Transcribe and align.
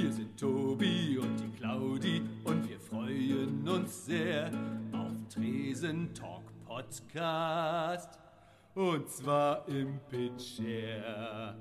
Hier 0.00 0.12
sind 0.12 0.40
Tobi 0.40 1.18
und 1.20 1.36
die 1.36 1.50
Claudi 1.58 2.22
und 2.44 2.66
wir 2.66 2.80
freuen 2.80 3.68
uns 3.68 4.06
sehr 4.06 4.50
auf 4.92 5.12
Tresen 5.28 6.14
Talk 6.14 6.40
Podcast. 6.66 8.18
Und 8.74 9.10
zwar 9.10 9.68
im 9.68 10.00
Pitcher. 10.08 11.54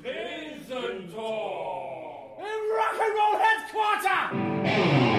Tresen 0.00 1.10
Talk! 1.12 2.38
Im 2.38 2.62
Rock'n'Roll 2.78 3.40
Headquarter! 3.42 5.13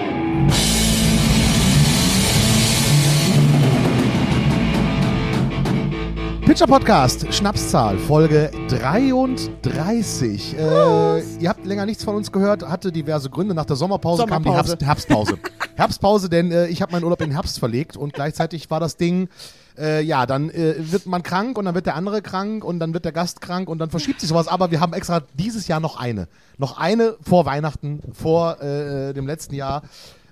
Pitcher 6.46 6.68
Podcast, 6.68 7.34
Schnapszahl, 7.34 7.98
Folge 7.98 8.52
33. 8.68 10.56
Äh, 10.56 11.20
ihr 11.40 11.48
habt 11.48 11.66
länger 11.66 11.84
nichts 11.86 12.04
von 12.04 12.14
uns 12.14 12.30
gehört, 12.30 12.62
hatte 12.62 12.92
diverse 12.92 13.28
Gründe. 13.28 13.52
Nach 13.52 13.64
der 13.64 13.74
Sommerpause, 13.74 14.26
kam 14.26 14.44
die 14.44 14.48
Sommerpause. 14.50 14.76
Herbst, 14.78 15.08
Herbstpause. 15.08 15.38
Herbstpause, 15.74 16.28
denn 16.28 16.52
äh, 16.52 16.68
ich 16.68 16.82
habe 16.82 16.92
meinen 16.92 17.02
Urlaub 17.02 17.20
in 17.20 17.30
den 17.30 17.32
Herbst 17.32 17.58
verlegt 17.58 17.96
und 17.96 18.12
gleichzeitig 18.12 18.70
war 18.70 18.78
das 18.78 18.96
Ding, 18.96 19.28
äh, 19.76 20.02
ja, 20.02 20.24
dann 20.24 20.48
äh, 20.50 20.76
wird 20.78 21.06
man 21.06 21.24
krank 21.24 21.58
und 21.58 21.64
dann 21.64 21.74
wird 21.74 21.86
der 21.86 21.96
andere 21.96 22.22
krank 22.22 22.64
und 22.64 22.78
dann 22.78 22.94
wird 22.94 23.04
der 23.04 23.12
Gast 23.12 23.40
krank 23.40 23.68
und 23.68 23.80
dann 23.80 23.90
verschiebt 23.90 24.20
sich 24.20 24.28
sowas. 24.28 24.46
Aber 24.46 24.70
wir 24.70 24.80
haben 24.80 24.92
extra 24.92 25.22
dieses 25.34 25.66
Jahr 25.66 25.80
noch 25.80 25.98
eine. 25.98 26.28
Noch 26.58 26.78
eine 26.78 27.16
vor 27.22 27.44
Weihnachten, 27.44 28.02
vor 28.12 28.62
äh, 28.62 29.12
dem 29.14 29.26
letzten 29.26 29.56
Jahr. 29.56 29.82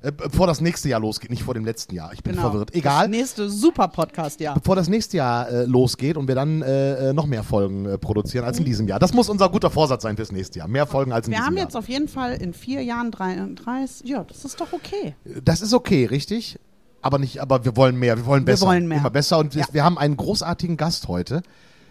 Äh, 0.04 0.12
bevor 0.12 0.46
das 0.46 0.60
nächste 0.60 0.88
Jahr 0.88 1.00
losgeht, 1.00 1.30
nicht 1.30 1.42
vor 1.42 1.54
dem 1.54 1.64
letzten 1.64 1.94
Jahr. 1.94 2.12
Ich 2.12 2.22
bin 2.22 2.34
Genau. 2.34 2.50
verwirrt. 2.50 2.74
Egal 2.74 3.08
Das 3.08 3.16
nächste 3.16 3.48
super 3.48 3.88
Podcast, 3.88 4.38
ja. 4.40 4.52
bevor 4.54 4.76
das 4.76 4.88
nächste 4.88 5.16
Jahr 5.16 5.48
äh, 5.48 5.64
losgeht 5.64 6.16
und 6.16 6.28
wir 6.28 6.34
dann 6.34 6.60
äh, 6.62 7.10
äh, 7.10 7.12
noch 7.12 7.26
mehr 7.26 7.42
Folgen 7.42 7.86
äh, 7.86 7.96
produzieren 7.98 8.44
als 8.44 8.58
in 8.58 8.64
diesem 8.64 8.86
Jahr. 8.86 8.98
Das 8.98 9.12
muss 9.14 9.28
unser 9.28 9.48
guter 9.48 9.70
Vorsatz 9.70 10.02
sein 10.02 10.16
fürs 10.16 10.30
nächste 10.32 10.58
Jahr. 10.58 10.68
Mehr 10.68 10.86
Folgen 10.86 11.12
als 11.12 11.26
in 11.26 11.32
Wir 11.32 11.38
diesem 11.38 11.46
haben 11.46 11.56
Jahr. 11.56 11.64
jetzt 11.66 11.76
auf 11.76 11.88
jeden 11.88 12.08
Fall 12.08 12.34
in 12.34 12.52
vier 12.52 12.82
Jahren 12.82 13.10
33. 13.10 14.06
Ja, 14.08 14.24
das 14.24 14.44
ist 14.44 14.60
doch 14.60 14.72
okay. 14.72 15.14
das 15.44 15.62
ist 15.62 15.72
okay, 15.72 16.04
richtig? 16.04 16.58
Aber 17.00 17.18
nicht, 17.18 17.40
aber 17.40 17.64
wir 17.64 17.76
wollen 17.76 17.96
mehr, 17.96 18.16
wir 18.16 18.26
wollen 18.26 18.42
Wir 18.46 18.52
besser. 18.54 18.66
wollen 18.66 18.86
mehr. 18.88 18.98
Immer 18.98 19.10
besser 19.10 19.38
und 19.38 19.54
Ja. 19.54 19.64
wir 19.72 19.84
haben 19.84 19.98
einen 19.98 20.16
großartigen 20.16 20.76
Gast 20.76 21.08
heute. 21.08 21.42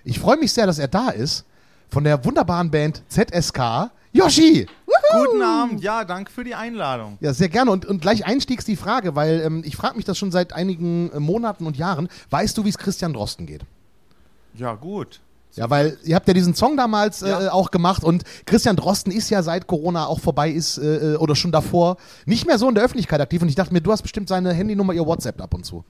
Ich 0.03 0.19
freue 0.19 0.37
mich 0.37 0.51
sehr, 0.53 0.65
dass 0.67 0.79
er 0.79 0.87
da 0.87 1.09
ist. 1.09 1.45
Von 1.89 2.03
der 2.03 2.25
wunderbaren 2.25 2.71
Band 2.71 3.03
ZSK. 3.09 3.91
Yoshi! 4.11 4.67
Guten 5.11 5.41
Abend, 5.41 5.81
ja, 5.81 6.05
danke 6.05 6.31
für 6.31 6.43
die 6.43 6.55
Einladung. 6.55 7.17
Ja, 7.19 7.33
sehr 7.33 7.49
gerne. 7.49 7.71
Und, 7.71 7.85
und 7.85 8.01
gleich 8.01 8.25
einstiegs 8.25 8.65
die 8.65 8.75
Frage, 8.75 9.15
weil 9.15 9.41
ähm, 9.41 9.61
ich 9.65 9.75
frage 9.75 9.95
mich 9.95 10.05
das 10.05 10.17
schon 10.17 10.31
seit 10.31 10.53
einigen 10.53 11.11
äh, 11.11 11.19
Monaten 11.19 11.65
und 11.67 11.77
Jahren. 11.77 12.09
Weißt 12.29 12.57
du, 12.57 12.65
wie 12.65 12.69
es 12.69 12.77
Christian 12.77 13.13
Drosten 13.13 13.45
geht? 13.45 13.61
Ja, 14.55 14.73
gut. 14.75 15.19
Ja, 15.55 15.69
weil 15.69 15.97
ihr 16.03 16.15
habt 16.15 16.27
ja 16.27 16.33
diesen 16.33 16.55
Song 16.55 16.77
damals 16.77 17.21
äh, 17.21 17.29
Ja. 17.29 17.51
auch 17.51 17.69
gemacht 17.69 18.03
und 18.03 18.23
Christian 18.45 18.75
Drosten 18.75 19.11
ist 19.11 19.29
ja 19.29 19.43
seit 19.43 19.67
Corona 19.67 20.07
auch 20.07 20.19
vorbei 20.19 20.49
ist 20.49 20.79
äh, 20.79 21.15
oder 21.19 21.35
schon 21.35 21.51
davor 21.51 21.97
nicht 22.25 22.47
mehr 22.47 22.57
so 22.57 22.67
in 22.67 22.73
der 22.73 22.83
Öffentlichkeit 22.83 23.21
aktiv 23.21 23.39
und 23.43 23.49
ich 23.49 23.55
dachte 23.55 23.71
mir, 23.71 23.81
du 23.81 23.91
hast 23.91 24.01
bestimmt 24.01 24.29
seine 24.29 24.51
Handynummer, 24.51 24.93
ihr 24.93 25.05
WhatsApp 25.05 25.39
ab 25.39 25.53
und 25.53 25.63
zu. 25.63 25.83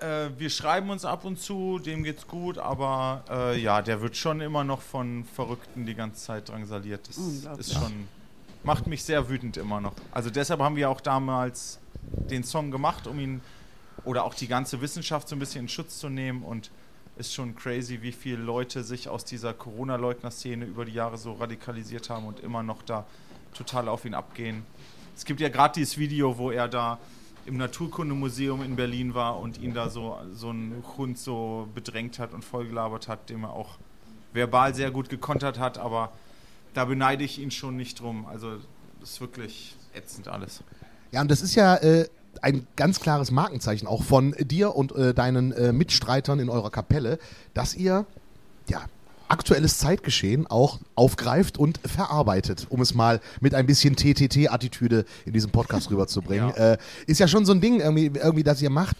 Äh, 0.00 0.30
wir 0.38 0.48
schreiben 0.48 0.88
uns 0.88 1.04
ab 1.04 1.26
und 1.26 1.38
zu, 1.38 1.78
dem 1.80 2.02
geht's 2.02 2.26
gut, 2.26 2.56
aber 2.56 3.22
äh, 3.30 3.60
ja, 3.60 3.82
der 3.82 4.00
wird 4.00 4.16
schon 4.16 4.40
immer 4.40 4.64
noch 4.64 4.80
von 4.80 5.24
Verrückten 5.34 5.84
die 5.84 5.94
ganze 5.94 6.24
Zeit 6.24 6.48
drangsaliert. 6.48 7.06
Das 7.06 7.18
ist 7.58 7.74
schon, 7.74 8.08
macht 8.62 8.86
mich 8.86 9.04
sehr 9.04 9.28
wütend 9.28 9.56
immer 9.56 9.80
noch. 9.80 9.94
Also 10.12 10.30
deshalb 10.30 10.60
haben 10.60 10.76
wir 10.76 10.90
auch 10.90 11.00
damals 11.00 11.78
den 12.30 12.44
Song 12.44 12.70
gemacht, 12.70 13.06
um 13.06 13.18
ihn 13.18 13.40
oder 14.04 14.24
auch 14.24 14.34
die 14.34 14.48
ganze 14.48 14.80
Wissenschaft 14.80 15.28
so 15.28 15.36
ein 15.36 15.38
bisschen 15.38 15.62
in 15.62 15.68
Schutz 15.68 15.98
zu 15.98 16.08
nehmen 16.08 16.42
und 16.42 16.70
ist 17.16 17.34
schon 17.34 17.54
crazy, 17.54 18.00
wie 18.02 18.12
viele 18.12 18.38
Leute 18.38 18.82
sich 18.82 19.08
aus 19.08 19.24
dieser 19.24 19.52
Corona-Leugner-Szene 19.52 20.64
über 20.64 20.84
die 20.84 20.92
Jahre 20.92 21.18
so 21.18 21.34
radikalisiert 21.34 22.08
haben 22.08 22.26
und 22.26 22.40
immer 22.40 22.62
noch 22.62 22.82
da 22.82 23.04
total 23.52 23.88
auf 23.88 24.04
ihn 24.04 24.14
abgehen. 24.14 24.64
Es 25.14 25.24
gibt 25.24 25.40
ja 25.40 25.50
gerade 25.50 25.74
dieses 25.74 25.98
Video, 25.98 26.38
wo 26.38 26.50
er 26.50 26.66
da 26.68 26.98
im 27.44 27.56
Naturkundemuseum 27.56 28.62
in 28.62 28.76
Berlin 28.76 29.14
war 29.14 29.38
und 29.38 29.58
ihn 29.58 29.74
da 29.74 29.90
so, 29.90 30.16
so 30.32 30.50
ein 30.50 30.82
Hund 30.96 31.18
so 31.18 31.68
bedrängt 31.74 32.18
hat 32.18 32.32
und 32.32 32.44
vollgelabert 32.44 33.08
hat, 33.08 33.28
dem 33.28 33.44
er 33.44 33.52
auch 33.52 33.78
verbal 34.32 34.74
sehr 34.74 34.90
gut 34.90 35.08
gekontert 35.08 35.58
hat, 35.58 35.76
aber 35.76 36.12
da 36.74 36.84
beneide 36.84 37.24
ich 37.24 37.38
ihn 37.38 37.50
schon 37.50 37.76
nicht 37.76 38.00
drum. 38.00 38.26
Also 38.26 38.56
das 39.00 39.10
ist 39.10 39.20
wirklich 39.20 39.76
ätzend 39.94 40.28
alles. 40.28 40.62
Ja, 41.12 41.20
und 41.20 41.30
das 41.30 41.42
ist 41.42 41.54
ja 41.54 41.76
äh, 41.76 42.08
ein 42.42 42.66
ganz 42.76 43.00
klares 43.00 43.30
Markenzeichen 43.30 43.86
auch 43.86 44.02
von 44.02 44.34
dir 44.38 44.76
und 44.76 44.92
äh, 44.92 45.14
deinen 45.14 45.52
äh, 45.52 45.72
Mitstreitern 45.72 46.38
in 46.38 46.48
eurer 46.48 46.70
Kapelle, 46.70 47.18
dass 47.54 47.74
ihr 47.74 48.06
ja 48.68 48.82
aktuelles 49.28 49.78
Zeitgeschehen 49.78 50.46
auch 50.48 50.80
aufgreift 50.96 51.56
und 51.56 51.78
verarbeitet, 51.86 52.66
um 52.68 52.80
es 52.80 52.94
mal 52.94 53.20
mit 53.40 53.54
ein 53.54 53.66
bisschen 53.66 53.94
TTT-Attitüde 53.94 55.04
in 55.24 55.32
diesem 55.32 55.50
Podcast 55.50 55.90
rüberzubringen. 55.90 56.52
Ja. 56.56 56.72
Äh, 56.72 56.78
ist 57.06 57.20
ja 57.20 57.28
schon 57.28 57.44
so 57.46 57.52
ein 57.52 57.60
Ding 57.60 57.80
irgendwie, 57.80 58.06
irgendwie, 58.06 58.42
das 58.42 58.60
ihr 58.60 58.70
macht. 58.70 58.96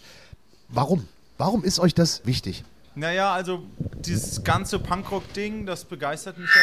Warum? 0.69 1.07
Warum 1.37 1.63
ist 1.63 1.79
euch 1.79 1.93
das 1.93 2.25
wichtig? 2.25 2.63
Naja, 2.95 3.33
also 3.33 3.63
dieses 4.05 4.43
ganze 4.43 4.79
Punkrock-Ding, 4.79 5.65
das 5.65 5.85
begeistert 5.85 6.37
mich 6.37 6.49
ja 6.49 6.61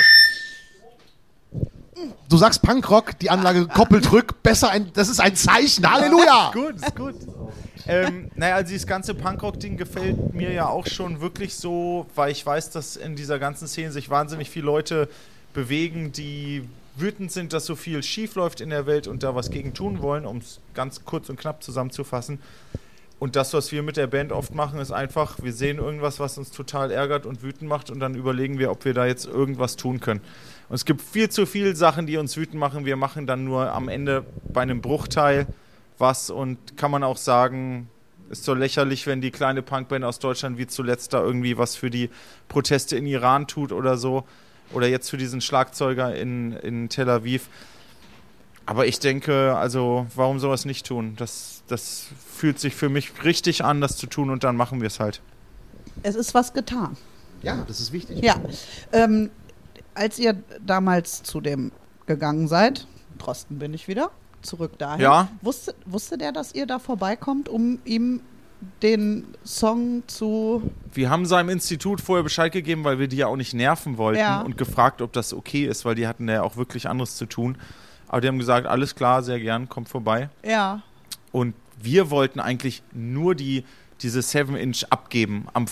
Du 2.29 2.37
sagst 2.37 2.63
Punkrock, 2.63 3.19
die 3.19 3.31
Anlage 3.31 3.67
koppelt 3.67 4.13
rück, 4.13 4.43
besser 4.43 4.71
ein, 4.71 4.93
das 4.93 5.09
ist 5.09 5.21
ein 5.21 5.35
Zeichen, 5.35 5.91
Halleluja! 5.91 6.51
gut, 6.55 6.77
ist 6.77 6.95
gut. 6.95 7.15
ähm, 7.87 8.31
naja, 8.37 8.57
also 8.57 8.69
dieses 8.71 8.87
ganze 8.87 9.15
Punkrock-Ding 9.15 9.77
gefällt 9.77 10.35
mir 10.35 10.53
ja 10.53 10.69
auch 10.69 10.87
schon 10.87 11.21
wirklich 11.21 11.55
so, 11.55 12.07
weil 12.15 12.31
ich 12.31 12.45
weiß, 12.45 12.71
dass 12.71 12.97
in 12.97 13.17
dieser 13.17 13.39
ganzen 13.39 13.67
Szene 13.67 13.91
sich 13.91 14.11
wahnsinnig 14.11 14.51
viele 14.51 14.67
Leute 14.67 15.09
bewegen, 15.55 16.13
die 16.13 16.69
wütend 16.97 17.33
sind, 17.33 17.53
dass 17.53 17.67
so 17.67 17.77
viel 17.77 18.03
schief 18.03 18.35
läuft 18.35 18.61
in 18.61 18.71
der 18.71 18.87
Welt 18.87 19.07
und 19.07 19.23
da 19.23 19.35
was 19.35 19.51
gegen 19.51 19.73
tun 19.75 20.03
wollen, 20.03 20.27
um 20.27 20.39
es 20.39 20.61
ganz 20.75 21.05
kurz 21.05 21.29
und 21.29 21.39
knapp 21.39 21.63
zusammenzufassen. 21.63 22.41
Und 23.19 23.35
das, 23.35 23.53
was 23.53 23.73
wir 23.73 23.83
mit 23.83 23.97
der 23.97 24.07
Band 24.07 24.31
oft 24.33 24.55
machen, 24.55 24.79
ist 24.79 24.93
einfach, 24.93 25.43
wir 25.43 25.53
sehen 25.53 25.79
irgendwas, 25.79 26.21
was 26.21 26.39
uns 26.39 26.51
total 26.53 26.91
ärgert 26.91 27.27
und 27.27 27.43
wütend 27.43 27.69
macht 27.69 27.91
und 27.91 27.99
dann 27.99 28.15
überlegen 28.15 28.59
wir, 28.59 28.71
ob 28.71 28.85
wir 28.85 28.95
da 28.95 29.07
jetzt 29.07 29.27
irgendwas 29.27 29.77
tun 29.77 29.99
können. 30.01 30.21
Und 30.69 30.75
es 30.75 30.85
gibt 30.85 31.01
viel 31.01 31.31
zu 31.31 31.47
viele 31.47 31.75
Sachen, 31.75 32.07
die 32.07 32.17
uns 32.17 32.37
wütend 32.37 32.59
machen. 32.59 32.85
Wir 32.85 32.97
machen 32.97 33.27
dann 33.27 33.45
nur 33.45 33.73
am 33.73 33.89
Ende 33.89 34.25
bei 34.53 34.63
einem 34.63 34.81
Bruchteil 34.81 35.47
was 35.99 36.31
und 36.31 36.77
kann 36.77 36.91
man 36.91 37.03
auch 37.03 37.17
sagen, 37.17 37.89
ist 38.31 38.45
so 38.45 38.55
lächerlich, 38.55 39.07
wenn 39.07 39.21
die 39.21 39.31
kleine 39.31 39.63
Punkband 39.63 40.05
aus 40.05 40.19
Deutschland 40.19 40.59
wie 40.59 40.67
zuletzt 40.67 41.15
da 41.15 41.23
irgendwie 41.23 41.57
was 41.57 41.77
für 41.77 41.91
die 41.91 42.11
Proteste 42.49 42.97
in 42.97 43.07
Iran 43.07 43.47
tut 43.47 43.73
oder 43.73 43.97
so. 43.97 44.25
Oder 44.73 44.87
jetzt 44.87 45.09
für 45.09 45.17
diesen 45.17 45.41
Schlagzeuger 45.41 46.15
in, 46.15 46.53
in 46.53 46.91
Tel 46.91 47.09
Aviv. 47.09 47.49
Aber 48.67 48.87
ich 48.87 49.01
denke, 49.01 49.57
also, 49.57 50.07
warum 50.15 50.39
sowas 50.41 50.67
nicht 50.67 50.85
tun? 50.85 51.15
Das, 51.17 51.63
das 51.69 52.09
fühlt 52.37 52.59
sich 52.59 52.75
für 52.75 52.91
mich 52.91 53.25
richtig 53.25 53.65
an, 53.65 53.81
das 53.81 53.97
zu 53.97 54.07
tun 54.07 54.29
und 54.29 54.45
dann 54.45 54.57
machen 54.57 54.83
wir 54.83 54.89
es 54.89 55.01
halt. 55.01 55.23
Es 56.03 56.17
ist 56.17 56.35
was 56.35 56.53
getan. 56.53 56.99
Ja, 57.43 57.65
das 57.67 57.81
ist 57.81 57.93
wichtig. 57.93 58.23
Ja. 58.23 58.37
Ähm, 58.93 59.31
als 59.99 60.19
ihr 60.19 60.43
damals 60.65 61.23
zu 61.23 61.41
dem 61.41 61.73
gegangen 62.07 62.49
seid, 62.49 62.87
Drosten 63.19 63.59
bin 63.59 63.75
ich 63.75 63.89
wieder, 63.89 64.11
zurück 64.43 64.79
dahin. 64.79 65.01
Ja. 65.03 65.29
Wusste, 65.43 65.75
wusste 65.85 66.17
der, 66.17 66.33
dass 66.33 66.55
ihr 66.55 66.67
da 66.67 66.79
vorbeikommt, 66.79 67.49
um 67.49 67.79
ihm 67.85 68.21
den 68.83 69.25
Song 69.45 70.03
zu. 70.07 70.63
Wir 70.93 71.11
haben 71.11 71.27
seinem 71.27 71.49
Institut 71.49 72.01
vorher 72.01 72.23
Bescheid 72.25 72.53
gegeben, 72.53 72.85
weil 72.85 72.99
wir 72.99 73.09
die 73.09 73.17
ja 73.19 73.27
auch 73.27 73.37
nicht 73.37 73.55
nerven 73.55 73.99
wollten 73.99 74.21
Ja. 74.21 74.41
und 74.41 74.57
gefragt, 74.57 75.03
ob 75.03 75.13
das 75.13 75.33
okay 75.33 75.67
ist, 75.67 75.85
weil 75.85 75.95
die 75.95 76.07
hatten 76.09 76.29
ja 76.29 76.43
auch 76.43 76.57
wirklich 76.57 76.89
anderes 76.89 77.17
zu 77.17 77.27
tun. 77.27 77.59
Aber 78.09 78.21
die 78.21 78.29
haben 78.29 78.39
gesagt, 78.39 78.67
alles 78.67 78.95
klar, 78.95 79.23
sehr 79.23 79.39
gern, 79.39 79.69
kommt 79.69 79.89
vorbei. 79.89 80.31
Ja. 80.45 80.83
Und 81.31 81.55
wir 81.81 82.11
wollten 82.11 82.41
eigentlich 82.41 82.83
nur 82.93 83.35
die, 83.35 83.65
diese 84.01 84.21
7-Inch 84.21 84.87
abgeben 84.91 85.47
am, 85.53 85.67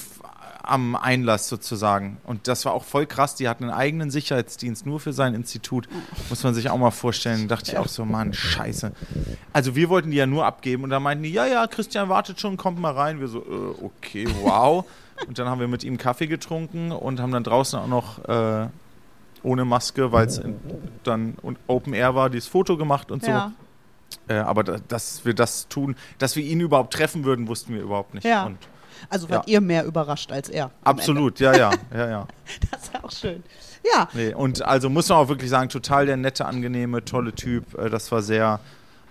am 0.66 0.96
Einlass 0.96 1.48
sozusagen. 1.48 2.18
Und 2.24 2.48
das 2.48 2.64
war 2.64 2.72
auch 2.72 2.84
voll 2.84 3.06
krass. 3.06 3.34
Die 3.34 3.48
hatten 3.48 3.64
einen 3.64 3.72
eigenen 3.72 4.10
Sicherheitsdienst 4.10 4.86
nur 4.86 5.00
für 5.00 5.12
sein 5.12 5.34
Institut. 5.34 5.88
Muss 6.28 6.42
man 6.42 6.54
sich 6.54 6.70
auch 6.70 6.78
mal 6.78 6.90
vorstellen. 6.90 7.48
Dachte 7.48 7.72
ich 7.72 7.78
auch 7.78 7.88
so, 7.88 8.04
Mann, 8.04 8.32
scheiße. 8.32 8.92
Also 9.52 9.76
wir 9.76 9.88
wollten 9.88 10.10
die 10.10 10.16
ja 10.16 10.26
nur 10.26 10.44
abgeben. 10.44 10.84
Und 10.84 10.90
da 10.90 11.00
meinten 11.00 11.24
die, 11.24 11.32
ja, 11.32 11.46
ja, 11.46 11.66
Christian 11.66 12.08
wartet 12.08 12.40
schon, 12.40 12.56
kommt 12.56 12.78
mal 12.80 12.92
rein. 12.92 13.20
Wir 13.20 13.28
so, 13.28 13.40
äh, 13.40 13.84
okay, 13.84 14.26
wow. 14.42 14.84
Und 15.26 15.38
dann 15.38 15.48
haben 15.48 15.60
wir 15.60 15.68
mit 15.68 15.84
ihm 15.84 15.96
Kaffee 15.98 16.26
getrunken 16.26 16.92
und 16.92 17.20
haben 17.20 17.32
dann 17.32 17.44
draußen 17.44 17.78
auch 17.78 17.86
noch 17.86 18.24
äh, 18.28 18.68
ohne 19.42 19.64
Maske, 19.64 20.12
weil 20.12 20.26
es 20.26 20.40
dann 21.04 21.34
und 21.42 21.58
Open 21.66 21.94
Air 21.94 22.14
war, 22.14 22.28
dieses 22.28 22.48
Foto 22.48 22.76
gemacht 22.76 23.10
und 23.10 23.24
so. 23.24 23.30
Ja. 23.30 23.52
Äh, 24.28 24.34
aber 24.34 24.64
da, 24.64 24.76
dass 24.88 25.24
wir 25.24 25.34
das 25.34 25.68
tun, 25.68 25.96
dass 26.18 26.36
wir 26.36 26.44
ihn 26.44 26.60
überhaupt 26.60 26.92
treffen 26.92 27.24
würden, 27.24 27.48
wussten 27.48 27.74
wir 27.74 27.80
überhaupt 27.80 28.14
nicht. 28.14 28.24
Ja. 28.24 28.46
Und 28.46 28.58
Also 29.08 29.28
wart 29.30 29.46
Ja. 29.48 29.54
ihr 29.54 29.60
mehr 29.60 29.84
überrascht 29.84 30.32
als 30.32 30.48
er. 30.48 30.70
absolut, 30.84 31.40
ja, 31.40 31.54
ja, 31.56 31.70
ja, 31.94 32.08
ja. 32.08 32.26
Das 32.70 32.82
ist 32.84 32.94
ja 32.94 33.04
auch 33.04 33.10
schön. 33.12 33.42
Ja. 33.94 34.08
Nee, 34.14 34.34
und 34.34 34.62
also 34.62 34.90
muss 34.90 35.08
man 35.08 35.18
auch 35.18 35.28
wirklich 35.28 35.50
sagen, 35.50 35.68
total 35.68 36.06
der 36.06 36.16
nette, 36.16 36.44
angenehme, 36.46 37.04
tolle 37.04 37.32
Typ. 37.34 37.78
Äh, 37.78 37.88
das 37.90 38.10
war 38.10 38.20
sehr, 38.22 38.58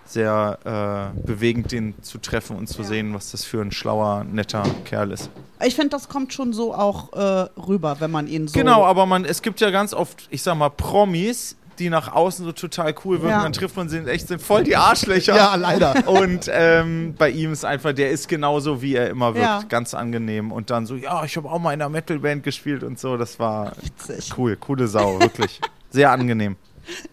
sehr 0.04 1.12
äh, 1.14 1.20
bewegend, 1.26 1.72
den 1.72 2.00
zu 2.02 2.18
treffen 2.18 2.56
und 2.56 2.68
zu 2.68 2.82
Ja. 2.82 2.88
sehen, 2.88 3.14
was 3.14 3.30
das 3.32 3.44
für 3.44 3.60
ein 3.60 3.72
schlauer, 3.72 4.24
netter 4.24 4.62
Kerl 4.84 5.10
ist. 5.12 5.30
Ich 5.64 5.74
finde, 5.74 5.90
das 5.90 6.08
kommt 6.08 6.32
schon 6.34 6.52
so 6.52 6.74
auch 6.74 7.12
äh, 7.14 7.48
rüber, 7.58 7.96
wenn 8.00 8.10
man 8.10 8.26
ihn 8.28 8.46
so. 8.48 8.58
Genau, 8.58 8.84
aber 8.84 9.06
man, 9.06 9.24
es 9.24 9.40
gibt 9.42 9.60
ja 9.60 9.70
ganz 9.70 9.94
oft, 9.94 10.28
ich 10.30 10.42
sag 10.42 10.56
mal, 10.56 10.68
Promis, 10.68 11.56
die 11.78 11.90
nach 11.90 12.12
außen 12.12 12.44
so 12.44 12.52
total 12.52 12.94
cool 13.04 13.16
wirken, 13.22 13.30
Ja. 13.36 13.42
dann 13.42 13.52
trifft 13.52 13.76
man 13.76 13.88
sie 13.88 13.98
in 13.98 14.08
echt, 14.08 14.28
sind 14.28 14.40
voll 14.42 14.64
die 14.64 14.76
Arschlöcher. 14.76 15.36
Ja, 15.36 15.54
leider. 15.56 16.08
Und 16.08 16.50
ähm, 16.52 17.14
bei 17.18 17.30
ihm 17.30 17.52
ist 17.52 17.64
einfach, 17.64 17.92
der 17.92 18.10
ist 18.10 18.28
genauso, 18.28 18.82
wie 18.82 18.94
er 18.94 19.08
immer 19.10 19.34
wirkt, 19.34 19.46
Ja. 19.46 19.62
ganz 19.68 19.94
angenehm. 19.94 20.52
Und 20.52 20.70
dann 20.70 20.86
so, 20.86 20.94
ja, 20.96 21.24
ich 21.24 21.36
habe 21.36 21.50
auch 21.50 21.58
mal 21.58 21.72
in 21.72 21.80
einer 21.82 21.88
Metalband 21.88 22.42
gespielt 22.42 22.82
und 22.82 22.98
so. 22.98 23.16
Das 23.16 23.38
war 23.38 23.72
Witzig. 23.82 24.32
cool, 24.38 24.56
coole 24.56 24.88
Sau, 24.88 25.20
wirklich. 25.20 25.60
Sehr 25.90 26.10
angenehm. 26.10 26.56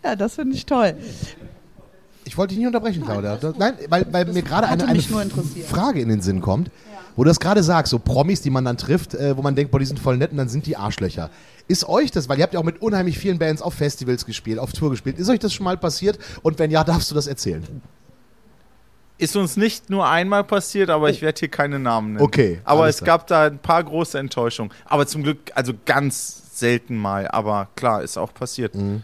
Ja, 0.04 0.16
das 0.16 0.36
finde 0.36 0.56
ich 0.56 0.66
toll. 0.66 0.96
Ich 2.26 2.38
wollte 2.38 2.50
dich 2.50 2.60
nicht 2.60 2.68
unterbrechen, 2.68 3.04
Claudia. 3.04 3.38
Nein, 3.58 3.74
weil, 3.90 4.06
weil 4.12 4.26
mir 4.28 4.42
gerade 4.44 4.68
eine, 4.68 4.88
eine. 4.88 5.02
Frage 5.02 6.00
in 6.00 6.08
den 6.10 6.22
Sinn 6.22 6.40
kommt, 6.42 6.72
wo 7.16 7.24
du 7.24 7.30
das 7.30 7.40
gerade 7.40 7.64
sagst, 7.64 7.92
so 7.92 8.00
Promis, 8.00 8.42
die 8.42 8.50
man 8.50 8.66
dann 8.66 8.78
trifft, 8.78 9.14
äh, 9.14 9.36
wo 9.38 9.42
man 9.42 9.56
denkt, 9.56 9.72
boah, 9.72 9.80
die 9.80 9.86
sind 9.86 10.00
voll 10.00 10.18
nett 10.18 10.32
und 10.32 10.38
dann 10.38 10.50
sind 10.50 10.66
die 10.66 10.78
Arschlöcher. 10.78 11.30
Ist 11.68 11.88
euch 11.88 12.12
das, 12.12 12.28
weil 12.28 12.38
ihr 12.38 12.44
habt 12.44 12.54
ja 12.54 12.60
auch 12.60 12.66
mit 12.66 12.82
unheimlich 12.82 13.18
vielen 13.18 13.40
Bands 13.40 13.62
auf 13.62 13.74
Festivals 13.74 14.26
gespielt, 14.26 14.60
auf 14.60 14.74
Tour 14.74 14.90
gespielt, 14.90 15.18
ist 15.18 15.30
euch 15.30 15.40
das 15.40 15.54
schon 15.54 15.64
mal 15.64 15.78
passiert? 15.78 16.20
Und 16.42 16.60
wenn 16.60 16.72
ja, 16.72 16.84
darfst 16.84 17.10
du 17.12 17.16
das 17.16 17.28
erzählen? 17.28 17.82
Ist 19.18 19.36
uns 19.36 19.56
nicht 19.56 19.90
nur 19.90 20.08
einmal 20.08 20.44
passiert, 20.44 20.90
aber 20.90 21.10
ich 21.10 21.22
werde 21.22 21.40
hier 21.40 21.48
keine 21.48 21.80
Namen 21.80 22.14
nennen. 22.14 22.26
Okay, 22.26 22.60
Aber 22.66 22.90
es 22.90 23.04
gab 23.04 23.28
da 23.28 23.46
ein 23.46 23.60
paar 23.60 23.84
große 23.84 24.18
Enttäuschungen. 24.18 24.74
Aber 24.86 25.08
zum 25.08 25.24
Glück, 25.24 25.38
also 25.54 25.74
ganz 25.86 26.60
selten 26.60 26.98
mal. 26.98 27.28
Aber 27.28 27.70
klar, 27.76 28.02
ist 28.02 28.18
auch 28.18 28.34
passiert. 28.34 28.76
Mhm. 28.76 29.04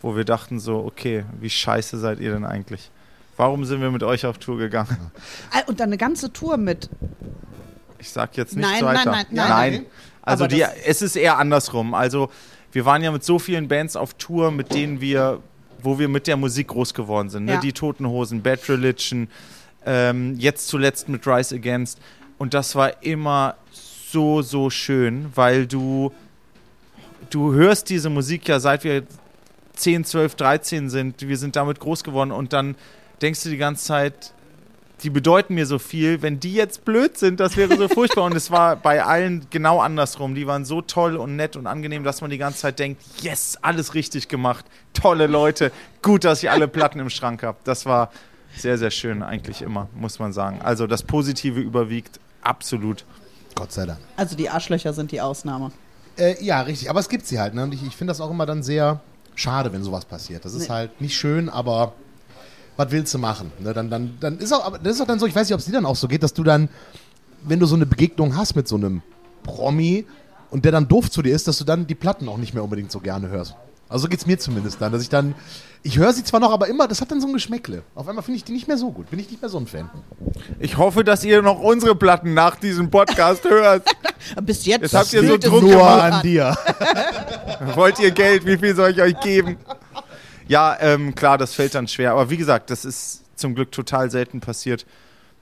Wo 0.00 0.16
wir 0.16 0.24
dachten 0.24 0.60
so, 0.60 0.84
okay, 0.84 1.24
wie 1.40 1.50
scheiße 1.50 1.98
seid 1.98 2.20
ihr 2.20 2.32
denn 2.32 2.44
eigentlich? 2.44 2.90
Warum 3.38 3.64
sind 3.64 3.80
wir 3.80 3.90
mit 3.92 4.02
euch 4.02 4.26
auf 4.26 4.36
Tour 4.38 4.58
gegangen? 4.58 5.10
Ah, 5.52 5.60
Und 5.66 5.78
dann 5.80 5.88
eine 5.90 5.96
ganze 5.96 6.32
Tour 6.32 6.56
mit. 6.56 6.90
Ich 8.00 8.10
sag 8.10 8.36
jetzt 8.36 8.56
nicht 8.56 8.68
Nein, 8.68 8.84
weiter. 8.84 9.10
nein, 9.10 9.26
nein, 9.30 9.48
nein. 9.48 9.86
Also 10.22 10.44
Aber 10.44 10.54
die, 10.54 10.64
es 10.84 11.00
ist 11.02 11.16
eher 11.16 11.38
andersrum. 11.38 11.94
Also 11.94 12.30
wir 12.72 12.84
waren 12.84 13.02
ja 13.02 13.12
mit 13.12 13.24
so 13.24 13.38
vielen 13.38 13.68
Bands 13.68 13.94
auf 13.96 14.14
Tour, 14.14 14.50
mit 14.50 14.74
denen 14.74 15.00
wir, 15.00 15.40
wo 15.82 15.98
wir 16.00 16.08
mit 16.08 16.26
der 16.26 16.36
Musik 16.36 16.68
groß 16.68 16.92
geworden 16.94 17.30
sind. 17.30 17.44
Ne? 17.44 17.52
Ja. 17.54 17.60
Die 17.60 17.72
Toten 17.72 18.06
Hosen, 18.08 18.42
Bad 18.42 18.68
Religion, 18.68 19.28
ähm, 19.86 20.34
jetzt 20.36 20.66
zuletzt 20.66 21.08
mit 21.08 21.24
Rise 21.26 21.54
Against. 21.54 22.00
Und 22.38 22.54
das 22.54 22.74
war 22.74 23.04
immer 23.04 23.54
so, 23.72 24.42
so 24.42 24.68
schön, 24.68 25.30
weil 25.36 25.66
du, 25.68 26.12
du 27.30 27.52
hörst 27.52 27.88
diese 27.88 28.10
Musik 28.10 28.48
ja 28.48 28.58
seit 28.58 28.82
wir 28.82 29.04
10, 29.74 30.04
12, 30.04 30.34
13 30.34 30.90
sind. 30.90 31.26
Wir 31.26 31.36
sind 31.38 31.54
damit 31.54 31.78
groß 31.78 32.02
geworden 32.02 32.32
und 32.32 32.52
dann 32.52 32.74
denkst 33.22 33.42
du 33.42 33.48
die 33.50 33.56
ganze 33.56 33.84
Zeit, 33.84 34.32
die 35.02 35.10
bedeuten 35.10 35.54
mir 35.54 35.64
so 35.66 35.78
viel. 35.78 36.22
Wenn 36.22 36.40
die 36.40 36.54
jetzt 36.54 36.84
blöd 36.84 37.16
sind, 37.18 37.38
das 37.38 37.56
wäre 37.56 37.76
so 37.76 37.86
furchtbar. 37.88 38.24
Und 38.24 38.34
es 38.34 38.50
war 38.50 38.74
bei 38.76 39.04
allen 39.04 39.46
genau 39.50 39.80
andersrum. 39.80 40.34
Die 40.34 40.46
waren 40.46 40.64
so 40.64 40.82
toll 40.82 41.16
und 41.16 41.36
nett 41.36 41.54
und 41.54 41.66
angenehm, 41.68 42.02
dass 42.02 42.20
man 42.20 42.30
die 42.30 42.38
ganze 42.38 42.58
Zeit 42.58 42.78
denkt, 42.80 43.00
yes, 43.20 43.58
alles 43.62 43.94
richtig 43.94 44.26
gemacht. 44.28 44.64
Tolle 44.94 45.28
Leute. 45.28 45.70
Gut, 46.02 46.24
dass 46.24 46.42
ich 46.42 46.50
alle 46.50 46.66
Platten 46.66 46.98
im 46.98 47.10
Schrank 47.10 47.44
habe. 47.44 47.58
Das 47.62 47.86
war 47.86 48.10
sehr, 48.56 48.76
sehr 48.76 48.90
schön 48.90 49.22
eigentlich 49.22 49.62
immer, 49.62 49.88
muss 49.94 50.18
man 50.18 50.32
sagen. 50.32 50.60
Also 50.62 50.88
das 50.88 51.04
Positive 51.04 51.60
überwiegt 51.60 52.18
absolut. 52.42 53.04
Gott 53.54 53.70
sei 53.72 53.86
Dank. 53.86 54.00
Also 54.16 54.36
die 54.36 54.50
Arschlöcher 54.50 54.92
sind 54.92 55.12
die 55.12 55.20
Ausnahme. 55.20 55.70
Äh, 56.16 56.42
ja, 56.44 56.62
richtig. 56.62 56.90
Aber 56.90 56.98
es 56.98 57.08
gibt 57.08 57.24
sie 57.26 57.38
halt. 57.38 57.54
Ne? 57.54 57.62
Und 57.62 57.72
ich, 57.72 57.86
ich 57.86 57.94
finde 57.94 58.10
das 58.10 58.20
auch 58.20 58.30
immer 58.32 58.46
dann 58.46 58.64
sehr 58.64 59.00
schade, 59.36 59.72
wenn 59.72 59.84
sowas 59.84 60.04
passiert. 60.06 60.44
Das 60.44 60.54
ist 60.54 60.62
Nee. 60.68 60.74
halt 60.74 61.00
nicht 61.00 61.16
schön, 61.16 61.48
aber 61.48 61.92
was 62.78 62.90
willst 62.92 63.12
du 63.12 63.18
machen? 63.18 63.50
Ne? 63.58 63.74
Dann, 63.74 63.90
dann, 63.90 64.16
dann 64.20 64.38
ist 64.38 64.52
auch, 64.52 64.64
aber 64.64 64.78
das 64.78 64.94
ist 64.94 65.00
auch 65.02 65.06
dann 65.06 65.18
so, 65.18 65.26
ich 65.26 65.34
weiß 65.34 65.48
nicht, 65.48 65.54
ob 65.54 65.58
es 65.58 65.66
dir 65.66 65.72
dann 65.72 65.84
auch 65.84 65.96
so 65.96 66.06
geht, 66.06 66.22
dass 66.22 66.32
du 66.32 66.44
dann, 66.44 66.68
wenn 67.42 67.58
du 67.58 67.66
so 67.66 67.74
eine 67.74 67.86
Begegnung 67.86 68.36
hast 68.36 68.54
mit 68.54 68.68
so 68.68 68.76
einem 68.76 69.02
Promi 69.42 70.06
und 70.50 70.64
der 70.64 70.72
dann 70.72 70.86
doof 70.86 71.10
zu 71.10 71.20
dir 71.20 71.34
ist, 71.34 71.48
dass 71.48 71.58
du 71.58 71.64
dann 71.64 71.88
die 71.88 71.96
Platten 71.96 72.28
auch 72.28 72.38
nicht 72.38 72.54
mehr 72.54 72.62
unbedingt 72.62 72.92
so 72.92 73.00
gerne 73.00 73.28
hörst. 73.28 73.56
Also 73.88 74.02
so 74.02 74.08
geht 74.08 74.20
es 74.20 74.26
mir 74.26 74.38
zumindest 74.38 74.80
dann, 74.80 74.92
dass 74.92 75.02
ich 75.02 75.08
dann, 75.08 75.34
ich 75.82 75.98
höre 75.98 76.12
sie 76.12 76.22
zwar 76.22 76.38
noch, 76.40 76.52
aber 76.52 76.68
immer, 76.68 76.86
das 76.86 77.00
hat 77.00 77.10
dann 77.10 77.20
so 77.20 77.26
ein 77.26 77.32
Geschmäckle. 77.32 77.82
Auf 77.96 78.06
einmal 78.06 78.22
finde 78.22 78.36
ich 78.36 78.44
die 78.44 78.52
nicht 78.52 78.68
mehr 78.68 78.76
so 78.76 78.92
gut, 78.92 79.10
bin 79.10 79.18
ich 79.18 79.28
nicht 79.30 79.40
mehr 79.42 79.48
so 79.48 79.58
ein 79.58 79.66
Fan. 79.66 79.90
Ich 80.60 80.76
hoffe, 80.76 81.02
dass 81.02 81.24
ihr 81.24 81.42
noch 81.42 81.58
unsere 81.58 81.96
Platten 81.96 82.32
nach 82.32 82.56
diesem 82.56 82.90
Podcast 82.90 83.44
hört. 83.44 83.88
Bis 84.42 84.66
jetzt. 84.66 84.82
Jetzt 84.82 84.94
habt 84.94 85.12
ihr 85.14 85.26
so 85.26 85.36
Druck 85.36 85.62
Nur 85.62 85.70
gemacht. 85.72 86.12
an 86.12 86.22
dir. 86.22 86.56
Wollt 87.74 87.98
ihr 87.98 88.10
Geld? 88.12 88.44
Wie 88.46 88.56
viel 88.58 88.76
soll 88.76 88.90
ich 88.90 89.00
euch 89.00 89.18
geben? 89.20 89.56
Ja, 90.48 90.76
ähm, 90.80 91.14
klar, 91.14 91.38
das 91.38 91.54
fällt 91.54 91.74
dann 91.74 91.86
schwer. 91.88 92.12
Aber 92.12 92.30
wie 92.30 92.36
gesagt, 92.36 92.70
das 92.70 92.84
ist 92.84 93.22
zum 93.36 93.54
Glück 93.54 93.70
total 93.72 94.10
selten 94.10 94.40
passiert. 94.40 94.86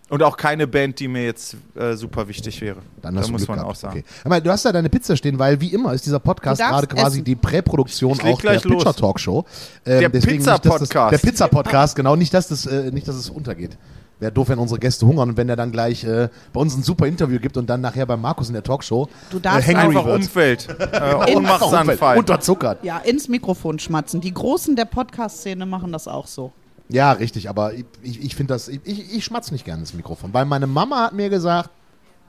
Und 0.08 0.22
auch 0.22 0.36
keine 0.36 0.68
Band, 0.68 1.00
die 1.00 1.08
mir 1.08 1.24
jetzt 1.24 1.56
äh, 1.74 1.94
super 1.94 2.28
wichtig 2.28 2.60
wäre. 2.60 2.76
Dann 3.02 3.16
hast 3.16 3.24
da 3.24 3.26
du 3.26 3.32
muss 3.32 3.40
Glück 3.40 3.48
man 3.48 3.58
gehabt. 3.58 3.70
auch 3.72 3.74
sagen. 3.74 3.98
Okay. 3.98 4.04
Aber 4.22 4.40
du 4.40 4.50
hast 4.52 4.64
da 4.64 4.70
deine 4.70 4.88
Pizza 4.88 5.16
stehen, 5.16 5.36
weil 5.40 5.60
wie 5.60 5.72
immer 5.72 5.92
ist 5.94 6.06
dieser 6.06 6.20
Podcast 6.20 6.60
gerade 6.60 6.86
quasi 6.86 7.16
essen. 7.18 7.24
die 7.24 7.34
Präproduktion 7.34 8.12
auch 8.12 8.22
der 8.22 8.34
gleich 8.34 8.62
los. 8.64 8.84
Pitcher 8.84 8.94
Talkshow. 8.96 9.44
Ähm, 9.84 10.00
Der 10.00 10.08
deswegen 10.10 10.36
nicht, 10.36 10.46
dass 10.46 10.60
das- 10.60 10.72
Pizza-Podcast. 10.78 11.12
Der 11.12 11.28
Pizza 11.28 11.48
Podcast, 11.48 11.96
genau, 11.96 12.14
nicht 12.14 12.32
dass 12.34 12.46
das 12.46 12.66
äh, 12.66 12.92
nicht 12.92 13.08
dass 13.08 13.16
es 13.16 13.30
untergeht. 13.30 13.76
Wäre 14.18 14.32
doof, 14.32 14.48
wenn 14.48 14.58
unsere 14.58 14.80
Gäste 14.80 15.06
hungern 15.06 15.28
und 15.30 15.36
wenn 15.36 15.48
er 15.48 15.56
dann 15.56 15.70
gleich 15.72 16.02
äh, 16.04 16.30
bei 16.52 16.60
uns 16.60 16.74
ein 16.74 16.82
super 16.82 17.06
Interview 17.06 17.38
gibt 17.38 17.58
und 17.58 17.68
dann 17.68 17.82
nachher 17.82 18.06
bei 18.06 18.16
Markus 18.16 18.48
in 18.48 18.54
der 18.54 18.62
Talkshow 18.62 19.08
Du 19.28 19.38
darfst 19.38 19.68
hangry 19.68 19.88
Einfach 19.88 20.06
wird. 20.06 20.16
umfällt. 20.16 20.68
Äh, 20.96 21.34
Ohnmachtsanfall. 21.34 22.16
Unterzuckert. 22.18 22.82
Ja, 22.82 22.98
ins 22.98 23.28
Mikrofon 23.28 23.78
schmatzen. 23.78 24.20
Die 24.20 24.32
Großen 24.32 24.76
der 24.76 24.86
Podcast-Szene 24.86 25.66
machen 25.66 25.92
das 25.92 26.08
auch 26.08 26.26
so. 26.26 26.52
Ja, 26.88 27.12
richtig, 27.12 27.48
aber 27.48 27.74
ich, 27.74 27.84
ich, 28.02 28.22
ich 28.22 28.36
finde 28.36 28.54
das, 28.54 28.68
ich, 28.68 28.80
ich, 28.84 29.24
schmatze 29.24 29.52
nicht 29.52 29.64
gerne 29.64 29.80
ins 29.80 29.92
Mikrofon, 29.92 30.32
weil 30.32 30.44
meine 30.44 30.66
Mama 30.66 31.06
hat 31.06 31.12
mir 31.12 31.28
gesagt, 31.28 31.70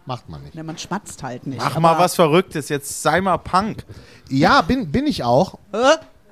macht 0.06 0.28
man 0.30 0.42
nicht. 0.44 0.56
Ne, 0.56 0.64
man 0.64 0.78
schmatzt 0.78 1.22
halt 1.24 1.46
nicht. 1.46 1.60
Mach 1.60 1.80
mal 1.80 1.98
was 2.00 2.16
Verrücktes. 2.16 2.70
Jetzt 2.70 3.02
sei 3.02 3.22
mal 3.22 3.38
Punk. 3.38 3.86
Ja, 4.30 4.62
bin, 4.62 4.92
bin 4.92 5.06
ich 5.06 5.24
auch. 5.24 5.60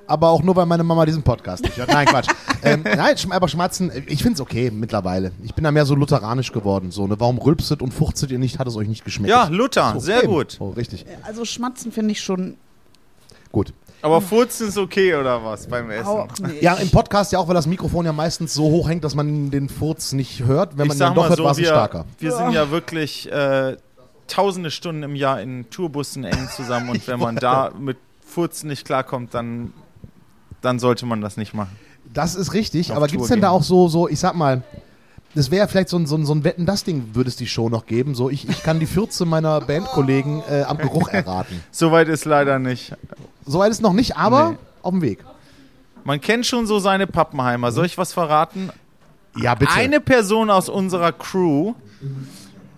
Aber 0.07 0.29
auch 0.29 0.43
nur, 0.43 0.55
weil 0.55 0.65
meine 0.65 0.83
Mama 0.83 1.05
diesen 1.05 1.23
Podcast 1.23 1.63
nicht 1.63 1.77
hört. 1.77 1.89
Nein, 1.89 2.05
Quatsch. 2.07 2.27
ähm, 2.63 2.83
nein, 2.83 3.15
aber 3.31 3.47
Schmatzen, 3.47 3.91
ich 4.07 4.21
finde 4.21 4.35
es 4.35 4.41
okay 4.41 4.71
mittlerweile. 4.71 5.31
Ich 5.43 5.53
bin 5.53 5.63
da 5.63 5.71
mehr 5.71 5.85
so 5.85 5.95
lutheranisch 5.95 6.51
geworden. 6.51 6.91
So, 6.91 7.07
ne? 7.07 7.19
Warum 7.19 7.37
rülpstet 7.37 7.81
und 7.81 7.93
fuchzet 7.93 8.31
ihr 8.31 8.39
nicht, 8.39 8.59
hat 8.59 8.67
es 8.67 8.75
euch 8.75 8.87
nicht 8.87 9.03
geschmeckt? 9.03 9.29
Ja, 9.29 9.47
Luther, 9.47 9.93
So, 9.93 9.99
sehr 9.99 10.23
eben. 10.23 10.33
gut. 10.33 10.57
Oh, 10.59 10.69
richtig. 10.69 11.05
Also 11.23 11.45
schmatzen 11.45 11.91
finde 11.91 12.11
ich 12.11 12.21
schon 12.21 12.57
Gut. 13.55 13.71
Aber 14.01 14.19
Furzen 14.19 14.67
ist 14.67 14.77
okay 14.77 15.15
oder 15.15 15.41
was 15.41 15.65
beim 15.67 15.89
Essen? 15.89 16.05
auch 16.05 16.27
nicht. 16.39 16.61
Ja, 16.61 16.73
im 16.73 16.89
Podcast 16.89 17.31
ja 17.31 17.39
auch, 17.39 17.47
weil 17.47 17.55
das 17.55 17.67
Mikrofon 17.67 18.05
ja 18.05 18.11
meistens 18.11 18.53
so 18.53 18.63
hoch 18.63 18.89
hängt, 18.89 19.05
dass 19.05 19.15
man 19.15 19.49
den 19.49 19.69
Furz 19.69 20.11
nicht 20.11 20.43
hört. 20.43 20.77
Wenn 20.77 20.87
man 20.87 20.97
ihn 20.97 20.99
dann 20.99 21.15
doch 21.15 21.29
hört, 21.29 21.37
so, 21.37 21.45
war 21.45 21.51
es 21.51 21.65
starker. 21.65 22.03
wir 22.19 22.33
sind 22.33 22.51
ja 22.51 22.69
wirklich 22.69 23.31
äh, 23.31 23.77
tausende 24.27 24.71
Stunden 24.71 25.03
im 25.03 25.15
Jahr 25.15 25.41
in 25.41 25.69
Tourbussen 25.69 26.25
eng 26.25 26.49
zusammen 26.53 26.89
und 26.89 27.07
wenn 27.07 27.17
man 27.17 27.37
da 27.37 27.71
mit 27.79 27.95
Furzen 28.27 28.67
nicht 28.67 28.83
klarkommt, 28.85 29.33
dann, 29.33 29.71
dann 30.65 30.79
sollte 30.79 31.05
man 31.05 31.21
das 31.21 31.37
nicht 31.37 31.53
machen. 31.53 31.75
Das 32.13 32.35
ist 32.35 32.53
richtig, 32.53 32.91
Auf 32.91 32.97
aber 32.97 33.07
gibt 33.07 33.23
es 33.23 33.29
denn 33.29 33.41
da 33.41 33.49
auch 33.49 33.63
so, 33.63 33.87
so, 33.87 34.09
ich 34.09 34.19
sag 34.19 34.35
mal, 34.35 34.63
das 35.33 35.51
wäre 35.51 35.67
vielleicht 35.67 35.89
so 35.89 35.97
ein, 35.97 36.05
so 36.05 36.15
ein, 36.15 36.25
so 36.25 36.33
ein 36.33 36.43
Wetten-Das-Ding, 36.43 37.09
würde 37.13 37.29
es 37.29 37.35
die 37.35 37.47
Show 37.47 37.69
noch 37.69 37.85
geben. 37.85 38.15
So, 38.15 38.29
ich, 38.29 38.47
ich 38.47 38.63
kann 38.63 38.79
die 38.79 38.85
Fürze 38.85 39.25
meiner 39.25 39.59
Bandkollegen 39.67 40.41
äh, 40.49 40.63
am 40.63 40.77
Geruch 40.77 41.09
erraten. 41.09 41.61
Soweit 41.71 42.07
ist 42.07 42.25
leider 42.25 42.57
nicht. 42.59 42.93
Soweit 43.45 43.71
ist 43.71 43.81
noch 43.81 43.93
nicht, 43.93 44.17
aber 44.17 44.51
Nee. 44.51 44.57
auf 44.81 44.91
dem 44.91 45.01
Weg. 45.01 45.19
Man 46.03 46.21
kennt 46.21 46.45
schon 46.45 46.67
so 46.67 46.79
seine 46.79 47.07
Pappenheimer. 47.07 47.71
Soll 47.71 47.85
ich 47.85 47.97
was 47.97 48.13
verraten? 48.13 48.69
Ja, 49.37 49.55
bitte. 49.55 49.73
Eine 49.73 49.99
Person 49.99 50.49
aus 50.49 50.69
unserer 50.69 51.11
Crew 51.11 51.73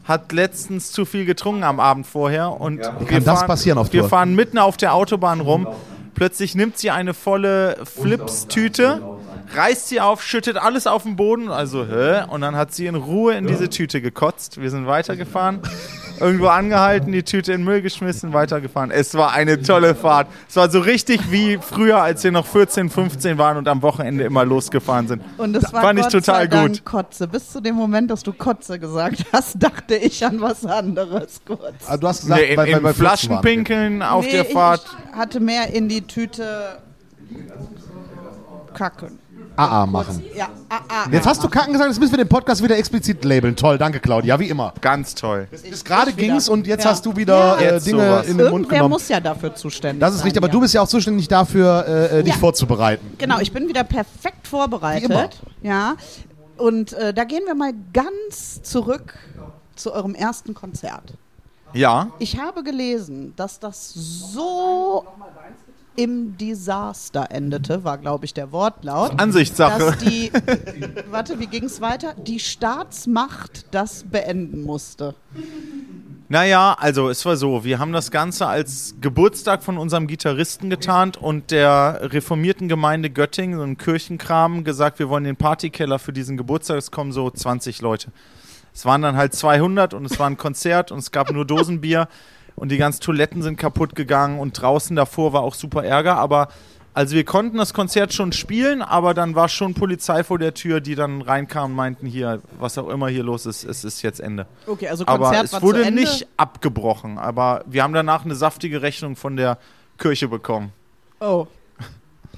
hat 0.05 0.31
letztens 0.31 0.91
zu 0.91 1.05
viel 1.05 1.25
getrunken 1.25 1.63
am 1.63 1.79
Abend 1.79 2.07
vorher 2.07 2.59
und 2.59 2.79
wir, 2.79 3.07
kann 3.07 3.23
das 3.23 3.43
fahren, 3.43 3.87
wir 3.91 4.05
fahren 4.05 4.33
mitten 4.35 4.57
auf 4.57 4.77
der 4.77 4.93
Autobahn 4.93 5.41
rum. 5.41 5.67
Plötzlich 6.17 6.55
nimmt 6.55 6.79
sie 6.79 6.89
eine 6.89 7.13
volle 7.13 7.77
Flips-Tüte, 7.85 9.03
reißt 9.53 9.87
sie 9.87 10.01
auf, 10.01 10.23
schüttet 10.23 10.57
alles 10.57 10.87
auf 10.87 11.03
den 11.03 11.15
Boden, 11.15 11.49
also 11.49 11.85
hä? 11.85 12.23
Und 12.27 12.41
dann 12.41 12.55
hat 12.55 12.73
sie 12.73 12.87
in 12.87 12.95
Ruhe 12.95 13.35
in 13.35 13.45
diese 13.45 13.69
Tüte 13.69 14.01
gekotzt. 14.01 14.59
Wir 14.59 14.71
sind 14.71 14.87
weitergefahren, 14.87 15.61
irgendwo 16.19 16.47
angehalten, 16.47 17.11
die 17.11 17.23
Tüte 17.23 17.53
in 17.53 17.61
den 17.61 17.65
Müll 17.65 17.81
geschmissen, 17.81 18.33
weitergefahren. 18.33 18.91
Es 18.91 19.13
war 19.15 19.31
eine 19.33 19.61
tolle 19.61 19.95
Fahrt. 19.95 20.27
Es 20.49 20.55
war 20.55 20.69
so 20.69 20.79
richtig 20.79 21.31
wie 21.31 21.57
früher, 21.61 22.01
als 22.01 22.23
wir 22.23 22.31
noch 22.31 22.45
14, 22.45 22.89
15 22.89 23.37
waren 23.37 23.57
und 23.57 23.67
am 23.67 23.81
Wochenende 23.81 24.23
immer 24.23 24.45
losgefahren 24.45 25.07
sind. 25.07 25.21
Und 25.37 25.55
es 25.55 25.71
war 25.73 25.81
Fand 25.81 25.99
ich 25.99 26.05
Gott 26.05 26.11
total 26.13 26.47
Dank 26.47 26.69
gut. 26.73 26.85
Kotze. 26.85 27.27
Bis 27.27 27.51
zu 27.51 27.61
dem 27.61 27.75
Moment, 27.75 28.09
dass 28.11 28.23
du 28.23 28.33
Kotze 28.33 28.79
gesagt 28.79 29.25
hast, 29.31 29.55
dachte 29.63 29.95
ich 29.95 30.25
an 30.25 30.41
was 30.41 30.65
anderes 30.65 31.41
kurz. 31.45 31.73
Ah, 31.87 31.97
du 31.97 32.07
hast 32.07 32.21
gesagt, 32.21 32.41
Nee, 32.41 32.55
wir 32.57 32.63
14 32.65 32.83
waren. 32.83 32.93
Flaschenpinkeln 32.95 34.01
auf 34.01 34.25
Nee, 34.25 34.31
der 34.31 34.45
Fahrt. 34.45 34.85
Ich 35.11 35.17
hatte 35.17 35.39
mehr 35.39 35.73
in 35.73 35.89
die 35.89 36.01
Tüte 36.01 36.79
kacken. 38.73 39.19
AA 39.57 39.85
machen. 39.85 40.23
Ja, 40.35 40.49
ah, 40.69 41.07
Jetzt 41.11 41.25
hast 41.25 41.43
du 41.43 41.49
Kacken 41.49 41.73
gesagt, 41.73 41.89
jetzt 41.89 41.99
müssen 41.99 42.11
wir 42.13 42.17
den 42.23 42.29
Podcast 42.29 42.61
wieder 42.63 42.77
explizit 42.77 43.23
labeln. 43.25 43.55
Toll, 43.55 43.77
danke 43.77 43.99
Claudia, 43.99 44.39
wie 44.39 44.49
immer. 44.49 44.73
Ganz 44.81 45.15
toll. 45.15 45.47
Bis 45.49 45.83
gerade 45.83 46.15
wieder. 46.15 46.27
ging's 46.33 46.47
und 46.47 46.67
jetzt 46.67 46.83
Ja. 46.83 46.91
hast 46.91 47.05
du 47.05 47.15
wieder 47.15 47.59
Ja. 47.61 47.75
äh, 47.77 47.81
Dinge 47.81 48.05
sowas. 48.05 48.27
in 48.27 48.37
den 48.37 48.45
Mund 48.49 48.53
Irgendwer 48.63 48.77
genommen. 48.77 48.89
muss 48.91 49.07
ja 49.09 49.19
dafür 49.19 49.55
zuständig 49.55 49.99
Das 49.99 50.11
ist 50.11 50.17
sein. 50.19 50.25
richtig, 50.25 50.37
aber 50.41 50.47
ja. 50.47 50.53
du 50.53 50.59
bist 50.61 50.73
ja 50.73 50.81
auch 50.81 50.87
zuständig 50.87 51.27
dafür, 51.27 51.85
äh, 51.87 52.19
äh, 52.19 52.23
dich 52.23 52.35
vorzubereiten. 52.35 53.15
Genau, 53.17 53.39
ich 53.39 53.51
bin 53.51 53.67
wieder 53.67 53.83
perfekt 53.83 54.47
vorbereitet. 54.47 55.09
Wie 55.09 55.13
immer. 55.13 55.29
Ja. 55.63 55.95
Und 56.57 56.93
äh, 56.93 57.13
da 57.13 57.23
gehen 57.23 57.43
wir 57.45 57.55
mal 57.55 57.73
ganz 57.93 58.61
zurück 58.63 59.15
zu 59.75 59.93
eurem 59.93 60.15
ersten 60.15 60.53
Konzert. 60.53 61.13
Ja. 61.73 62.07
Ich 62.19 62.39
habe 62.39 62.63
gelesen, 62.63 63.33
dass 63.35 63.59
das 63.59 63.91
so 63.93 65.05
im 65.97 66.37
Desaster 66.37 67.27
endete, 67.31 67.83
war, 67.83 67.97
glaube 67.97 68.25
ich, 68.25 68.33
der 68.33 68.51
Wortlaut. 68.51 69.19
Ansichtssache. 69.19 69.79
Dass 69.79 69.97
die, 69.97 70.31
warte, 71.09 71.39
wie 71.39 71.47
ging 71.47 71.65
es 71.65 71.81
weiter? 71.81 72.13
Die 72.13 72.39
Staatsmacht 72.39 73.65
das 73.71 74.03
beenden 74.03 74.61
musste. 74.61 75.15
Naja, 76.29 76.75
also 76.77 77.09
es 77.09 77.25
war 77.25 77.35
so, 77.35 77.63
wir 77.63 77.79
haben 77.79 77.93
das 77.93 78.11
Ganze 78.11 78.47
als 78.47 78.95
Geburtstag 79.01 79.63
von 79.63 79.77
unserem 79.77 80.07
Gitarristen 80.07 80.69
getarnt 80.69 81.17
und 81.17 81.51
der 81.51 81.99
reformierten 82.03 82.67
Gemeinde 82.67 83.09
Göttingen, 83.09 83.57
so 83.57 83.63
ein 83.63 83.77
Kirchenkram, 83.77 84.63
gesagt, 84.63 84.99
wir 84.99 85.09
wollen 85.09 85.23
den 85.23 85.37
Partykeller 85.37 85.99
für 85.99 86.13
diesen 86.13 86.37
Geburtstag, 86.37 86.77
es 86.77 86.91
kommen 86.91 87.11
so 87.11 87.29
20 87.31 87.81
Leute. 87.81 88.11
Es 88.73 88.85
waren 88.85 89.01
dann 89.01 89.15
halt 89.15 89.33
200 89.33 89.95
und 89.95 90.05
es 90.05 90.19
war 90.19 90.29
ein 90.29 90.37
Konzert 90.37 90.91
und 90.91 90.99
es 90.99 91.11
gab 91.11 91.31
nur 91.31 91.45
Dosenbier 91.45 92.07
und 92.57 92.69
die 92.69 92.77
ganzen 92.77 92.99
Toiletten 93.01 93.41
sind 93.41 93.57
kaputt 93.57 93.95
gegangen 93.95 94.39
und 94.39 94.61
draußen 94.61 94.93
davor 94.97 95.31
war 95.31 95.41
auch 95.43 95.53
super 95.55 95.85
Ärger, 95.85 96.17
aber 96.17 96.49
also 96.93 97.15
wir 97.15 97.25
konnten 97.25 97.57
das 97.57 97.75
Konzert 97.75 98.11
schon 98.11 98.31
spielen, 98.33 98.81
aber 98.81 99.13
dann 99.13 99.35
war 99.35 99.49
schon 99.49 99.75
Polizei 99.75 100.23
vor 100.23 100.39
der 100.39 100.55
Tür, 100.55 100.81
die 100.81 100.95
dann 100.95 101.21
reinkamen 101.21 101.69
und 101.71 101.75
meinten, 101.75 102.07
hier, 102.07 102.41
was 102.59 102.75
auch 102.79 102.89
immer 102.89 103.07
hier 103.07 103.21
los 103.23 103.45
ist, 103.45 103.63
es 103.63 103.83
ist 103.83 104.01
jetzt 104.01 104.19
Ende. 104.19 104.47
Okay, 104.65 104.87
also 104.87 105.05
Konzert 105.05 105.31
Aber 105.35 105.43
es 105.45 105.53
war 105.53 105.61
wurde 105.61 105.81
zu 105.81 105.87
Ende. 105.89 106.01
nicht 106.01 106.27
abgebrochen. 106.37 107.19
Aber 107.19 107.63
wir 107.67 107.83
haben 107.83 107.93
danach 107.93 108.25
eine 108.25 108.33
saftige 108.33 108.81
Rechnung 108.81 109.15
von 109.15 109.37
der 109.37 109.59
Kirche 109.99 110.27
bekommen. 110.27 110.73
Oh, 111.19 111.45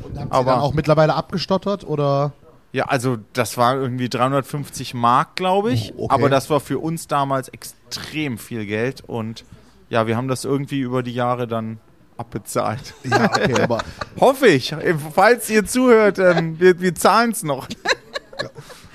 Und 0.03 0.15
ihr 0.15 0.27
Aber- 0.29 0.51
dann 0.51 0.59
auch 0.59 0.73
mittlerweile 0.73 1.15
abgestottert 1.15 1.85
oder? 1.87 2.33
Ja, 2.73 2.85
also 2.87 3.17
das 3.31 3.57
war 3.57 3.75
irgendwie 3.75 4.09
350 4.09 4.93
Mark, 4.93 5.37
glaube 5.37 5.71
ich. 5.71 5.93
Oh, 5.95 6.03
okay. 6.03 6.13
Aber 6.15 6.29
das 6.29 6.49
war 6.49 6.59
für 6.59 6.79
uns 6.79 7.07
damals 7.07 7.47
extrem 7.47 8.37
viel 8.37 8.65
Geld. 8.65 9.01
Und 9.07 9.45
ja, 9.89 10.07
wir 10.07 10.15
haben 10.15 10.27
das 10.27 10.45
irgendwie 10.45 10.79
über 10.79 11.03
die 11.03 11.13
Jahre 11.13 11.47
dann 11.47 11.79
abbezahlt. 12.17 12.93
Ja, 13.03 13.25
okay, 13.25 13.61
aber 13.61 13.79
Hoffe 14.19 14.47
ich. 14.47 14.75
Falls 15.13 15.49
ihr 15.49 15.65
zuhört, 15.65 16.19
ähm, 16.19 16.59
wir, 16.59 16.79
wir 16.79 16.93
zahlen 16.95 17.31
es 17.31 17.43
noch. 17.43 17.67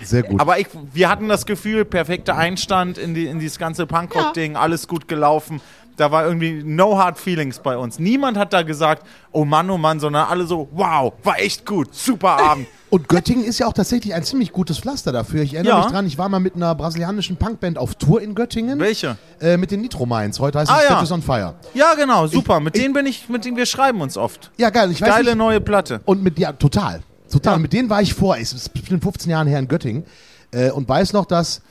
sehr 0.02 0.22
gut. 0.22 0.40
Aber 0.40 0.58
ich, 0.58 0.68
wir 0.92 1.08
hatten 1.08 1.28
das 1.28 1.46
Gefühl, 1.46 1.84
perfekter 1.84 2.36
Einstand 2.36 2.98
in, 2.98 3.14
die, 3.14 3.26
in 3.26 3.38
dieses 3.38 3.58
ganze 3.58 3.86
Punkrock-Ding, 3.86 4.56
alles 4.56 4.88
gut 4.88 5.08
gelaufen. 5.08 5.60
Da 5.96 6.10
war 6.10 6.24
irgendwie 6.26 6.62
no 6.64 6.98
hard 6.98 7.18
feelings 7.18 7.60
bei 7.60 7.76
uns. 7.76 8.00
Niemand 8.00 8.36
hat 8.36 8.52
da 8.52 8.62
gesagt, 8.62 9.06
oh 9.30 9.44
Mann, 9.44 9.70
oh 9.70 9.78
Mann, 9.78 10.00
sondern 10.00 10.26
alle 10.26 10.44
so, 10.44 10.68
wow, 10.72 11.12
war 11.22 11.38
echt 11.38 11.64
gut, 11.64 11.94
super 11.94 12.30
Abend. 12.30 12.66
Und 12.90 13.08
Göttingen 13.08 13.44
ist 13.44 13.58
ja 13.60 13.66
auch 13.68 13.72
tatsächlich 13.72 14.12
ein 14.12 14.24
ziemlich 14.24 14.50
gutes 14.52 14.78
Pflaster 14.78 15.12
dafür. 15.12 15.42
Ich 15.42 15.54
erinnere 15.54 15.76
Ja. 15.76 15.82
mich 15.84 15.92
dran, 15.92 16.06
ich 16.06 16.18
war 16.18 16.28
mal 16.28 16.40
mit 16.40 16.56
einer 16.56 16.74
brasilianischen 16.74 17.36
Punkband 17.36 17.78
auf 17.78 17.94
Tour 17.94 18.20
in 18.22 18.34
Göttingen. 18.34 18.78
Welche? 18.80 19.16
Äh, 19.40 19.56
mit 19.56 19.70
den 19.70 19.82
Nitro 19.82 20.04
Minds. 20.04 20.40
Heute 20.40 20.58
heißt 20.58 20.70
Ah, 20.70 20.76
es 20.78 20.82
ja. 20.82 20.90
Status 20.90 21.12
on 21.12 21.22
Fire. 21.22 21.54
Ja, 21.74 21.94
genau, 21.94 22.26
super. 22.26 22.58
mit 22.60 22.76
ich- 22.76 22.82
denen 22.82 22.94
bin 22.94 23.06
ich, 23.06 23.28
mit 23.28 23.44
denen 23.44 23.56
wir 23.56 23.66
schreiben 23.66 24.00
uns 24.00 24.16
oft. 24.16 24.50
Ja, 24.56 24.70
geil. 24.70 24.90
Ich 24.90 25.00
weiß 25.00 25.08
Geile 25.08 25.30
nicht, 25.30 25.36
neue 25.38 25.60
Platte. 25.60 26.00
Und 26.04 26.22
mit, 26.24 26.38
ja, 26.40 26.52
total. 26.52 27.02
Total. 27.30 27.54
Ja. 27.54 27.58
Mit 27.58 27.72
denen 27.72 27.88
war 27.88 28.02
ich 28.02 28.14
vor, 28.14 28.36
ist 28.36 28.72
bestimmt 28.74 29.02
15 29.02 29.30
Jahren 29.30 29.46
her 29.46 29.58
in 29.60 29.68
Göttingen. 29.68 30.04
Äh, 30.52 30.70
und 30.70 30.88
weiß 30.88 31.12
noch, 31.14 31.24
dass. 31.24 31.62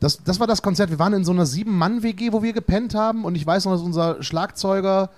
Das, 0.00 0.22
das 0.22 0.38
war 0.38 0.46
das 0.46 0.62
Konzert. 0.62 0.90
Wir 0.90 0.98
waren 0.98 1.12
in 1.12 1.24
so 1.24 1.32
einer 1.32 1.46
Sieben-Mann-WG, 1.46 2.32
wo 2.32 2.42
wir 2.42 2.52
gepennt 2.52 2.94
haben. 2.94 3.24
Und 3.24 3.34
ich 3.34 3.46
weiß 3.46 3.64
noch, 3.64 3.72
dass 3.72 3.82
unser 3.82 4.22
Schlagzeuger 4.22 5.10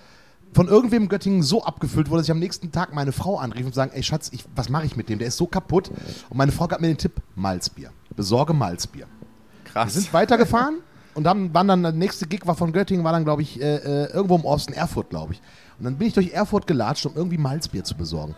von 0.52 0.68
irgendwem 0.68 1.04
in 1.04 1.08
Göttingen 1.08 1.42
so 1.42 1.62
abgefüllt 1.64 2.08
wurde, 2.08 2.20
dass 2.20 2.26
ich 2.26 2.32
am 2.32 2.38
nächsten 2.38 2.72
Tag 2.72 2.94
meine 2.94 3.12
Frau 3.12 3.38
anrief 3.38 3.66
und 3.66 3.74
sagen: 3.74 3.92
Ey, 3.94 4.02
Schatz, 4.02 4.30
ich, 4.32 4.44
was 4.56 4.68
mache 4.68 4.86
ich 4.86 4.96
mit 4.96 5.08
dem? 5.08 5.18
Der 5.18 5.28
ist 5.28 5.36
so 5.36 5.46
kaputt. 5.46 5.90
Und 6.28 6.36
meine 6.36 6.52
Frau 6.52 6.66
gab 6.66 6.80
mir 6.80 6.88
den 6.88 6.98
Tipp: 6.98 7.12
Malzbier. 7.34 7.90
Besorge 8.16 8.52
Malzbier. 8.52 9.06
Wir 9.06 9.72
Krass. 9.72 9.94
sind 9.94 10.12
weitergefahren 10.12 10.78
und 11.14 11.24
dann 11.24 11.52
waren 11.54 11.68
dann 11.68 11.82
der 11.82 11.92
nächste 11.92 12.26
Gig 12.26 12.46
war 12.46 12.54
von 12.54 12.72
Göttingen, 12.72 13.04
war 13.04 13.12
dann, 13.12 13.24
glaube 13.24 13.42
ich, 13.42 13.60
äh, 13.60 13.76
äh, 13.76 14.12
irgendwo 14.12 14.36
im 14.36 14.44
Osten, 14.44 14.72
Erfurt, 14.72 15.10
glaube 15.10 15.34
ich. 15.34 15.40
Und 15.78 15.84
dann 15.84 15.96
bin 15.96 16.08
ich 16.08 16.14
durch 16.14 16.32
Erfurt 16.32 16.66
gelatscht, 16.66 17.06
um 17.06 17.14
irgendwie 17.14 17.38
Malzbier 17.38 17.84
zu 17.84 17.96
besorgen. 17.96 18.34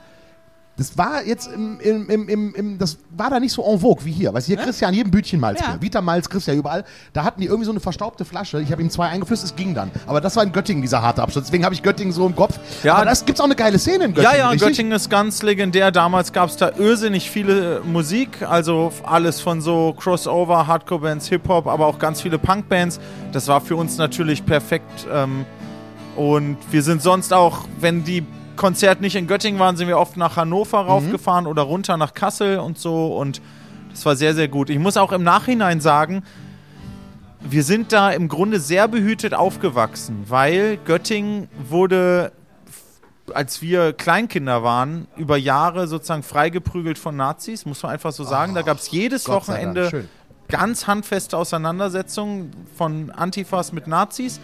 Das 0.79 0.97
war 0.97 1.23
jetzt 1.23 1.51
im, 1.53 1.79
im, 1.81 2.09
im, 2.09 2.29
im, 2.29 2.55
im 2.55 2.79
das 2.79 2.97
war 3.15 3.29
da 3.29 3.39
nicht 3.39 3.53
so 3.53 3.63
en 3.63 3.79
vogue 3.81 4.05
wie 4.07 4.11
hier. 4.11 4.33
Weißt 4.33 4.49
du, 4.49 4.55
hier 4.55 4.63
kriegst 4.63 4.81
du 4.81 4.85
ja 4.85 4.89
an 4.89 4.95
jedem 4.95 5.11
Bütchen 5.11 5.39
Malzbier. 5.39 5.75
Ja. 5.75 5.83
Vita 5.83 6.01
Malz 6.01 6.31
kriegst 6.31 6.47
du 6.47 6.53
ja 6.53 6.57
überall. 6.57 6.85
Da 7.13 7.25
hatten 7.25 7.43
die 7.43 7.47
irgendwie 7.47 7.67
so 7.67 7.73
eine 7.73 7.81
verstaubte 7.81 8.25
Flasche. 8.25 8.61
Ich 8.63 8.73
habe 8.73 8.81
ihm 8.81 8.89
zwei 8.89 9.09
eingeflößt, 9.09 9.45
es 9.45 9.55
ging 9.55 9.75
dann. 9.75 9.91
Aber 10.07 10.23
das 10.23 10.35
war 10.35 10.43
in 10.43 10.51
Göttingen, 10.51 10.81
dieser 10.81 11.03
harte 11.03 11.23
Abschluss. 11.23 11.45
Deswegen 11.45 11.65
habe 11.67 11.75
ich 11.75 11.83
Göttingen 11.83 12.13
so 12.13 12.27
im 12.27 12.35
Kopf. 12.35 12.59
Ja. 12.85 12.95
Aber 12.95 13.05
das 13.05 13.25
gibt's 13.27 13.41
auch 13.41 13.45
eine 13.45 13.55
geile 13.55 13.79
Szene 13.79 14.05
in 14.07 14.11
Ja, 14.15 14.23
Göttingen. 14.23 14.39
ja, 14.39 14.49
richtig? 14.49 14.69
Göttingen 14.69 14.93
ist 14.93 15.11
ganz 15.11 15.43
legendär. 15.43 15.93
Damals 15.93 16.33
gab 16.33 16.49
es 16.49 16.57
da 16.57 16.71
irrsinnig 16.79 17.31
viele 17.31 17.83
Musik, 17.85 18.41
also 18.43 18.93
alles 19.05 19.41
von 19.43 19.61
so 19.61 19.93
Crossover, 19.99 20.67
Hardcore-Bands, 20.67 21.29
Hip-Hop, 21.29 21.67
aber 21.67 21.87
auch 21.87 21.99
ganz 21.99 22.23
viele 22.23 22.39
Punk-Bands. 22.39 22.99
Das 23.33 23.47
war 23.47 23.61
für 23.61 23.77
uns 23.77 23.99
natürlich 23.99 24.47
perfekt. 24.47 25.07
Ähm, 25.13 25.45
und 26.17 26.57
wir 26.71 26.83
sind 26.83 27.03
sonst 27.03 27.33
auch, 27.35 27.67
wenn 27.79 28.05
die 28.05 28.25
Konzerte 28.63 29.03
nicht 29.03 29.17
in 29.17 29.27
Göttingen 29.27 29.59
waren, 29.59 29.77
sind 29.77 29.89
wir 29.89 29.99
oft 29.99 30.17
nach 30.17 30.37
Hannover 30.37 30.83
raufgefahren 30.83 31.49
oder 31.49 31.63
runter 31.63 31.97
nach 31.97 32.15
Kassel 32.15 32.61
und 32.61 32.79
so. 32.79 33.17
Und 33.17 33.43
das 33.91 34.07
war 34.07 34.15
sehr, 34.15 34.35
sehr 34.37 34.47
gut. 34.47 34.71
Ich 34.71 34.79
muss 34.79 34.97
auch 34.97 35.11
im 35.11 35.25
Nachhinein 35.25 35.81
sagen, 35.81 36.23
wir 37.41 37.65
sind 37.65 37.93
da 37.93 38.13
im 38.13 38.29
Grunde 38.29 38.61
sehr 38.61 38.87
behütet 38.87 39.35
aufgewachsen, 39.35 40.27
weil 40.29 40.77
Göttingen 40.77 41.49
wurde 41.69 42.31
als 43.35 43.63
wir 43.63 43.93
Kleinkinder 43.95 44.63
waren, 44.63 45.09
über 45.17 45.37
Jahre 45.37 45.89
sozusagen 45.89 46.23
freigeprügelt 46.23 46.99
von 46.99 47.17
Nazis, 47.17 47.67
muss 47.67 47.83
man 47.83 47.91
einfach 47.91 48.13
so 48.13 48.23
sagen. 48.23 48.55
da 48.55 48.63
gab 48.63 48.79
es 48.79 48.93
jedes 48.93 49.25
Gott 49.25 49.49
Wochenende 49.49 50.07
ganz 50.49 50.87
handfeste 50.87 51.37
Auseinandersetzungen 51.37 52.53
von 52.77 53.11
Antifas 53.11 53.73
mit 53.73 53.89
Nazis. 53.89 54.39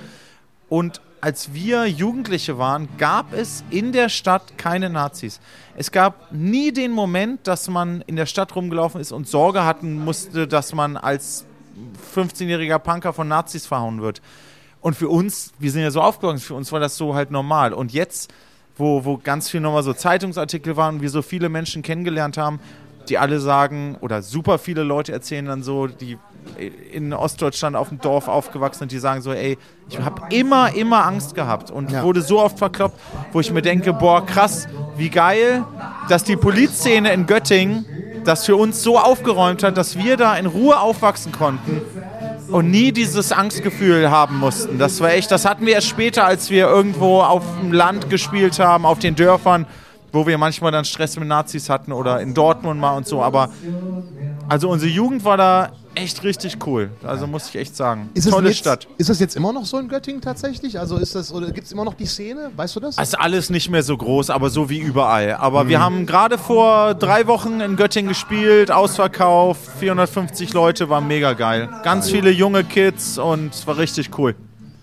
Und 0.68 1.00
als 1.20 1.52
wir 1.52 1.86
Jugendliche 1.86 2.58
waren, 2.58 2.88
gab 2.98 3.32
es 3.32 3.64
in 3.70 3.92
der 3.92 4.08
Stadt 4.08 4.56
keine 4.56 4.90
Nazis. 4.90 5.40
Es 5.76 5.90
gab 5.90 6.32
nie 6.32 6.72
den 6.72 6.92
Moment, 6.92 7.46
dass 7.46 7.68
man 7.68 8.02
in 8.06 8.16
der 8.16 8.26
Stadt 8.26 8.54
rumgelaufen 8.54 9.00
ist 9.00 9.12
und 9.12 9.28
Sorge 9.28 9.64
hatten 9.64 10.04
musste, 10.04 10.46
dass 10.46 10.74
man 10.74 10.96
als 10.96 11.44
15-jähriger 12.14 12.78
Punker 12.78 13.12
von 13.12 13.28
Nazis 13.28 13.66
verhauen 13.66 14.00
wird. 14.02 14.20
Und 14.80 14.94
für 14.94 15.08
uns, 15.08 15.52
wir 15.58 15.70
sind 15.70 15.82
ja 15.82 15.90
so 15.90 16.00
aufgewachsen, 16.00 16.40
für 16.40 16.54
uns 16.54 16.70
war 16.72 16.80
das 16.80 16.96
so 16.96 17.14
halt 17.14 17.30
normal. 17.30 17.72
Und 17.72 17.92
jetzt, 17.92 18.32
wo, 18.76 19.04
wo 19.04 19.18
ganz 19.18 19.50
viel 19.50 19.60
nochmal 19.60 19.82
so 19.82 19.92
Zeitungsartikel 19.92 20.76
waren 20.76 20.96
und 20.96 21.02
wir 21.02 21.10
so 21.10 21.22
viele 21.22 21.48
Menschen 21.48 21.82
kennengelernt 21.82 22.38
haben, 22.38 22.60
die 23.10 23.18
alle 23.18 23.40
sagen, 23.40 23.96
oder 24.00 24.22
super 24.22 24.58
viele 24.58 24.82
Leute 24.82 25.12
erzählen 25.12 25.46
dann 25.46 25.62
so, 25.62 25.86
die 25.86 26.18
in 26.92 27.12
Ostdeutschland 27.12 27.76
auf 27.76 27.88
dem 27.88 28.00
Dorf 28.00 28.26
aufgewachsen 28.28 28.80
sind, 28.80 28.92
die 28.92 28.98
sagen 28.98 29.20
so, 29.22 29.32
ey, 29.32 29.58
ich 29.88 29.98
habe 29.98 30.22
immer, 30.34 30.74
immer 30.74 31.04
Angst 31.04 31.34
gehabt 31.34 31.70
und 31.70 31.90
Ja. 31.92 32.02
wurde 32.02 32.22
so 32.22 32.40
oft 32.40 32.58
verkloppt, 32.58 32.98
wo 33.32 33.40
ich 33.40 33.52
mir 33.52 33.62
denke, 33.62 33.92
boah, 33.92 34.24
krass, 34.24 34.66
wie 34.96 35.08
geil, 35.10 35.64
dass 36.08 36.24
die 36.24 36.36
Polizszene 36.36 37.12
in 37.12 37.26
Göttingen 37.26 37.86
das 38.24 38.44
für 38.46 38.56
uns 38.56 38.82
so 38.82 38.98
aufgeräumt 38.98 39.62
hat, 39.62 39.76
dass 39.76 39.96
wir 39.96 40.16
da 40.16 40.36
in 40.36 40.46
Ruhe 40.46 40.78
aufwachsen 40.80 41.32
konnten 41.32 41.82
und 42.50 42.70
nie 42.70 42.92
dieses 42.92 43.30
Angstgefühl 43.32 44.10
haben 44.10 44.38
mussten. 44.38 44.78
Das 44.78 45.00
war 45.00 45.10
echt, 45.12 45.30
das 45.30 45.44
hatten 45.44 45.66
wir 45.66 45.74
erst 45.74 45.86
später, 45.88 46.24
als 46.24 46.50
wir 46.50 46.66
irgendwo 46.66 47.20
auf 47.20 47.44
dem 47.60 47.72
Land 47.72 48.10
gespielt 48.10 48.58
haben, 48.58 48.84
auf 48.84 48.98
den 48.98 49.14
Dörfern, 49.14 49.66
wo 50.12 50.26
wir 50.26 50.38
manchmal 50.38 50.72
dann 50.72 50.84
Stress 50.84 51.18
mit 51.18 51.28
Nazis 51.28 51.68
hatten 51.68 51.92
oder 51.92 52.20
in 52.20 52.34
Dortmund 52.34 52.80
mal 52.80 52.96
und 52.96 53.06
so. 53.06 53.22
Aber 53.22 53.50
also 54.48 54.68
unsere 54.70 54.90
Jugend 54.90 55.24
war 55.24 55.36
da 55.36 55.72
echt 55.94 56.22
richtig 56.22 56.64
cool. 56.66 56.90
Also 57.02 57.26
muss 57.26 57.48
ich 57.48 57.56
echt 57.56 57.76
sagen. 57.76 58.08
Ist 58.14 58.24
es 58.26 58.32
Tolle 58.32 58.48
jetzt, 58.48 58.58
Stadt. 58.58 58.86
Ist 58.98 59.10
das 59.10 59.18
jetzt 59.20 59.36
immer 59.36 59.52
noch 59.52 59.66
so 59.66 59.78
in 59.78 59.88
Göttingen 59.88 60.20
tatsächlich? 60.20 60.78
Also 60.78 60.96
ist 60.96 61.14
das, 61.14 61.32
oder 61.32 61.50
gibt 61.50 61.66
es 61.66 61.72
immer 61.72 61.84
noch 61.84 61.94
die 61.94 62.06
Szene? 62.06 62.50
Weißt 62.56 62.76
du 62.76 62.80
das? 62.80 62.96
Es 62.96 63.08
ist 63.08 63.14
alles 63.20 63.50
nicht 63.50 63.68
mehr 63.68 63.82
so 63.82 63.96
groß, 63.96 64.30
aber 64.30 64.48
so 64.48 64.70
wie 64.70 64.78
überall. 64.78 65.34
Aber 65.34 65.64
Mhm. 65.64 65.68
wir 65.68 65.80
haben 65.80 66.06
gerade 66.06 66.38
vor 66.38 66.94
drei 66.94 67.26
Wochen 67.26 67.60
in 67.60 67.76
Göttingen 67.76 68.08
gespielt, 68.08 68.70
Ausverkauf, 68.70 69.58
450 69.80 70.52
Leute, 70.54 70.88
war 70.88 71.00
mega 71.00 71.32
geil. 71.34 71.68
Ganz 71.82 72.08
viele 72.10 72.30
junge 72.30 72.64
Kids 72.64 73.18
und 73.18 73.52
es 73.52 73.66
war 73.66 73.76
richtig 73.76 74.16
cool. 74.18 74.34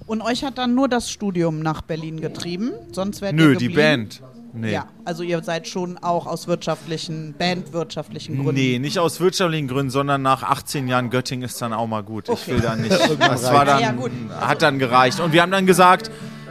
Und 0.05 0.21
euch 0.21 0.43
hat 0.43 0.59
dann 0.59 0.75
nur 0.75 0.87
das 0.87 1.09
Studium 1.09 1.61
nach 1.61 1.81
Berlin 1.81 2.21
getrieben, 2.21 2.71
sonst 2.91 3.21
wärt 3.21 3.33
ihr 3.33 3.37
Nö, 3.37 3.51
geblieben? 3.53 3.71
die 3.71 3.75
Band. 3.75 4.21
Nee. 4.55 4.71
Ja, 4.73 4.87
also 5.03 5.21
ihr 5.23 5.43
seid 5.43 5.67
schon 5.67 5.97
auch 5.97 6.25
aus 6.27 6.47
wirtschaftlichen, 6.47 7.35
bandwirtschaftlichen 7.37 8.35
Gründen. 8.35 8.53
Nee, 8.55 8.79
nicht 8.79 8.99
aus 8.99 9.19
wirtschaftlichen 9.19 9.67
Gründen, 9.67 9.89
sondern 9.89 10.21
nach 10.21 10.43
18 10.43 10.87
Jahren 10.87 11.09
Göttingen 11.09 11.43
ist 11.45 11.61
dann 11.61 11.73
auch 11.73 11.87
mal 11.87 12.03
gut. 12.03 12.29
Ich 12.29 12.33
Okay. 12.33 12.51
will 12.53 12.59
da 12.61 12.75
nicht. 12.75 12.91
Das 13.19 13.51
war 13.51 13.65
dann, 13.65 13.81
Ja, 13.81 13.91
gut. 13.91 14.11
hat 14.39 14.61
dann 14.61 14.79
gereicht. 14.79 15.19
Und 15.19 15.33
wir 15.33 15.41
haben 15.41 15.51
dann 15.51 15.65
gesagt, 15.65 16.09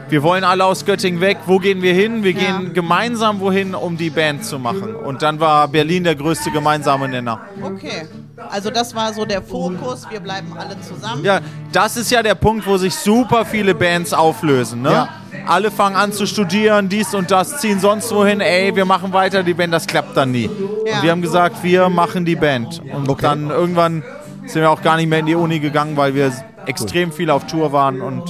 wir 0.09 0.21
wollen 0.23 0.43
alle 0.43 0.65
aus 0.65 0.85
Göttingen 0.85 1.19
weg. 1.21 1.37
Wo 1.45 1.57
gehen 1.59 1.81
wir 1.81 1.93
hin? 1.93 2.23
Wir 2.23 2.31
Ja. 2.31 2.57
gehen 2.59 2.73
gemeinsam 2.73 3.39
wohin, 3.39 3.73
um 3.75 3.97
die 3.97 4.09
Band 4.09 4.45
zu 4.45 4.59
machen. 4.59 4.95
Und 4.95 5.21
dann 5.21 5.39
war 5.39 5.67
Berlin 5.67 6.03
der 6.03 6.15
größte 6.15 6.51
gemeinsame 6.51 7.07
Nenner. 7.07 7.39
Okay, 7.61 8.07
also 8.49 8.69
das 8.69 8.93
war 8.95 9.13
so 9.13 9.25
der 9.25 9.41
Fokus, 9.41 10.05
wir 10.09 10.19
bleiben 10.19 10.53
alle 10.57 10.79
zusammen. 10.81 11.23
Ja, 11.23 11.39
das 11.71 11.97
ist 11.97 12.11
ja 12.11 12.21
der 12.21 12.35
Punkt, 12.35 12.67
wo 12.67 12.77
sich 12.77 12.93
super 12.95 13.45
viele 13.45 13.73
Bands 13.73 14.13
auflösen. 14.13 14.81
Ne? 14.83 14.91
Ja. 14.91 15.09
Alle 15.47 15.69
fangen 15.71 15.95
an 15.95 16.11
zu 16.11 16.25
studieren, 16.25 16.87
dies 16.89 17.13
und 17.13 17.29
das, 17.31 17.59
ziehen 17.61 17.79
sonst 17.79 18.11
wohin. 18.13 18.41
Ey, 18.41 18.75
wir 18.75 18.85
machen 18.85 19.11
weiter 19.13 19.43
die 19.43 19.53
Band, 19.53 19.73
das 19.73 19.85
klappt 19.87 20.15
dann 20.17 20.31
nie. 20.31 20.49
Ja. 20.85 20.97
Und 20.97 21.03
wir 21.03 21.11
haben 21.11 21.21
gesagt, 21.21 21.63
wir 21.63 21.89
machen 21.89 22.25
die 22.25 22.35
Band. 22.35 22.81
Und 22.93 23.09
Okay. 23.09 23.21
dann 23.23 23.49
irgendwann 23.49 24.03
sind 24.45 24.61
wir 24.61 24.69
auch 24.69 24.81
gar 24.81 24.97
nicht 24.97 25.07
mehr 25.09 25.19
in 25.19 25.25
die 25.25 25.35
Uni 25.35 25.59
gegangen, 25.59 25.97
weil 25.97 26.13
wir 26.15 26.31
extrem 26.67 27.11
viel 27.11 27.29
auf 27.29 27.45
Tour 27.47 27.71
waren 27.71 28.01
und 28.01 28.23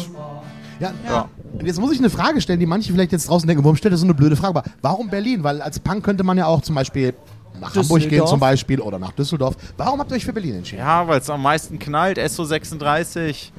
Ja, 0.79 0.91
Ja. 1.07 1.29
Und 1.59 1.65
jetzt 1.65 1.79
muss 1.79 1.91
ich 1.91 1.99
eine 1.99 2.09
Frage 2.09 2.41
stellen, 2.41 2.59
die 2.59 2.65
manche 2.65 2.91
vielleicht 2.91 3.11
jetzt 3.11 3.29
draußen 3.29 3.47
denken, 3.47 3.63
warum 3.63 3.75
stellt 3.75 3.93
er 3.93 3.97
so 3.97 4.05
eine 4.05 4.13
blöde 4.13 4.35
Frage? 4.35 4.59
Aber 4.59 4.63
warum 4.81 5.09
Berlin? 5.09 5.43
Weil 5.43 5.61
als 5.61 5.79
Punk 5.79 6.03
könnte 6.03 6.23
man 6.23 6.37
ja 6.37 6.45
auch 6.45 6.61
zum 6.61 6.75
Beispiel 6.75 7.13
nach 7.59 7.75
Hamburg 7.75 8.09
gehen 8.09 8.27
zum 8.27 8.39
Beispiel 8.39 8.81
oder 8.81 8.99
nach 8.99 9.13
Düsseldorf. 9.13 9.55
Warum 9.77 9.99
habt 9.99 10.11
ihr 10.11 10.17
euch 10.17 10.25
für 10.25 10.33
Berlin 10.33 10.55
entschieden? 10.55 10.81
Ja, 10.81 11.07
weil 11.07 11.19
es 11.19 11.29
am 11.29 11.41
meisten 11.41 11.79
knallt. 11.79 12.19
SO36, 12.19 13.51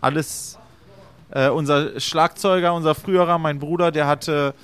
alles. 0.00 0.58
Äh, 1.30 1.48
unser 1.48 1.98
Schlagzeuger, 1.98 2.74
unser 2.74 2.94
früherer, 2.94 3.38
mein 3.38 3.58
Bruder, 3.58 3.90
der 3.90 4.06
hatte, 4.06 4.54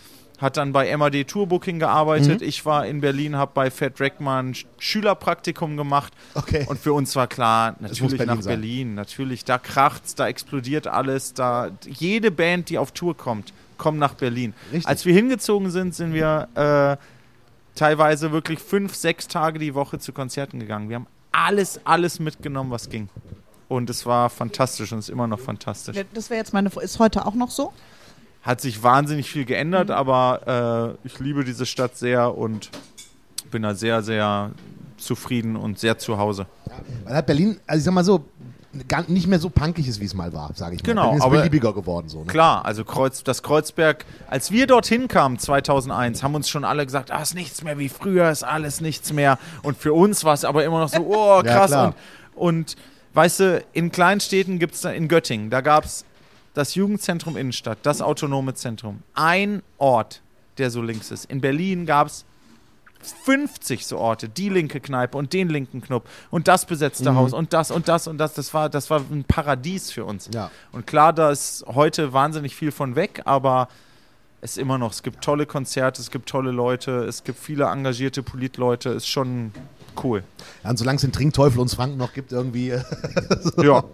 hat 0.40 0.56
dann 0.56 0.72
bei 0.72 0.96
MAD 0.96 1.24
Tourbooking 1.28 1.78
gearbeitet. 1.78 2.40
Ich 2.42 2.64
war 2.64 2.86
in 2.86 3.00
Berlin, 3.00 3.36
habe 3.36 3.52
bei 3.54 3.70
Fat 3.70 3.98
Dreckmann 4.00 4.52
Sch- 4.54 4.64
Schülerpraktikum 4.78 5.76
gemacht. 5.76 6.12
Okay. 6.34 6.64
Und 6.68 6.78
für 6.78 6.92
uns 6.92 7.14
war 7.14 7.26
klar, 7.26 7.76
natürlich 7.78 8.16
Berlin 8.16 8.26
nach 8.36 8.42
sein. 8.42 8.60
Berlin. 8.60 8.94
Natürlich, 8.94 9.44
da 9.44 9.58
kracht's, 9.58 10.14
da 10.14 10.28
explodiert 10.28 10.86
alles. 10.86 11.34
Da, 11.34 11.70
jede 11.86 12.30
Band, 12.30 12.70
die 12.70 12.78
auf 12.78 12.92
Tour 12.92 13.16
kommt, 13.16 13.52
kommt 13.76 13.98
nach 13.98 14.14
Berlin. 14.14 14.54
Richtig. 14.72 14.88
Als 14.88 15.04
wir 15.04 15.12
hingezogen 15.14 15.70
sind, 15.70 15.94
sind 15.94 16.14
wir 16.14 16.48
äh, 16.54 16.96
teilweise 17.78 18.32
wirklich 18.32 18.58
fünf, 18.60 18.94
sechs 18.94 19.28
Tage 19.28 19.58
die 19.58 19.74
Woche 19.74 19.98
zu 19.98 20.12
Konzerten 20.12 20.58
gegangen. 20.58 20.88
Wir 20.88 20.96
haben 20.96 21.06
alles, 21.32 21.80
alles 21.84 22.18
mitgenommen, 22.18 22.70
was 22.70 22.88
ging. 22.88 23.08
Und 23.68 23.88
es 23.88 24.04
war 24.04 24.30
fantastisch 24.30 24.90
und 24.92 24.98
ist 24.98 25.10
immer 25.10 25.28
noch 25.28 25.38
fantastisch. 25.38 25.96
Das 26.12 26.28
wäre 26.28 26.38
jetzt 26.38 26.52
meine. 26.52 26.70
Ist 26.80 26.98
heute 26.98 27.24
auch 27.24 27.34
noch 27.34 27.50
so? 27.50 27.72
Hat 28.42 28.60
sich 28.60 28.82
wahnsinnig 28.82 29.30
viel 29.30 29.44
geändert, 29.44 29.88
Mhm. 29.88 29.94
aber 29.94 30.96
äh, 31.02 31.06
ich 31.06 31.18
liebe 31.18 31.44
diese 31.44 31.66
Stadt 31.66 31.96
sehr 31.96 32.36
und 32.36 32.70
bin 33.50 33.62
da 33.62 33.74
sehr, 33.74 34.02
sehr 34.02 34.52
zufrieden 34.96 35.56
und 35.56 35.78
sehr 35.78 35.98
zu 35.98 36.18
Hause. 36.18 36.46
Weil 37.04 37.14
halt 37.14 37.26
Berlin, 37.26 37.58
also 37.66 37.78
ich 37.78 37.84
sag 37.84 37.92
mal 37.94 38.04
so, 38.04 38.24
gar 38.86 39.02
nicht 39.10 39.26
mehr 39.26 39.40
so 39.40 39.50
punkig 39.50 39.88
ist, 39.88 40.00
wie 40.00 40.04
es 40.04 40.14
mal 40.14 40.32
war, 40.32 40.52
sage 40.54 40.76
ich 40.76 40.82
mal. 40.82 40.86
Genau, 40.86 41.16
ist 41.16 41.22
aber- 41.22 41.38
beliebiger 41.38 41.72
geworden. 41.72 42.08
So, 42.08 42.20
ne? 42.20 42.26
Klar, 42.26 42.64
also 42.64 42.84
Kreuz, 42.84 43.24
das 43.24 43.42
Kreuzberg, 43.42 44.04
als 44.28 44.52
wir 44.52 44.66
dorthin 44.68 45.08
kamen 45.08 45.38
2001, 45.38 46.22
haben 46.22 46.34
uns 46.36 46.48
schon 46.48 46.64
alle 46.64 46.86
gesagt, 46.86 47.10
ah, 47.10 47.20
ist 47.20 47.34
nichts 47.34 47.64
mehr 47.64 47.78
wie 47.78 47.88
früher, 47.88 48.30
ist 48.30 48.44
alles 48.44 48.80
nichts 48.80 49.12
mehr. 49.12 49.38
Und 49.64 49.76
für 49.76 49.92
uns 49.92 50.22
war 50.24 50.34
es 50.34 50.44
aber 50.44 50.64
immer 50.64 50.78
noch 50.78 50.88
so, 50.88 51.00
oh, 51.02 51.42
Ja, 51.44 51.52
krass. 51.52 51.70
klar. 51.72 51.94
und, 52.36 52.56
und 52.60 52.76
weißt 53.14 53.40
du, 53.40 53.64
in 53.72 53.90
kleinen 53.90 54.20
Städten 54.20 54.58
gibt 54.60 54.74
es 54.76 54.82
da, 54.82 54.90
in 54.92 55.08
Göttingen, 55.08 55.50
da 55.50 55.60
gab 55.62 55.84
es 55.84 56.04
das 56.54 56.74
Jugendzentrum 56.74 57.36
Innenstadt, 57.36 57.78
das 57.82 58.02
autonome 58.02 58.54
Zentrum. 58.54 59.02
Ein 59.14 59.62
Ort, 59.78 60.22
der 60.58 60.70
so 60.70 60.82
links 60.82 61.10
ist. 61.10 61.26
In 61.26 61.40
Berlin 61.40 61.86
gab 61.86 62.08
es 62.08 62.24
50 63.24 63.86
so 63.86 63.98
Orte, 63.98 64.28
die 64.28 64.48
linke 64.50 64.80
Kneipe 64.80 65.16
und 65.16 65.32
den 65.32 65.48
linken 65.48 65.80
Club 65.80 66.06
und 66.30 66.48
das 66.48 66.66
besetzte 66.66 67.14
Haus 67.14 67.32
und 67.32 67.52
das 67.54 67.70
und 67.70 67.88
das 67.88 68.06
und 68.06 68.18
das. 68.18 68.34
Das 68.34 68.52
war, 68.52 68.68
das 68.68 68.90
war 68.90 69.00
ein 69.10 69.24
Paradies 69.24 69.90
für 69.90 70.04
uns. 70.04 70.28
Ja. 70.34 70.50
Und 70.72 70.86
klar, 70.86 71.12
da 71.12 71.30
ist 71.30 71.64
heute 71.66 72.12
wahnsinnig 72.12 72.54
viel 72.54 72.72
von 72.72 72.96
weg, 72.96 73.22
aber 73.24 73.68
es 74.42 74.52
ist 74.52 74.58
immer 74.58 74.76
noch, 74.76 74.92
es 74.92 75.02
gibt 75.02 75.22
tolle 75.24 75.46
Konzerte, 75.46 76.00
es 76.00 76.10
gibt 76.10 76.28
tolle 76.28 76.50
Leute, 76.50 77.04
es 77.04 77.24
gibt 77.24 77.38
viele 77.38 77.64
engagierte 77.64 78.22
Politleute, 78.22 78.90
ist 78.90 79.06
schon 79.06 79.52
cool. 80.02 80.22
Ja, 80.62 80.70
und 80.70 80.78
solange 80.78 80.96
es 80.96 81.02
den 81.02 81.12
Trinkteufel 81.12 81.60
uns 81.60 81.74
Franken 81.74 81.96
noch 81.96 82.12
gibt, 82.12 82.32
irgendwie. 82.32 82.70
äh, 82.70 82.82
Ja. 83.62 83.84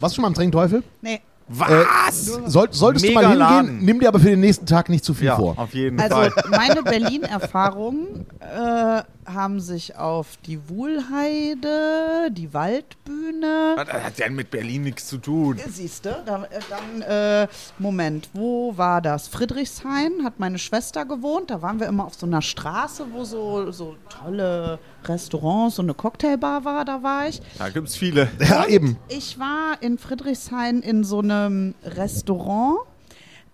Warst 0.00 0.14
du 0.14 0.16
schon 0.16 0.22
mal 0.22 0.28
am 0.28 0.34
Trinkteufel? 0.34 0.82
Nee. 1.02 1.20
Was? 1.48 2.26
Soll, 2.46 2.68
solltest 2.72 3.06
Mega 3.06 3.20
du 3.20 3.26
mal 3.26 3.30
hingehen, 3.30 3.38
Laden. 3.38 3.84
nimm 3.84 4.00
dir 4.00 4.08
aber 4.08 4.20
für 4.20 4.28
den 4.30 4.40
nächsten 4.40 4.66
Tag 4.66 4.88
nicht 4.88 5.04
zu 5.04 5.14
viel 5.14 5.28
ja, 5.28 5.36
vor. 5.36 5.54
auf 5.58 5.72
jeden 5.72 5.98
Also 5.98 6.14
Fall. 6.16 6.32
meine 6.50 6.82
Berlin-Erfahrungen 6.82 8.26
äh, 8.40 9.02
haben 9.32 9.60
sich 9.60 9.96
auf 9.96 10.36
die 10.46 10.68
Wuhlheide, 10.68 12.30
die 12.30 12.52
Waldbühne. 12.54 13.74
Das 13.76 13.88
hat 13.88 14.18
ja 14.18 14.28
mit 14.30 14.50
Berlin 14.50 14.82
nichts 14.82 15.06
zu 15.06 15.18
tun. 15.18 15.60
Siehst 15.68 16.06
du, 16.06 16.22
da, 16.24 16.44
äh, 16.44 16.60
dann, 16.68 17.02
äh, 17.02 17.48
Moment, 17.78 18.30
wo 18.32 18.76
war 18.76 19.00
das? 19.00 19.28
Friedrichshain 19.28 20.24
hat 20.24 20.38
meine 20.38 20.58
Schwester 20.58 21.04
gewohnt. 21.04 21.50
Da 21.50 21.62
waren 21.62 21.80
wir 21.80 21.86
immer 21.86 22.06
auf 22.06 22.14
so 22.14 22.26
einer 22.26 22.42
Straße, 22.42 23.06
wo 23.12 23.24
so, 23.24 23.70
so 23.70 23.96
tolle 24.08 24.78
Restaurants 25.04 25.78
und 25.78 25.86
eine 25.86 25.94
Cocktailbar 25.94 26.64
war. 26.64 26.84
Da 26.84 27.02
war 27.02 27.28
ich. 27.28 27.40
Da 27.58 27.68
gibt 27.68 27.88
es 27.88 27.96
viele. 27.96 28.28
Ja, 28.48 28.64
eben. 28.66 28.96
Ich 29.08 29.38
war 29.38 29.82
in 29.82 29.98
Friedrichshain 29.98 30.80
in 30.80 31.04
so 31.04 31.18
einem 31.18 31.74
Restaurant 31.84 32.78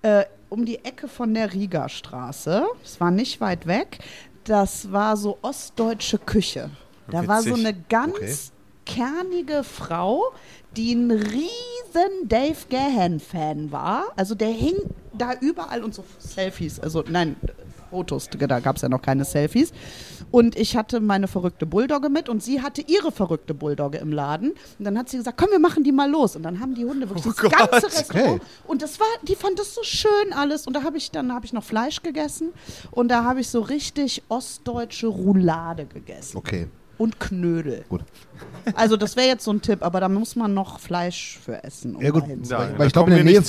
äh, 0.03 0.25
um 0.51 0.65
die 0.65 0.85
Ecke 0.85 1.09
von 1.09 1.35
der 1.35 1.53
Riegerstraße. 1.53 2.65
Es 2.85 3.01
war 3.01 3.11
nicht 3.11 3.41
weit 3.41 3.67
weg. 3.67 3.99
Das 4.45 4.93
war 4.93 5.17
so 5.17 5.39
ostdeutsche 5.43 6.19
Küche. 6.19 6.71
Da 7.11 7.27
war 7.27 7.43
so 7.43 7.51
Witzig. 7.51 7.67
eine 7.67 7.77
ganz 7.89 8.15
Okay. 8.15 8.37
kernige 8.87 9.65
Frau, 9.65 10.23
die 10.77 10.93
ein 10.95 11.11
riesen 11.11 12.29
Dave 12.29 12.57
Gahan-Fan 12.69 13.73
war. 13.73 14.07
Also 14.17 14.35
der 14.35 14.49
hing 14.49 14.75
da 15.17 15.33
überall 15.41 15.83
und 15.83 15.95
so 15.95 16.05
Selfies. 16.19 16.81
Also 16.81 17.05
nein, 17.09 17.37
Fotos, 17.91 18.29
da 18.31 18.61
gab 18.61 18.77
es 18.77 18.83
ja 18.83 18.89
noch 18.89 19.01
keine 19.03 19.25
Selfies. 19.25 19.73
Und 20.35 20.57
ich 20.57 20.77
hatte 20.77 20.99
meine 20.99 21.29
verrückte 21.29 21.65
Bulldogge 21.65 22.09
mit 22.09 22.29
und 22.29 22.43
sie 22.43 22.61
hatte 22.61 22.83
ihre 22.85 23.13
verrückte 23.13 23.55
Bulldogge 23.55 23.99
im 23.99 24.11
Laden. 24.11 24.51
Und 24.79 24.85
dann 24.85 24.99
hat 24.99 25.09
sie 25.09 25.17
gesagt, 25.19 25.39
komm, 25.39 25.51
wir 25.53 25.61
machen 25.61 25.85
die 25.85 25.93
mal 25.93 26.11
los. 26.11 26.35
Und 26.35 26.43
dann 26.43 26.59
haben 26.59 26.75
die 26.75 26.85
Hunde 26.85 27.09
wirklich 27.09 27.25
das 27.25 27.37
ganze 27.37 27.87
Restaurant. 27.87 28.41
Okay. 28.41 28.41
Und 28.67 28.83
das 28.83 28.99
war, 28.99 29.07
die 29.23 29.37
fand 29.37 29.61
das 29.61 29.75
so 29.77 29.83
schön 29.85 30.33
alles. 30.35 30.67
Und 30.67 30.75
da 30.75 30.83
habe 30.83 30.97
ich 30.97 31.13
dann 31.13 31.33
habe 31.33 31.47
ich 31.47 31.53
noch 31.53 31.63
Fleisch 31.63 32.03
gegessen 32.03 32.53
und 32.91 33.09
da 33.09 33.23
habe 33.23 33.41
ich 33.41 33.49
so 33.49 33.61
richtig 33.61 34.25
ostdeutsche 34.29 35.07
Roulade 35.07 35.87
gegessen 35.87 36.37
Okay, 36.37 36.67
und 36.99 37.21
Knödel. 37.21 37.85
gut. 37.89 38.01
Also 38.75 38.97
das 38.97 39.15
wäre 39.15 39.29
jetzt 39.29 39.45
so 39.45 39.53
ein 39.53 39.63
Tipp, 39.63 39.83
aber 39.85 40.01
da 40.01 40.09
muss 40.09 40.35
man 40.35 40.53
noch 40.53 40.81
Fleisch 40.81 41.39
für 41.45 41.63
essen. 41.63 41.95
Um 41.95 42.03
Ja, 42.03 42.11
gut. 42.11 42.25
Ja, 42.49 42.59
Weil- 42.59 42.79
weil 42.79 42.87
ich 42.89 42.93
da 42.93 43.01
glaub, 43.01 43.07
in 43.07 43.11
der 43.11 43.19
wir 43.19 43.25
Nähe- 43.25 43.39
nicht 43.39 43.47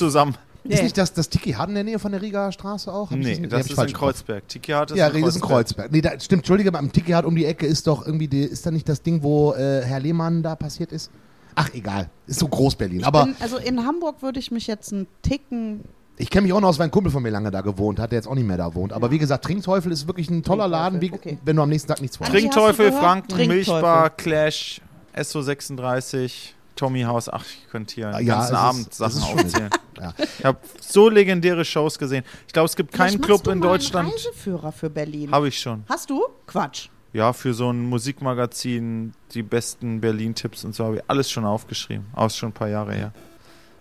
zusammen. 0.70 0.72
Ist 0.78 0.82
nicht 0.82 0.98
das, 0.98 1.12
das 1.12 1.28
Tiki 1.28 1.52
Hart 1.52 1.68
in 1.68 1.74
der 1.74 1.84
Nähe 1.84 1.98
von 1.98 2.12
der 2.12 2.22
Rieger 2.22 2.50
Straße 2.52 2.92
auch? 2.92 3.10
Hab 3.10 3.18
Nee, 3.18 3.38
nee, 3.38 3.46
das 3.46 3.60
hab 3.60 3.66
ich 3.66 3.72
ist 3.72 3.78
in. 3.90 3.92
Kreuzberg. 3.94 4.48
Tiki 4.48 4.72
Hart 4.72 4.90
ist 4.90 4.96
Ja, 4.98 5.08
in 5.08 5.20
das 5.22 5.36
ist 5.36 5.42
ein 5.42 5.48
Kreuzberg. 5.48 5.92
Nee, 5.92 6.00
da, 6.00 6.18
stimmt, 6.20 6.40
Entschuldige, 6.40 6.72
am 6.74 6.92
Tiki 6.92 7.12
Hart 7.12 7.24
um 7.26 7.34
die 7.36 7.44
Ecke 7.44 7.66
ist 7.66 7.86
doch 7.86 8.06
irgendwie, 8.06 8.28
die, 8.28 8.40
ist 8.42 8.64
da 8.66 8.70
nicht 8.70 8.88
das 8.88 9.02
Ding, 9.02 9.22
wo 9.22 9.52
äh, 9.54 9.82
Herr 9.82 10.00
Lehmann 10.00 10.42
da 10.42 10.54
passiert 10.56 10.92
ist? 10.92 11.10
Ach, 11.54 11.70
egal. 11.72 12.10
Ist 12.26 12.40
so 12.40 12.48
Groß-Berlin. 12.48 13.02
Aber 13.04 13.24
Bin, 13.24 13.36
also 13.40 13.56
in 13.56 13.84
Hamburg 13.86 14.20
würde 14.22 14.38
ich 14.38 14.50
mich 14.50 14.66
jetzt 14.66 14.92
einen 14.92 15.06
Ticken. 15.22 15.80
ich 16.18 16.28
kenne 16.28 16.42
mich 16.42 16.52
auch 16.52 16.60
noch 16.60 16.68
aus, 16.68 16.78
weil 16.78 16.84
ein 16.86 16.90
Kumpel 16.90 17.10
von 17.10 17.22
mir 17.22 17.30
lange 17.30 17.50
da 17.50 17.62
gewohnt 17.62 17.98
hat, 17.98 18.12
der 18.12 18.18
jetzt 18.18 18.26
auch 18.28 18.34
nicht 18.34 18.46
mehr 18.46 18.58
da 18.58 18.74
wohnt. 18.74 18.92
Aber 18.92 19.10
wie 19.10 19.18
gesagt, 19.18 19.44
Trinkteufel 19.46 19.90
ist 19.90 20.06
wirklich 20.06 20.28
ein 20.28 20.42
toller 20.42 20.68
Laden, 20.68 21.00
wie, 21.00 21.12
okay. 21.12 21.38
wenn 21.44 21.56
du 21.56 21.62
am 21.62 21.68
nächsten 21.70 21.88
Tag 21.88 22.02
nichts 22.02 22.18
vorhast. 22.18 22.34
Trink- 22.34 22.52
Trinkteufel? 22.52 22.92
Franken, 22.92 23.28
Trinkteufel. 23.28 23.56
Milchbar, 23.56 24.10
Clash, 24.10 24.82
SO36, 25.16 26.32
Tommy 26.76 27.02
House. 27.02 27.28
Ach, 27.28 27.44
ich 27.44 27.68
könnte 27.70 27.94
hier 27.94 28.10
den 28.12 28.26
Ja, 28.26 28.36
ganzen 28.36 28.52
ist- 28.54 28.58
Abend 28.60 28.94
Sachen 28.94 29.16
ist 29.18 29.26
schon- 29.26 29.38
aufzählen. 29.40 29.70
Ja. 30.00 30.14
Ich 30.38 30.44
habe 30.44 30.58
so 30.80 31.08
legendäre 31.08 31.64
Shows 31.64 31.98
gesehen. 31.98 32.22
Ich 32.46 32.52
glaube, 32.52 32.66
es 32.66 32.76
gibt 32.76 32.92
keinen 32.92 33.20
Club 33.20 33.42
du 33.44 33.50
in 33.50 33.58
mal 33.58 33.66
einen 33.66 33.72
Deutschland. 33.80 34.12
Reiseführer 34.12 34.70
für 34.72 34.90
Berlin. 34.90 35.30
Habe 35.32 35.48
ich 35.48 35.58
schon. 35.58 35.84
Hast 35.88 36.10
du? 36.10 36.22
Quatsch. 36.46 36.88
Ja, 37.12 37.32
für 37.32 37.54
so 37.54 37.70
ein 37.72 37.88
Musikmagazin, 37.88 39.14
die 39.32 39.42
besten 39.42 40.00
Berlin-Tipps 40.02 40.64
und 40.66 40.74
so 40.74 40.84
habe 40.84 40.96
ich 40.96 41.02
alles 41.08 41.30
schon 41.30 41.46
aufgeschrieben. 41.46 42.06
Auch 42.14 42.28
schon 42.30 42.50
ein 42.50 42.52
paar 42.52 42.68
Jahre 42.68 42.92
her. 42.94 43.12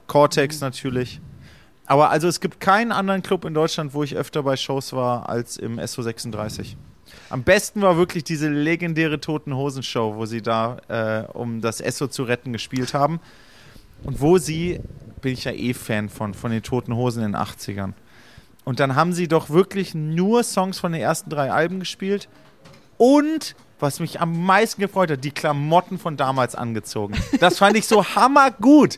Cortex 0.08 0.62
natürlich. 0.62 1.20
Aber 1.88 2.10
also 2.10 2.28
es 2.28 2.40
gibt 2.40 2.60
keinen 2.60 2.92
anderen 2.92 3.22
Club 3.22 3.44
in 3.46 3.54
Deutschland, 3.54 3.94
wo 3.94 4.04
ich 4.04 4.16
öfter 4.16 4.42
bei 4.44 4.56
Shows 4.56 4.94
war 4.94 5.28
als 5.30 5.58
im 5.58 5.80
SO36. 5.80 6.76
Am 7.30 7.44
besten 7.44 7.82
war 7.82 7.98
wirklich 7.98 8.24
diese 8.24 8.50
legendäre 8.50 9.20
Toten 9.20 9.56
Hosen 9.56 9.84
Show, 9.84 10.16
wo 10.16 10.26
sie 10.26 10.42
da, 10.42 10.78
äh, 10.88 11.32
um 11.34 11.62
das 11.62 11.78
SO 11.78 12.08
zu 12.08 12.24
retten, 12.24 12.54
gespielt 12.54 12.94
haben. 12.94 13.20
Und 14.04 14.22
wo 14.22 14.38
sie, 14.38 14.80
bin 15.22 15.34
ich 15.34 15.46
ja 15.46 15.52
eh 15.52 15.74
Fan 15.74 16.10
von, 16.10 16.34
von 16.34 16.52
den 16.52 16.64
Toten 16.64 16.96
Hosen 16.96 17.24
in 17.24 17.32
den 17.34 17.42
80ern. 17.42 17.94
Und 18.64 18.80
dann 18.80 18.96
haben 18.96 19.14
sie 19.14 19.28
doch 19.28 19.50
wirklich 19.50 19.94
nur 19.94 20.44
Songs 20.44 20.80
von 20.80 20.92
den 20.92 21.02
ersten 21.02 21.30
drei 21.30 21.52
Alben 21.52 21.80
gespielt 21.80 22.28
und 22.98 23.56
was 23.80 24.00
mich 24.00 24.22
am 24.22 24.46
meisten 24.46 24.82
gefreut 24.82 25.12
hat, 25.12 25.24
die 25.24 25.32
Klamotten 25.32 26.00
von 26.00 26.18
damals 26.18 26.56
angezogen. 26.56 27.16
Das 27.40 27.58
fand 27.58 27.78
ich 27.78 27.86
so 27.88 28.04
hammergut. 28.16 28.98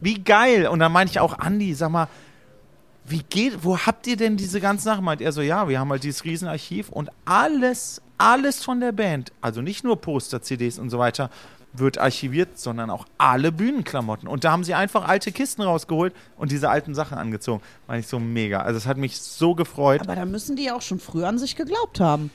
Wie 0.00 0.22
geil. 0.22 0.66
Und 0.66 0.80
dann 0.80 0.92
meinte 0.92 1.12
ich 1.12 1.20
auch, 1.20 1.38
Andi, 1.38 1.74
sag 1.74 1.90
mal, 1.90 2.08
wie 3.08 3.22
geht, 3.28 3.64
wo 3.64 3.78
habt 3.78 4.06
ihr 4.06 4.16
denn 4.16 4.36
diese 4.36 4.60
ganzen 4.60 4.84
Sachen? 4.84 5.04
Meint 5.04 5.20
er 5.20 5.32
so, 5.32 5.40
ja, 5.40 5.68
wir 5.68 5.78
haben 5.78 5.90
halt 5.90 6.04
dieses 6.04 6.24
Riesenarchiv 6.24 6.88
und 6.88 7.10
alles, 7.24 8.02
alles 8.18 8.64
von 8.64 8.80
der 8.80 8.92
Band, 8.92 9.32
also 9.40 9.62
nicht 9.62 9.84
nur 9.84 10.00
Poster, 10.00 10.42
CDs 10.42 10.78
und 10.78 10.90
so 10.90 10.98
weiter, 10.98 11.30
wird 11.78 11.98
archiviert, 11.98 12.58
sondern 12.58 12.90
auch 12.90 13.06
alle 13.18 13.52
Bühnenklamotten. 13.52 14.28
Und 14.28 14.44
da 14.44 14.52
haben 14.52 14.64
sie 14.64 14.74
einfach 14.74 15.06
alte 15.06 15.32
Kisten 15.32 15.62
rausgeholt 15.62 16.14
und 16.36 16.50
diese 16.50 16.70
alten 16.70 16.94
Sachen 16.94 17.18
angezogen. 17.18 17.62
Fand 17.86 18.00
ich 18.00 18.06
so 18.06 18.18
mega. 18.18 18.60
Also 18.60 18.78
es 18.78 18.86
hat 18.86 18.96
mich 18.96 19.20
so 19.20 19.54
gefreut. 19.54 20.00
Aber 20.00 20.16
da 20.16 20.24
müssen 20.24 20.56
die 20.56 20.64
ja 20.64 20.74
auch 20.74 20.82
schon 20.82 20.98
früh 20.98 21.24
an 21.24 21.38
sich 21.38 21.56
geglaubt 21.56 22.00
haben. 22.00 22.30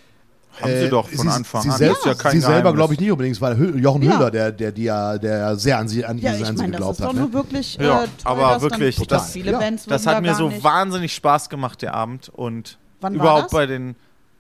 Haben 0.60 0.72
sie 0.80 0.90
doch 0.90 1.08
von 1.08 1.18
sie, 1.20 1.28
Anfang 1.30 1.62
sie 1.62 1.70
an. 1.70 1.78
Selbst, 1.78 2.06
ja 2.06 2.14
kein 2.14 2.32
sie 2.34 2.40
selber 2.42 2.74
glaube 2.74 2.94
ich 2.94 3.00
nicht 3.00 3.12
unbedingt, 3.12 3.36
es 3.36 3.42
war 3.42 3.52
Hü- 3.54 3.78
Jochen 3.78 4.02
Ja. 4.04 4.18
Hüller, 4.18 4.32
der, 4.32 4.52
der, 4.52 4.74
ja, 4.78 5.18
der 5.18 5.56
sehr 5.56 5.78
an 5.80 5.88
sie, 5.88 6.04
an 6.06 6.18
Ja, 6.18 6.32
an 6.32 6.36
sie 6.38 6.44
meine, 6.44 6.56
das 6.58 6.66
geglaubt 6.66 6.92
ist 6.94 7.00
doch 7.02 7.08
hat. 7.08 7.16
nur 7.16 7.28
Ne? 7.28 7.34
wirklich 7.34 7.80
äh, 7.80 7.86
Ja, 7.86 8.00
toll, 8.00 8.08
aber 8.26 8.42
dass 8.54 8.62
wirklich, 8.62 8.96
dann 8.98 9.08
das- 9.08 9.32
viele 9.32 9.52
ja. 9.54 9.60
Bands 9.60 9.86
Das 9.86 10.06
hat 10.06 10.16
da 10.18 10.22
mir 10.22 10.36
so 10.36 10.50
nicht. 10.50 10.64
wahnsinnig 10.64 11.14
Spaß 11.16 11.50
gemacht, 11.50 11.82
der 11.82 11.94
Abend. 11.94 12.30
Und 12.30 12.78
Wann 13.00 13.14
war 13.18 13.22
überhaupt 13.24 13.44
das? 13.46 13.52
bei 13.52 13.66
den. 13.66 13.96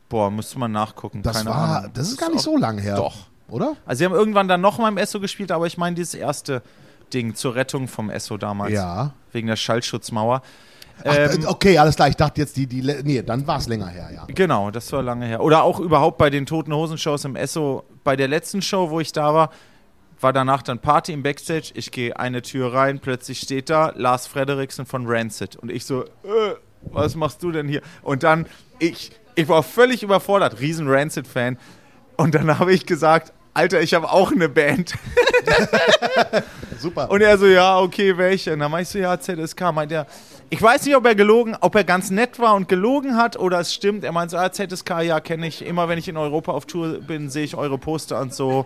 Boah, 0.09 0.29
müsste 0.29 0.59
man 0.59 0.71
nachgucken. 0.73 1.21
Das 1.23 1.37
keine 1.37 1.49
war, 1.51 1.77
Ahnung. 1.77 1.91
das 1.93 2.09
ist 2.09 2.17
gar 2.19 2.29
nicht 2.29 2.41
so 2.41 2.57
lange 2.57 2.81
her. 2.81 2.95
Doch. 2.97 3.15
Oder? 3.47 3.75
Also, 3.85 3.99
sie 3.99 4.05
haben 4.05 4.13
irgendwann 4.13 4.47
dann 4.49 4.59
noch 4.61 4.77
mal 4.77 4.89
im 4.89 4.97
Esso 4.97 5.19
gespielt, 5.21 5.51
aber 5.51 5.67
ich 5.67 5.77
meine, 5.77 5.95
dieses 5.95 6.13
erste 6.13 6.61
Ding 7.13 7.33
zur 7.35 7.55
Rettung 7.55 7.87
vom 7.87 8.09
Esso 8.09 8.37
damals. 8.37 8.73
Ja. 8.73 9.11
Wegen 9.31 9.47
der 9.47 9.55
Schallschutzmauer. 9.55 10.41
Ach, 11.05 11.15
Ähm, 11.17 11.43
äh, 11.43 11.45
okay, 11.45 11.77
alles 11.77 11.95
klar. 11.95 12.09
Ich 12.09 12.15
dachte 12.15 12.41
jetzt 12.41 12.55
die, 12.57 12.67
die, 12.67 12.81
nee, 12.81 13.21
dann 13.21 13.45
war 13.47 13.57
es 13.57 13.67
länger 13.67 13.87
her, 13.87 14.09
ja. 14.13 14.25
Genau, 14.27 14.71
das 14.71 14.91
war 14.91 15.01
lange 15.01 15.25
her. 15.25 15.41
Oder 15.41 15.63
auch 15.63 15.79
überhaupt 15.79 16.17
bei 16.17 16.29
den 16.29 16.45
Toten 16.45 16.73
Hosen 16.73 16.97
Shows 16.97 17.25
im 17.25 17.35
Esso. 17.35 17.83
Bei 18.03 18.15
der 18.15 18.27
letzten 18.27 18.61
Show, 18.61 18.89
wo 18.89 18.99
ich 18.99 19.11
da 19.11 19.33
war, 19.33 19.51
war 20.19 20.33
danach 20.33 20.61
dann 20.61 20.79
Party 20.79 21.13
im 21.13 21.23
Backstage. 21.23 21.71
Ich 21.73 21.91
gehe 21.91 22.17
eine 22.17 22.41
Tür 22.41 22.73
rein, 22.73 22.99
plötzlich 22.99 23.39
steht 23.39 23.69
da 23.69 23.91
Lars 23.95 24.27
Frederiksen 24.27 24.85
von 24.85 25.05
Rancid. 25.07 25.55
Und 25.55 25.71
ich 25.71 25.85
so, 25.85 26.03
äh, 26.03 26.55
was 26.83 27.15
machst 27.15 27.41
du 27.43 27.51
denn 27.51 27.67
hier? 27.67 27.81
Und 28.03 28.23
dann, 28.23 28.45
ich, 28.79 29.11
ich 29.35 29.47
war 29.47 29.63
völlig 29.63 30.03
überfordert, 30.03 30.59
riesen 30.59 30.87
Rancid-Fan. 30.87 31.57
Und 32.17 32.35
dann 32.35 32.59
habe 32.59 32.73
ich 32.73 32.85
gesagt, 32.85 33.33
Alter, 33.53 33.81
ich 33.81 33.93
habe 33.93 34.09
auch 34.09 34.31
eine 34.31 34.47
Band. 34.47 34.93
Super. 36.79 37.09
Und 37.09 37.21
er 37.21 37.37
so, 37.37 37.47
ja, 37.47 37.79
okay, 37.79 38.17
welche? 38.17 38.53
Und 38.53 38.59
dann 38.59 38.79
ich 38.79 38.87
so, 38.87 38.99
ja, 38.99 39.19
ZSK. 39.19 39.73
Meint 39.73 39.91
er, 39.91 40.07
ich 40.51 40.61
weiß 40.61 40.85
nicht, 40.85 40.97
ob 40.97 41.05
er 41.05 41.15
gelogen, 41.15 41.55
ob 41.61 41.75
er 41.75 41.85
ganz 41.85 42.11
nett 42.11 42.37
war 42.37 42.55
und 42.55 42.67
gelogen 42.67 43.15
hat 43.15 43.39
oder 43.39 43.61
es 43.61 43.73
stimmt. 43.73 44.03
Er 44.03 44.11
meint 44.11 44.31
so, 44.31 44.37
ah, 44.37 44.51
ZSK, 44.51 45.01
ja, 45.01 45.21
kenne 45.21 45.47
ich. 45.47 45.65
Immer 45.65 45.87
wenn 45.87 45.97
ich 45.97 46.09
in 46.09 46.17
Europa 46.17 46.51
auf 46.51 46.65
Tour 46.65 46.99
bin, 46.99 47.29
sehe 47.29 47.45
ich 47.45 47.55
eure 47.55 47.77
Poster 47.77 48.19
und 48.19 48.33
so. 48.33 48.65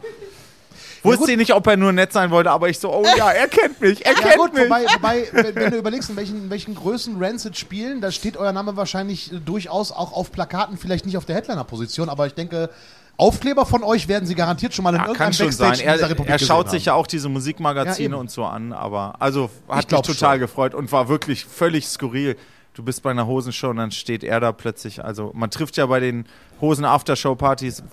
Wusste 1.03 1.37
nicht, 1.37 1.53
ob 1.53 1.67
er 1.67 1.77
nur 1.77 1.91
nett 1.91 2.11
sein 2.11 2.31
wollte, 2.31 2.49
aber 2.49 2.69
ich 2.69 2.79
so, 2.79 2.91
oh 2.91 3.05
ja, 3.15 3.29
er 3.29 3.47
kennt 3.47 3.79
mich, 3.79 4.03
er 4.03 4.13
ja 4.13 4.19
kennt 4.19 4.37
gut, 4.37 4.53
mich. 4.55 4.63
wobei, 4.63 4.85
wobei 4.95 5.27
wenn, 5.31 5.55
wenn 5.55 5.71
du 5.71 5.77
überlegst, 5.77 6.09
in 6.09 6.15
welchen, 6.15 6.37
in 6.45 6.49
welchen 6.49 6.73
Größen 6.73 7.23
Rancid 7.23 7.55
spielen, 7.55 8.01
da 8.01 8.11
steht 8.11 8.35
euer 8.37 8.51
Name 8.51 8.75
wahrscheinlich 8.75 9.31
äh, 9.31 9.35
durchaus 9.39 9.91
auch 9.91 10.11
auf 10.13 10.31
Plakaten, 10.31 10.77
vielleicht 10.77 11.05
nicht 11.05 11.17
auf 11.17 11.25
der 11.25 11.35
Headliner-Position, 11.35 12.09
aber 12.09 12.25
ich 12.25 12.33
denke, 12.33 12.71
Aufkleber 13.17 13.65
von 13.65 13.83
euch 13.83 14.07
werden 14.07 14.25
sie 14.25 14.35
garantiert 14.35 14.73
schon 14.73 14.83
mal 14.83 14.89
in 14.89 14.95
Ja, 14.97 15.01
irgendeinem 15.03 15.25
kann 15.27 15.33
schon 15.33 15.45
Backstage 15.47 15.77
sein. 15.77 15.85
Er, 15.99 16.09
Republik 16.09 16.29
er 16.33 16.39
schaut 16.39 16.69
sich 16.69 16.85
ja 16.85 16.93
auch 16.95 17.07
diese 17.07 17.29
Musikmagazine 17.29 18.15
Ja, 18.15 18.19
und 18.19 18.29
so 18.29 18.43
an, 18.43 18.73
aber 18.73 19.15
also 19.19 19.49
hat 19.69 19.89
mich 19.91 20.01
total 20.01 20.33
schon. 20.33 20.39
gefreut 20.41 20.73
und 20.75 20.91
war 20.91 21.07
wirklich 21.07 21.45
völlig 21.45 21.87
skurril. 21.87 22.35
Du 22.73 22.83
bist 22.83 23.03
bei 23.03 23.11
einer 23.11 23.25
Hosenshow 23.25 23.69
und 23.69 23.77
dann 23.77 23.91
steht 23.91 24.21
er 24.25 24.41
da 24.41 24.51
plötzlich. 24.51 25.01
Also 25.03 25.31
man 25.33 25.49
trifft 25.49 25.77
ja 25.77 25.85
bei 25.85 26.01
den 26.01 26.25
Hosen-Aftershow-Partys 26.59 27.83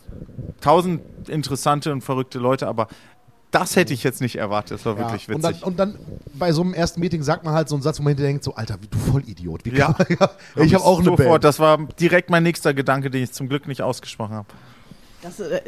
tausend 0.61 1.03
interessante 1.29 1.93
und 1.93 2.03
verrückte 2.03 2.39
Leute, 2.39 2.67
aber 2.67 2.89
das 3.53 3.77
hätte 3.77 3.93
ich 3.93 4.03
jetzt 4.03 4.21
nicht 4.23 4.37
erwartet. 4.37 4.79
Das 4.79 4.87
war 4.87 4.95
Ja, 4.95 5.01
wirklich 5.01 5.29
und, 5.29 5.43
dann, 5.45 5.53
witzig. 5.53 5.67
und 5.67 5.79
dann 5.79 5.99
bei 6.35 6.53
so 6.53 6.63
einem 6.63 6.73
ersten 6.75 7.01
Meeting 7.01 7.23
sagt 7.23 7.45
man 7.45 7.55
halt 7.55 7.69
so 7.69 7.75
einen 7.77 7.83
Satz, 7.83 7.99
wo 7.99 8.03
man 8.03 8.11
hinterher 8.13 8.31
denkt, 8.31 8.45
so, 8.45 8.55
Alter, 8.55 8.79
wie 8.81 8.89
du 8.89 8.99
Vollidiot. 8.99 9.65
Wie 9.65 9.77
Ja. 9.77 9.95
man, 9.99 10.07
ich 10.67 10.75
habe 10.75 10.83
auch 10.85 10.97
eine 10.99 11.05
Sofort, 11.11 11.29
Band. 11.29 11.45
Das 11.45 11.59
war 11.61 11.79
direkt 12.01 12.31
mein 12.31 12.43
nächster 12.43 12.73
Gedanke, 12.75 13.11
den 13.11 13.23
ich 13.23 13.33
zum 13.33 13.49
Glück 13.49 13.69
nicht 13.69 13.83
ausgesprochen 13.83 14.35
habe. 14.35 14.49
Das, 15.23 15.41
äh, 15.41 15.61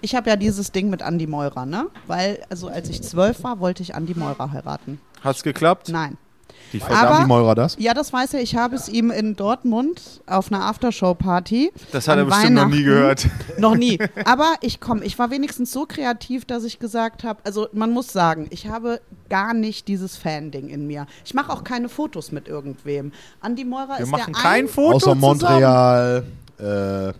ich 0.00 0.14
habe 0.14 0.30
ja 0.30 0.36
dieses 0.36 0.72
Ding 0.72 0.90
mit 0.90 1.02
Andy 1.02 1.26
Meurer, 1.26 1.66
ne? 1.66 1.86
Weil, 2.06 2.42
also 2.50 2.68
als 2.68 2.88
ich 2.88 3.02
zwölf 3.02 3.42
war, 3.44 3.60
wollte 3.60 3.82
ich 3.82 3.94
Andy 3.94 4.14
Meurer 4.14 4.50
heiraten. 4.52 5.00
Hat's 5.22 5.42
geklappt? 5.42 5.88
Nein. 5.90 6.16
Die 6.72 6.80
Weiß 6.80 6.90
Aber- 6.90 7.16
Andi 7.16 7.26
Meurer 7.28 7.54
das? 7.54 7.76
Ja, 7.78 7.92
das 7.92 8.12
weiß 8.12 8.34
er. 8.34 8.40
Ich 8.40 8.56
habe 8.56 8.74
es 8.76 8.88
ihm 8.88 9.10
in 9.10 9.36
Dortmund 9.36 10.22
auf 10.26 10.50
einer 10.50 10.64
Aftershow-Party. 10.64 11.70
Das 11.92 12.08
hat 12.08 12.16
er 12.18 12.24
bestimmt 12.24 12.54
noch 12.54 12.68
nie 12.68 12.82
gehört. 12.82 13.28
Noch 13.58 13.74
nie. 13.76 13.98
Aber 14.24 14.54
ich 14.62 14.80
komm, 14.80 15.02
ich 15.02 15.18
war 15.18 15.30
wenigstens 15.30 15.70
so 15.72 15.84
kreativ, 15.86 16.44
dass 16.46 16.64
ich 16.64 16.78
gesagt 16.78 17.24
habe, 17.24 17.40
also 17.44 17.68
man 17.72 17.90
muss 17.90 18.12
sagen, 18.12 18.46
ich 18.50 18.68
habe 18.68 19.00
gar 19.28 19.52
nicht 19.54 19.86
dieses 19.88 20.16
Fan-Ding 20.16 20.68
in 20.68 20.86
mir. 20.86 21.06
Ich 21.24 21.34
mache 21.34 21.52
auch 21.52 21.62
keine 21.62 21.88
Fotos 21.90 22.32
mit 22.32 22.48
irgendwem. 22.48 23.12
Andi 23.40 23.64
Meurer 23.64 23.98
Wir 23.98 24.04
ist 24.04 24.10
machen 24.10 24.32
der 24.32 24.42
kein 24.42 24.64
ein 24.64 24.68
Foto 24.68 24.96
Außer 24.96 25.04
zusammen. 25.14 25.20
Montreal. 25.20 26.24
Äh, 26.58 26.62
Nein, 26.62 27.14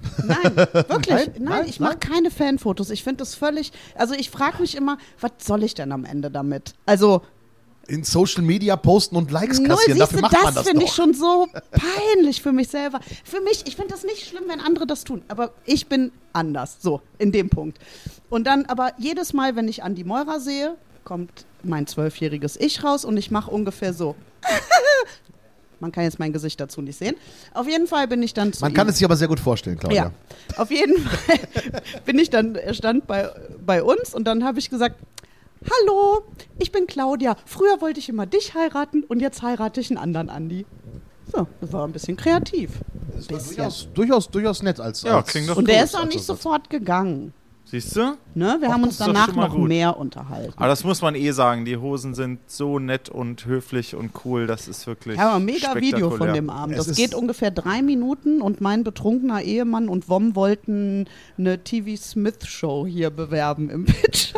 wirklich. 0.73 1.09
Nein? 1.09 1.35
Nein, 1.39 1.67
ich 1.69 1.81
mache 1.81 1.97
keine 1.99 2.31
Fanfotos. 2.31 2.91
Ich 2.91 3.03
finde 3.03 3.19
das 3.19 3.35
völlig. 3.35 3.73
Also 3.95 4.15
ich 4.15 4.31
frage 4.31 4.61
mich 4.61 4.77
immer, 4.77 4.99
was 5.21 5.33
soll 5.43 5.63
ich 5.63 5.75
denn 5.75 5.93
am 5.93 6.05
Ende 6.05 6.31
damit? 6.31 6.75
Also 6.87 7.23
in 7.89 8.05
Social 8.05 8.43
Media 8.43 8.77
posten 8.77 9.17
und 9.17 9.31
Likes 9.31 9.59
Null, 9.59 9.69
kassieren, 9.69 9.99
dafür 9.99 10.21
macht 10.21 10.33
man 10.33 10.45
das 10.45 10.55
das 10.55 10.69
finde 10.69 10.85
ich 10.85 10.93
schon 10.93 11.15
so 11.15 11.49
peinlich 11.73 12.41
für 12.41 12.53
mich 12.53 12.69
selber. 12.69 13.01
Für 13.25 13.41
mich, 13.41 13.67
ich 13.67 13.77
finde 13.77 13.93
das 13.93 14.05
nicht 14.05 14.27
schlimm, 14.27 14.45
wenn 14.47 14.61
andere 14.61 14.87
das 14.87 15.05
tun, 15.05 15.23
aber 15.29 15.53
ich 15.65 15.89
bin 15.89 16.13
anders, 16.33 16.77
so, 16.81 17.03
in 17.19 17.33
dem 17.33 17.51
Punkt. 17.51 17.79
Und 18.31 18.47
dann 18.47 18.67
aber 18.67 18.93
jedes 18.99 19.33
Mal, 19.33 19.57
wenn 19.57 19.69
ich 19.69 19.83
Andi 19.83 20.05
Meurer 20.05 20.41
sehe, 20.41 20.77
kommt 21.05 21.45
mein 21.65 21.87
zwölfjähriges 21.87 22.57
Ich 22.59 22.85
raus 22.85 23.05
und 23.05 23.17
ich 23.17 23.31
mache 23.31 23.51
ungefähr 23.51 23.93
so. 23.93 24.15
Man 25.83 25.91
kann 25.93 26.05
jetzt 26.05 26.21
mein 26.21 26.33
Gesicht 26.33 26.61
dazu 26.61 26.81
nicht 26.81 26.97
sehen. 26.97 27.17
Auf 27.55 27.69
jeden 27.69 27.89
Fall 27.89 28.07
bin 28.07 28.23
ich 28.23 28.33
dann 28.35 28.53
zu 28.53 28.61
Man 28.63 28.71
ihm. 28.71 28.75
kann 28.75 28.89
es 28.89 28.97
sich 28.99 29.05
aber 29.05 29.17
sehr 29.17 29.27
gut 29.27 29.41
vorstellen, 29.41 29.79
Claudia. 29.79 30.13
Ja, 30.57 30.63
auf 30.63 30.71
jeden 30.71 30.97
Fall 30.97 31.39
bin 32.07 32.19
ich 32.21 32.31
dann, 32.31 32.55
er 32.55 32.73
stand 32.73 33.09
bei, 33.09 33.29
bei 33.67 33.83
uns 33.83 34.15
und 34.15 34.25
dann 34.25 34.45
habe 34.45 34.61
ich 34.61 34.71
gesagt, 34.71 34.95
hallo, 35.65 36.23
ich 36.61 36.71
bin 36.71 36.87
Claudia. 36.87 37.37
Früher 37.45 37.81
wollte 37.81 37.99
ich 37.99 38.09
immer 38.09 38.27
dich 38.27 38.55
heiraten 38.55 39.03
und 39.03 39.21
jetzt 39.21 39.43
heirate 39.43 39.81
ich 39.81 39.91
einen 39.91 39.99
anderen 39.99 40.31
Andi. 40.31 40.65
So, 41.33 41.49
das 41.61 41.73
war 41.73 41.85
ein 41.85 41.93
bisschen 41.93 42.17
kreativ. 42.17 42.71
Das 43.17 43.29
war 43.29 43.39
durchaus, 43.39 43.89
durchaus, 43.93 44.31
durchaus 44.31 44.63
nett 44.63 44.79
als. 44.79 45.03
Ja, 45.03 45.17
als 45.17 45.29
klingt 45.29 45.49
doch 45.49 45.57
Und 45.57 45.69
der 45.69 45.83
ist 45.83 45.97
auch 45.97 46.07
nicht 46.07 46.23
sofort 46.25 46.71
gegangen. 46.71 47.35
Siehst 47.73 47.97
du? 47.97 48.19
Ne? 48.35 48.59
Wir 48.61 48.69
Ach, 48.69 48.75
haben 48.75 48.83
das 48.83 48.91
uns 48.91 48.99
danach 48.99 49.35
noch 49.35 49.55
gut. 49.55 49.67
mehr 49.67 49.97
unterhalten. 49.97 50.53
Aber 50.57 50.67
das 50.69 50.85
muss 50.85 51.01
man 51.01 51.15
eh 51.15 51.31
sagen. 51.31 51.65
Die 51.65 51.79
Hosen 51.79 52.13
sind 52.13 52.41
so 52.47 52.79
nett 52.79 53.09
und 53.09 53.47
höflich 53.47 53.95
und 53.95 54.11
cool. 54.27 54.47
Das 54.47 54.69
ist 54.69 54.87
wirklich. 54.87 55.15
Ich 55.15 55.21
habe 55.23 55.37
ein 55.37 55.45
mega 55.47 55.75
Video 55.75 56.11
von 56.11 56.35
dem 56.35 56.51
Abend. 56.51 56.77
Es 56.77 56.89
Das 56.89 56.97
geht 56.99 57.15
ungefähr 57.15 57.51
drei 57.51 57.81
Minuten 57.81 58.43
und 58.43 58.61
mein 58.61 58.85
betrunkener 58.85 59.41
Ehemann 59.41 59.89
und 59.89 60.11
Wom 60.11 60.37
wollten 60.37 61.07
eine 61.39 61.65
TV 61.65 61.97
Smith 61.97 62.45
Show 62.47 62.87
hier 62.87 63.09
bewerben 63.09 63.71
im 63.71 63.87
Pitch. 63.87 64.35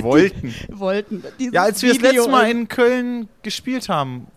Wollten. 0.00 0.54
wollten. 0.72 1.22
Dieses 1.38 1.52
Ja, 1.52 1.64
als 1.64 1.82
wir 1.82 1.90
das 1.90 1.98
Video 1.98 2.22
letzte 2.22 2.30
Mal 2.30 2.50
in 2.50 2.68
Köln 2.68 3.28
gespielt 3.42 3.90
haben. 3.90 4.28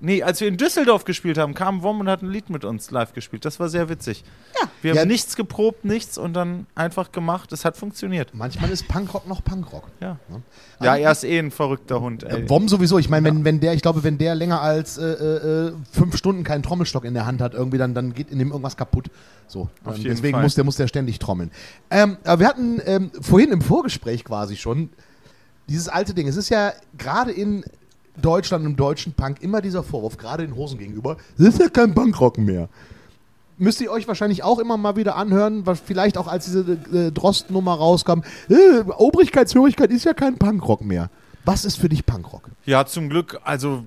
Nee, 0.00 0.22
als 0.22 0.40
wir 0.40 0.48
in 0.48 0.56
Düsseldorf 0.56 1.04
gespielt 1.04 1.38
haben, 1.38 1.54
kam 1.54 1.82
Wom 1.82 2.00
und 2.00 2.08
hat 2.08 2.20
ein 2.22 2.28
Lied 2.30 2.50
mit 2.50 2.64
uns 2.64 2.90
live 2.90 3.12
gespielt. 3.12 3.44
Das 3.44 3.60
war 3.60 3.68
sehr 3.68 3.88
witzig. 3.88 4.24
Ja. 4.60 4.68
Wir 4.82 4.90
haben 4.90 4.98
Ja. 4.98 5.04
nichts 5.04 5.36
geprobt, 5.36 5.84
nichts 5.84 6.18
und 6.18 6.34
dann 6.34 6.66
einfach 6.74 7.12
gemacht. 7.12 7.52
Es 7.52 7.64
hat 7.64 7.76
funktioniert. 7.76 8.34
Manchmal 8.34 8.70
ist 8.70 8.88
Punkrock 8.88 9.28
noch 9.28 9.44
Punkrock. 9.44 9.84
Ja. 10.00 10.18
Ne? 10.28 10.42
Ja, 10.82 10.96
er 10.96 11.12
ist 11.12 11.22
eh 11.24 11.38
ein 11.38 11.50
verrückter 11.52 12.00
Hund. 12.00 12.24
Ey. 12.24 12.42
Äh, 12.42 12.50
Wom 12.50 12.68
sowieso. 12.68 12.98
Ich 12.98 13.08
meine, 13.08 13.28
wenn, 13.28 13.44
wenn 13.44 13.60
der, 13.60 13.74
ich 13.74 13.82
glaube, 13.82 14.02
wenn 14.02 14.18
der 14.18 14.34
länger 14.34 14.60
als 14.60 14.98
äh, 14.98 15.04
äh, 15.04 15.72
fünf 15.92 16.16
Stunden 16.16 16.42
keinen 16.42 16.62
Trommelstock 16.64 17.04
in 17.04 17.14
der 17.14 17.24
Hand 17.24 17.40
hat, 17.40 17.54
irgendwie, 17.54 17.78
dann, 17.78 17.94
dann 17.94 18.12
geht 18.12 18.30
in 18.30 18.38
dem 18.40 18.48
irgendwas 18.50 18.76
kaputt. 18.76 19.06
So. 19.46 19.68
Auf 19.84 19.96
Ähm, 19.96 20.02
jeden 20.02 20.16
deswegen 20.16 20.34
Fall. 20.34 20.42
muss 20.42 20.54
der, 20.56 20.64
muss 20.64 20.76
der 20.76 20.88
ständig 20.88 21.20
trommeln. 21.20 21.52
Ähm, 21.90 22.16
aber 22.24 22.40
wir 22.40 22.48
hatten 22.48 22.80
ähm, 22.84 23.10
vorhin 23.20 23.50
im 23.52 23.60
Vorgespräch 23.62 24.24
quasi 24.24 24.56
schon 24.56 24.90
dieses 25.68 25.88
alte 25.88 26.12
Ding. 26.12 26.26
Es 26.28 26.36
ist 26.36 26.48
ja 26.48 26.72
gerade 26.98 27.30
in 27.30 27.64
Deutschland, 28.20 28.64
im 28.64 28.76
deutschen 28.76 29.12
Punk, 29.12 29.42
immer 29.42 29.60
dieser 29.60 29.82
Vorwurf, 29.82 30.16
gerade 30.16 30.46
den 30.46 30.56
Hosen 30.56 30.78
gegenüber, 30.78 31.16
das 31.38 31.48
ist 31.48 31.60
ja 31.60 31.68
kein 31.68 31.94
Punkrock 31.94 32.38
mehr. 32.38 32.68
Müsst 33.58 33.80
ihr 33.80 33.90
euch 33.90 34.06
wahrscheinlich 34.06 34.42
auch 34.42 34.58
immer 34.58 34.76
mal 34.76 34.96
wieder 34.96 35.16
anhören, 35.16 35.64
was 35.64 35.80
vielleicht 35.80 36.18
auch 36.18 36.26
als 36.26 36.44
diese 36.44 36.78
äh, 36.92 37.10
Drost-Nummer 37.10 37.74
rauskam, 37.74 38.20
äh, 38.50 38.80
Obrigkeitshörigkeit 38.96 39.90
ist 39.90 40.04
ja 40.04 40.12
kein 40.12 40.36
Punkrock 40.36 40.84
mehr. 40.84 41.10
Was 41.44 41.64
ist 41.64 41.76
für 41.76 41.88
dich 41.88 42.04
Punkrock? 42.04 42.50
Ja, 42.66 42.84
zum 42.86 43.08
Glück, 43.08 43.40
also 43.44 43.84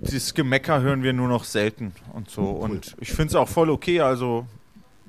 das 0.00 0.34
Gemecker 0.34 0.80
hören 0.80 1.02
wir 1.02 1.12
nur 1.12 1.28
noch 1.28 1.44
selten 1.44 1.92
und 2.12 2.30
so. 2.30 2.42
Und 2.42 2.94
ich 3.00 3.12
finde 3.12 3.30
es 3.30 3.34
auch 3.34 3.48
voll 3.48 3.70
okay. 3.70 4.00
Also 4.00 4.46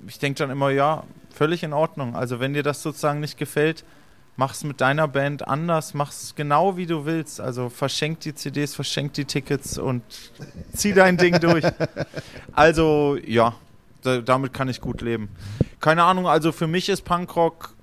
ich 0.08 0.20
denke 0.20 0.40
dann 0.40 0.50
immer, 0.50 0.72
ja, 0.72 1.04
völlig 1.34 1.64
in 1.64 1.74
Ordnung. 1.74 2.16
Also 2.16 2.40
wenn 2.40 2.54
dir 2.54 2.64
das 2.64 2.82
sozusagen 2.82 3.20
nicht 3.20 3.38
gefällt, 3.38 3.84
mach's 4.38 4.64
mit 4.64 4.82
deiner 4.82 5.08
Band 5.08 5.48
anders, 5.48 5.94
mach's 5.94 6.34
genau 6.36 6.78
wie 6.78 6.86
du 6.86 7.06
willst. 7.06 7.40
Also 7.40 7.70
verschenk 7.70 8.20
die 8.22 8.34
CDs, 8.34 8.76
verschenk 8.76 9.14
die 9.14 9.26
Tickets 9.26 9.78
und 9.78 10.04
zieh 10.74 10.94
dein 10.94 11.18
Ding 11.18 11.40
durch. 11.40 11.66
Also 12.54 13.18
ja, 13.26 13.56
da, 14.02 14.22
damit 14.22 14.54
kann 14.54 14.70
ich 14.70 14.82
gut 14.82 15.02
leben. 15.02 15.30
Keine 15.80 16.04
Ahnung, 16.04 16.28
also 16.28 16.52
für 16.52 16.68
mich 16.68 16.90
ist 16.90 17.04
Punkrock 17.04 17.74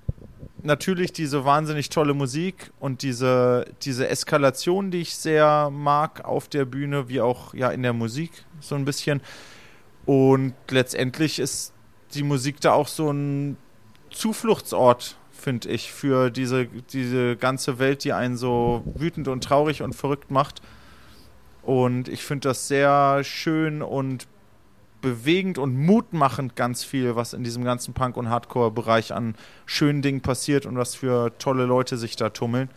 natürlich 0.63 1.11
diese 1.11 1.45
wahnsinnig 1.45 1.89
tolle 1.89 2.13
Musik 2.13 2.71
und 2.79 3.01
diese, 3.01 3.65
diese 3.81 4.07
Eskalation, 4.07 4.91
die 4.91 5.01
ich 5.01 5.15
sehr 5.15 5.69
mag 5.69 6.23
auf 6.25 6.47
der 6.47 6.65
Bühne, 6.65 7.09
wie 7.09 7.21
auch 7.21 7.53
ja 7.53 7.69
in 7.69 7.83
der 7.83 7.93
Musik 7.93 8.31
so 8.59 8.75
ein 8.75 8.85
bisschen. 8.85 9.21
Und 10.05 10.53
letztendlich 10.69 11.39
ist 11.39 11.73
die 12.13 12.23
Musik 12.23 12.61
da 12.61 12.73
auch 12.73 12.87
so 12.87 13.11
ein 13.11 13.57
Zufluchtsort, 14.09 15.17
finde 15.43 15.69
ich, 15.69 15.91
für 15.91 16.29
diese, 16.29 16.65
diese 16.65 17.35
ganze 17.35 17.77
Welt, 17.77 18.03
die 18.03 18.13
einen 18.13 18.37
so 18.37 18.83
wütend 18.95 19.27
und 19.27 19.43
traurig 19.43 19.81
und 19.81 19.93
verrückt 19.93 20.31
macht. 20.31 20.61
Und 21.61 22.07
ich 22.07 22.23
finde 22.23 22.49
das 22.49 22.67
sehr 22.67 23.23
schön 23.23 23.81
und 23.81 24.27
bewegend 25.01 25.57
und 25.57 25.77
mutmachend 25.77 26.55
ganz 26.55 26.85
viel, 26.85 27.17
was 27.17 27.33
in 27.33 27.43
diesem 27.43 27.65
ganzen 27.65 27.93
Punk- 27.93 28.15
und 28.15 28.29
Hardcore-Bereich 28.29 29.13
an 29.13 29.35
schönen 29.65 30.01
Dingen 30.01 30.21
passiert 30.21 30.65
und 30.65 30.77
was 30.77 30.95
für 30.95 31.37
tolle 31.39 31.65
Leute 31.65 31.97
sich 31.97 32.15
da 32.15 32.29
tummeln. 32.29 32.69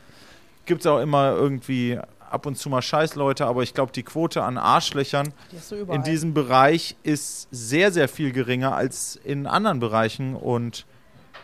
Gibt 0.64 0.80
es 0.80 0.86
auch 0.88 1.00
immer 1.00 1.36
irgendwie 1.36 2.00
ab 2.28 2.46
und 2.46 2.58
zu 2.58 2.68
mal 2.68 2.82
Scheißleute, 2.82 3.46
aber 3.46 3.62
ich 3.62 3.74
glaube, 3.74 3.92
die 3.92 4.02
Quote 4.02 4.42
an 4.42 4.58
Arschlöchern 4.58 5.32
Die 5.52 5.92
in 5.92 6.02
diesem 6.02 6.34
Bereich 6.34 6.96
ist 7.04 7.46
sehr, 7.52 7.92
sehr 7.92 8.08
viel 8.08 8.32
geringer 8.32 8.74
als 8.74 9.14
in 9.14 9.46
anderen 9.46 9.78
Bereichen. 9.78 10.34
Und 10.34 10.84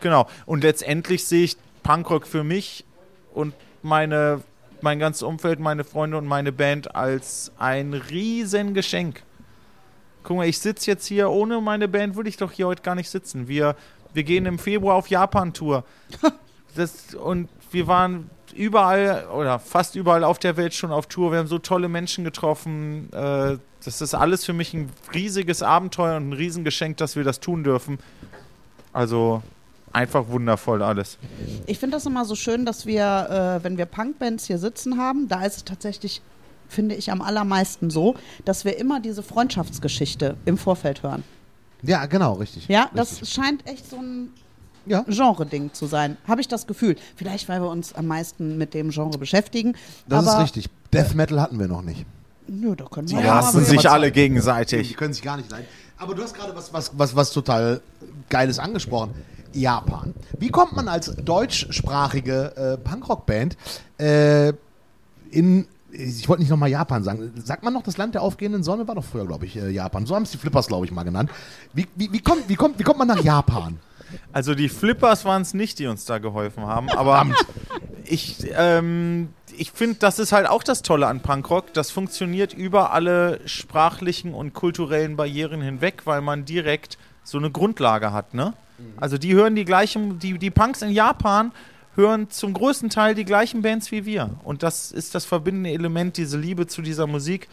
genau. 0.03 0.27
Und 0.45 0.63
letztendlich 0.63 1.25
sehe 1.25 1.45
ich 1.45 1.57
Punkrock 1.81 2.27
für 2.27 2.43
mich 2.43 2.85
und 3.33 3.55
meine 3.81 4.41
mein 4.83 4.99
ganzes 4.99 5.23
Umfeld, 5.23 5.59
meine 5.59 5.85
Freunde 5.85 6.17
und 6.17 6.27
meine 6.27 6.51
Band 6.51 6.93
als 6.93 7.51
ein 7.57 7.93
Riesengeschenk. 7.93 9.23
Guck 10.23 10.37
mal, 10.37 10.47
ich 10.47 10.59
sitze 10.59 10.91
jetzt 10.91 11.05
hier, 11.05 11.29
ohne 11.29 11.61
meine 11.61 11.87
Band 11.87 12.15
würde 12.15 12.29
ich 12.29 12.37
doch 12.37 12.51
hier 12.51 12.67
heute 12.67 12.83
gar 12.83 12.95
nicht 12.95 13.09
sitzen. 13.09 13.47
Wir, 13.47 13.75
wir 14.13 14.23
gehen 14.23 14.45
im 14.45 14.59
Februar 14.59 14.95
auf 14.95 15.07
Japan-Tour. 15.07 15.85
Und 17.23 17.49
wir 17.71 17.87
waren 17.87 18.29
überall 18.55 19.27
oder 19.33 19.59
fast 19.59 19.95
überall 19.95 20.23
auf 20.23 20.39
der 20.39 20.57
Welt 20.57 20.73
schon 20.73 20.91
auf 20.91 21.07
Tour. 21.07 21.31
Wir 21.31 21.39
haben 21.39 21.47
so 21.47 21.59
tolle 21.59 21.87
Menschen 21.87 22.23
getroffen. 22.23 23.09
Äh, 23.13 23.57
das 23.83 24.01
ist 24.01 24.13
alles 24.13 24.45
für 24.45 24.53
mich 24.53 24.73
ein 24.73 24.89
riesiges 25.13 25.61
Abenteuer 25.63 26.17
und 26.17 26.29
ein 26.29 26.33
Riesengeschenk, 26.33 26.97
dass 26.97 27.15
wir 27.15 27.23
das 27.23 27.39
tun 27.39 27.63
dürfen. 27.63 27.99
Also 28.91 29.43
einfach 29.93 30.27
wundervoll 30.27 30.81
alles. 30.83 31.17
Ich 31.65 31.79
finde 31.79 31.95
das 31.97 32.05
immer 32.05 32.25
so 32.25 32.35
schön, 32.35 32.65
dass 32.65 32.85
wir, 32.85 33.59
äh, 33.59 33.63
wenn 33.63 33.77
wir 33.77 33.85
Punkbands 33.85 34.45
hier 34.47 34.57
sitzen 34.57 34.97
haben, 34.97 35.27
da 35.27 35.43
ist 35.45 35.57
es 35.57 35.63
tatsächlich, 35.63 36.21
finde 36.67 36.95
ich, 36.95 37.11
am 37.11 37.21
allermeisten 37.21 37.89
so, 37.89 38.15
dass 38.45 38.65
wir 38.65 38.77
immer 38.77 38.99
diese 38.99 39.23
Freundschaftsgeschichte 39.23 40.35
im 40.45 40.57
Vorfeld 40.57 41.03
hören. 41.03 41.23
Ja, 41.83 42.05
genau, 42.05 42.33
richtig. 42.33 42.67
Ja, 42.67 42.89
das 42.93 43.11
richtig. 43.13 43.29
scheint 43.33 43.67
echt 43.67 43.89
so 43.89 43.97
ein 43.97 44.29
Ja. 44.85 45.03
Genre-Ding 45.07 45.73
zu 45.73 45.85
sein. 45.85 46.17
Habe 46.27 46.41
ich 46.41 46.47
das 46.47 46.65
Gefühl. 46.67 46.95
Vielleicht, 47.15 47.47
weil 47.49 47.61
wir 47.61 47.69
uns 47.69 47.93
am 47.93 48.07
meisten 48.07 48.57
mit 48.57 48.73
dem 48.73 48.89
Genre 48.89 49.17
beschäftigen. 49.17 49.75
Das 50.07 50.25
aber, 50.27 50.37
ist 50.37 50.43
richtig. 50.43 50.69
Death 50.93 51.13
Metal 51.15 51.39
hatten 51.41 51.59
wir 51.59 51.67
noch 51.67 51.81
nicht. 51.81 52.05
Nö, 52.47 52.75
da 52.75 52.85
können 52.85 53.07
Die 53.07 53.15
wir 53.15 53.21
Die 53.21 53.29
hassen 53.29 53.63
sich 53.63 53.89
alle 53.89 54.11
gegenseitig. 54.11 54.89
Die 54.89 54.93
können 54.93 55.13
sich 55.13 55.23
gar 55.23 55.37
nicht 55.37 55.49
leiden. 55.49 55.65
Aber 55.97 56.13
du 56.15 56.23
hast 56.23 56.33
gerade 56.33 56.53
was, 56.55 56.73
was, 56.73 56.91
was, 56.97 57.15
was 57.15 57.31
total 57.31 57.79
Geiles 58.29 58.59
angesprochen. 58.59 59.13
Japan. 59.53 60.13
Wie 60.37 60.49
kommt 60.49 60.75
man 60.75 60.87
als 60.87 61.15
deutschsprachige 61.15 62.55
äh, 62.55 62.77
Punkrock-Band 62.77 63.57
äh, 63.97 64.53
in, 65.31 65.67
ich 65.91 66.27
wollte 66.27 66.41
nicht 66.41 66.49
nochmal 66.49 66.69
Japan 66.69 67.03
sagen, 67.03 67.31
sagt 67.43 67.63
man 67.63 67.73
noch, 67.73 67.83
das 67.83 67.97
Land 67.97 68.15
der 68.15 68.21
aufgehenden 68.21 68.63
Sonne 68.63 68.87
war 68.87 68.95
doch 68.95 69.03
früher, 69.03 69.25
glaube 69.25 69.45
ich, 69.45 69.55
äh, 69.55 69.69
Japan. 69.69 70.05
So 70.05 70.15
haben 70.15 70.23
es 70.23 70.31
die 70.31 70.37
Flippers, 70.37 70.67
glaube 70.67 70.85
ich, 70.85 70.91
mal 70.91 71.03
genannt. 71.03 71.29
Wie, 71.73 71.87
wie, 71.95 72.11
wie, 72.11 72.19
kommt, 72.19 72.49
wie, 72.49 72.55
kommt, 72.55 72.79
wie 72.79 72.83
kommt 72.83 72.99
man 72.99 73.07
nach 73.07 73.23
Japan? 73.23 73.79
Also 74.31 74.53
die 74.53 74.69
Flippers 74.69 75.25
waren 75.25 75.41
es 75.41 75.53
nicht, 75.53 75.79
die 75.79 75.87
uns 75.87 76.05
da 76.05 76.19
geholfen 76.19 76.65
haben, 76.65 76.89
aber 76.89 77.25
ich, 78.05 78.45
ähm, 78.55 79.29
ich 79.57 79.71
finde, 79.71 79.95
das 79.99 80.19
ist 80.19 80.31
halt 80.31 80.47
auch 80.47 80.63
das 80.63 80.81
Tolle 80.81 81.07
an 81.07 81.21
Punkrock. 81.21 81.73
Das 81.73 81.91
funktioniert 81.91 82.53
über 82.53 82.91
alle 82.91 83.39
sprachlichen 83.45 84.33
und 84.33 84.53
kulturellen 84.53 85.15
Barrieren 85.15 85.61
hinweg, 85.61 86.01
weil 86.05 86.21
man 86.21 86.45
direkt 86.45 86.97
so 87.23 87.37
eine 87.37 87.51
Grundlage 87.51 88.11
hat, 88.11 88.33
ne? 88.33 88.53
Also 88.97 89.17
die 89.17 89.33
hören 89.33 89.55
die 89.55 89.65
gleichen, 89.65 90.19
die, 90.19 90.37
die 90.37 90.51
Punks 90.51 90.81
in 90.81 90.91
Japan 90.91 91.51
hören 91.95 92.29
zum 92.29 92.53
größten 92.53 92.89
Teil 92.89 93.15
die 93.15 93.25
gleichen 93.25 93.61
Bands 93.61 93.91
wie 93.91 94.05
wir. 94.05 94.31
Und 94.43 94.63
das 94.63 94.91
ist 94.91 95.15
das 95.15 95.25
verbindende 95.25 95.71
Element, 95.71 96.17
diese 96.17 96.37
Liebe 96.37 96.67
zu 96.67 96.81
dieser 96.81 97.07
Musik. 97.07 97.47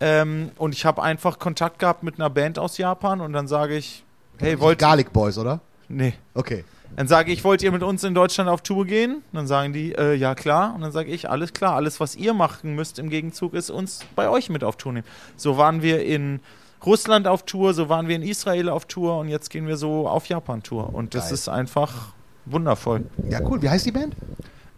Ähm, 0.00 0.50
und 0.56 0.74
ich 0.74 0.84
habe 0.84 1.02
einfach 1.02 1.38
Kontakt 1.38 1.78
gehabt 1.78 2.02
mit 2.02 2.16
einer 2.16 2.30
Band 2.30 2.58
aus 2.58 2.78
Japan 2.78 3.20
und 3.20 3.32
dann 3.32 3.48
sage 3.48 3.76
ich, 3.76 4.04
hey, 4.38 4.58
wollt 4.60 4.78
Garlic 4.78 5.12
Boys, 5.12 5.38
oder? 5.38 5.60
Nee. 5.88 6.14
Okay. 6.34 6.64
Dann 6.96 7.08
sage 7.08 7.32
ich, 7.32 7.42
wollt 7.42 7.62
ihr 7.62 7.72
mit 7.72 7.82
uns 7.82 8.04
in 8.04 8.14
Deutschland 8.14 8.48
auf 8.48 8.62
Tour 8.62 8.86
gehen? 8.86 9.22
Dann 9.32 9.48
sagen 9.48 9.72
die, 9.72 9.92
äh, 9.92 10.14
ja 10.14 10.34
klar. 10.34 10.74
Und 10.74 10.82
dann 10.82 10.92
sage 10.92 11.10
ich, 11.10 11.28
alles 11.28 11.52
klar, 11.52 11.74
alles, 11.74 11.98
was 11.98 12.14
ihr 12.14 12.34
machen 12.34 12.74
müsst 12.76 12.98
im 13.00 13.10
Gegenzug, 13.10 13.54
ist 13.54 13.70
uns 13.70 14.00
bei 14.14 14.28
euch 14.28 14.48
mit 14.48 14.62
auf 14.62 14.76
Tour 14.76 14.92
nehmen. 14.92 15.06
So 15.36 15.56
waren 15.56 15.82
wir 15.82 16.04
in 16.04 16.40
Russland 16.86 17.26
auf 17.26 17.44
Tour, 17.44 17.74
so 17.74 17.88
waren 17.88 18.08
wir 18.08 18.16
in 18.16 18.22
Israel 18.22 18.68
auf 18.68 18.84
Tour 18.86 19.18
und 19.18 19.28
jetzt 19.28 19.50
gehen 19.50 19.66
wir 19.66 19.76
so 19.76 20.08
auf 20.08 20.26
Japan-Tour. 20.26 20.92
Und 20.94 21.14
das 21.14 21.24
Geil. 21.26 21.34
ist 21.34 21.48
einfach 21.48 22.12
wundervoll. 22.46 23.04
Ja, 23.28 23.40
cool. 23.42 23.62
Wie 23.62 23.70
heißt 23.70 23.86
die 23.86 23.92
Band? 23.92 24.14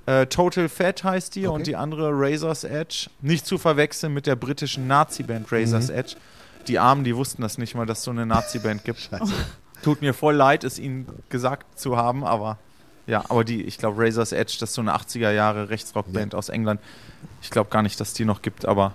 Äh, 0.06 0.26
Total 0.26 0.68
Fat 0.68 1.02
heißt 1.02 1.34
die 1.34 1.48
Okay. 1.48 1.56
und 1.56 1.66
die 1.66 1.74
andere 1.76 2.10
Razor's 2.12 2.62
Edge. 2.64 3.10
Nicht 3.22 3.44
zu 3.46 3.58
verwechseln 3.58 4.14
mit 4.14 4.26
der 4.26 4.36
britischen 4.36 4.86
Nazi-Band 4.86 5.50
Razor's 5.50 5.88
Edge. 5.88 6.14
Die 6.68 6.78
Armen, 6.78 7.02
die 7.04 7.16
wussten 7.16 7.42
das 7.42 7.58
nicht 7.58 7.74
mal, 7.74 7.86
dass 7.86 7.98
es 7.98 8.04
so 8.04 8.10
eine 8.12 8.24
Nazi-Band 8.26 8.84
gibt. 8.84 9.10
Tut 9.82 10.00
mir 10.00 10.14
voll 10.14 10.34
leid, 10.34 10.64
es 10.64 10.78
ihnen 10.78 11.06
gesagt 11.28 11.78
zu 11.78 11.96
haben, 11.96 12.24
aber 12.24 12.58
ja, 13.08 13.24
aber 13.28 13.44
die, 13.44 13.62
ich 13.62 13.78
glaube, 13.78 14.02
Razor's 14.02 14.32
Edge, 14.32 14.56
das 14.58 14.70
ist 14.70 14.74
so 14.74 14.80
eine 14.80 14.94
80er 14.96 15.30
Jahre 15.30 15.70
Rechtsrockband 15.70 16.34
aus 16.34 16.48
England. 16.48 16.80
Ich 17.40 17.50
glaube 17.50 17.70
gar 17.70 17.82
nicht, 17.82 18.00
dass 18.00 18.14
die 18.14 18.24
noch 18.24 18.42
gibt, 18.42 18.66
aber 18.66 18.94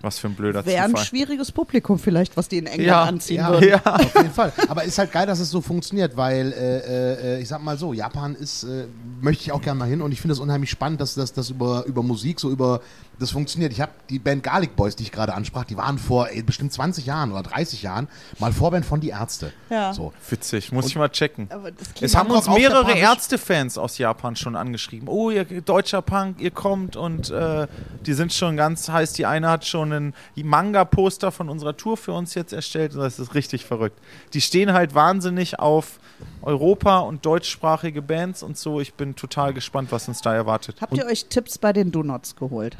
was 0.00 0.18
für 0.18 0.28
ein 0.28 0.34
blöder 0.34 0.64
Wäre 0.64 0.84
ein 0.84 0.96
schwieriges 0.96 1.50
Publikum 1.52 1.98
vielleicht, 1.98 2.36
was 2.36 2.48
die 2.48 2.58
in 2.58 2.66
England 2.66 2.86
Ja, 2.88 3.02
anziehen 3.02 3.36
ja. 3.36 3.50
würden. 3.50 3.68
Ja. 3.68 3.94
Auf 3.94 4.14
jeden 4.14 4.32
Fall. 4.32 4.52
Aber 4.68 4.84
ist 4.84 4.98
halt 4.98 5.12
geil, 5.12 5.26
dass 5.26 5.40
es 5.40 5.50
so 5.50 5.60
funktioniert, 5.60 6.16
weil 6.16 6.52
äh, 6.52 7.36
äh, 7.36 7.40
ich 7.40 7.48
sag 7.48 7.62
mal 7.62 7.76
so, 7.78 7.92
Japan 7.92 8.34
ist, 8.34 8.64
äh, 8.64 8.86
möchte 9.20 9.42
ich 9.42 9.52
auch 9.52 9.60
gerne 9.60 9.78
mal 9.78 9.88
hin 9.88 10.00
und 10.02 10.12
ich 10.12 10.20
finde 10.20 10.32
es 10.34 10.40
unheimlich 10.40 10.70
spannend, 10.70 11.00
dass 11.00 11.14
das 11.14 11.32
dass 11.32 11.50
über, 11.50 11.84
über 11.86 12.02
Musik 12.02 12.40
so 12.40 12.50
über 12.50 12.80
das 13.18 13.32
funktioniert. 13.32 13.72
Ich 13.72 13.80
habe 13.80 13.92
die 14.10 14.18
Band 14.18 14.44
Garlic 14.44 14.76
Boys, 14.76 14.94
die 14.94 15.02
ich 15.02 15.10
gerade 15.12 15.34
ansprach, 15.34 15.64
die 15.64 15.76
waren 15.76 15.98
vor 15.98 16.28
ey, 16.28 16.42
bestimmt 16.42 16.72
20 16.72 17.06
Jahren 17.06 17.32
oder 17.32 17.42
30 17.42 17.82
Jahren 17.82 18.08
mal 18.38 18.52
Vorband 18.52 18.86
von 18.86 19.00
die 19.00 19.08
Ärzte. 19.08 19.52
Ja. 19.70 19.92
So. 19.92 20.12
Witzig, 20.30 20.70
muss 20.72 20.86
ich 20.86 20.96
mal 20.96 21.08
checken. 21.08 21.48
Aber 21.50 21.70
das 21.70 21.94
klingt 21.94 22.02
Es 22.02 22.16
haben 22.16 22.30
uns 22.30 22.48
mehrere. 22.48 22.92
Ärztefans 22.92 23.78
aus 23.78 23.98
Japan 23.98 24.36
schon 24.36 24.56
angeschrieben. 24.56 25.08
Oh, 25.08 25.30
ihr 25.30 25.44
deutscher 25.44 26.02
Punk, 26.02 26.40
ihr 26.40 26.50
kommt 26.50 26.96
und 26.96 27.30
äh, 27.30 27.66
die 28.06 28.12
sind 28.14 28.32
schon 28.32 28.56
ganz 28.56 28.88
heiß. 28.88 29.12
Die 29.14 29.26
eine 29.26 29.48
hat 29.48 29.66
schon 29.66 29.87
ein 29.92 30.14
Manga-Poster 30.36 31.30
von 31.32 31.48
unserer 31.48 31.76
Tour 31.76 31.96
für 31.96 32.12
uns 32.12 32.34
jetzt 32.34 32.52
erstellt. 32.52 32.94
Das 32.94 33.18
ist 33.18 33.34
richtig 33.34 33.64
verrückt. 33.64 33.98
Die 34.34 34.40
stehen 34.40 34.72
halt 34.72 34.94
wahnsinnig 34.94 35.58
auf 35.58 36.00
Europa 36.42 36.98
und 37.00 37.24
deutschsprachige 37.24 38.02
Bands 38.02 38.42
und 38.42 38.56
so. 38.58 38.80
Ich 38.80 38.94
bin 38.94 39.14
total 39.16 39.54
gespannt, 39.54 39.92
was 39.92 40.08
uns 40.08 40.20
da 40.20 40.34
erwartet. 40.34 40.76
Habt 40.80 40.96
ihr 40.96 41.06
euch 41.06 41.26
Tipps 41.26 41.58
bei 41.58 41.72
den 41.72 41.92
Donuts 41.92 42.36
geholt? 42.36 42.76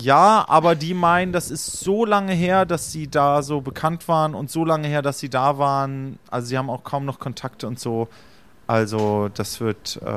Ja, 0.00 0.44
aber 0.48 0.76
die 0.76 0.94
meinen, 0.94 1.32
das 1.32 1.50
ist 1.50 1.80
so 1.80 2.04
lange 2.04 2.32
her, 2.32 2.64
dass 2.64 2.92
sie 2.92 3.08
da 3.08 3.42
so 3.42 3.60
bekannt 3.60 4.06
waren 4.06 4.34
und 4.34 4.48
so 4.48 4.64
lange 4.64 4.86
her, 4.86 5.02
dass 5.02 5.18
sie 5.18 5.28
da 5.28 5.58
waren. 5.58 6.20
Also 6.30 6.48
sie 6.48 6.58
haben 6.58 6.70
auch 6.70 6.84
kaum 6.84 7.04
noch 7.04 7.18
Kontakte 7.18 7.66
und 7.66 7.80
so. 7.80 8.08
Also 8.68 9.30
das 9.32 9.60
wird, 9.60 9.98
äh, 10.04 10.10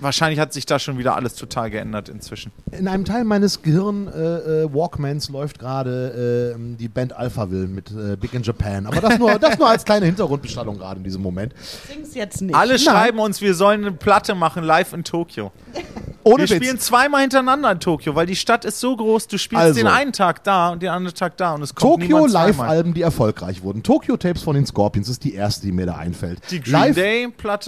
wahrscheinlich 0.00 0.40
hat 0.40 0.52
sich 0.52 0.66
da 0.66 0.80
schon 0.80 0.98
wieder 0.98 1.14
alles 1.14 1.36
total 1.36 1.70
geändert 1.70 2.08
inzwischen. 2.08 2.50
In 2.72 2.88
einem 2.88 3.04
Teil 3.04 3.22
meines 3.22 3.62
Gehirn 3.62 4.08
äh, 4.08 4.64
äh, 4.64 4.74
Walkmans 4.74 5.28
läuft 5.28 5.60
gerade 5.60 6.56
äh, 6.58 6.76
die 6.76 6.88
Band 6.88 7.12
Alphaville 7.16 7.68
mit 7.68 7.92
äh, 7.92 8.16
Big 8.16 8.34
in 8.34 8.42
Japan. 8.42 8.84
Aber 8.86 9.00
das 9.00 9.16
nur, 9.20 9.38
das 9.38 9.58
nur 9.58 9.68
als 9.68 9.84
kleine 9.84 10.06
Hintergrundbestattung 10.06 10.76
gerade 10.76 10.98
in 10.98 11.04
diesem 11.04 11.22
Moment. 11.22 11.54
Sing's 11.88 12.16
jetzt 12.16 12.42
nicht. 12.42 12.56
Alle 12.56 12.80
schreiben 12.80 13.20
uns, 13.20 13.40
wir 13.40 13.54
sollen 13.54 13.82
eine 13.82 13.92
Platte 13.92 14.34
machen, 14.34 14.64
live 14.64 14.92
in 14.92 15.04
Tokio. 15.04 15.52
Ohne 16.24 16.42
wir 16.42 16.50
Witz. 16.50 16.56
spielen 16.56 16.78
zweimal 16.78 17.20
hintereinander 17.22 17.70
in 17.70 17.80
Tokio, 17.80 18.14
weil 18.14 18.26
die 18.26 18.36
Stadt 18.36 18.64
ist 18.64 18.80
so 18.80 18.94
groß, 18.96 19.28
du 19.28 19.38
spielst 19.38 19.62
Also. 19.64 19.78
den 19.80 19.86
einen 19.86 20.12
Tag 20.12 20.42
da 20.44 20.70
und 20.70 20.82
den 20.82 20.90
anderen 20.90 21.14
Tag 21.14 21.36
da 21.36 21.54
und 21.54 21.62
es 21.62 21.74
kommt 21.74 22.04
zweimal. 22.04 22.28
Live-Alben, 22.28 22.92
die 22.92 23.02
erfolgreich 23.02 23.62
wurden. 23.62 23.82
Tokyo 23.82 24.16
Tapes 24.16 24.42
von 24.42 24.54
den 24.54 24.66
Scorpions 24.66 25.08
ist 25.08 25.24
die 25.24 25.34
erste, 25.34 25.64
die 25.64 25.72
mir 25.72 25.86
da 25.86 25.94
einfällt. 25.94 26.40
Die 26.50 26.60
Green 26.60 26.72
Live, 26.72 26.96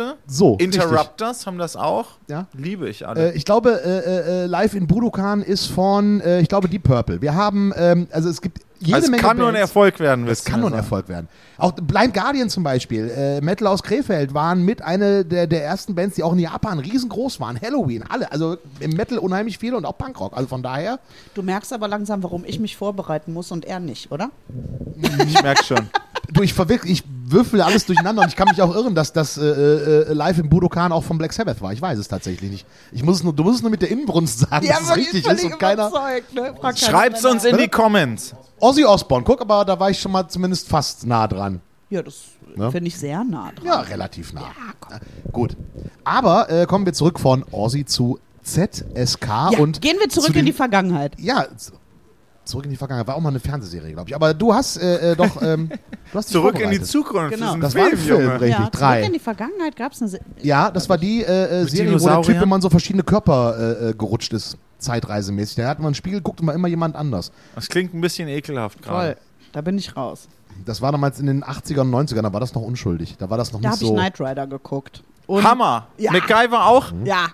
Day-Platte, 0.00 0.18
so, 0.26 0.52
richtig. 0.54 0.74
Interrupters 0.82 1.46
haben 1.46 1.58
das 1.58 1.76
auch. 1.76 2.06
Ja. 2.28 2.46
Liebe 2.56 2.88
ich 2.88 3.06
alle. 3.06 3.32
Äh, 3.32 3.36
ich 3.36 3.44
glaube, 3.44 3.80
äh, 3.84 4.42
äh, 4.44 4.46
Live 4.46 4.74
in 4.74 4.86
Budokan 4.86 5.42
ist 5.42 5.66
von, 5.66 6.20
äh, 6.20 6.40
ich 6.40 6.48
glaube, 6.48 6.68
Deep 6.68 6.82
Purple. 6.84 7.20
Wir 7.22 7.34
haben, 7.34 7.72
ähm, 7.76 8.06
also 8.12 8.28
es 8.28 8.40
gibt 8.40 8.60
jede 8.82 8.94
Also 8.94 9.04
es 9.06 9.10
Menge 9.10 9.22
kann 9.22 9.36
nur 9.36 9.48
ein 9.48 9.52
Bands. 9.54 9.68
Erfolg 9.68 10.00
werden. 10.00 10.24
Du 10.24 10.34
kann 10.44 10.60
nur 10.60 10.70
ein. 10.70 10.74
Erfolg 10.74 11.08
werden. 11.10 11.28
Auch 11.58 11.72
Blind 11.72 12.14
Guardian 12.14 12.48
zum 12.48 12.62
Beispiel, 12.62 13.10
äh, 13.14 13.40
Metal 13.42 13.66
aus 13.66 13.82
Krefeld, 13.82 14.32
waren 14.32 14.62
mit 14.64 14.80
einer 14.80 15.22
der, 15.22 15.46
der 15.46 15.64
ersten 15.64 15.94
Bands, 15.94 16.16
die 16.16 16.22
auch 16.22 16.32
in 16.32 16.38
Japan 16.38 16.78
riesengroß 16.78 17.40
waren. 17.40 17.60
Halloween, 17.60 18.02
alle. 18.08 18.32
Also 18.32 18.56
im 18.78 18.92
Metal 18.92 19.18
unheimlich 19.18 19.58
viele 19.58 19.76
und 19.76 19.84
auch 19.84 19.98
Punkrock. 19.98 20.34
Also 20.34 20.48
von 20.48 20.62
daher, 20.62 20.98
Du 21.34 21.42
merkst 21.42 21.72
aber 21.74 21.88
langsam, 21.88 22.22
warum 22.22 22.44
ich 22.46 22.58
mich 22.58 22.74
vorbereiten 22.76 23.34
muss 23.34 23.52
und 23.52 23.66
er 23.66 23.80
nicht, 23.80 24.10
oder? 24.12 24.30
Ich 25.28 25.42
merke 25.42 25.62
schon. 25.62 25.90
du, 26.32 26.42
ich, 26.42 26.54
verwirk- 26.54 26.86
ich 26.86 27.02
würfel 27.30 27.60
alles 27.60 27.86
durcheinander 27.86 28.22
und 28.22 28.28
ich 28.28 28.36
kann 28.36 28.48
mich 28.48 28.60
auch 28.62 28.74
irren, 28.74 28.94
dass 28.94 29.12
das 29.12 29.36
äh, 29.38 29.42
äh, 29.44 30.12
live 30.12 30.38
im 30.38 30.48
Budokan 30.48 30.92
auch 30.92 31.04
von 31.04 31.18
Black 31.18 31.32
Sabbath 31.32 31.60
war. 31.60 31.72
Ich 31.72 31.80
weiß 31.82 31.98
es 31.98 32.08
tatsächlich 32.08 32.50
nicht. 32.50 32.66
Ich 32.92 33.02
muss 33.02 33.16
es 33.18 33.22
nur, 33.24 33.32
du 33.32 33.42
musst 33.42 33.56
es 33.56 33.62
nur 33.62 33.70
mit 33.70 33.82
der 33.82 33.90
Inbrunst 33.90 34.40
sagen, 34.40 34.66
dass 34.66 34.82
es 34.82 34.96
richtig 34.96 35.26
ist 35.26 35.44
und 35.44 35.58
keiner. 35.58 35.90
ne? 36.34 36.54
Schreibt's 36.76 37.24
uns 37.24 37.44
in 37.44 37.56
die 37.56 37.68
Comments. 37.68 38.34
Ozzy 38.58 38.84
Osbourne, 38.84 39.24
guck, 39.24 39.40
aber 39.40 39.64
da 39.64 39.78
war 39.78 39.90
ich 39.90 39.98
schon 40.00 40.12
mal 40.12 40.28
zumindest 40.28 40.68
fast 40.68 41.06
nah 41.06 41.26
dran. 41.26 41.60
Ja, 41.88 42.02
das 42.02 42.14
Ne? 42.56 42.70
finde 42.72 42.88
ich 42.88 42.98
sehr 42.98 43.22
nah 43.22 43.52
dran. 43.52 43.64
Ja, 43.64 43.80
relativ 43.80 44.32
nah. 44.32 44.50
Gut. 45.32 45.56
Aber 46.02 46.50
äh, 46.50 46.66
kommen 46.66 46.84
wir 46.84 46.92
zurück 46.92 47.20
von 47.20 47.44
Ozzy 47.52 47.84
zu 47.84 48.18
ZSK 48.42 49.26
Ja, 49.52 49.58
und 49.58 49.80
gehen 49.80 49.96
wir 50.00 50.08
zurück 50.08 50.32
zu 50.32 50.38
in 50.38 50.46
die 50.46 50.52
Vergangenheit. 50.52 51.12
Ja, 51.18 51.46
zurück 52.44 52.64
in 52.64 52.70
die 52.70 52.76
Vergangenheit. 52.76 53.07
War 53.07 53.16
auch 53.16 53.20
mal 53.20 53.29
eine 53.31 53.40
Fernsehserie, 53.40 53.92
glaube 53.92 54.09
ich. 54.11 54.14
Aber 54.14 54.35
du 54.35 54.53
hast 54.53 54.76
äh, 54.76 55.12
äh, 55.12 55.16
doch 55.16 55.40
ähm, 55.42 55.68
du 56.12 56.18
hast 56.18 56.29
dich 56.29 56.33
Zurück 56.33 56.59
in 56.59 56.70
die. 56.70 56.83
Zukunft. 56.83 57.35
Genau. 57.35 57.57
Das 57.57 57.74
ein 57.74 57.81
war 57.81 57.87
ein 57.90 57.96
Film, 57.96 58.00
Film, 58.00 58.20
Junge. 58.22 58.33
richtig. 58.40 58.50
ja, 58.50 58.57
zurück 58.59 58.72
drei. 58.72 59.03
in 59.03 59.12
die 59.12 59.18
Vergangenheit 59.18 59.76
gab 59.76 59.92
es 59.92 60.00
eine. 60.03 60.09
Se 60.11 60.20
Ja, 60.42 60.70
das 60.70 60.88
war 60.88 60.98
die 60.98 61.22
äh, 61.22 61.62
äh, 61.62 61.64
Serie, 61.68 62.00
wo 62.00 62.07
der 62.07 62.22
Typ 62.22 62.42
immer 62.42 62.57
in 62.57 62.62
so 62.62 62.70
verschiedene 62.70 63.03
Körper 63.03 63.57
äh, 63.59 63.88
äh, 63.90 63.94
gerutscht 63.94 64.33
ist, 64.33 64.57
zeitreisemäßig. 64.79 65.57
Da 65.57 65.68
hat 65.68 65.79
man 65.79 65.92
ein 65.92 65.94
Spiel 65.94 66.12
geguckt 66.14 66.40
und 66.40 66.46
war 66.46 66.55
immer 66.55 66.68
jemand 66.68 66.96
anders. 66.96 67.31
Das 67.55 67.68
klingt 67.68 67.94
ein 67.94 68.00
bisschen 68.00 68.29
ekelhaft 68.29 68.83
Toll, 68.83 68.92
gerade. 68.92 69.16
da 69.53 69.61
bin 69.61 69.79
ich 69.79 69.96
raus. 69.96 70.29
Das 70.66 70.83
war 70.83 70.92
damals 70.92 71.18
in 71.20 71.26
den 71.26 71.42
80ern 71.44 71.81
und 71.83 72.09
90ern, 72.09 72.22
da 72.22 72.33
war 72.33 72.40
das 72.40 72.55
noch 72.55 72.62
unschuldig. 72.62 73.16
Da 73.18 73.31
war 73.31 73.38
das 73.38 73.53
noch 73.53 73.61
Da 73.61 73.70
nicht 73.70 73.76
habe 73.76 73.85
ich 73.85 73.88
so. 73.88 73.94
Knight 73.94 74.20
Rider 74.20 74.46
geguckt. 74.46 75.03
Und 75.26 75.44
Hammer. 75.44 75.87
Ja. 75.96 76.12
MacGyver 76.12 76.66
auch? 76.66 76.92
Mhm. 76.92 77.07
Ja, 77.07 77.29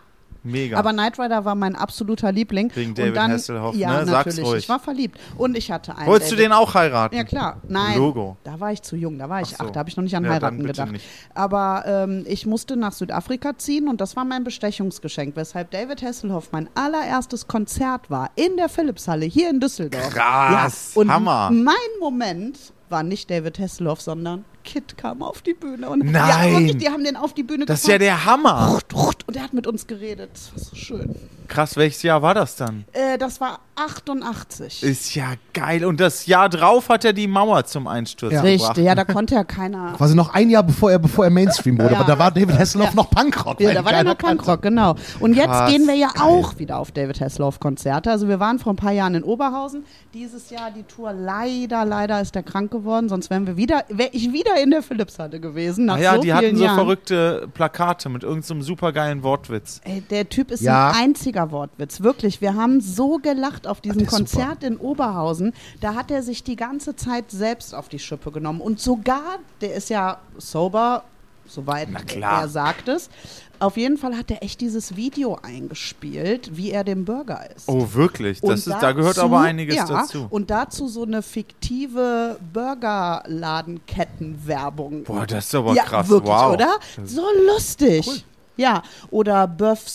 Mega. 0.46 0.78
Aber 0.78 0.92
Knight 0.92 1.18
Rider 1.18 1.44
war 1.44 1.54
mein 1.54 1.76
absoluter 1.76 2.32
Liebling. 2.32 2.70
Wegen 2.74 2.90
Und 2.90 2.98
David 2.98 3.16
dann, 3.16 3.30
Hasselhoff, 3.32 3.74
ja, 3.76 3.90
ne? 4.00 4.06
Sag's 4.06 4.26
natürlich. 4.36 4.44
ruhig. 4.50 4.58
Ich 4.64 4.68
war 4.68 4.78
verliebt. 4.80 5.18
Und 5.36 5.56
ich 5.56 5.70
hatte 5.70 5.96
einen. 5.96 6.06
Wolltest 6.06 6.30
du 6.32 6.36
David- 6.36 6.46
den 6.50 6.52
auch 6.52 6.74
heiraten? 6.74 7.16
Ja, 7.16 7.24
klar. 7.24 7.60
Nein. 7.68 7.98
Logo. 7.98 8.36
Da 8.44 8.58
war 8.60 8.72
ich 8.72 8.82
zu 8.82 8.96
jung. 8.96 9.18
Da 9.18 9.28
war 9.28 9.40
ich 9.42 9.48
Ach 9.54 9.58
so. 9.58 9.64
acht. 9.66 9.76
Da 9.76 9.80
habe 9.80 9.88
ich 9.90 9.96
noch 9.96 10.04
nicht 10.04 10.16
an 10.16 10.24
Ja, 10.24 10.30
Heiraten 10.30 10.62
gedacht. 10.64 10.92
nicht. 10.92 11.04
Aber 11.34 11.84
ähm, 11.86 12.24
ich 12.28 12.46
musste 12.46 12.76
nach 12.76 12.92
Südafrika 12.92 13.58
ziehen 13.58 13.88
und 13.88 14.00
das 14.00 14.16
war 14.16 14.24
mein 14.24 14.44
Bestechungsgeschenk, 14.44 15.36
weshalb 15.36 15.70
David 15.72 16.02
Hasselhoff 16.02 16.52
mein 16.52 16.68
allererstes 16.74 17.46
Konzert 17.48 18.10
war 18.10 18.30
in 18.36 18.56
der 18.56 18.68
Philipshalle 18.68 19.26
hier 19.26 19.50
in 19.50 19.60
Düsseldorf. 19.60 20.10
Krass. 20.10 20.92
Ja, 20.94 21.00
und 21.00 21.10
Hammer. 21.12 21.50
mein 21.50 21.74
Moment 22.00 22.72
war 22.88 23.02
nicht 23.02 23.30
David 23.30 23.58
Hasselhoff, 23.58 24.00
sondern 24.00 24.44
Kid 24.66 24.98
kam 24.98 25.22
auf 25.22 25.40
die 25.40 25.54
Bühne. 25.54 25.88
Und 25.88 26.04
Ja, 26.12 26.26
Nein. 26.26 26.52
wirklich, 26.52 26.76
die 26.76 26.88
haben 26.90 27.04
den 27.04 27.16
auf 27.16 27.32
die 27.32 27.42
Bühne 27.42 27.64
Das 27.64 27.80
ist 27.80 27.88
ja 27.88 27.96
der 27.96 28.26
Hammer. 28.26 28.78
Und 29.26 29.36
er 29.36 29.42
hat 29.42 29.54
mit 29.54 29.66
uns 29.66 29.86
geredet. 29.86 30.30
Das 30.34 30.52
war 30.52 30.62
so 30.62 30.76
schön. 30.76 31.14
Krass, 31.46 31.76
welches 31.76 32.02
Jahr 32.02 32.22
war 32.22 32.34
das 32.34 32.56
dann? 32.56 32.84
Äh, 32.92 33.18
das 33.18 33.40
war 33.40 33.60
88. 33.76 34.82
Ist 34.82 35.14
ja 35.14 35.34
geil. 35.52 35.84
Und 35.84 36.00
das 36.00 36.26
Jahr 36.26 36.48
drauf 36.48 36.88
hat 36.88 37.04
er 37.04 37.12
die 37.12 37.26
Mauer 37.26 37.64
zum 37.64 37.86
Einsturz 37.86 38.32
Ja. 38.32 38.42
gebracht. 38.42 38.68
Richtig, 38.70 38.84
ja, 38.84 38.94
da 38.94 39.04
konnte 39.04 39.34
ja 39.34 39.44
keiner. 39.44 39.92
Quasi 39.96 40.14
noch 40.14 40.32
ein 40.34 40.48
Jahr 40.50 40.62
bevor 40.62 40.90
er, 40.90 40.98
bevor 40.98 41.24
er 41.26 41.30
Mainstream 41.30 41.78
wurde. 41.78 41.92
Ja. 41.92 42.00
Aber 42.00 42.10
da 42.10 42.18
war 42.18 42.30
David 42.30 42.58
Hasselhoff 42.58 42.90
Ja. 42.90 42.94
noch 42.94 43.10
Punkrock. 43.10 43.60
Ja, 43.60 43.72
da 43.74 43.84
war 43.84 43.92
der 43.92 43.98
keiner 44.00 44.10
noch 44.10 44.18
Punkrock, 44.18 44.62
genau. 44.62 44.94
Und 45.20 45.34
jetzt 45.34 45.46
Krass. 45.46 45.70
gehen 45.70 45.86
wir 45.86 45.94
ja 45.94 46.08
auch 46.20 46.58
wieder 46.58 46.78
auf 46.78 46.90
David 46.92 47.20
Hasselhoff-Konzerte. 47.20 48.10
Also 48.10 48.28
wir 48.28 48.40
waren 48.40 48.58
vor 48.58 48.72
ein 48.72 48.76
paar 48.76 48.92
Jahren 48.92 49.14
in 49.14 49.22
Oberhausen. 49.22 49.84
Dieses 50.14 50.48
Jahr 50.50 50.70
die 50.70 50.82
Tour 50.84 51.12
leider, 51.12 51.84
leider 51.84 52.20
ist 52.22 52.34
er 52.34 52.42
krank 52.42 52.70
geworden. 52.70 53.08
Sonst 53.08 53.28
wären 53.30 53.46
wir 53.46 53.56
wieder, 53.56 53.84
wäre 53.88 54.10
ich 54.12 54.32
wieder 54.32 54.60
in 54.62 54.70
der 54.70 54.82
Philipshalle 54.82 55.38
gewesen. 55.40 55.84
Nach 55.84 55.96
Ah 55.96 56.00
ja, 56.00 56.14
so 56.14 56.20
die 56.22 56.28
vielen 56.28 56.36
hatten 56.36 56.56
so 56.56 56.64
Jahren. 56.64 56.76
verrückte 56.76 57.48
Plakate 57.52 58.08
mit 58.08 58.22
irgendeinem 58.22 58.62
supergeilen 58.62 59.22
Wortwitz. 59.22 59.80
Ey, 59.84 60.00
der 60.00 60.28
Typ 60.28 60.50
ist 60.50 60.62
Ja. 60.62 60.88
ein 60.90 60.96
einziger 61.04 61.35
Wortwitz, 61.50 62.00
wirklich. 62.00 62.40
Wir 62.40 62.54
haben 62.54 62.80
so 62.80 63.18
gelacht 63.18 63.66
auf 63.66 63.80
diesem 63.80 64.06
Konzert 64.06 64.62
in 64.62 64.76
Oberhausen. 64.76 65.52
Da 65.80 65.94
hat 65.94 66.10
er 66.10 66.22
sich 66.22 66.42
die 66.42 66.56
ganze 66.56 66.96
Zeit 66.96 67.30
selbst 67.30 67.74
auf 67.74 67.88
die 67.88 67.98
Schippe 67.98 68.30
genommen. 68.30 68.60
Und 68.60 68.80
sogar, 68.80 69.38
der 69.60 69.74
ist 69.74 69.90
ja 69.90 70.18
sober, 70.38 71.04
soweit 71.46 71.88
klar. 72.06 72.42
er 72.42 72.48
sagt 72.48 72.88
es. 72.88 73.10
Auf 73.58 73.78
jeden 73.78 73.96
Fall 73.96 74.14
hat 74.16 74.30
er 74.30 74.42
echt 74.42 74.60
dieses 74.60 74.96
Video 74.96 75.38
eingespielt, 75.42 76.58
wie 76.58 76.72
er 76.72 76.84
dem 76.84 77.06
Burger 77.06 77.48
ist. 77.56 77.66
Oh, 77.68 77.88
wirklich? 77.94 78.42
Das 78.42 78.66
ist, 78.66 78.68
da 78.68 78.92
gehört 78.92 79.16
dazu- 79.16 79.26
aber 79.26 79.40
einiges 79.40 79.76
ja, 79.76 79.86
dazu. 79.86 80.26
Und 80.28 80.50
dazu 80.50 80.88
so 80.88 81.04
eine 81.04 81.22
fiktive 81.22 82.38
Burgerladenkettenwerbung. 82.52 85.04
Boah, 85.04 85.26
das 85.26 85.46
ist 85.46 85.54
aber 85.54 85.72
ja, 85.72 85.84
krass. 85.84 86.06
Wirklich, 86.08 86.34
wow. 86.34 86.52
oder? 86.52 86.76
So 87.04 87.22
lustig. 87.46 88.26
Ja, 88.58 88.82
oder 89.10 89.46
Böff 89.46 89.86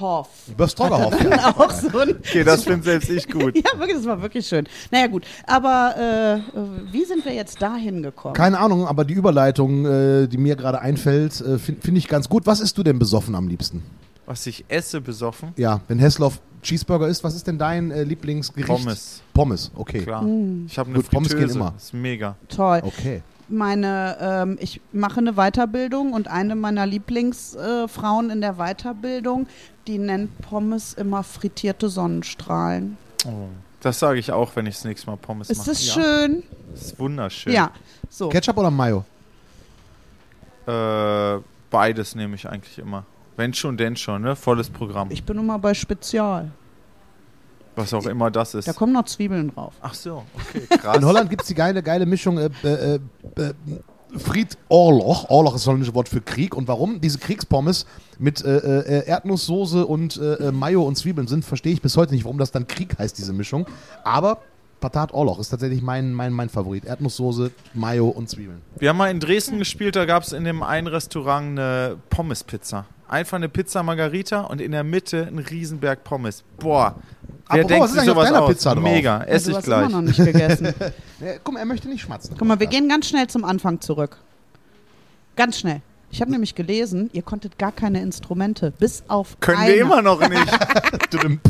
Strogan 0.00 0.16
Hoff. 0.16 0.28
Böff 0.56 0.70
Stroggerhoff. 0.70 1.14
auch 1.58 1.70
so 1.70 1.98
ein 1.98 2.10
Okay, 2.10 2.44
das 2.44 2.64
finde 2.64 2.82
selbst 2.84 3.10
ich 3.10 3.28
gut. 3.28 3.56
ja, 3.56 3.78
wirklich, 3.78 3.96
das 3.96 4.06
war 4.06 4.20
wirklich 4.22 4.46
schön. 4.46 4.66
Naja, 4.90 5.06
gut. 5.06 5.24
Aber 5.46 5.94
äh, 5.96 6.92
wie 6.92 7.04
sind 7.04 7.24
wir 7.24 7.34
jetzt 7.34 7.60
dahin 7.60 8.02
gekommen? 8.02 8.34
Keine 8.34 8.58
Ahnung, 8.58 8.86
aber 8.86 9.04
die 9.04 9.14
Überleitung, 9.14 9.86
äh, 9.86 10.26
die 10.26 10.38
mir 10.38 10.56
gerade 10.56 10.80
einfällt, 10.80 11.40
äh, 11.40 11.58
finde 11.58 11.80
find 11.82 11.98
ich 11.98 12.08
ganz 12.08 12.28
gut. 12.28 12.46
Was 12.46 12.60
isst 12.60 12.76
du 12.78 12.82
denn 12.82 12.98
besoffen 12.98 13.34
am 13.34 13.48
liebsten? 13.48 13.82
Was 14.26 14.46
ich 14.46 14.64
esse, 14.68 15.00
besoffen? 15.00 15.52
Ja, 15.56 15.80
wenn 15.88 16.00
Hasselhoff 16.00 16.40
Cheeseburger 16.62 17.08
isst, 17.08 17.24
was 17.24 17.34
ist 17.34 17.46
denn 17.46 17.58
dein 17.58 17.90
äh, 17.90 18.04
Lieblingsgericht? 18.04 18.68
Pommes. 18.68 19.22
Pommes, 19.32 19.70
okay. 19.74 20.00
Klar. 20.00 20.22
Mm. 20.22 20.66
Ich 20.66 20.78
habe 20.78 20.90
eine 20.90 20.98
Gut, 20.98 21.10
Pommes 21.10 21.30
gehen 21.30 21.38
Fritteuse. 21.38 21.58
immer. 21.58 21.74
Ist 21.76 21.94
mega. 21.94 22.36
Toll. 22.48 22.80
Okay. 22.84 23.22
Meine, 23.48 24.16
ähm, 24.20 24.58
ich 24.60 24.80
mache 24.92 25.18
eine 25.18 25.32
Weiterbildung 25.32 26.12
und 26.12 26.28
eine 26.28 26.54
meiner 26.54 26.86
Lieblingsfrauen 26.86 28.30
äh, 28.30 28.32
in 28.32 28.40
der 28.40 28.54
Weiterbildung, 28.54 29.48
die 29.90 29.98
nennt 29.98 30.38
Pommes 30.40 30.94
immer 30.94 31.24
frittierte 31.24 31.88
Sonnenstrahlen. 31.88 32.96
Oh. 33.26 33.48
Das 33.80 33.98
sage 33.98 34.20
ich 34.20 34.30
auch, 34.30 34.54
wenn 34.54 34.66
ich 34.66 34.76
das 34.76 34.84
nächste 34.84 35.08
Mal 35.08 35.16
Pommes 35.16 35.50
Ist 35.50 35.58
mache. 35.58 35.70
das 35.70 35.86
ja. 35.86 35.94
schön? 35.94 36.42
Das 36.70 36.82
ist 36.82 36.98
wunderschön. 36.98 37.52
Ja. 37.52 37.72
So. 38.08 38.28
Ketchup 38.28 38.56
oder 38.58 38.70
Mayo? 38.70 39.04
Äh, 40.66 41.40
beides 41.70 42.14
nehme 42.14 42.36
ich 42.36 42.48
eigentlich 42.48 42.78
immer. 42.78 43.04
Wenn 43.36 43.52
schon, 43.52 43.76
denn 43.76 43.96
schon, 43.96 44.22
ne? 44.22 44.36
Volles 44.36 44.70
Programm. 44.70 45.10
Ich 45.10 45.24
bin 45.24 45.38
immer 45.38 45.58
bei 45.58 45.74
Spezial. 45.74 46.52
Was 47.74 47.92
auch 47.94 48.06
immer 48.06 48.30
das 48.30 48.54
ist. 48.54 48.68
Da 48.68 48.72
kommen 48.72 48.92
noch 48.92 49.06
Zwiebeln 49.06 49.52
drauf. 49.52 49.74
Ach 49.80 49.94
so, 49.94 50.24
okay, 50.34 50.66
krass. 50.78 50.96
In 50.98 51.04
Holland 51.04 51.30
gibt 51.30 51.42
es 51.42 51.48
die 51.48 51.54
geile, 51.54 51.82
geile 51.82 52.06
Mischung 52.06 52.38
äh, 52.38 52.50
äh, 52.62 52.94
äh, 52.94 53.00
Fried 54.18 54.56
Orloch. 54.68 55.28
Orloch 55.28 55.54
ist 55.54 55.62
das 55.62 55.66
holländische 55.68 55.94
Wort 55.94 56.08
für 56.08 56.20
Krieg. 56.20 56.54
Und 56.54 56.68
warum 56.68 57.00
diese 57.00 57.18
Kriegspommes 57.18 57.86
mit 58.18 58.44
äh, 58.44 58.56
äh, 58.58 59.06
Erdnusssoße 59.06 59.86
und 59.86 60.16
äh, 60.16 60.34
äh, 60.34 60.52
Mayo 60.52 60.82
und 60.82 60.96
Zwiebeln 60.96 61.26
sind, 61.28 61.44
verstehe 61.44 61.72
ich 61.72 61.82
bis 61.82 61.96
heute 61.96 62.14
nicht, 62.14 62.24
warum 62.24 62.38
das 62.38 62.50
dann 62.50 62.66
Krieg 62.66 62.98
heißt, 62.98 63.16
diese 63.18 63.32
Mischung. 63.32 63.66
Aber 64.04 64.38
Patat 64.80 65.12
Orloch 65.12 65.38
ist 65.38 65.50
tatsächlich 65.50 65.82
mein, 65.82 66.12
mein, 66.12 66.32
mein 66.32 66.48
Favorit. 66.48 66.84
Erdnusssoße, 66.84 67.50
Mayo 67.74 68.08
und 68.08 68.28
Zwiebeln. 68.28 68.62
Wir 68.78 68.88
haben 68.88 68.96
mal 68.96 69.10
in 69.10 69.20
Dresden 69.20 69.58
gespielt, 69.58 69.94
da 69.94 70.06
gab 70.06 70.22
es 70.22 70.32
in 70.32 70.44
dem 70.44 70.62
einen 70.62 70.86
Restaurant 70.86 71.58
eine 71.58 71.96
Pommes-Pizza. 72.08 72.86
Einfach 73.08 73.36
eine 73.36 73.48
Pizza 73.48 73.82
Margarita 73.82 74.42
und 74.42 74.60
in 74.60 74.72
der 74.72 74.84
Mitte 74.84 75.26
ein 75.26 75.38
Riesenberg 75.38 76.04
Pommes. 76.04 76.44
Boah, 76.58 76.96
wer 77.52 77.64
Apropos, 77.64 77.68
denkt 77.68 77.82
was 77.82 77.90
ist 77.90 77.92
sich 77.92 78.00
eigentlich 78.00 78.10
auf 78.10 78.16
sowas 78.16 78.28
deiner 78.28 78.42
aus? 78.42 78.50
Pizza 78.50 78.74
drauf? 78.74 78.84
Mega, 78.84 79.22
esse 79.24 79.50
ich 79.52 79.58
gleich. 79.60 79.88
immer 79.88 80.00
noch 80.00 80.08
nicht 80.08 80.24
gegessen. 80.24 80.74
Guck 81.44 81.54
mal, 81.54 81.60
er 81.60 81.66
möchte 81.66 81.88
nicht 81.88 82.00
schmatzen. 82.02 82.34
Guck 82.38 82.46
mal, 82.48 82.58
wir 82.60 82.66
gehen 82.66 82.88
ganz 82.88 83.08
schnell 83.08 83.26
zum 83.26 83.44
Anfang 83.44 83.80
zurück. 83.80 84.16
Ganz 85.36 85.58
schnell. 85.58 85.82
Ich 86.12 86.20
habe 86.20 86.32
nämlich 86.32 86.56
gelesen, 86.56 87.08
ihr 87.12 87.22
konntet 87.22 87.56
gar 87.56 87.70
keine 87.70 88.00
Instrumente, 88.02 88.72
bis 88.72 89.04
auf 89.06 89.38
Können 89.38 89.58
eine. 89.58 89.74
wir 89.74 89.80
immer 89.80 90.02
noch 90.02 90.20
nicht. 90.28 90.58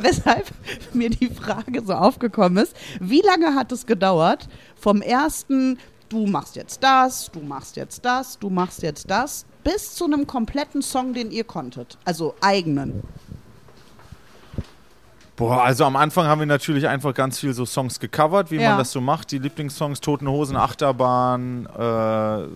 Weshalb 0.00 0.46
mir 0.92 1.10
die 1.10 1.28
Frage 1.28 1.82
so 1.84 1.94
aufgekommen 1.94 2.64
ist, 2.64 2.74
wie 3.00 3.22
lange 3.22 3.54
hat 3.54 3.70
es 3.70 3.86
gedauert 3.86 4.48
vom 4.76 5.02
ersten, 5.02 5.78
du 6.08 6.26
machst 6.26 6.56
jetzt 6.56 6.82
das, 6.82 7.30
du 7.30 7.40
machst 7.40 7.76
jetzt 7.76 8.04
das, 8.04 8.38
du 8.38 8.50
machst 8.50 8.82
jetzt 8.82 9.08
das, 9.08 9.46
bis 9.62 9.94
zu 9.94 10.06
einem 10.06 10.26
kompletten 10.26 10.82
Song, 10.82 11.12
den 11.12 11.30
ihr 11.30 11.44
konntet, 11.44 11.96
also 12.04 12.34
eigenen. 12.40 13.02
Boah, 15.38 15.62
also 15.62 15.84
am 15.84 15.96
Anfang 15.96 16.26
haben 16.26 16.40
wir 16.40 16.46
natürlich 16.46 16.88
einfach 16.88 17.14
ganz 17.14 17.38
viel 17.38 17.54
so 17.54 17.64
Songs 17.64 18.00
gecovert, 18.00 18.50
wie 18.50 18.56
Ja. 18.56 18.70
man 18.70 18.78
das 18.78 18.90
so 18.92 19.00
macht. 19.00 19.30
Die 19.30 19.38
Lieblingssongs 19.38 20.00
Toten 20.00 20.28
Hosen, 20.28 20.56
Achterbahn, 20.56 21.66
äh, 21.78 22.48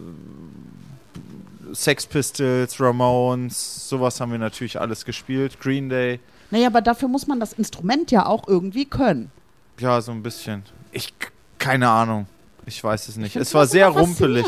Sex 1.74 2.06
Pistols, 2.06 2.78
Ramones, 2.80 3.88
sowas 3.88 4.20
haben 4.20 4.32
wir 4.32 4.38
natürlich 4.38 4.80
alles 4.80 5.04
gespielt. 5.04 5.58
Green 5.60 5.88
Day, 5.88 6.20
Naja, 6.50 6.66
aber 6.66 6.82
dafür 6.82 7.08
muss 7.08 7.26
man 7.26 7.40
das 7.40 7.54
Instrument 7.54 8.10
ja 8.10 8.26
auch 8.26 8.46
irgendwie 8.46 8.84
können. 8.84 9.30
ja, 9.78 10.00
so 10.02 10.12
ein 10.12 10.22
bisschen. 10.22 10.64
Ich, 10.90 11.14
keine 11.58 11.88
Ahnung. 11.88 12.26
Ich 12.66 12.82
weiß 12.84 13.08
es 13.08 13.16
nicht. 13.16 13.36
Es 13.36 13.54
war 13.54 13.66
sehr 13.66 13.88
rumpelig. 13.88 14.44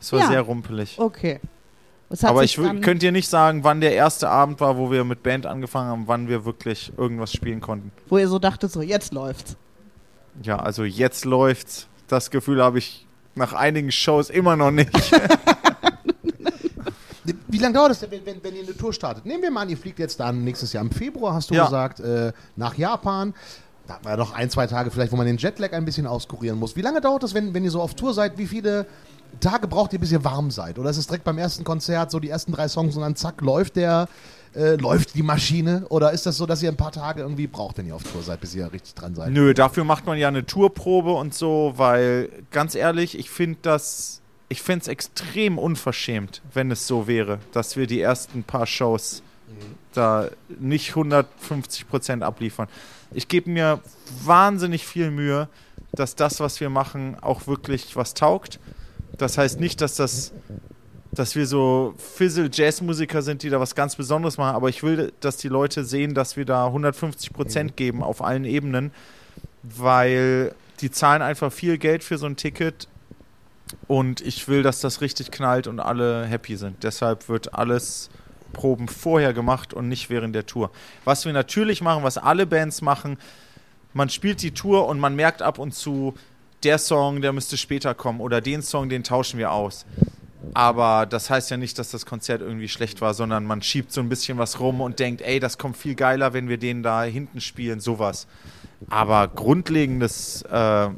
Es 0.00 0.12
war 0.12 0.20
Ja. 0.20 0.26
sehr 0.28 0.40
rumpelig. 0.40 0.98
Okay. 0.98 1.38
Aber 2.22 2.44
ich 2.44 2.56
wü- 2.58 2.64
dann- 2.64 2.80
könnt 2.80 3.02
dir 3.02 3.12
nicht 3.12 3.28
sagen, 3.28 3.64
wann 3.64 3.80
der 3.80 3.94
erste 3.94 4.28
Abend 4.28 4.60
war, 4.60 4.76
wo 4.76 4.90
wir 4.90 5.04
mit 5.04 5.22
Band 5.22 5.46
angefangen 5.46 5.88
haben, 5.90 6.08
wann 6.08 6.28
wir 6.28 6.44
wirklich 6.44 6.92
irgendwas 6.96 7.32
spielen 7.32 7.60
konnten. 7.60 7.90
wo 8.08 8.18
ihr 8.18 8.28
so 8.28 8.38
dachtet, 8.38 8.70
so 8.72 8.82
jetzt 8.82 9.12
läuft's. 9.14 9.56
Ja, 10.42 10.56
also 10.58 10.84
jetzt 10.84 11.24
läuft's. 11.24 11.86
Das 12.08 12.30
Gefühl 12.30 12.62
habe 12.62 12.78
ich 12.78 13.06
nach 13.34 13.52
einigen 13.54 13.90
Shows 13.92 14.28
immer 14.30 14.56
noch 14.56 14.70
nicht. 14.70 14.90
Wie 17.48 17.58
lange 17.58 17.74
dauert 17.74 17.92
es 17.92 18.00
denn, 18.00 18.10
wenn, 18.10 18.26
wenn, 18.26 18.42
wenn 18.42 18.56
ihr 18.56 18.62
eine 18.64 18.76
Tour 18.76 18.92
startet? 18.92 19.24
Nehmen 19.26 19.42
wir 19.42 19.50
mal 19.50 19.62
an, 19.62 19.68
ihr 19.68 19.76
fliegt 19.76 19.98
jetzt 20.00 20.18
dann 20.18 20.42
nächstes 20.42 20.72
Jahr 20.72 20.82
im 20.84 20.90
Februar, 20.90 21.34
hast 21.34 21.50
du 21.50 21.54
Ja. 21.54 21.64
gesagt, 21.66 22.00
äh, 22.00 22.32
nach 22.56 22.76
Japan. 22.76 23.34
Da 23.86 23.94
hat 23.94 24.04
man 24.04 24.12
ja 24.12 24.16
noch 24.16 24.32
ein, 24.32 24.48
zwei 24.50 24.66
Tage 24.66 24.90
vielleicht, 24.90 25.12
wo 25.12 25.16
man 25.16 25.26
den 25.26 25.36
Jetlag 25.36 25.72
ein 25.72 25.84
bisschen 25.84 26.06
auskurieren 26.06 26.58
muss. 26.58 26.74
Wie 26.76 26.82
lange 26.82 27.00
dauert 27.00 27.22
das, 27.22 27.34
wenn, 27.34 27.52
wenn 27.54 27.62
ihr 27.64 27.70
so 27.70 27.80
auf 27.80 27.94
Tour 27.94 28.14
seid? 28.14 28.38
Wie 28.38 28.46
viele 28.46 28.86
Tage 29.40 29.68
braucht 29.68 29.92
ihr, 29.92 29.98
bis 29.98 30.12
ihr 30.12 30.24
warm 30.24 30.50
seid? 30.50 30.78
Oder 30.78 30.90
ist 30.90 30.96
es 30.96 31.06
direkt 31.06 31.24
beim 31.24 31.38
ersten 31.38 31.64
Konzert 31.64 32.10
so 32.10 32.20
die 32.20 32.28
ersten 32.28 32.52
drei 32.52 32.68
Songs 32.68 32.96
und 32.96 33.02
dann 33.02 33.16
zack, 33.16 33.40
läuft 33.40 33.76
der, 33.76 34.08
äh, 34.54 34.76
läuft 34.76 35.14
die 35.14 35.22
Maschine? 35.22 35.86
Oder 35.88 36.12
ist 36.12 36.26
das 36.26 36.36
so, 36.36 36.46
dass 36.46 36.62
ihr 36.62 36.70
ein 36.70 36.76
paar 36.76 36.92
Tage 36.92 37.22
irgendwie 37.22 37.46
braucht, 37.46 37.78
wenn 37.78 37.86
ihr 37.86 37.94
auf 37.94 38.02
Tour 38.02 38.22
seid, 38.22 38.40
bis 38.40 38.54
ihr 38.54 38.72
richtig 38.72 38.94
dran 38.94 39.14
seid? 39.14 39.32
Nö, 39.32 39.54
dafür 39.54 39.84
macht 39.84 40.06
man 40.06 40.18
ja 40.18 40.28
eine 40.28 40.46
Tourprobe 40.46 41.12
und 41.12 41.34
so, 41.34 41.74
weil 41.76 42.28
ganz 42.50 42.74
ehrlich, 42.74 43.18
ich 43.18 43.30
finde 43.30 43.58
das, 43.62 44.20
ich 44.48 44.62
finde 44.62 44.82
es 44.82 44.88
extrem 44.88 45.58
unverschämt, 45.58 46.42
wenn 46.52 46.70
es 46.70 46.86
so 46.86 47.06
wäre, 47.06 47.38
dass 47.52 47.76
wir 47.76 47.86
die 47.86 48.00
ersten 48.00 48.44
paar 48.44 48.66
Shows 48.66 49.22
da 49.92 50.28
nicht 50.58 50.90
150 50.90 51.88
Prozent 51.88 52.22
abliefern. 52.22 52.68
Ich 53.12 53.28
gebe 53.28 53.50
mir 53.50 53.80
wahnsinnig 54.24 54.86
viel 54.86 55.10
Mühe, 55.10 55.48
dass 55.92 56.16
das, 56.16 56.40
was 56.40 56.60
wir 56.60 56.70
machen, 56.70 57.16
auch 57.20 57.46
wirklich 57.46 57.96
was 57.96 58.14
taugt. 58.14 58.58
Das 59.18 59.38
heißt 59.38 59.60
nicht, 59.60 59.80
dass 59.80 59.96
das 59.96 60.32
dass 61.14 61.36
wir 61.36 61.46
so 61.46 61.94
Fizzle-Jazz-Musiker 61.98 63.20
sind, 63.20 63.42
die 63.42 63.50
da 63.50 63.60
was 63.60 63.74
ganz 63.74 63.96
Besonderes 63.96 64.38
machen, 64.38 64.56
aber 64.56 64.70
ich 64.70 64.82
will, 64.82 65.12
dass 65.20 65.36
die 65.36 65.48
Leute 65.48 65.84
sehen, 65.84 66.14
dass 66.14 66.36
wir 66.36 66.46
da 66.46 66.66
150 66.66 67.34
Prozent 67.34 67.76
geben 67.76 68.02
auf 68.02 68.22
allen 68.22 68.44
Ebenen, 68.44 68.92
weil 69.62 70.54
die 70.80 70.90
zahlen 70.90 71.20
einfach 71.20 71.52
viel 71.52 71.76
Geld 71.76 72.02
für 72.02 72.16
so 72.16 72.26
ein 72.26 72.36
Ticket 72.36 72.88
und 73.88 74.22
ich 74.22 74.48
will, 74.48 74.62
dass 74.62 74.80
das 74.80 75.02
richtig 75.02 75.30
knallt 75.30 75.66
und 75.66 75.80
alle 75.80 76.24
happy 76.24 76.56
sind. 76.56 76.82
Deshalb 76.82 77.28
wird 77.28 77.54
alles 77.54 78.08
Proben 78.54 78.88
vorher 78.88 79.34
gemacht 79.34 79.74
und 79.74 79.88
nicht 79.88 80.08
während 80.08 80.34
der 80.34 80.46
Tour. 80.46 80.70
Was 81.04 81.24
wir 81.26 81.32
natürlich 81.32 81.82
machen, 81.82 82.02
was 82.04 82.18
alle 82.18 82.46
Bands 82.46 82.80
machen, 82.80 83.18
man 83.92 84.08
spielt 84.08 84.40
die 84.42 84.52
Tour 84.52 84.86
und 84.86 84.98
man 84.98 85.14
merkt 85.14 85.42
ab 85.42 85.58
und 85.58 85.74
zu, 85.74 86.14
der 86.64 86.78
Song, 86.78 87.20
der 87.20 87.32
müsste 87.32 87.56
später 87.56 87.94
kommen 87.94 88.20
oder 88.20 88.40
den 88.40 88.62
Song, 88.62 88.88
den 88.88 89.04
tauschen 89.04 89.38
wir 89.38 89.52
aus. 89.52 89.84
Aber 90.54 91.06
das 91.06 91.30
heißt 91.30 91.50
ja 91.50 91.56
nicht, 91.56 91.78
dass 91.78 91.90
das 91.90 92.04
Konzert 92.04 92.40
irgendwie 92.42 92.68
schlecht 92.68 93.00
war, 93.00 93.14
sondern 93.14 93.44
man 93.44 93.62
schiebt 93.62 93.92
so 93.92 94.00
ein 94.00 94.08
bisschen 94.08 94.38
was 94.38 94.60
rum 94.60 94.80
und 94.80 94.98
denkt, 94.98 95.22
ey, 95.22 95.40
das 95.40 95.56
kommt 95.56 95.76
viel 95.76 95.94
geiler, 95.94 96.32
wenn 96.32 96.48
wir 96.48 96.58
den 96.58 96.82
da 96.82 97.04
hinten 97.04 97.40
spielen, 97.40 97.80
sowas. 97.80 98.26
Aber 98.90 99.28
grundlegendes 99.28 100.42
äh, 100.42 100.88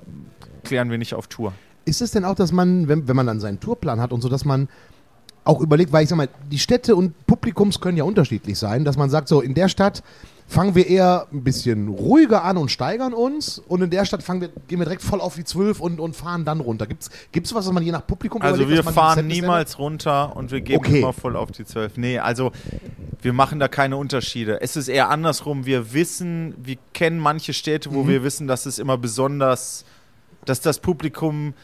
klären 0.65 0.91
wir 0.91 0.99
nicht 0.99 1.15
auf 1.15 1.27
Tour. 1.29 1.53
Ist 1.85 2.01
es 2.01 2.13
denn 2.13 2.25
auch, 2.25 2.35
dass 2.35 2.53
man, 2.53 2.89
wenn, 2.89 3.07
wenn 3.07 3.17
man 3.17 3.27
dann 3.27 3.41
seinen 3.41 3.61
Tourplan 3.61 4.01
hat 4.01 4.13
und 4.13 4.23
so, 4.23 4.29
dass 4.29 4.45
man 4.45 4.69
auch 5.45 5.61
überlegt, 5.61 5.93
weil 5.93 6.05
ich 6.05 6.09
sag 6.09 6.17
mal, 6.17 6.31
die 6.51 6.59
Städte 6.59 6.97
und 6.97 7.27
Publikums 7.27 7.81
können 7.81 7.99
ja 7.99 8.05
unterschiedlich 8.05 8.59
sein, 8.59 8.85
dass 8.85 8.97
man 8.97 9.11
sagt, 9.11 9.29
so 9.29 9.43
in 9.43 9.55
der 9.55 9.69
Stadt 9.69 10.03
fangen 10.47 10.75
wir 10.75 10.87
eher 10.87 11.27
ein 11.33 11.43
bisschen 11.43 11.89
ruhiger 11.89 12.45
an 12.45 12.57
und 12.59 12.71
steigern 12.71 13.15
uns 13.15 13.59
und 13.59 13.83
in 13.83 13.91
der 13.91 14.05
Stadt 14.05 14.23
fangen 14.23 14.43
wir, 14.43 14.49
gehen 14.69 14.79
wir 14.79 14.85
direkt 14.85 15.03
voll 15.03 15.21
auf 15.21 15.35
die 15.35 15.45
12 15.45 15.81
und, 15.81 16.01
und 16.01 16.15
fahren 16.15 16.45
dann 16.45 16.61
runter. 16.61 16.87
Gibt 16.87 17.03
es 17.03 17.55
was, 17.55 17.67
was 17.67 17.73
man 17.73 17.83
je 17.83 17.93
nach 17.93 18.07
Publikum 18.07 18.43
Also 18.43 18.63
überlegt, 18.63 18.85
wir 18.85 18.93
fahren 18.93 19.27
niemals 19.27 19.79
runter 19.79 20.37
und 20.37 20.51
wir 20.51 20.61
gehen 20.61 20.79
Okay. 20.79 21.01
immer 21.01 21.13
voll 21.13 21.37
auf 21.37 21.51
die 21.51 21.65
12. 21.65 21.97
Nee, 21.97 22.19
also 22.19 22.53
wir 23.23 23.33
machen 23.33 23.59
da 23.59 23.69
keine 23.69 23.97
Unterschiede. 23.97 24.61
Es 24.61 24.77
ist 24.77 24.89
eher 24.89 25.09
andersrum. 25.09 25.65
Wir 25.65 25.93
wissen, 25.95 26.55
wir 26.63 26.77
kennen 26.93 27.19
manche 27.19 27.55
Städte, 27.55 27.89
Mhm. 27.91 27.95
wo 27.95 28.07
wir 28.07 28.23
wissen, 28.23 28.47
dass 28.47 28.67
es 28.67 28.79
immer 28.79 28.99
besonders, 28.99 29.85
dass 30.45 30.61
das 30.61 30.79
Publikum, 30.79 31.55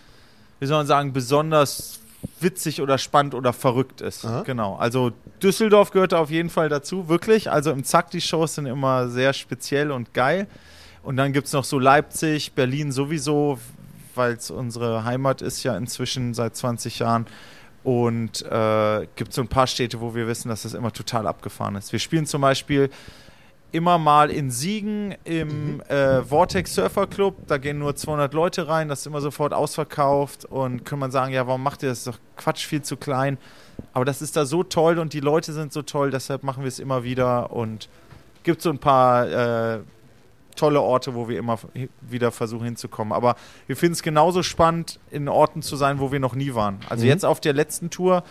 wie 0.58 0.66
soll 0.66 0.78
man 0.78 0.86
sagen, 0.86 1.12
besonders 1.12 1.99
witzig 2.40 2.80
oder 2.82 2.98
spannend 2.98 3.34
oder 3.34 3.52
verrückt 3.52 4.00
ist. 4.00 4.24
Aha. 4.24 4.42
Genau. 4.42 4.76
Also 4.76 5.12
Düsseldorf 5.42 5.90
gehört 5.90 6.14
auf 6.14 6.30
jeden 6.30 6.50
Fall 6.50 6.68
dazu, 6.68 7.08
wirklich. 7.08 7.50
Also 7.50 7.70
im 7.70 7.84
Zack, 7.84 8.10
die 8.10 8.20
Shows 8.20 8.54
sind 8.54 8.66
immer 8.66 9.08
sehr 9.08 9.32
speziell 9.32 9.90
und 9.90 10.14
geil. 10.14 10.46
Und 11.02 11.16
dann 11.16 11.32
gibt 11.32 11.46
es 11.46 11.52
noch 11.52 11.64
so 11.64 11.78
Leipzig, 11.78 12.52
Berlin 12.52 12.92
sowieso, 12.92 13.58
weil 14.14 14.34
es 14.34 14.50
unsere 14.50 15.04
Heimat 15.04 15.40
ist 15.40 15.62
ja 15.62 15.76
inzwischen 15.76 16.34
seit 16.34 16.56
20 16.56 16.98
Jahren. 16.98 17.26
Und 17.82 18.42
äh, 18.42 19.06
gibt 19.16 19.32
so 19.32 19.40
ein 19.40 19.48
paar 19.48 19.66
Städte, 19.66 20.02
wo 20.02 20.14
wir 20.14 20.26
wissen, 20.26 20.50
dass 20.50 20.62
das 20.62 20.74
immer 20.74 20.92
total 20.92 21.26
abgefahren 21.26 21.76
ist. 21.76 21.92
Wir 21.92 21.98
spielen 21.98 22.26
zum 22.26 22.42
Beispiel 22.42 22.90
immer 23.72 23.98
mal 23.98 24.30
in 24.30 24.50
Siegen 24.50 25.14
im 25.24 25.80
äh, 25.82 26.22
Vortex 26.22 26.74
Surfer 26.74 27.06
Club. 27.06 27.36
Da 27.46 27.58
gehen 27.58 27.78
nur 27.78 27.94
200 27.94 28.34
Leute 28.34 28.68
rein. 28.68 28.88
Das 28.88 29.00
ist 29.00 29.06
immer 29.06 29.20
sofort 29.20 29.52
ausverkauft. 29.52 30.44
Und 30.44 30.84
kann 30.84 30.98
man 30.98 31.10
sagen, 31.10 31.32
ja, 31.32 31.46
warum 31.46 31.62
macht 31.62 31.82
ihr 31.82 31.88
das? 31.88 32.04
Das 32.04 32.14
ist 32.14 32.20
doch 32.20 32.42
Quatsch, 32.42 32.66
viel 32.66 32.82
zu 32.82 32.96
klein. 32.96 33.38
Aber 33.92 34.04
das 34.04 34.22
ist 34.22 34.36
da 34.36 34.44
so 34.44 34.62
toll 34.62 34.98
und 34.98 35.12
die 35.12 35.20
Leute 35.20 35.52
sind 35.52 35.72
so 35.72 35.82
toll. 35.82 36.10
Deshalb 36.10 36.42
machen 36.42 36.62
wir 36.62 36.68
es 36.68 36.78
immer 36.78 37.04
wieder. 37.04 37.52
Und 37.52 37.88
gibt 38.42 38.62
so 38.62 38.70
ein 38.70 38.78
paar 38.78 39.28
äh, 39.28 39.80
tolle 40.56 40.80
Orte, 40.80 41.14
wo 41.14 41.28
wir 41.28 41.38
immer 41.38 41.58
wieder 42.00 42.30
versuchen 42.32 42.64
hinzukommen. 42.64 43.12
Aber 43.12 43.36
wir 43.66 43.76
finden 43.76 43.94
es 43.94 44.02
genauso 44.02 44.42
spannend, 44.42 44.98
in 45.10 45.28
Orten 45.28 45.62
zu 45.62 45.76
sein, 45.76 45.98
wo 46.00 46.12
wir 46.12 46.20
noch 46.20 46.34
nie 46.34 46.54
waren. 46.54 46.80
Also 46.88 47.04
Mhm. 47.04 47.08
jetzt 47.10 47.24
auf 47.24 47.40
der 47.40 47.52
letzten 47.52 47.90
Tour 47.90 48.24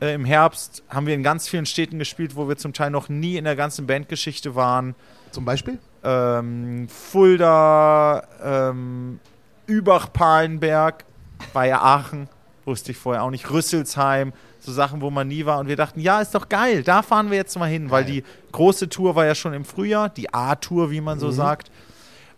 äh, 0.00 0.14
im 0.14 0.24
Herbst 0.24 0.82
haben 0.88 1.06
wir 1.06 1.14
in 1.14 1.22
ganz 1.22 1.48
vielen 1.48 1.66
Städten 1.66 1.98
gespielt, 1.98 2.36
wo 2.36 2.48
wir 2.48 2.56
zum 2.56 2.72
Teil 2.72 2.90
noch 2.90 3.08
nie 3.08 3.36
in 3.36 3.44
der 3.44 3.56
ganzen 3.56 3.86
Bandgeschichte 3.86 4.54
waren. 4.54 4.94
Zum 5.30 5.44
Beispiel? 5.44 5.78
Ähm, 6.02 6.88
Fulda, 6.88 8.22
ähm, 8.42 9.20
Übach-Palenberg, 9.66 11.04
bei 11.52 11.74
Aachen, 11.74 12.28
wusste 12.64 12.90
ich 12.92 12.98
vorher 12.98 13.22
auch 13.22 13.30
nicht, 13.30 13.50
Rüsselsheim, 13.50 14.32
so 14.70 14.74
Sachen, 14.74 15.00
wo 15.00 15.10
man 15.10 15.28
nie 15.28 15.44
war. 15.46 15.58
Und 15.58 15.68
wir 15.68 15.76
dachten, 15.76 16.00
ja, 16.00 16.20
ist 16.20 16.34
doch 16.34 16.48
geil, 16.48 16.82
da 16.82 17.02
fahren 17.02 17.30
wir 17.30 17.36
jetzt 17.36 17.58
mal 17.58 17.68
hin, 17.68 17.90
weil 17.90 18.04
die 18.04 18.22
große 18.52 18.88
Tour 18.88 19.16
war 19.16 19.26
ja 19.26 19.34
schon 19.34 19.52
im 19.52 19.64
Frühjahr, 19.64 20.08
die 20.08 20.32
A-Tour, 20.32 20.90
wie 20.90 21.00
man 21.00 21.18
so 21.18 21.30
sagt. 21.30 21.70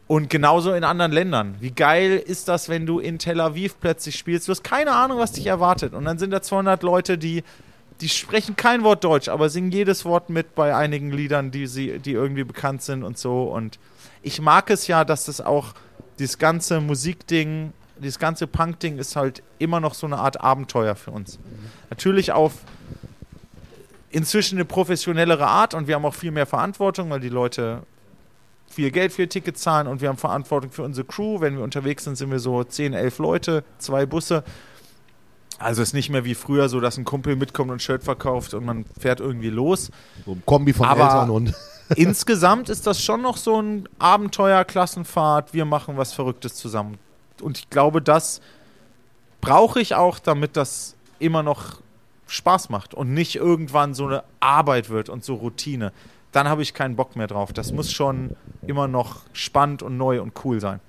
Und 0.07 0.29
genauso 0.29 0.73
in 0.73 0.85
anderen 0.85 1.13
Ländern. 1.13 1.55
Wie 1.61 1.71
geil 1.71 2.23
ist 2.25 2.49
das, 2.49 2.69
wenn 2.69 2.87
du 2.87 2.99
in 2.99 3.19
Tel 3.19 3.41
Aviv 3.41 3.77
plötzlich 3.81 4.17
spielst? 4.17 4.49
Du 4.49 4.51
hast 4.51 4.63
keine 4.63 4.93
Ahnung, 4.93 5.19
was 5.19 5.33
dich 5.33 5.47
erwartet. 5.47 5.95
Und 5.95 6.05
dann 6.05 6.19
sind 6.19 6.31
da 6.31 6.43
200 6.43 6.83
Leute, 6.83 7.17
die, 7.17 7.45
die 8.01 8.09
sprechen 8.09 8.57
kein 8.57 8.83
Wort 8.83 9.05
Deutsch, 9.05 9.29
aber 9.29 9.49
singen 9.49 9.71
jedes 9.71 10.05
Wort 10.05 10.29
mit 10.29 10.55
bei 10.55 10.75
einigen 10.75 11.13
Liedern, 11.13 11.51
die, 11.51 11.67
sie, 11.67 11.99
die 11.99 12.13
irgendwie 12.13 12.45
bekannt 12.45 12.83
sind 12.83 13.05
und 13.05 13.17
so. 13.17 13.45
Und 13.45 13.79
ich 14.23 14.41
mag 14.41 14.71
es 14.71 14.87
ja, 14.87 15.05
dass 15.05 15.25
das 15.25 15.41
auch, 15.41 15.75
dieses 16.19 16.39
ganze 16.39 16.81
Musikding, 16.81 17.73
dieses 17.99 18.19
ganze 18.19 18.47
Punk-Ding 18.47 18.99
ist 18.99 19.17
halt 19.17 19.43
immer 19.59 19.81
noch 19.81 19.95
so 19.95 20.07
eine 20.07 20.19
Art 20.19 20.41
Abenteuer 20.41 20.95
für 20.95 21.11
uns. 21.11 21.39
Natürlich 21.91 22.33
auf 22.33 22.53
inzwischen 24.11 24.59
eine 24.59 24.65
professionellere 24.65 25.47
Art 25.47 25.75
und 25.75 25.87
wir 25.89 25.95
haben 25.95 26.05
auch 26.05 26.15
viel 26.15 26.31
mehr 26.31 26.47
Verantwortung, 26.47 27.11
weil 27.11 27.21
die 27.21 27.29
Leute 27.29 27.83
viel 28.69 28.91
Geld 28.91 29.13
für 29.13 29.23
ihr 29.23 29.29
Ticket 29.29 29.59
zahlen 29.59 29.87
und 29.87 30.01
wir 30.01 30.09
haben 30.09 30.19
Verantwortung 30.19 30.71
für 30.71 30.83
unsere 30.83 31.07
Crew. 31.07 31.41
Wenn 31.41 31.57
wir 31.57 31.65
unterwegs 31.65 32.05
sind, 32.05 32.17
sind 32.17 32.31
wir 32.31 32.39
so 32.39 32.63
10, 32.65 32.95
11 32.95 33.19
Leute, 33.19 33.65
zwei 33.79 34.07
Busse. 34.07 34.45
Also 35.59 35.83
es 35.83 35.91
ist 35.91 35.95
nicht 35.95 36.11
mehr 36.11 36.25
wie 36.25 36.35
früher 36.35 36.69
so, 36.69 36.81
dass 36.81 36.97
ein 36.99 37.05
Kumpel 37.05 37.37
mitkommt 37.37 37.71
und 37.71 37.77
ein 37.77 37.81
Shirt 37.81 38.03
verkauft 38.03 38.55
und 38.55 38.65
man 38.65 38.85
fährt 38.99 39.21
irgendwie 39.21 39.51
los. 39.51 39.91
So 40.25 40.33
ein 40.33 40.43
Kombi 40.45 40.73
von 40.73 40.87
Aber- 40.87 41.05
Eltern 41.05 41.31
und. 41.31 41.55
Insgesamt 41.97 42.71
ist 42.71 42.87
das 42.87 43.03
schon 43.03 43.21
noch 43.21 43.37
so 43.37 43.61
ein 43.61 43.87
Abenteuer, 43.99 44.65
Klassenfahrt. 44.65 45.53
Wir 45.53 45.67
machen 45.67 45.99
was 45.99 46.15
Verrücktes 46.15 46.55
zusammen. 46.55 46.97
Und 47.43 47.59
ich 47.59 47.71
glaube, 47.71 48.01
das 48.01 48.41
brauche 49.41 49.81
ich 49.81 49.95
auch, 49.95 50.19
damit 50.19 50.57
das 50.57 50.97
immer 51.19 51.43
noch 51.43 51.81
Spaß 52.27 52.71
macht 52.71 52.95
und 52.95 53.13
nicht 53.13 53.37
irgendwann 53.37 53.95
so 53.95 54.07
eine 54.07 54.25
Arbeit 54.41 54.89
wird 54.89 55.09
und 55.09 55.25
so 55.25 55.35
Routine. 55.35 55.93
Dann 56.33 56.49
habe 56.49 56.63
ich 56.63 56.73
keinen 56.73 56.97
Bock 56.97 57.15
mehr 57.15 57.27
drauf. 57.27 57.53
Das 57.53 57.73
muss 57.73 57.93
schon 57.93 58.31
immer 58.67 58.89
noch 58.89 59.23
spannend 59.35 59.83
und 59.83 59.99
neu 59.99 60.23
und 60.23 60.33
cool 60.45 60.61
sein. 60.61 60.81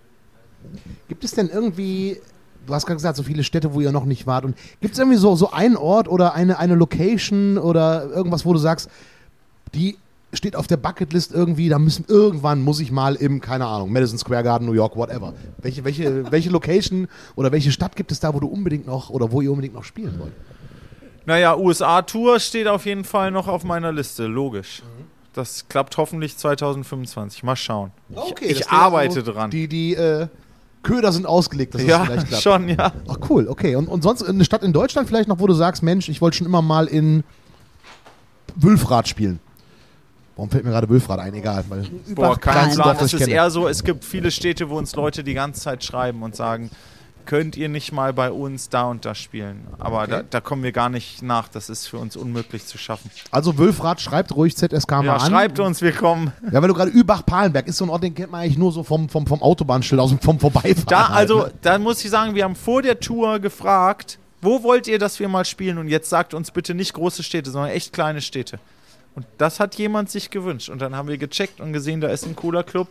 Gibt 1.10 1.26
es 1.26 1.32
denn 1.32 1.49
irgendwie, 1.49 2.22
du 2.66 2.74
hast 2.74 2.86
gerade 2.86 2.95
gesagt, 2.95 3.18
so 3.18 3.24
viele 3.24 3.43
Städte, 3.43 3.74
wo 3.74 3.82
ihr 3.82 3.91
noch 3.91 4.06
nicht 4.06 4.26
wart, 4.26 4.45
und 4.45 4.56
gibt 4.80 4.93
es 4.93 4.99
irgendwie 4.99 5.18
so, 5.18 5.36
so 5.36 5.51
einen 5.51 5.76
Ort 5.76 6.08
oder 6.08 6.34
eine, 6.34 6.60
eine 6.60 6.76
Location 6.76 7.58
oder 7.58 8.10
irgendwas, 8.10 8.45
wo 8.45 8.54
du 8.54 8.60
sagst, 8.60 8.89
die 9.74 9.97
steht 10.34 10.55
auf 10.55 10.67
der 10.67 10.77
Bucketlist 10.77 11.31
irgendwie, 11.34 11.69
da 11.69 11.79
müssen 11.79 12.05
irgendwann 12.07 12.61
muss 12.61 12.79
ich 12.79 12.91
mal 12.91 13.15
im, 13.15 13.39
keine 13.39 13.65
Ahnung, 13.65 13.91
Madison 13.91 14.17
Square 14.17 14.43
Garden, 14.43 14.65
New 14.65 14.73
York, 14.73 14.95
whatever. 14.95 15.34
Welche, 15.59 15.84
welche, 15.84 16.31
welche 16.31 16.49
Location 16.49 17.07
oder 17.36 17.51
welche 17.51 17.71
Stadt 17.71 17.95
gibt 17.95 18.11
es 18.11 18.19
da, 18.19 18.34
wo 18.34 18.39
du 18.39 18.47
unbedingt 18.47 18.88
noch 18.88 19.09
oder 19.09 19.31
wo 19.31 19.41
ihr 19.41 19.51
unbedingt 19.51 19.75
noch 19.75 19.84
spielen 19.84 20.19
wollt? 20.19 20.34
Naja, 21.25 21.55
USA-Tour 21.55 22.39
steht 22.39 22.67
auf 22.67 22.86
jeden 22.86 23.05
Fall 23.05 23.31
noch 23.31 23.47
auf 23.47 23.63
meiner 23.63 23.91
Liste, 23.91 24.25
logisch. 24.25 24.84
Das 25.34 25.67
klappt 25.67 25.97
hoffentlich 25.97 26.38
2025. 26.38 27.43
Mal 27.43 27.55
schauen. 27.55 27.91
Okay, 28.13 28.45
ich 28.45 28.59
wäre 28.59 28.71
arbeite 28.71 29.23
so, 29.23 29.31
dran. 29.31 29.49
Die, 29.49 29.67
die 29.67 29.95
äh, 29.95 30.27
Köder 30.84 31.11
sind 31.11 31.25
ausgelegt, 31.25 31.73
dass 31.73 31.81
es 31.81 31.88
ja, 31.88 32.03
vielleicht 32.03 32.27
klappt. 32.27 32.43
schon, 32.43 32.69
ja. 32.69 32.91
Ach 33.07 33.17
cool, 33.29 33.47
okay. 33.47 33.75
Und, 33.75 33.88
und 33.88 34.03
sonst 34.03 34.21
eine 34.21 34.45
Stadt 34.45 34.63
in 34.63 34.73
Deutschland 34.73 35.07
vielleicht 35.07 35.29
noch, 35.29 35.39
wo 35.39 35.47
du 35.47 35.53
sagst, 35.53 35.81
Mensch, 35.81 36.09
ich 36.09 36.21
wollte 36.21 36.38
schon 36.38 36.47
immer 36.47 36.61
mal 36.61 36.88
in 36.88 37.23
Wülfrath 38.55 39.07
spielen. 39.07 39.39
Warum 40.36 40.49
fällt 40.49 40.63
mir 40.63 40.71
gerade 40.71 40.89
Wülfrath 40.89 41.19
ein? 41.19 41.34
Egal. 41.36 41.63
Weil 41.69 41.86
Boah, 42.15 42.39
kein 42.39 42.73
Plan. 42.73 42.97
Es 42.99 43.13
ist 43.13 43.27
eher 43.27 43.51
so, 43.51 43.67
es 43.67 43.84
gibt 43.84 44.03
viele 44.03 44.31
Städte, 44.31 44.69
wo 44.69 44.77
uns 44.77 44.95
Leute 44.95 45.23
die 45.23 45.34
ganze 45.34 45.61
Zeit 45.61 45.84
schreiben 45.84 46.23
und 46.23 46.36
sagen, 46.36 46.71
könnt 47.25 47.55
ihr 47.55 47.69
nicht 47.69 47.91
mal 47.91 48.13
bei 48.13 48.31
uns 48.31 48.69
da 48.69 48.84
und 48.84 49.05
da 49.05 49.15
spielen? 49.15 49.67
Aber 49.77 50.07
da, 50.07 50.23
da 50.23 50.41
kommen 50.41 50.63
wir 50.63 50.71
gar 50.71 50.89
nicht 50.89 51.21
nach. 51.21 51.47
Das 51.47 51.69
ist 51.69 51.88
für 51.88 51.97
uns 51.97 52.15
unmöglich 52.15 52.65
zu 52.65 52.77
schaffen. 52.77 53.11
also 53.31 53.57
Wülfrath, 53.57 54.01
schreibt 54.01 54.36
ruhig 54.36 54.55
ZSK 54.55 54.91
mal 54.91 55.05
Ja, 55.05 55.15
an. 55.17 55.31
schreibt 55.31 55.59
uns, 55.59 55.81
wir 55.81 55.91
kommen. 55.91 56.34
Ja, 56.51 56.61
weil 56.61 56.67
du 56.67 56.73
gerade 56.73 56.91
Übach-Palenberg 56.91 57.67
ist 57.67 57.77
so 57.77 57.86
ein 57.86 57.89
Ort, 57.89 58.03
den 58.03 58.15
kennt 58.15 58.31
man 58.31 58.41
eigentlich 58.41 58.57
nur 58.57 58.71
so 58.71 58.84
vom, 58.84 59.09
vom, 59.09 59.27
vom 59.27 59.41
Autobahnschild 59.41 60.01
aus 60.01 60.13
vom 60.19 60.39
Vorbeifahren. 60.39 60.86
Da, 60.88 61.09
halt, 61.09 61.17
also, 61.17 61.43
ne? 61.43 61.51
da 61.61 61.77
muss 61.77 62.03
ich 62.03 62.09
sagen, 62.09 62.36
wir 62.36 62.43
haben 62.43 62.55
vor 62.55 62.81
der 62.81 62.99
Tour 62.99 63.39
gefragt, 63.39 64.17
wo 64.41 64.63
wollt 64.63 64.88
ihr, 64.88 64.99
dass 64.99 65.19
wir 65.19 65.29
mal 65.29 65.45
spielen? 65.45 65.77
Und 65.77 65.88
jetzt 65.88 66.09
sagt 66.09 66.34
uns 66.34 66.51
bitte 66.51 66.73
nicht 66.73 66.93
große 66.93 67.23
Städte, 67.23 67.51
sondern 67.51 67.71
echt 67.71 67.93
kleine 67.93 68.19
Städte. 68.21 68.59
Und 69.16 69.26
das 69.38 69.59
hat 69.59 69.76
jemand 69.76 70.09
sich 70.09 70.30
gewünscht. 70.30 70.70
Und 70.70 70.82
dann 70.82 70.95
haben 70.95 71.07
wir 71.07 71.18
gecheckt 71.18 71.59
und 71.59 71.74
gesehen, 71.74 72.01
da 72.01 72.09
ist 72.09 72.26
ein 72.26 72.36
cooler 72.36 72.64
Club. 72.64 72.88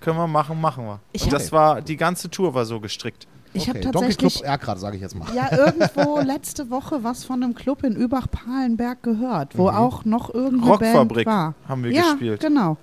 Können 0.00 0.18
wir 0.18 0.26
machen, 0.26 0.60
machen 0.60 0.84
wir. 0.84 1.00
Ich 1.12 1.24
und 1.24 1.32
das 1.32 1.50
war, 1.50 1.80
die 1.80 1.96
ganze 1.96 2.30
Tour 2.30 2.54
war 2.54 2.64
so 2.64 2.78
gestrickt. 2.78 3.26
Ich 3.54 3.68
habe 3.68 3.78
okay. 3.78 3.90
Donkey 3.90 4.08
tatsächlich 4.08 4.34
Club 4.34 4.46
Erkrad, 4.46 4.80
sage 4.80 4.96
ich 4.96 5.02
jetzt 5.02 5.14
mal. 5.14 5.28
ja 5.34 5.56
irgendwo 5.56 6.18
letzte 6.26 6.70
Woche 6.70 7.02
was 7.04 7.24
von 7.24 7.42
einem 7.42 7.54
Club 7.54 7.84
in 7.84 7.94
Übach-Palenberg 7.94 9.02
gehört, 9.02 9.56
wo 9.56 9.68
auch 9.68 10.04
noch 10.04 10.34
irgendeine 10.34 10.78
Band 10.78 10.82
Rockfabrik 10.82 11.26
war. 11.26 11.54
haben 11.68 11.84
wir 11.84 11.92
ja, 11.92 12.02
gespielt. 12.02 12.40
genau. 12.40 12.76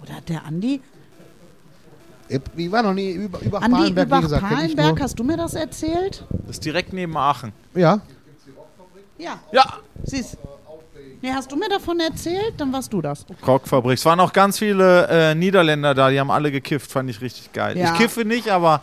Oder 0.00 0.20
der 0.28 0.44
Andi? 0.44 0.80
Ich 2.28 2.72
war 2.72 2.82
noch 2.82 2.94
nie 2.94 3.10
über, 3.12 3.40
über 3.40 3.62
Andi 3.62 3.76
Palenberg, 3.76 4.10
wie 4.10 4.20
gesagt. 4.22 4.76
nur. 4.76 4.98
hast 4.98 5.18
du 5.18 5.24
mir 5.24 5.36
das 5.36 5.54
erzählt? 5.54 6.24
Das 6.30 6.56
ist 6.56 6.64
direkt 6.64 6.92
neben 6.92 7.16
Aachen. 7.16 7.52
Ja. 7.74 8.00
Ja. 9.18 9.38
Ja, 9.50 9.64
Siehst 10.04 10.38
Nee, 11.22 11.32
hast 11.32 11.50
du 11.50 11.56
mir 11.56 11.68
davon 11.68 11.98
erzählt? 12.00 12.54
Dann 12.58 12.72
warst 12.72 12.92
du 12.92 13.00
das. 13.02 13.24
Rockfabrik. 13.46 13.98
Es 13.98 14.04
waren 14.04 14.20
auch 14.20 14.32
ganz 14.32 14.58
viele 14.58 15.08
äh, 15.08 15.34
Niederländer 15.34 15.94
da, 15.94 16.10
die 16.10 16.20
haben 16.20 16.30
alle 16.30 16.50
gekifft, 16.52 16.90
fand 16.90 17.08
ich 17.10 17.20
richtig 17.20 17.52
geil. 17.52 17.76
Ja. 17.76 17.92
Ich 17.92 17.98
kiffe 17.98 18.24
nicht, 18.24 18.48
aber 18.48 18.82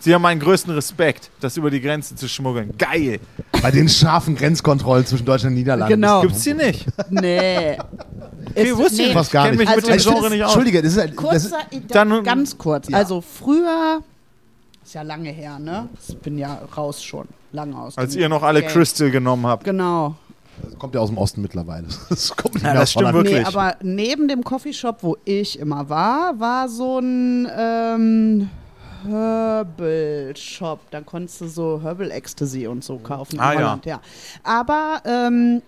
Sie 0.00 0.12
haben 0.12 0.22
meinen 0.22 0.40
größten 0.40 0.74
Respekt, 0.74 1.30
das 1.38 1.56
über 1.56 1.70
die 1.70 1.80
Grenze 1.80 2.16
zu 2.16 2.28
schmuggeln. 2.28 2.74
Geil. 2.76 3.20
Bei 3.62 3.70
den 3.70 3.88
scharfen 3.88 4.34
Grenzkontrollen 4.34 5.06
zwischen 5.06 5.24
Deutschland 5.24 5.52
und 5.52 5.58
Niederlanden. 5.60 5.94
Genau. 5.94 6.22
Gibt's 6.22 6.42
hier 6.42 6.56
nicht. 6.56 6.86
Nee. 7.10 7.78
Okay, 7.78 7.78
Ist- 8.56 8.76
wusste 8.76 9.02
ich 9.02 9.08
nee. 9.08 9.14
Fast 9.14 9.30
gar 9.30 9.44
nicht. 9.44 9.58
mich 9.58 9.68
mit 9.68 9.76
Also, 9.76 9.86
dem 9.86 9.94
das 9.94 10.02
Genre 10.04 10.26
ist- 10.26 10.32
nicht 10.32 10.42
aus. 10.42 10.50
Entschuldige, 10.50 10.82
das 10.82 10.96
ist, 10.96 11.06
das 11.08 11.14
Kurzer, 11.16 11.58
ist 11.70 11.94
Dann- 11.94 12.24
ganz 12.24 12.58
kurz. 12.58 12.88
Ja. 12.88 12.96
Also 12.98 13.20
früher, 13.20 14.00
ist 14.84 14.94
ja 14.94 15.02
lange 15.02 15.30
her, 15.30 15.60
ne? 15.60 15.88
Ich 16.08 16.18
bin 16.18 16.36
ja 16.36 16.60
raus 16.76 17.00
schon, 17.04 17.28
lange 17.52 17.76
aus. 17.78 17.96
Als 17.96 18.16
ihr 18.16 18.28
noch 18.28 18.42
alle. 18.42 18.62
Crystal 18.64 19.08
genommen 19.12 19.46
habt. 19.46 19.62
Genau. 19.62 20.16
Kommt 20.78 20.94
ja 20.94 21.00
aus 21.00 21.08
dem 21.08 21.18
Osten 21.18 21.42
mittlerweile. 21.42 21.86
Das 22.08 22.36
kommt 22.36 22.54
nicht 22.54 22.62
Ja, 22.64 22.70
mehr 22.72 22.80
das 22.80 22.82
aus 22.82 22.90
stimmt 22.90 23.06
Holland. 23.08 23.26
wirklich. 23.26 23.42
Nee, 23.46 23.56
aber 23.56 23.76
neben 23.82 24.28
dem 24.28 24.44
Coffeeshop, 24.44 25.02
wo 25.02 25.16
ich 25.24 25.58
immer 25.58 25.88
war, 25.88 26.38
war 26.38 26.68
so 26.68 26.98
ein 26.98 27.48
ähm, 27.56 28.50
Herbal 29.06 30.32
Shop. 30.36 30.80
Da 30.90 31.00
konntest 31.00 31.40
du 31.40 31.48
so 31.48 31.80
Herbal 31.82 32.10
Ecstasy 32.10 32.66
und 32.66 32.84
so 32.84 32.98
kaufen. 32.98 33.34
in 33.36 33.40
Ah, 33.40 33.52
ja. 33.52 33.58
Holland, 33.58 33.86
ja. 33.86 34.00
Aber 34.44 35.02
ähm, 35.04 35.62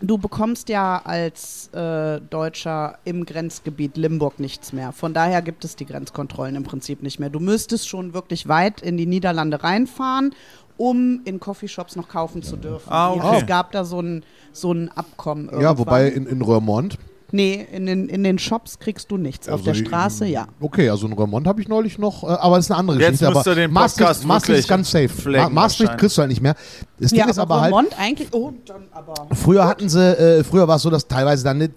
du 0.00 0.18
bekommst 0.18 0.68
ja 0.68 1.00
als 1.04 1.68
äh, 1.74 2.20
Deutscher 2.20 2.98
im 3.04 3.24
Grenzgebiet 3.26 3.96
Limburg 3.96 4.40
nichts 4.40 4.72
mehr. 4.72 4.92
Von 4.92 5.14
daher 5.14 5.42
gibt 5.42 5.64
es 5.64 5.76
die 5.76 5.86
Grenzkontrollen 5.86 6.56
im 6.56 6.64
Prinzip 6.64 7.02
nicht 7.02 7.20
mehr. 7.20 7.30
Du 7.30 7.40
müsstest 7.40 7.88
schon 7.88 8.14
wirklich 8.14 8.48
weit 8.48 8.80
in 8.80 8.96
die 8.96 9.06
Niederlande 9.06 9.62
reinfahren, 9.62 10.34
um 10.82 11.20
in 11.24 11.38
Coffeeshops 11.38 11.94
noch 11.94 12.08
kaufen 12.08 12.42
zu 12.42 12.56
dürfen. 12.56 12.90
Ah, 12.90 13.14
Ja, 13.16 13.22
okay. 13.24 13.38
Es 13.42 13.46
gab 13.46 13.70
da 13.70 13.84
so 13.84 14.00
ein, 14.00 14.24
so 14.52 14.72
ein 14.72 14.88
Abkommen. 14.90 15.46
Ja, 15.46 15.52
irgendwann. 15.52 15.78
wobei 15.78 16.08
in, 16.08 16.26
in 16.26 16.42
Röhrmond. 16.42 16.98
Nee, 17.30 17.66
in 17.72 17.86
den, 17.86 18.08
in 18.08 18.24
den 18.24 18.38
Shops 18.38 18.78
kriegst 18.80 19.10
du 19.10 19.16
nichts. 19.16 19.48
Auf 19.48 19.60
Also 19.60 19.64
der 19.66 19.74
die- 19.74 19.86
Straße, 19.86 20.26
ja. 20.26 20.46
Okay, 20.60 20.90
also 20.90 21.06
in 21.06 21.12
Röhrmond 21.12 21.46
habe 21.46 21.60
ich 21.62 21.68
neulich 21.68 21.98
noch, 21.98 22.24
äh, 22.24 22.26
aber 22.26 22.56
das 22.56 22.66
ist 22.66 22.72
eine 22.72 22.80
andere 22.80 22.98
Jetzt 22.98 23.20
Geschichte. 23.20 23.32
musst 23.32 23.46
aber 23.46 23.54
du 23.54 23.60
den 23.62 23.72
Maastricht- 23.72 24.06
Podcast 24.08 24.26
Maastricht 24.26 24.58
ist 24.58 24.68
ganz 24.68 24.90
safe. 24.90 25.48
Maastricht 25.50 25.96
kriegst 25.98 26.16
du 26.18 26.20
halt 26.20 26.30
nicht 26.30 26.42
mehr. 26.42 26.56
Das 26.98 27.10
Ding 27.10 27.20
ja, 27.20 27.28
ist 27.30 27.38
aber 27.38 27.60
halt, 27.60 27.72
Vermont 27.72 27.98
eigentlich. 27.98 28.28
Oh, 28.32 28.52
dann 28.66 28.82
aber. 28.92 29.14
früher 29.36 29.66
hatten 29.68 29.88
sie, 29.88 30.00
äh, 30.18 30.42
früher 30.44 30.66
war 30.66 30.76
es 30.76 30.82
so, 30.82 30.90
dass 30.90 31.06
teilweise 31.06 31.44
dann 31.44 31.56
eine 31.62 31.70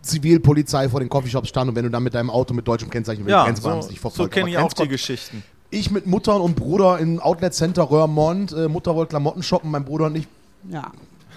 Zivilpolizei 0.00 0.88
vor 0.88 1.00
den 1.00 1.08
Coffeeshops 1.08 1.48
stand 1.48 1.68
und 1.70 1.76
wenn 1.76 1.84
du 1.84 1.90
dann 1.90 2.02
mit 2.04 2.14
deinem 2.14 2.30
Auto 2.30 2.54
mit 2.54 2.66
deutschem 2.66 2.88
Kennzeichen 2.88 3.28
Ja, 3.28 3.44
Grenze 3.44 3.62
so, 3.62 3.80
so 3.82 3.90
verfolgt. 3.96 4.32
kenne 4.32 4.48
ich 4.50 4.56
auch 4.58 4.72
die 4.72 4.88
Geschichten. 4.88 5.42
Ich 5.70 5.90
mit 5.90 6.06
Mutter 6.06 6.40
und 6.40 6.56
Bruder 6.56 6.98
im 6.98 7.20
Outlet 7.20 7.52
Center 7.54 7.90
Röhrmond. 7.90 8.52
Äh, 8.52 8.68
Mutter 8.68 8.94
wollte 8.94 9.10
Klamotten 9.10 9.42
shoppen, 9.42 9.70
mein 9.70 9.84
Bruder 9.84 10.06
und 10.06 10.16
ich 10.16 10.26
Ja. 10.70 10.90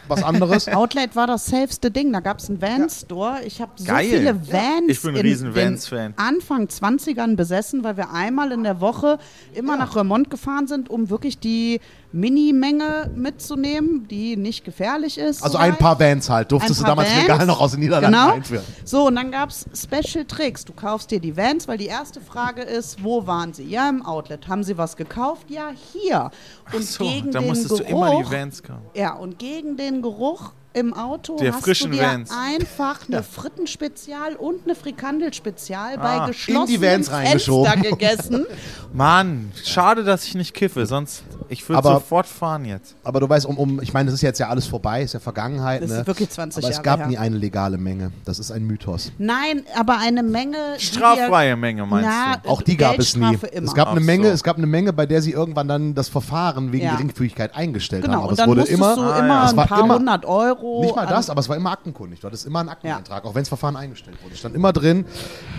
was 0.07 0.23
anderes. 0.23 0.67
Outlet 0.73 1.15
war 1.17 1.27
das 1.27 1.45
safeste 1.45 1.91
Ding. 1.91 2.13
Da 2.13 2.21
gab 2.21 2.39
es 2.39 2.49
einen 2.49 2.61
Van-Store. 2.61 3.39
Ich 3.45 3.61
habe 3.61 3.71
so 3.75 3.85
Geil. 3.85 4.05
viele 4.09 4.35
Vans 4.47 4.87
Ich 4.87 5.01
bin 5.01 5.11
ein 5.11 5.15
in 5.17 5.21
riesen 5.21 5.53
Vans-Fan. 5.55 6.13
Anfang 6.15 6.65
20ern 6.67 7.35
besessen, 7.35 7.83
weil 7.83 7.97
wir 7.97 8.11
einmal 8.11 8.51
in 8.53 8.63
der 8.63 8.79
Woche 8.79 9.19
immer 9.53 9.75
nach 9.77 9.95
Remont 9.97 10.29
gefahren 10.29 10.67
sind, 10.67 10.89
um 10.89 11.09
wirklich 11.09 11.37
die 11.39 11.81
Mini-Menge 12.13 13.11
mitzunehmen, 13.15 14.07
die 14.07 14.35
nicht 14.37 14.63
gefährlich 14.65 15.17
ist. 15.17 15.41
Also 15.43 15.57
so 15.57 15.63
ein 15.63 15.77
paar 15.77 15.99
Vans 15.99 16.29
halt. 16.29 16.51
Durftest 16.51 16.81
du 16.81 16.85
damals 16.85 17.09
Vans. 17.09 17.21
legal 17.21 17.45
noch 17.45 17.59
aus 17.61 17.71
den 17.71 17.79
Niederlanden 17.81 18.19
Genau. 18.19 18.33
einführen. 18.33 18.63
So, 18.83 19.07
und 19.07 19.15
dann 19.15 19.31
gab 19.31 19.49
es 19.49 19.65
Special 19.73 20.25
Tricks. 20.25 20.65
Du 20.65 20.73
kaufst 20.73 21.11
dir 21.11 21.19
die 21.19 21.35
Vans, 21.37 21.67
weil 21.67 21.77
die 21.77 21.85
erste 21.87 22.19
Frage 22.21 22.61
ist, 22.61 23.03
wo 23.03 23.25
waren 23.27 23.53
sie? 23.53 23.63
Ja, 23.63 23.89
im 23.89 24.05
Outlet. 24.05 24.47
Haben 24.47 24.63
sie 24.63 24.77
was 24.77 24.95
gekauft? 24.97 25.49
Ja, 25.49 25.69
hier. 25.93 26.31
Und 26.73 26.83
So, 26.83 27.03
gegen 27.05 27.31
da 27.31 27.39
den 27.39 27.47
musstest 27.47 27.69
Geruch, 27.69 27.85
du 27.85 27.91
immer 27.95 28.23
die 28.23 28.31
Vans 28.31 28.63
kaufen. 28.63 28.81
Ja, 28.93 29.13
und 29.13 29.39
gegen 29.39 29.77
den 29.77 30.01
Geruch 30.01 30.53
im 30.73 30.93
Auto 30.93 31.37
Der 31.37 31.53
hast 31.53 31.63
frischen 31.63 31.91
du 31.91 31.97
dir 31.97 32.03
Vans. 32.03 32.31
einfach 32.31 32.99
eine 33.07 33.23
Frittenspezial 33.23 34.35
und 34.35 34.63
eine 34.65 34.75
Frikandelspezial 34.75 35.95
Ah, 35.97 36.01
bei 36.01 36.17
in 36.17 36.25
geschlossenem 36.27 36.67
die 36.67 36.81
Vans 36.81 37.09
Fenster 37.09 37.13
reingeschoben. 37.17 37.81
gegessen. 37.81 38.45
Mann, 38.93 39.51
schade, 39.63 40.03
dass 40.03 40.25
ich 40.25 40.35
nicht 40.35 40.53
kiffe, 40.53 40.85
sonst 40.85 41.23
ich 41.49 41.67
würde 41.67 41.79
Aber- 41.79 41.93
sofort 41.95 42.25
fahren 42.27 42.65
jetzt. 42.65 42.95
Aber 43.03 43.19
du 43.19 43.27
weißt, 43.29 43.45
um, 43.45 43.57
um, 43.57 43.81
ich 43.81 43.93
meine, 43.93 44.05
das 44.07 44.15
ist 44.15 44.21
jetzt 44.21 44.39
ja 44.39 44.47
alles 44.49 44.65
vorbei, 44.67 45.01
ist 45.03 45.13
ja 45.13 45.19
Vergangenheit. 45.19 45.81
Das 45.83 45.89
ne? 45.91 45.99
ist 46.01 46.07
wirklich 46.07 46.29
20 46.29 46.63
Aber 46.63 46.69
es 46.69 46.75
Jahre 46.77 46.83
gab 46.85 46.99
her. 46.99 47.07
nie 47.07 47.17
eine 47.17 47.37
legale 47.37 47.77
Menge. 47.77 48.11
Das 48.25 48.39
ist 48.39 48.51
ein 48.51 48.63
Mythos. 48.65 49.11
Nein, 49.17 49.63
aber 49.77 49.97
eine 49.99 50.23
Menge. 50.23 50.57
die 50.79 50.85
Straffreie 50.85 51.55
Menge 51.57 51.85
meinst 51.85 52.09
Na, 52.09 52.37
du? 52.37 52.49
Auch 52.49 52.61
die 52.61 52.77
gab 52.77 52.97
es 52.99 53.15
nie. 53.15 53.37
Immer. 53.51 53.67
Es 53.67 53.73
gab 53.73 53.89
eine 53.89 53.99
Ach 53.99 54.03
Menge, 54.05 54.27
so. 54.27 54.33
es 54.33 54.43
gab 54.43 54.57
eine 54.57 54.67
Menge, 54.67 54.93
bei 54.93 55.05
der 55.05 55.21
sie 55.21 55.31
irgendwann 55.31 55.67
dann 55.67 55.95
das 55.95 56.09
Verfahren 56.09 56.71
wegen 56.71 56.85
Ja. 56.85 56.91
Geringfügigkeit 56.93 57.55
eingestellt 57.55 58.03
Genau, 58.03 58.13
haben. 58.15 58.21
Aber 58.21 58.27
und 58.29 58.33
es 58.33 58.37
dann 58.37 58.49
wurde 58.49 58.59
musstest 58.61 58.79
immer 58.79 58.95
du 58.95 59.01
Ah, 59.01 59.19
immer 59.19 59.27
ja. 59.27 59.45
Es 59.45 59.51
ein 59.51 59.57
war 59.57 59.67
paar 59.67 59.83
immer- 59.83 59.95
hundert 59.95 60.25
Euro. 60.25 60.60
Nicht 60.61 60.95
mal 60.95 61.03
an- 61.03 61.09
das, 61.09 61.29
aber 61.29 61.39
es 61.39 61.49
war 61.49 61.55
immer 61.57 61.71
aktenkundig. 61.71 62.19
Du 62.19 62.27
hattest 62.27 62.45
immer 62.45 62.59
einen 62.61 62.69
Akteneintrag, 62.69 63.25
auch 63.25 63.33
wenn 63.35 63.41
das 63.41 63.49
Verfahren 63.49 63.75
eingestellt 63.75 64.17
wurde. 64.23 64.35
Stand 64.35 64.55
immer 64.55 64.71
drin. 64.73 65.05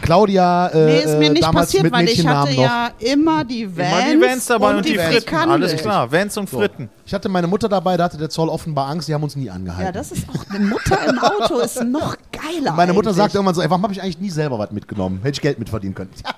Claudia 0.01 0.69
äh, 0.69 0.85
Nee, 0.87 0.99
ist 1.01 1.19
mir 1.19 1.27
äh, 1.27 1.31
nicht 1.31 1.43
damals 1.43 1.67
passiert, 1.67 1.83
mit 1.85 1.93
weil 1.93 2.09
ich 2.09 2.27
hatte 2.27 2.53
noch. 2.55 2.63
ja 2.63 2.91
immer 2.99 3.45
die 3.45 3.67
Vans, 3.77 3.89
Immer 4.13 4.15
die 4.15 4.21
Vans 4.33 4.47
dabei 4.47 4.77
und, 4.77 4.85
die, 4.85 4.95
Fritten. 4.95 5.13
Frikandel. 5.13 5.51
Alles 5.53 5.77
klar, 5.81 6.11
Vans 6.13 6.37
und 6.37 6.49
So. 6.49 6.59
Fritten. 6.59 6.89
Ich 7.05 7.15
hatte 7.15 7.29
meine 7.29 7.47
Mutter 7.47 7.69
dabei, 7.69 7.97
da 7.97 8.05
hatte 8.05 8.17
der 8.19 8.31
Zoll 8.31 8.49
offenbar 8.49 8.89
Angst, 8.89 9.09
die 9.09 9.15
haben 9.15 9.23
uns 9.23 9.37
nie 9.37 9.51
angehalten. 9.51 9.85
Ja, 9.87 9.93
das 9.93 10.13
ist 10.13 10.27
auch 10.29 10.45
eine 10.55 10.65
Mutter 10.67 10.99
im 11.09 11.19
Auto 11.19 11.59
ist 11.59 11.83
noch 11.85 12.17
geiler. 12.33 12.73
Meine 12.73 12.93
Mutter 12.93 13.09
eigentlich. 13.11 13.17
sagte 13.19 13.39
irgendwann 13.39 13.55
so, 13.55 13.63
ey, 13.63 13.71
warum 13.71 13.83
habe 13.83 13.93
ich 13.93 14.03
eigentlich 14.03 14.21
nie 14.21 14.31
selber 14.31 14.59
was 14.59 14.71
mitgenommen? 14.71 15.19
Hätte 15.23 15.37
ich 15.37 15.41
Geld 15.41 15.59
mitverdienen 15.59 15.95
können. 15.95 16.11
Tja, 16.15 16.31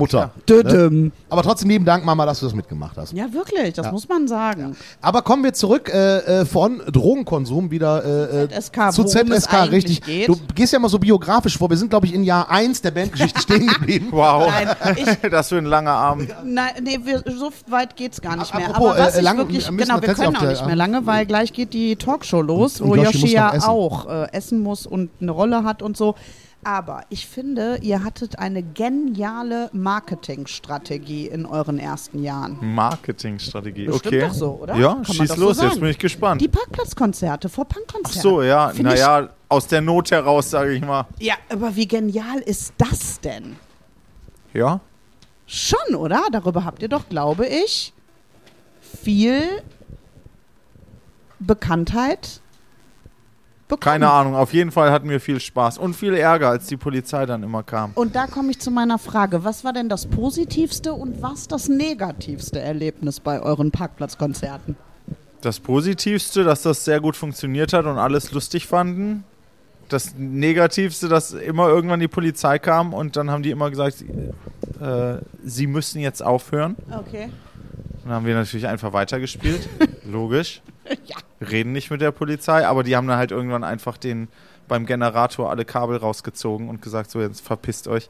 Mutter. 0.00 0.30
Dödüm. 0.48 1.12
Aber 1.28 1.42
trotzdem 1.42 1.68
lieben 1.70 1.84
Dank, 1.84 2.04
Mama, 2.04 2.26
dass 2.26 2.40
du 2.40 2.46
das 2.46 2.54
mitgemacht 2.54 2.96
hast. 2.96 3.12
Ja, 3.12 3.32
wirklich, 3.32 3.74
das 3.74 3.86
Ja. 3.86 3.92
muss 3.92 4.08
man 4.08 4.26
sagen. 4.26 4.76
Aber 5.00 5.22
kommen 5.22 5.44
wir 5.44 5.52
zurück 5.52 5.88
äh, 5.92 6.40
äh, 6.40 6.44
von 6.44 6.80
Drogenkonsum 6.90 7.70
wieder 7.70 8.04
äh, 8.04 8.44
äh, 8.44 8.48
ZSK, 8.48 8.92
zu 8.92 9.04
worum 9.04 9.32
es 9.32 9.42
ZSK, 9.44 9.70
richtig. 9.70 10.02
geht. 10.02 10.28
Du 10.28 10.36
gehst 10.54 10.72
ja 10.72 10.78
mal 10.78 10.88
so 10.88 10.98
biografisch 10.98 11.56
vor. 11.56 11.70
Wir 11.70 11.76
sind, 11.76 11.90
glaube 11.90 12.06
ich, 12.06 12.14
in 12.14 12.24
Jahr 12.24 12.50
1 12.50 12.82
der 12.82 12.90
Bandgeschichte 12.90 13.40
stehen 13.42 13.66
geblieben. 13.66 14.08
Wow, 14.10 14.48
Nein, 14.50 14.96
ich, 14.96 15.30
das 15.30 15.50
wird 15.50 15.62
ein 15.62 15.66
langer 15.66 15.92
Abend. 15.92 16.34
nein, 16.44 16.70
nee, 16.82 16.98
wir, 17.04 17.22
so 17.38 17.50
weit 17.68 17.94
geht's 17.96 18.20
gar 18.20 18.36
nicht 18.36 18.54
mehr. 18.54 18.68
Apropos, 18.70 18.92
Aber 18.92 18.98
was 19.00 19.14
äh, 19.14 19.18
ich 19.18 19.24
lang- 19.24 19.38
wirklich, 19.38 19.66
genau, 19.68 20.00
wir 20.00 20.14
können 20.14 20.34
auch 20.36 20.40
der- 20.40 20.48
nicht 20.50 20.66
mehr 20.66 20.76
lange, 20.76 21.06
weil 21.06 21.26
gleich 21.26 21.52
geht 21.52 21.72
die 21.74 21.96
Talkshow 21.96 22.40
los, 22.42 22.80
Und- 22.80 22.88
wo 22.88 22.92
und 22.94 23.02
Yoshi 23.02 23.18
Yoshi, 23.18 23.36
noch 23.36 23.52
ja 23.54 23.68
auch 23.68 24.08
äh, 24.08 24.32
essen 24.32 24.60
muss 24.62 24.86
und 24.86 25.10
eine 25.20 25.30
Rolle 25.30 25.62
hat 25.64 25.82
und 25.82 25.96
so. 25.96 26.14
Aber 26.62 27.04
ich 27.08 27.26
finde, 27.26 27.78
ihr 27.80 28.04
hattet 28.04 28.38
eine 28.38 28.62
geniale 28.62 29.70
Marketingstrategie 29.72 31.26
in 31.26 31.46
euren 31.46 31.78
ersten 31.78 32.22
Jahren. 32.22 32.58
Marketingstrategie, 32.60 33.86
Bestimmt 33.86 34.06
okay. 34.14 34.26
doch 34.26 34.34
so, 34.34 34.50
oder? 34.62 34.76
Ja, 34.76 34.94
Kann 34.94 35.04
schieß 35.06 35.28
doch 35.28 35.36
so 35.36 35.44
los, 35.46 35.62
jetzt 35.62 35.80
bin 35.80 35.88
ich 35.88 35.98
gespannt. 35.98 36.40
Die 36.40 36.48
Parkplatzkonzerte 36.48 37.48
vor 37.48 37.66
Ach 37.68 37.74
Punkkonzerten. 37.74 38.20
so, 38.22 38.42
ja, 38.42 38.72
naja, 38.78 39.30
aus 39.48 39.66
der 39.68 39.80
Not 39.80 40.10
heraus, 40.10 40.50
sage 40.50 40.74
ich 40.74 40.82
mal. 40.82 41.06
Ja, 41.18 41.34
aber 41.48 41.74
wie 41.74 41.88
genial 41.88 42.40
ist 42.40 42.74
das 42.76 43.20
denn? 43.20 43.56
Ja, 44.52 44.80
Schon, 45.52 45.96
oder? 45.96 46.22
Darüber 46.30 46.64
habt 46.64 46.80
ihr 46.80 46.88
doch, 46.88 47.08
glaube 47.08 47.44
ich, 47.44 47.92
viel 49.02 49.42
Bekanntheit 51.40 52.40
bekommen. 53.70 53.80
keine 53.80 54.10
Ahnung. 54.10 54.34
Auf 54.34 54.52
jeden 54.52 54.70
Fall 54.70 54.90
hatten 54.90 55.08
wir 55.08 55.20
viel 55.20 55.40
Spaß 55.40 55.78
und 55.78 55.94
viel 55.94 56.14
Ärger, 56.14 56.48
als 56.50 56.66
die 56.66 56.76
Polizei 56.76 57.24
dann 57.26 57.42
immer 57.42 57.62
kam. 57.62 57.92
Und 57.94 58.14
da 58.14 58.26
komme 58.26 58.50
ich 58.50 58.58
zu 58.60 58.70
meiner 58.70 58.98
Frage. 58.98 59.44
Was 59.44 59.64
war 59.64 59.72
denn 59.72 59.88
das 59.88 60.06
positivste 60.06 60.92
und 60.92 61.22
was 61.22 61.48
das 61.48 61.68
negativste 61.68 62.60
Erlebnis 62.60 63.20
bei 63.20 63.40
euren 63.40 63.70
Parkplatzkonzerten? 63.70 64.76
Das 65.40 65.58
Positivste, 65.60 66.44
dass 66.44 66.62
das 66.62 66.84
sehr 66.84 67.00
gut 67.00 67.16
funktioniert 67.16 67.72
hat 67.72 67.86
und 67.86 67.96
alles 67.96 68.32
lustig 68.32 68.66
fanden. 68.66 69.24
Das 69.88 70.14
Negativste, 70.16 71.08
dass 71.08 71.32
immer 71.32 71.68
irgendwann 71.68 71.98
die 72.00 72.08
Polizei 72.08 72.58
kam 72.58 72.92
und 72.92 73.16
dann 73.16 73.30
haben 73.30 73.42
die 73.42 73.50
immer 73.50 73.70
gesagt, 73.70 74.04
äh, 74.80 75.16
sie 75.42 75.66
müssen 75.66 76.00
jetzt 76.00 76.22
aufhören. 76.22 76.76
Okay. 76.90 77.30
Dann 78.04 78.12
haben 78.12 78.26
wir 78.26 78.34
natürlich 78.34 78.66
einfach 78.66 78.92
weitergespielt. 78.92 79.68
Logisch. 80.10 80.62
Ja. 81.06 81.16
Reden 81.46 81.72
nicht 81.72 81.90
mit 81.90 82.00
der 82.00 82.10
Polizei, 82.12 82.66
aber 82.66 82.82
die 82.82 82.96
haben 82.96 83.06
dann 83.06 83.18
halt 83.18 83.30
irgendwann 83.30 83.64
einfach 83.64 83.96
den 83.96 84.28
beim 84.68 84.86
Generator 84.86 85.50
alle 85.50 85.64
Kabel 85.64 85.96
rausgezogen 85.96 86.68
und 86.68 86.80
gesagt, 86.82 87.10
so 87.10 87.20
jetzt 87.20 87.40
verpisst 87.40 87.88
euch. 87.88 88.08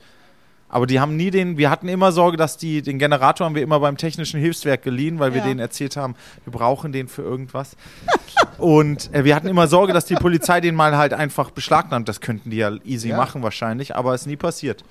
Aber 0.69 0.87
die 0.87 1.01
haben 1.01 1.17
nie 1.17 1.33
den, 1.33 1.57
wir 1.59 1.69
hatten 1.69 1.89
immer 1.89 2.13
Sorge, 2.13 2.37
dass 2.37 2.57
die, 2.57 2.81
den 2.83 2.99
Generator 3.01 3.45
haben 3.45 3.57
wir 3.57 3.63
immer 3.63 3.81
beim 3.81 3.97
technischen 3.97 4.39
Hilfswerk 4.39 4.83
geliehen, 4.83 5.19
weil 5.19 5.33
wir 5.35 5.41
Ja. 5.41 5.49
denen 5.49 5.59
erzählt 5.59 5.97
haben, 5.97 6.15
wir 6.45 6.53
brauchen 6.53 6.93
den 6.93 7.09
für 7.09 7.23
irgendwas. 7.23 7.77
und 8.59 9.13
äh, 9.13 9.25
wir 9.25 9.35
hatten 9.35 9.49
immer 9.49 9.67
Sorge, 9.67 9.93
dass 9.93 10.05
die 10.05 10.15
Polizei 10.15 10.61
den 10.61 10.77
mal 10.77 10.97
halt 10.97 11.13
einfach 11.13 11.51
beschlagnahmt. 11.51 12.09
Das 12.09 12.21
könnten 12.21 12.51
die 12.51 12.59
ja 12.59 12.71
easy 12.85 13.09
Ja. 13.09 13.17
machen 13.17 13.43
wahrscheinlich, 13.43 13.97
aber 13.97 14.15
ist 14.15 14.27
nie 14.29 14.37
passiert. 14.37 14.85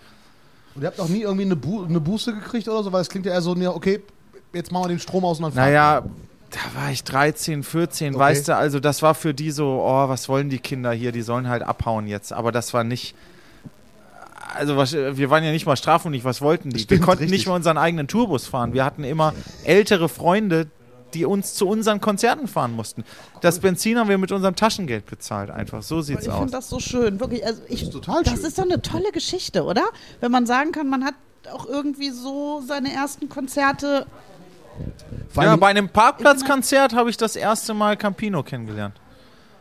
Und 0.75 0.81
ihr 0.81 0.87
habt 0.87 0.99
auch 0.99 1.07
nie 1.07 1.21
irgendwie 1.21 1.45
eine, 1.45 1.55
Bu 1.55 1.85
eine 1.85 1.99
Buße 2.01 2.33
gekriegt 2.33 2.67
oder 2.67 2.83
so, 2.83 2.91
weil 2.91 3.01
es 3.01 3.09
klingt 3.09 3.25
ja 3.25 3.31
eher 3.31 3.41
so, 3.41 3.55
ja, 3.55 3.69
okay, 3.71 4.01
jetzt 4.53 4.71
machen 4.71 4.85
wir 4.85 4.89
den 4.89 4.99
Strom 4.99 5.25
aus 5.25 5.37
und 5.37 5.43
dann 5.43 5.53
fahren 5.53 5.65
Naja, 5.65 6.03
da 6.51 6.81
war 6.81 6.91
ich 6.91 7.03
13, 7.03 7.63
14, 7.63 8.13
Okay. 8.15 8.19
weißt 8.19 8.47
du, 8.47 8.55
also 8.55 8.79
das 8.79 9.01
war 9.01 9.13
für 9.15 9.33
die 9.33 9.51
so, 9.51 9.81
oh, 9.85 10.09
was 10.09 10.27
wollen 10.29 10.49
die 10.49 10.59
Kinder 10.59 10.91
hier, 10.91 11.11
die 11.11 11.21
sollen 11.21 11.47
halt 11.47 11.61
abhauen 11.63 12.07
jetzt. 12.07 12.33
Aber 12.33 12.51
das 12.51 12.73
war 12.73 12.83
nicht, 12.83 13.15
also 14.55 14.75
was, 14.77 14.93
wir 14.93 15.29
waren 15.29 15.43
ja 15.43 15.51
nicht 15.51 15.65
mal 15.65 15.75
strafunfähig, 15.77 16.23
was 16.25 16.41
wollten 16.41 16.71
die? 16.71 16.79
Stimmt, 16.79 16.99
wir 17.01 17.05
konnten 17.05 17.23
richtig. 17.23 17.39
nicht 17.41 17.47
mal 17.47 17.55
unseren 17.55 17.77
eigenen 17.77 18.07
Tourbus 18.07 18.47
fahren. 18.47 18.73
Wir 18.73 18.83
hatten 18.83 19.03
immer 19.03 19.33
ältere 19.63 20.09
Freunde, 20.09 20.67
die 21.13 21.25
uns 21.25 21.53
zu 21.55 21.67
unseren 21.67 22.01
Konzerten 22.01 22.47
fahren 22.47 22.75
mussten. 22.75 23.03
Das 23.41 23.59
Benzin 23.59 23.97
haben 23.97 24.09
wir 24.09 24.17
mit 24.17 24.31
unserem 24.31 24.55
Taschengeld 24.55 25.05
bezahlt, 25.07 25.49
einfach. 25.51 25.81
So 25.83 26.01
sieht's 26.01 26.23
Ich 26.25 26.29
aus. 26.31 26.37
finde 26.39 26.51
das 26.51 26.69
so 26.69 26.79
schön, 26.79 27.19
wirklich. 27.19 27.45
Also 27.45 27.61
ich, 27.67 27.79
Das 27.79 27.89
ist 27.89 27.93
total 27.93 28.23
das 28.23 28.33
schön. 28.35 28.45
ist 28.45 28.57
doch 28.59 28.63
eine 28.63 28.81
tolle 28.81 29.11
Geschichte, 29.11 29.63
oder? 29.63 29.83
Wenn 30.19 30.31
man 30.31 30.45
sagen 30.45 30.71
kann, 30.71 30.87
man 30.87 31.03
hat 31.05 31.15
auch 31.51 31.65
irgendwie 31.67 32.09
so 32.11 32.61
seine 32.67 32.91
ersten 32.93 33.27
Konzerte. 33.29 34.05
Vor 35.29 35.43
Ja, 35.43 35.51
allem- 35.51 35.59
bei 35.59 35.67
einem 35.67 35.89
Parkplatzkonzert 35.89 36.93
habe 36.93 37.09
ich 37.09 37.17
das 37.17 37.35
erste 37.35 37.73
Mal 37.73 37.97
Campino 37.97 38.43
kennengelernt. 38.43 38.95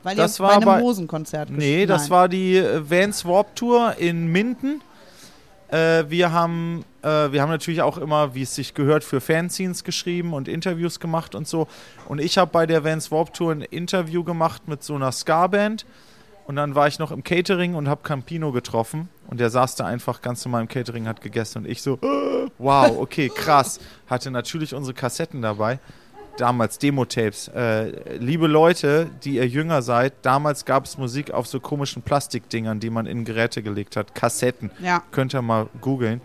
Weil 0.03 0.17
Das 0.17 0.39
ihr 0.39 0.43
war 0.45 0.49
bei 0.51 0.57
einem 0.57 0.65
bei- 0.65 0.81
Hosenkonzert 0.81 1.51
Nee, 1.51 1.85
das 1.87 2.03
Nein. 2.03 2.11
war 2.11 2.29
die 2.29 2.57
äh, 2.57 2.89
Vans 2.89 3.25
Warp 3.25 3.55
Tour 3.57 3.95
in 3.99 4.29
Minden. 4.29 4.81
Äh, 5.71 6.05
wir, 6.09 6.33
haben, 6.33 6.85
äh, 7.03 7.31
wir 7.31 7.43
haben 7.43 7.51
natürlich 7.51 7.83
auch 7.83 7.99
immer, 7.99 8.35
wie 8.35 8.43
es 8.43 8.55
sich 8.55 8.73
gehört, 8.75 9.05
für 9.05 9.21
Fanzines 9.21 9.85
geschrieben 9.85 10.33
und 10.33 10.49
Interviews 10.49 10.99
gemacht 11.01 11.35
und 11.35 11.47
so. 11.47 11.69
Und 12.09 12.21
ich 12.21 12.39
habe 12.39 12.51
bei 12.51 12.65
der 12.65 12.85
Vans 12.85 13.11
Warp 13.11 13.35
Tour 13.35 13.53
ein 13.53 13.61
Interview 13.63 14.25
gemacht 14.25 14.67
mit 14.67 14.83
so 14.83 14.95
einer 14.95 15.13
Ska-Band. 15.13 15.85
Und 16.49 16.57
dann 16.57 16.75
war 16.75 16.89
ich 16.89 16.99
noch 16.99 17.13
im 17.13 17.23
Catering 17.23 17.75
und 17.75 17.89
habe 17.89 18.01
Campino 18.03 18.53
getroffen. 18.53 19.11
Und 19.27 19.39
der 19.39 19.51
saß 19.51 19.77
da 19.77 19.85
einfach 19.85 20.23
ganz 20.23 20.43
normal 20.47 20.63
im 20.63 20.69
Catering, 20.69 21.07
hat 21.07 21.21
gegessen. 21.21 21.59
Und 21.59 21.69
ich 21.69 21.83
so, 21.83 21.99
wow, 22.59 22.97
okay, 22.99 23.29
krass. 23.29 23.79
Hatte 24.07 24.31
natürlich 24.31 24.75
unsere 24.75 24.95
Kassetten 24.95 25.43
dabei. 25.43 25.79
Damals 26.39 26.79
Demo-Tapes. 26.79 27.49
Äh, 27.49 28.17
liebe 28.17 28.47
Leute, 28.47 29.11
die 29.25 29.35
ihr 29.35 29.47
jünger 29.47 29.83
seid, 29.83 30.15
damals 30.23 30.65
gab 30.65 30.87
es 30.87 30.97
Musik 30.97 31.33
auf 31.33 31.47
so 31.47 31.61
komischen 31.61 32.01
Plastikdingern, 32.01 32.81
die 32.81 32.89
man 32.89 33.05
in 33.05 33.27
Geräte 33.27 33.63
gelegt 33.63 33.97
hat. 33.97 34.15
Kassetten. 34.15 34.71
Ja. 34.83 35.03
Könnt 35.11 35.35
ihr 35.35 35.43
mal 35.43 35.69
googeln. 35.83 36.23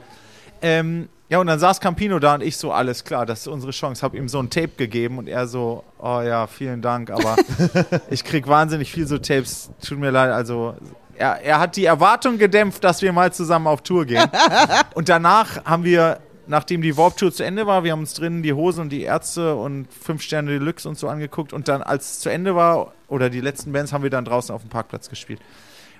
Ähm, 0.62 1.10
ja, 1.34 1.40
und 1.40 1.48
dann 1.48 1.58
saß 1.58 1.80
Campino 1.80 2.20
da 2.20 2.36
und 2.36 2.44
ich 2.44 2.58
so, 2.58 2.72
alles 2.72 3.06
klar, 3.06 3.26
das 3.26 3.40
ist 3.40 3.48
unsere 3.48 3.72
Chance. 3.72 4.04
Hab 4.04 4.14
ihm 4.14 4.30
so 4.30 4.38
ein 4.38 4.52
Tape 4.52 4.74
gegeben 4.78 5.18
und 5.18 5.28
er 5.28 5.48
so, 5.48 5.84
oh 5.98 6.22
ja, 6.22 6.46
vielen 6.46 6.84
Dank, 6.84 7.10
aber 7.10 7.38
ich 8.12 8.24
krieg 8.24 8.48
wahnsinnig 8.48 8.92
viel 8.92 9.08
so 9.08 9.18
Tapes. 9.18 9.72
Tut 9.84 9.98
mir 9.98 10.12
leid, 10.12 10.30
also 10.30 10.76
er, 11.16 11.42
er 11.42 11.60
hat 11.60 11.76
die 11.76 11.86
Erwartung 11.86 12.38
gedämpft, 12.38 12.84
dass 12.84 13.02
wir 13.02 13.12
mal 13.14 13.34
zusammen 13.34 13.66
auf 13.66 13.82
Tour 13.82 14.06
gehen. 14.06 14.30
und 14.94 15.10
danach 15.10 15.66
haben 15.66 15.84
wir, 15.84 16.20
nachdem 16.46 16.84
die 16.84 16.96
Warp 16.98 17.18
Tour 17.18 17.34
zu 17.34 17.44
Ende 17.44 17.66
war, 17.66 17.84
wir 17.84 17.94
haben 17.94 18.02
uns 18.02 18.14
drinnen 18.14 18.44
die 18.44 18.54
Hosen 18.54 18.82
und 18.82 18.90
die 18.90 19.02
Ärzte 19.02 19.56
und 19.56 19.92
fünf 19.92 20.22
Sterne 20.22 20.52
Deluxe 20.52 20.88
und 20.88 21.00
so 21.00 21.10
angeguckt 21.10 21.52
und 21.52 21.68
dann, 21.68 21.82
als 21.82 22.12
es 22.12 22.20
zu 22.20 22.30
Ende 22.30 22.56
war, 22.56 22.94
oder 23.08 23.32
die 23.32 23.42
letzten 23.42 23.74
Bands, 23.74 23.92
haben 23.92 24.04
wir 24.04 24.12
dann 24.12 24.26
draußen 24.26 24.54
auf 24.54 24.62
dem 24.62 24.70
Parkplatz 24.70 25.10
gespielt. 25.10 25.40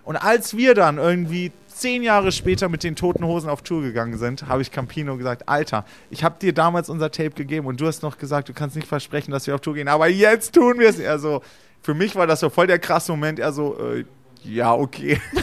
Und 0.04 0.16
als 0.16 0.56
wir 0.56 0.76
dann 0.76 1.00
irgendwie 1.00 1.52
zehn 1.84 2.02
Jahre 2.02 2.32
später 2.32 2.70
mit 2.70 2.82
den 2.86 2.96
Toten 2.96 3.26
Hosen 3.26 3.50
auf 3.50 3.62
Tour 3.62 3.82
gegangen 3.82 4.18
sind, 4.18 4.48
habe 4.48 4.62
ich 4.62 4.72
Campino 4.72 5.18
gesagt, 5.18 5.50
Alter, 5.50 5.84
ich 6.10 6.24
habe 6.24 6.36
dir 6.40 6.54
damals 6.54 6.90
unser 6.90 7.12
Tape 7.12 7.32
gegeben 7.32 7.68
und 7.68 7.82
du 7.82 7.88
hast 7.88 8.04
noch 8.04 8.18
gesagt, 8.18 8.48
du 8.48 8.54
kannst 8.54 8.78
nicht 8.78 8.88
versprechen, 8.88 9.32
dass 9.32 9.48
wir 9.48 9.56
auf 9.56 9.60
Tour 9.60 9.74
gehen, 9.74 9.90
aber 9.90 10.08
jetzt 10.08 10.56
tun 10.56 10.80
wir 10.80 10.88
es. 10.88 10.98
Er 10.98 11.20
so, 11.20 11.42
für 11.82 11.94
mich 11.94 12.16
war 12.16 12.26
das 12.26 12.40
so 12.40 12.50
voll 12.50 12.68
der 12.68 12.80
krasse 12.80 13.12
Moment. 13.12 13.38
Er 13.38 13.52
so, 13.52 13.78
äh, 13.78 14.06
ja, 14.46 14.74
okay. 14.74 15.20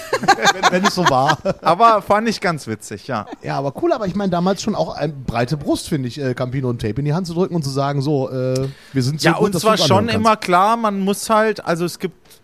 wenn, 0.54 0.72
wenn 0.72 0.84
es 0.86 0.94
so 0.94 1.10
war. 1.10 1.36
Aber 1.60 2.00
fand 2.00 2.26
ich 2.26 2.40
ganz 2.40 2.66
witzig, 2.66 3.06
ja. 3.06 3.26
Ja, 3.42 3.58
aber 3.58 3.74
cool, 3.82 3.92
aber 3.92 4.06
ich 4.06 4.14
meine 4.14 4.30
damals 4.30 4.62
schon 4.62 4.74
auch 4.74 4.96
eine 4.96 5.12
breite 5.12 5.58
Brust, 5.58 5.90
finde 5.90 6.08
ich, 6.08 6.18
äh, 6.18 6.32
Campino 6.32 6.70
und 6.70 6.80
Tape 6.80 7.00
in 7.00 7.04
die 7.04 7.12
Hand 7.12 7.26
zu 7.26 7.34
drücken 7.34 7.54
und 7.54 7.64
zu 7.64 7.70
sagen, 7.70 8.00
so, 8.00 8.30
äh, 8.30 8.66
wir 8.94 9.02
sind 9.02 9.20
so 9.20 9.28
Ja, 9.28 9.34
gut, 9.34 9.54
uns 9.54 9.62
war 9.62 9.76
schon 9.76 10.08
immer 10.08 10.38
klar, 10.38 10.78
man 10.78 11.00
muss 11.00 11.28
halt, 11.28 11.62
also 11.62 11.84
es 11.84 11.98
gibt 11.98 12.39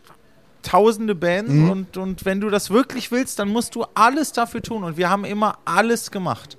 tausende 0.66 1.14
Bands 1.14 1.52
Mhm. 1.52 1.70
und, 1.70 1.96
und 1.96 2.24
wenn 2.24 2.40
du 2.40 2.50
das 2.50 2.70
wirklich 2.70 3.10
willst, 3.10 3.38
dann 3.38 3.48
musst 3.48 3.74
du 3.74 3.84
alles 3.94 4.32
dafür 4.32 4.62
tun. 4.62 4.82
Und 4.84 4.96
wir 4.96 5.08
haben 5.08 5.24
immer 5.24 5.58
alles 5.64 6.10
gemacht. 6.10 6.58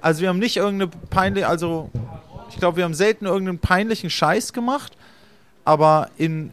Also 0.00 0.20
wir 0.22 0.28
haben 0.28 0.38
nicht 0.40 0.56
irgendeine 0.56 0.90
peinliche, 1.10 1.46
also 1.48 1.90
ich 2.50 2.56
glaube, 2.56 2.78
wir 2.78 2.84
haben 2.84 2.94
selten 2.94 3.24
irgendeinen 3.26 3.58
peinlichen 3.60 4.10
Scheiß 4.10 4.52
gemacht, 4.52 4.96
aber 5.64 6.10
in, 6.16 6.52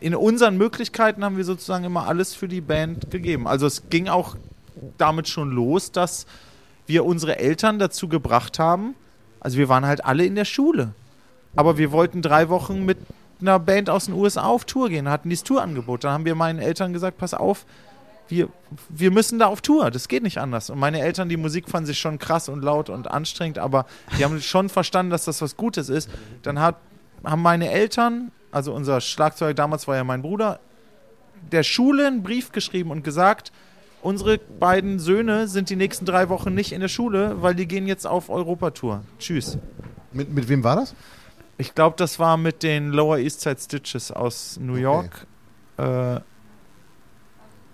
in 0.00 0.14
unseren 0.16 0.56
Möglichkeiten 0.56 1.24
haben 1.24 1.36
wir 1.36 1.44
sozusagen 1.44 1.84
immer 1.84 2.06
alles 2.08 2.34
für 2.34 2.48
die 2.48 2.60
Band 2.60 3.10
gegeben. 3.10 3.46
Also 3.46 3.66
es 3.66 3.88
ging 3.88 4.08
auch 4.08 4.36
damit 4.98 5.28
schon 5.28 5.50
los, 5.52 5.92
dass 5.92 6.26
wir 6.86 7.04
unsere 7.04 7.38
Eltern 7.38 7.78
dazu 7.78 8.08
gebracht 8.08 8.58
haben, 8.58 8.94
also 9.38 9.58
wir 9.58 9.68
waren 9.68 9.86
halt 9.86 10.04
alle 10.04 10.24
in 10.24 10.34
der 10.34 10.44
Schule. 10.44 10.92
Aber 11.54 11.78
wir 11.78 11.92
wollten 11.92 12.22
drei 12.22 12.48
Wochen 12.48 12.84
mit 12.84 12.98
einer 13.42 13.58
Band 13.58 13.90
aus 13.90 14.06
den 14.06 14.14
USA 14.14 14.44
auf 14.44 14.64
Tour 14.64 14.88
gehen, 14.88 15.08
hatten 15.08 15.28
dieses 15.28 15.44
Tourangebot. 15.44 16.04
Dann 16.04 16.12
haben 16.12 16.24
wir 16.24 16.34
meinen 16.34 16.58
Eltern 16.58 16.92
gesagt, 16.92 17.18
pass 17.18 17.34
auf, 17.34 17.66
wir, 18.28 18.48
wir 18.88 19.10
müssen 19.10 19.38
da 19.38 19.46
auf 19.46 19.60
Tour, 19.60 19.90
das 19.90 20.08
geht 20.08 20.22
nicht 20.22 20.38
anders. 20.38 20.70
Und 20.70 20.78
meine 20.78 21.00
Eltern, 21.00 21.28
die 21.28 21.36
Musik 21.36 21.68
fanden 21.68 21.86
sich 21.86 21.98
schon 21.98 22.18
krass 22.18 22.48
und 22.48 22.62
laut 22.62 22.88
und 22.88 23.10
anstrengend, 23.10 23.58
aber 23.58 23.86
die 24.16 24.24
haben 24.24 24.40
schon 24.40 24.68
verstanden, 24.68 25.10
dass 25.10 25.24
das 25.26 25.42
was 25.42 25.56
Gutes 25.56 25.88
ist. 25.88 26.08
Dann 26.42 26.58
hat, 26.58 26.76
haben 27.24 27.42
meine 27.42 27.70
Eltern, 27.70 28.32
also 28.50 28.72
unser 28.72 29.00
Schlagzeuger 29.00 29.54
damals 29.54 29.86
war 29.86 29.96
ja 29.96 30.04
mein 30.04 30.22
Bruder, 30.22 30.60
der 31.50 31.62
Schule 31.62 32.06
einen 32.06 32.22
Brief 32.22 32.52
geschrieben 32.52 32.90
und 32.90 33.04
gesagt, 33.04 33.52
unsere 34.00 34.38
beiden 34.38 34.98
Söhne 34.98 35.48
sind 35.48 35.68
die 35.70 35.76
nächsten 35.76 36.06
drei 36.06 36.28
Wochen 36.28 36.54
nicht 36.54 36.72
in 36.72 36.80
der 36.80 36.88
Schule, 36.88 37.42
weil 37.42 37.54
die 37.54 37.66
gehen 37.66 37.86
jetzt 37.86 38.06
auf 38.06 38.30
Europatour. 38.30 39.02
Tschüss. 39.18 39.58
Mit, 40.12 40.32
mit 40.32 40.48
wem 40.48 40.64
war 40.64 40.76
das? 40.76 40.94
Ich 41.58 41.74
glaube, 41.74 41.96
das 41.96 42.18
war 42.18 42.36
mit 42.36 42.62
den 42.62 42.90
Lower 42.90 43.18
East 43.18 43.40
Side 43.42 43.58
Stitches 43.60 44.10
aus 44.10 44.58
New 44.60 44.74
York. 44.74 45.26
Äh, 45.76 46.20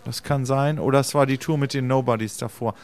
das 0.04 0.22
kann 0.22 0.44
sein. 0.44 0.78
Oder 0.78 1.00
es 1.00 1.14
war 1.14 1.26
die 1.26 1.38
Tour 1.38 1.58
mit 1.58 1.74
den 1.74 1.86
Nobodies 1.86 2.36
davor. 2.36 2.74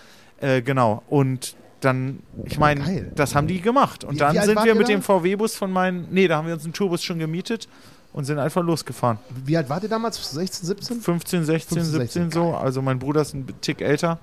Äh, 0.41 0.63
genau. 0.63 1.03
Und 1.09 1.57
dann, 1.81 2.21
ich 2.45 2.59
meine, 2.59 3.11
das 3.15 3.35
haben 3.35 3.47
die 3.47 3.61
gemacht. 3.61 4.05
Und 4.05 4.15
Wie- 4.15 4.19
dann 4.19 4.35
wie 4.35 4.41
sind 4.41 4.65
wir 4.65 4.75
mit 4.75 4.85
da? 4.89 4.93
dem 4.93 5.03
VW-Bus 5.03 5.55
von 5.57 5.71
meinen. 5.71 6.09
Nee, 6.11 6.29
da 6.29 6.37
haben 6.39 6.47
wir 6.47 6.55
uns 6.55 6.65
einen 6.65 6.73
Tourbus 6.73 7.03
schon 7.03 7.19
gemietet 7.19 7.69
und 8.13 8.25
sind 8.25 8.39
einfach 8.39 8.63
losgefahren. 8.63 9.19
Wie 9.45 9.57
alt 9.57 9.69
wart 9.69 9.83
ihr 9.83 9.89
damals? 9.89 10.17
16, 10.33 10.67
17? 10.67 11.01
15, 11.01 11.45
16, 11.45 11.77
15, 11.79 11.85
17 12.01 12.23
16, 12.23 12.31
so. 12.31 12.55
Also 12.55 12.81
mein 12.81 12.99
Bruder 12.99 13.21
ist 13.23 13.35
ein 13.35 13.47
Tick 13.61 13.81
älter. 13.83 14.19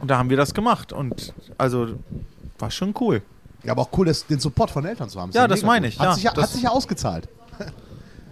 Und 0.00 0.10
da 0.10 0.18
haben 0.18 0.28
wir 0.28 0.36
das 0.36 0.52
gemacht. 0.52 0.92
Und 0.92 1.32
also 1.56 1.98
war 2.58 2.70
schon 2.70 2.92
cool. 3.00 3.22
Ja, 3.68 3.72
aber 3.72 3.82
auch 3.82 3.90
cool, 3.98 4.06
das, 4.06 4.26
den 4.26 4.38
Support 4.40 4.70
von 4.70 4.82
Eltern 4.86 5.10
zu 5.10 5.20
haben. 5.20 5.28
Ist 5.28 5.34
Ja, 5.36 5.46
das 5.46 5.62
meine 5.62 5.86
ich, 5.88 5.98
Hat, 5.98 6.06
ja. 6.06 6.14
sich, 6.14 6.22
ja, 6.24 6.32
Das- 6.32 6.44
hat 6.44 6.50
sich 6.50 6.62
ja 6.62 6.70
ausgezahlt. 6.70 7.28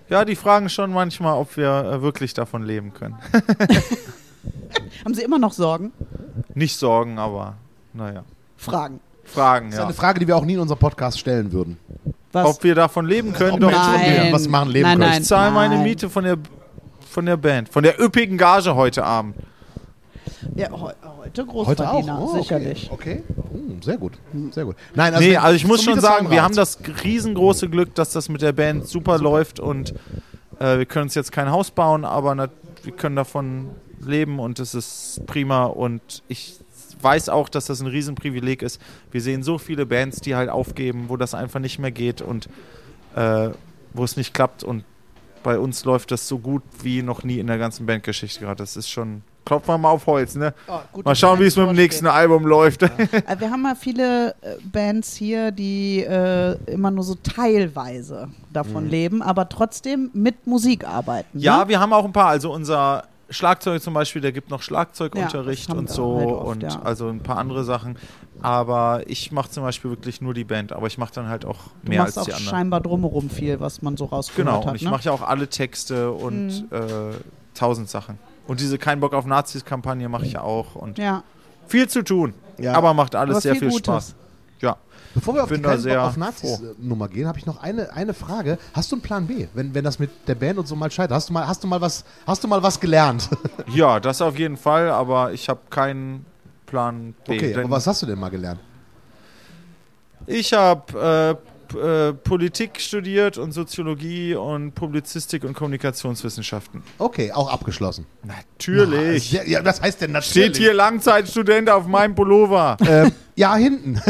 Ja, 0.09 0.24
die 0.24 0.37
fragen 0.37 0.68
schon 0.68 0.93
manchmal, 0.93 1.37
ob 1.37 1.57
wir 1.57 1.68
äh, 1.68 2.01
wirklich 2.01 2.32
davon 2.32 2.62
leben 2.62 2.95
können. 2.95 3.16
Haben 5.05 5.14
Sie 5.14 5.22
immer 5.22 5.41
noch 5.41 5.53
Sorgen? 5.53 5.91
Nicht 6.55 6.78
Sorgen, 6.78 7.18
aber 7.18 7.55
naja. 7.93 8.22
Fragen. 8.57 9.01
Fragen, 9.24 9.66
Das 9.66 9.74
ist 9.74 9.78
ja. 9.80 9.84
eine 9.87 9.95
Frage, 9.95 10.20
die 10.20 10.28
wir 10.28 10.37
auch 10.37 10.45
nie 10.45 10.55
in 10.55 10.61
unserem 10.61 10.78
Podcast 10.78 11.18
stellen 11.18 11.51
würden. 11.51 11.76
Was? 12.30 12.47
Ob 12.47 12.62
wir 12.62 12.76
davon 12.76 13.07
leben 13.07 13.32
können, 13.32 13.55
Ob 13.55 13.61
doch 13.62 13.72
nein. 13.72 14.28
was 14.32 14.47
machen, 14.47 14.70
leben 14.70 14.84
nein, 14.84 14.99
können. 14.99 15.11
nein, 15.11 15.22
Ich 15.22 15.26
zahle 15.28 15.51
meine. 15.51 15.78
Miete 15.78 16.09
von 16.09 16.22
der, 16.22 16.37
von 17.11 17.26
der 17.26 17.37
Band, 17.37 17.68
von 17.68 17.82
der 17.82 18.01
üppigen 18.01 18.39
Gage 18.39 18.76
heute 18.76 19.03
Abend. 19.05 19.34
Ja, 20.55 20.70
heu- 20.70 20.79
heute 20.79 20.95
Heute 21.22 21.45
Großverdiener, 21.47 22.18
auch? 22.18 22.22
Oh, 22.22 22.29
okay. 22.31 22.39
sicherlich. 22.43 22.91
Okay. 22.91 23.22
Hm, 23.53 23.83
sehr 23.83 23.97
gut. 23.99 24.14
Sehr 24.53 24.64
gut. 24.64 24.77
Nein, 24.95 25.14
nee, 25.18 25.31
wenn- 25.33 25.37
also 25.39 25.57
ich 25.57 25.66
muss 25.66 25.83
schon 25.83 26.01
sagen, 26.01 26.31
wir 26.31 26.43
haben 26.43 26.55
das 26.55 26.79
riesengroße 27.05 27.68
Glück, 27.68 27.95
dass 27.95 28.11
das 28.12 28.29
mit 28.29 28.43
der 28.43 28.53
Band 28.53 28.87
super 28.87 29.18
läuft 29.18 29.61
und 29.61 29.95
äh, 30.59 30.79
wir 30.79 30.87
können 30.87 31.05
uns 31.05 31.14
jetzt 31.14 31.33
kein 31.33 31.51
Haus 31.51 31.70
bauen, 31.70 32.05
aber 32.05 32.51
wir 32.83 32.93
können 32.93 33.16
davon 33.16 33.68
leben 34.01 34.39
und 34.39 34.59
es 34.59 34.74
ist 34.74 35.20
prima 35.27 35.64
und 35.64 36.22
ich 36.29 36.59
weiß 37.01 37.29
auch, 37.29 37.49
dass 37.49 37.66
das 37.66 37.81
ein 37.81 37.87
Riesenprivileg 37.89 38.62
ist. 38.62 38.81
Wir 39.11 39.20
sehen 39.20 39.43
so 39.43 39.59
viele 39.59 39.85
Bands, 39.87 40.20
die 40.20 40.35
halt 40.35 40.49
aufgeben, 40.49 41.05
wo 41.09 41.16
das 41.16 41.35
einfach 41.35 41.61
nicht 41.61 41.79
mehr 41.79 41.91
geht 41.91 42.22
und 42.22 42.49
äh, 43.14 43.51
wo 43.93 44.05
es 44.05 44.16
nicht 44.16 44.33
klappt 44.35 44.64
und 44.64 44.85
bei 45.43 45.59
uns 45.59 45.85
läuft 45.85 46.11
das 46.11 46.27
so 46.27 46.39
gut 46.39 46.62
wie 46.83 47.03
noch 47.03 47.22
nie 47.22 47.39
in 47.39 47.47
der 47.47 47.59
ganzen 47.59 47.87
Bandgeschichte 47.87 48.41
gerade. 48.41 48.57
Das 48.57 48.77
ist 48.77 48.89
schon, 48.91 49.22
klopfen 49.47 49.68
wir 49.72 49.78
mal 49.78 49.90
auf 49.90 50.07
Holz, 50.07 50.34
ne? 50.34 50.53
Oh, 50.68 50.78
gut, 50.92 51.05
Mal 51.07 51.14
schauen, 51.14 51.38
du 51.38 51.44
wie 51.44 51.49
es 51.49 51.57
mit 51.57 51.66
dem 51.66 51.74
nächsten. 51.76 52.07
Album 52.07 52.44
läuft. 52.47 52.82
Äh, 52.82 52.88
Wir 53.38 53.51
haben 53.51 53.64
ja 53.64 53.74
viele 53.74 54.30
äh, 54.42 54.57
Bands 54.70 55.14
hier, 55.16 55.51
die 55.53 56.01
äh, 56.05 56.57
immer 56.70 56.90
nur 56.90 57.05
so 57.05 57.14
teilweise 57.14 58.28
davon 58.53 58.88
leben, 58.88 59.22
aber 59.22 59.49
trotzdem 59.49 60.11
mit 60.12 60.47
Musik 60.47 60.86
arbeiten. 60.86 61.38
Ja, 61.38 61.61
ne? 61.64 61.68
wir 61.68 61.80
haben 61.80 61.92
auch 61.92 62.05
ein 62.05 62.12
paar. 62.12 62.28
Also 62.28 62.53
unser 62.53 63.05
Schlagzeug 63.30 63.82
zum 63.82 63.94
Beispiel, 63.94 64.20
der 64.22 64.32
gibt 64.32 64.51
noch 64.51 64.62
Schlagzeugunterricht 64.62 65.68
Ja, 65.68 65.74
und 65.74 65.90
so 65.90 66.18
halt 66.18 66.28
oft, 66.28 66.47
und 66.49 66.62
ja. 66.62 66.80
also 66.82 67.09
ein 67.09 67.20
paar 67.20 67.38
andere 67.38 67.64
Sachen. 67.64 67.97
Aber 68.42 69.03
ich 69.07 69.32
mache 69.32 69.51
zum 69.51 69.62
Beispiel 69.62 69.90
wirklich 69.90 70.20
nur 70.20 70.34
die 70.34 70.44
Band, 70.44 70.72
aber 70.72 70.86
ich 70.86 70.99
mache 70.99 71.12
dann 71.14 71.28
halt 71.28 71.44
auch 71.44 71.59
du 71.82 71.88
mehr 71.90 72.03
machst 72.03 72.18
als 72.18 72.22
auch 72.22 72.24
die 72.26 72.32
anderen. 72.34 72.51
scheinbar 72.51 72.80
drumherum 72.80 73.30
viel, 73.30 73.59
was 73.61 73.80
man 73.82 73.97
so 73.97 74.05
rausgehört 74.05 74.47
Genau, 74.47 74.61
hat. 74.61 74.70
und 74.70 74.74
ich 74.76 74.82
ne? 74.82 74.90
mache 74.90 75.05
ja 75.05 75.12
auch 75.12 75.22
alle 75.22 75.49
Texte 75.49 76.11
und 76.12 76.47
Mhm. 76.49 76.68
äh, 76.70 76.80
tausend 77.55 77.88
Sachen. 77.88 78.18
Und 78.47 78.61
diese 78.61 78.78
Kein 78.78 79.01
Bock 79.01 79.12
auf 79.12 79.26
Nazis-Kampagne 79.26 80.09
mache 80.09 80.24
ich 80.24 80.32
ja 80.34 80.42
auch 80.42 80.74
und 80.76 80.99
ja, 80.99 81.22
viel 81.66 81.88
zu 81.88 82.03
tun. 82.03 82.34
Ja. 82.59 82.74
Aber 82.74 82.94
macht 82.94 83.14
alles 83.14 83.36
aber 83.36 83.40
sehr 83.40 83.57
viel 83.57 83.70
viel. 83.70 83.78
Spaß. 83.78 84.14
Ja. 84.61 84.76
Bevor 85.14 85.34
wir 85.34 85.44
auf 85.44 85.49
die 85.49 85.57
sehr 85.78 85.97
Bock 85.97 86.09
auf 86.09 86.16
Nazis-Nummer 86.16 87.09
gehen, 87.09 87.26
habe 87.26 87.38
ich 87.38 87.47
noch 87.47 87.62
eine, 87.62 87.92
eine 87.92 88.14
Frage. 88.14 88.59
Hast 88.74 88.92
du 88.92 88.97
einen 88.97 89.03
Plan 89.03 89.26
B, 89.26 89.49
wenn, 89.55 89.74
wenn 89.74 89.84
das 89.84 89.99
mit 89.99 90.11
der 90.26 90.34
Band 90.34 90.59
und 90.59 90.68
so 90.68 90.76
mal 90.76 90.90
scheitert? 90.90 91.16
Hast 91.16 91.28
du 91.28 91.32
mal, 91.32 91.47
hast 91.47 91.64
du 91.64 91.68
mal, 91.68 91.80
was, 91.80 92.05
hast 92.26 92.44
du 92.44 92.49
mal 92.49 92.62
was 92.62 92.78
gelernt? 92.78 93.28
ja, 93.74 93.99
das 93.99 94.20
auf 94.20 94.38
jeden 94.38 94.57
Fall, 94.57 94.90
aber 94.90 95.32
ich 95.32 95.49
habe 95.49 95.61
keinen 95.70 96.26
Plan 96.66 97.14
B. 97.26 97.36
Okay, 97.36 97.55
aber 97.55 97.70
was 97.70 97.86
hast 97.86 98.03
du 98.03 98.07
denn 98.07 98.18
mal 98.18 98.28
gelernt? 98.28 98.61
Ich 100.26 100.53
habe 100.53 101.38
äh, 101.40 101.56
Politik 102.25 102.81
studiert 102.81 103.39
und 103.39 103.53
Soziologie 103.53 104.35
und 104.35 104.75
Publizistik 104.75 105.45
und 105.45 105.55
Kommunikationswissenschaften. 105.55 106.83
Okay, 106.99 107.33
auch 107.33 107.53
abgeschlossen. 107.53 108.07
Natürlich. 108.25 109.33
Ja, 109.33 109.43
ja, 109.45 109.64
was 109.64 109.81
heißt 109.81 110.01
denn 110.01 110.12
natürlich? 110.12 110.31
Steht 110.51 110.57
hier 110.57 110.75
Langzeitstudent 110.75 111.69
auf 111.71 111.87
meinem 111.87 112.14
Pullover. 112.14 112.77
Ähm, 112.87 113.12
ja, 113.35 113.55
hinten. 113.57 114.01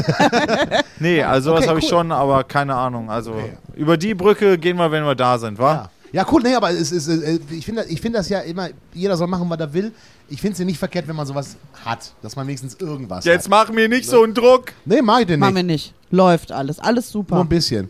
Nee, 0.98 1.22
also 1.22 1.50
das 1.50 1.60
Okay, 1.60 1.68
habe 1.68 1.78
ich 1.80 1.84
cool. 1.86 1.90
schon, 1.90 2.12
aber 2.12 2.44
keine 2.44 2.74
Ahnung. 2.74 3.10
Also 3.10 3.34
über 3.74 3.96
die 3.96 4.14
Brücke 4.14 4.58
gehen 4.58 4.76
wir, 4.76 4.90
wenn 4.90 5.04
wir 5.04 5.14
da 5.14 5.38
sind, 5.38 5.58
wa? 5.58 5.72
Ja. 5.72 5.90
Ja, 6.12 6.26
cool, 6.32 6.42
nee, 6.42 6.54
aber 6.54 6.70
es 6.70 6.92
ist, 6.92 7.08
äh, 7.08 7.38
ich 7.50 7.64
finde 7.64 7.84
ich 7.88 8.00
find 8.00 8.14
das 8.14 8.28
ja 8.28 8.40
immer, 8.40 8.68
jeder 8.94 9.16
soll 9.16 9.26
machen, 9.26 9.48
was 9.50 9.58
er 9.58 9.72
will. 9.72 9.92
Ich 10.28 10.40
finde 10.40 10.52
es 10.54 10.58
ja 10.58 10.64
nicht 10.64 10.78
verkehrt, 10.78 11.06
wenn 11.08 11.16
man 11.16 11.26
sowas 11.26 11.56
hat, 11.84 12.12
dass 12.22 12.36
man 12.36 12.46
wenigstens 12.46 12.74
irgendwas 12.80 13.24
Jetzt 13.24 13.44
hat. 13.44 13.50
mach 13.50 13.70
mir 13.70 13.88
nicht 13.88 14.08
so 14.08 14.22
einen 14.22 14.34
Druck. 14.34 14.72
Nee, 14.84 15.02
mach 15.02 15.20
ich 15.20 15.26
den 15.26 15.40
Machen 15.40 15.54
nicht. 15.54 15.62
wir 15.62 15.72
nicht. 15.72 15.94
Läuft 16.10 16.52
alles. 16.52 16.78
Alles 16.78 17.12
Nur 17.14 17.22
super. 17.24 17.40
ein 17.40 17.48
bisschen. 17.48 17.88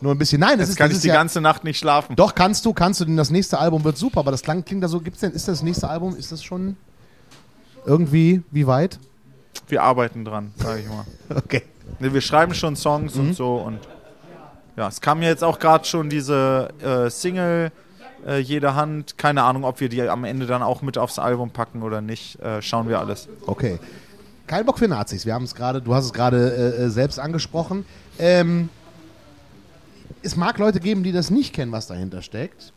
Nur 0.00 0.12
ein 0.12 0.18
bisschen. 0.18 0.40
Nein, 0.40 0.58
das 0.58 0.68
Jetzt 0.68 0.70
ist, 0.70 0.76
kann 0.76 0.86
das 0.88 0.92
ich 0.92 0.96
ist 0.98 1.04
die 1.04 1.08
ja, 1.08 1.14
ganze 1.14 1.40
Nacht 1.40 1.64
nicht 1.64 1.78
schlafen. 1.78 2.16
Doch, 2.16 2.34
kannst 2.34 2.64
du, 2.66 2.72
kannst 2.72 3.00
du, 3.00 3.04
denn 3.06 3.16
das 3.16 3.30
nächste 3.30 3.58
Album 3.58 3.82
wird 3.84 3.96
super, 3.96 4.20
aber 4.20 4.30
das 4.30 4.42
klang, 4.42 4.64
klingt 4.64 4.82
da 4.84 4.88
so, 4.88 5.00
gibt's 5.00 5.20
denn, 5.20 5.32
ist 5.32 5.48
das 5.48 5.62
nächste 5.62 5.88
Album, 5.88 6.14
ist 6.16 6.30
das 6.32 6.42
schon 6.42 6.76
irgendwie, 7.86 8.42
wie 8.50 8.66
weit? 8.66 8.98
Wir 9.68 9.82
arbeiten 9.82 10.24
dran, 10.24 10.52
sage 10.56 10.80
ich 10.80 10.88
mal. 10.88 11.04
Okay. 11.36 11.62
Nee, 12.00 12.12
wir 12.12 12.20
schreiben 12.20 12.54
schon 12.54 12.76
Songs 12.76 13.14
und 13.16 13.34
so 13.34 13.56
und 13.56 13.78
ja, 14.76 14.88
es 14.88 15.00
kam 15.00 15.22
ja 15.22 15.28
jetzt 15.28 15.44
auch 15.44 15.58
gerade 15.58 15.84
schon 15.84 16.10
diese 16.10 16.68
äh, 16.82 17.10
Single 17.10 17.70
äh, 18.26 18.38
Jede 18.38 18.74
Hand. 18.74 19.18
Keine 19.18 19.42
Ahnung, 19.42 19.64
ob 19.64 19.80
wir 19.80 19.88
die 19.88 20.02
am 20.02 20.24
Ende 20.24 20.46
dann 20.46 20.62
auch 20.62 20.82
mit 20.82 20.98
aufs 20.98 21.18
Album 21.18 21.50
packen 21.50 21.82
oder 21.82 22.00
nicht. 22.00 22.40
Äh, 22.40 22.62
schauen 22.62 22.88
wir 22.88 22.98
alles. 22.98 23.28
Okay. 23.46 23.78
Kein 24.46 24.66
Bock 24.66 24.78
für 24.78 24.88
Nazis. 24.88 25.24
Wir 25.24 25.34
haben 25.34 25.44
es 25.44 25.54
gerade, 25.54 25.80
du 25.80 25.94
hast 25.94 26.04
es 26.06 26.12
gerade 26.12 26.76
äh, 26.78 26.84
äh, 26.84 26.88
selbst 26.90 27.18
angesprochen. 27.18 27.86
Ähm, 28.18 28.68
es 30.24 30.36
mag 30.36 30.58
Leute 30.58 30.80
geben, 30.80 31.02
die 31.02 31.12
das 31.12 31.30
nicht 31.30 31.52
kennen, 31.54 31.70
was 31.70 31.86
dahinter 31.86 32.22
steckt. 32.22 32.72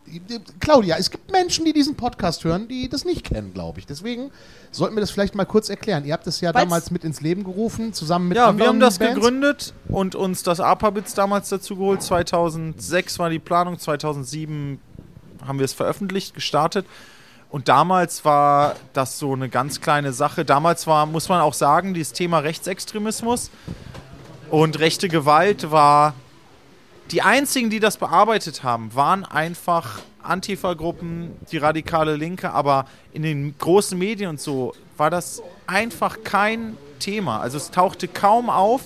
Claudia, 0.59 0.97
es 0.97 1.09
gibt 1.09 1.31
Menschen, 1.31 1.65
die 1.65 1.73
diesen 1.73 1.95
Podcast 1.95 2.43
hören, 2.43 2.67
die 2.67 2.89
das 2.89 3.05
nicht 3.05 3.23
kennen, 3.23 3.53
glaube 3.53 3.79
ich. 3.79 3.85
Deswegen 3.85 4.31
sollten 4.71 4.95
wir 4.95 5.01
das 5.01 5.11
vielleicht 5.11 5.33
mal 5.33 5.45
kurz 5.45 5.69
erklären. 5.69 6.03
Ihr 6.05 6.13
habt 6.13 6.27
es 6.27 6.41
ja 6.41 6.53
Weil's- 6.53 6.65
damals 6.65 6.91
mit 6.91 7.03
ins 7.03 7.21
Leben 7.21 7.43
gerufen, 7.43 7.93
zusammen 7.93 8.27
mit 8.27 8.37
Ja, 8.37 8.47
anderen 8.47 8.59
wir 8.59 8.67
haben 8.67 8.79
das 8.79 8.99
Bands. 8.99 9.15
gegründet 9.15 9.73
und 9.87 10.15
uns 10.15 10.43
das 10.43 10.59
APA-Bits 10.59 11.13
damals 11.13 11.49
dazu 11.49 11.75
geholt. 11.77 12.01
2006 12.01 13.17
war 13.19 13.29
die 13.29 13.39
Planung, 13.39 13.79
2007 13.79 14.79
haben 15.47 15.59
wir 15.59 15.65
es 15.65 15.73
veröffentlicht, 15.73 16.33
gestartet. 16.35 16.85
Und 17.49 17.69
damals 17.69 18.25
war 18.25 18.75
das 18.91 19.19
so 19.19 19.31
eine 19.31 19.47
ganz 19.47 19.79
kleine 19.79 20.11
Sache. 20.11 20.43
Damals 20.43 20.85
war, 20.85 21.05
muss 21.05 21.29
man 21.29 21.39
auch 21.39 21.53
sagen, 21.53 21.93
dieses 21.93 22.11
Thema 22.11 22.39
Rechtsextremismus 22.39 23.51
und 24.51 24.79
rechte 24.79 25.07
Gewalt 25.07 25.71
war. 25.71 26.13
Die 27.11 27.21
einzigen, 27.21 27.69
die 27.69 27.79
das 27.79 27.95
bearbeitet 27.95 28.63
haben, 28.63 28.93
waren 28.93 29.23
einfach 29.23 30.01
Antifa-Gruppen, 30.23 31.31
die 31.51 31.57
radikale 31.57 32.17
Linke, 32.17 32.51
aber 32.51 32.85
in 33.13 33.21
den 33.21 33.55
großen 33.57 33.97
Medien 33.97 34.31
und 34.31 34.41
so 34.41 34.73
war 34.97 35.09
das 35.09 35.41
einfach 35.67 36.17
kein 36.25 36.75
Thema. 36.99 37.39
Also 37.39 37.55
es 37.55 37.71
tauchte 37.71 38.09
kaum 38.09 38.49
auf. 38.49 38.81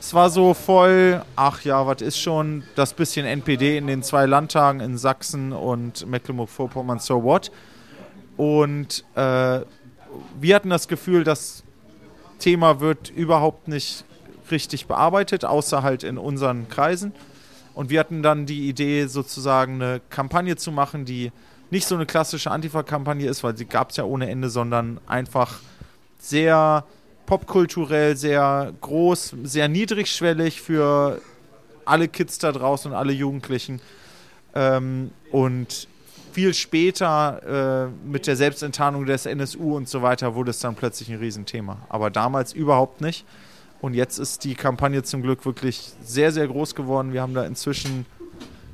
Es 0.00 0.14
war 0.14 0.30
so 0.30 0.54
voll, 0.54 1.22
ach 1.36 1.62
ja, 1.62 1.86
was 1.86 2.00
ist 2.00 2.18
schon 2.18 2.62
das 2.76 2.94
bisschen 2.94 3.26
NPD 3.26 3.76
in 3.76 3.86
den 3.86 4.02
zwei 4.02 4.24
Landtagen 4.24 4.80
in 4.80 4.96
Sachsen 4.96 5.52
und 5.52 6.06
Mecklenburg-Vorpommern, 6.06 6.98
so 6.98 7.22
what? 7.22 7.52
Und 8.38 9.04
äh, 9.16 9.60
wir 10.40 10.54
hatten 10.54 10.70
das 10.70 10.88
Gefühl, 10.88 11.24
das 11.24 11.62
Thema 12.38 12.80
wird 12.80 13.10
überhaupt 13.10 13.68
nicht 13.68 14.04
richtig 14.50 14.86
bearbeitet, 14.86 15.44
außer 15.44 15.82
halt 15.82 16.02
in 16.04 16.16
unseren 16.16 16.70
Kreisen. 16.70 17.12
Und 17.74 17.90
wir 17.90 18.00
hatten 18.00 18.22
dann 18.22 18.46
die 18.46 18.68
Idee, 18.68 19.06
sozusagen 19.06 19.82
eine 19.82 20.00
Kampagne 20.10 20.56
zu 20.56 20.72
machen, 20.72 21.04
die 21.04 21.32
nicht 21.70 21.86
so 21.86 21.94
eine 21.94 22.06
klassische 22.06 22.50
Antifa-Kampagne 22.50 23.28
ist, 23.28 23.44
weil 23.44 23.56
sie 23.56 23.64
gab 23.64 23.90
es 23.90 23.96
ja 23.96 24.04
ohne 24.04 24.28
Ende, 24.28 24.50
sondern 24.50 25.00
einfach 25.06 25.60
sehr 26.18 26.84
popkulturell, 27.26 28.16
sehr 28.16 28.72
groß, 28.80 29.36
sehr 29.44 29.68
niedrigschwellig 29.68 30.60
für 30.60 31.20
alle 31.84 32.08
Kids 32.08 32.38
da 32.38 32.50
draußen 32.52 32.90
und 32.90 32.96
alle 32.96 33.12
Jugendlichen. 33.12 33.80
Ähm, 34.54 35.12
und 35.30 35.86
viel 36.32 36.54
später 36.54 37.86
äh, 37.86 38.08
mit 38.08 38.26
der 38.26 38.36
Selbstenttarnung 38.36 39.06
des 39.06 39.26
NSU 39.26 39.76
und 39.76 39.88
so 39.88 40.02
weiter 40.02 40.34
wurde 40.34 40.50
es 40.50 40.60
dann 40.60 40.74
plötzlich 40.74 41.08
ein 41.10 41.18
Riesenthema. 41.18 41.78
Aber 41.88 42.10
damals 42.10 42.52
überhaupt 42.52 43.00
nicht. 43.00 43.24
Und 43.80 43.94
jetzt 43.94 44.18
ist 44.18 44.44
die 44.44 44.54
Kampagne 44.54 45.02
zum 45.02 45.22
Glück 45.22 45.44
wirklich 45.46 45.92
sehr, 46.02 46.32
sehr 46.32 46.46
groß 46.46 46.74
geworden. 46.74 47.12
Wir 47.12 47.22
haben 47.22 47.34
da 47.34 47.44
inzwischen 47.44 48.04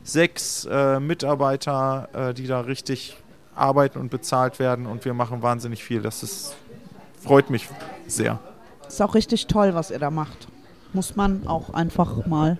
sechs 0.02 0.66
äh, 0.70 0.98
Mitarbeiter, 1.00 2.08
äh, 2.12 2.34
die 2.34 2.46
da 2.46 2.60
richtig 2.60 3.16
arbeiten 3.54 3.98
und 3.98 4.10
bezahlt 4.10 4.58
werden. 4.58 4.86
Und 4.86 5.04
wir 5.04 5.14
machen 5.14 5.42
wahnsinnig 5.42 5.82
viel. 5.84 6.02
Das 6.02 6.22
ist, 6.22 6.54
freut 7.22 7.50
mich 7.50 7.68
sehr. 8.06 8.40
Ist 8.88 9.00
auch 9.00 9.14
richtig 9.14 9.46
toll, 9.46 9.74
was 9.74 9.90
ihr 9.90 9.98
da 9.98 10.10
macht. 10.10 10.48
Muss 10.92 11.16
man 11.16 11.46
auch 11.46 11.74
einfach 11.74 12.26
mal 12.26 12.58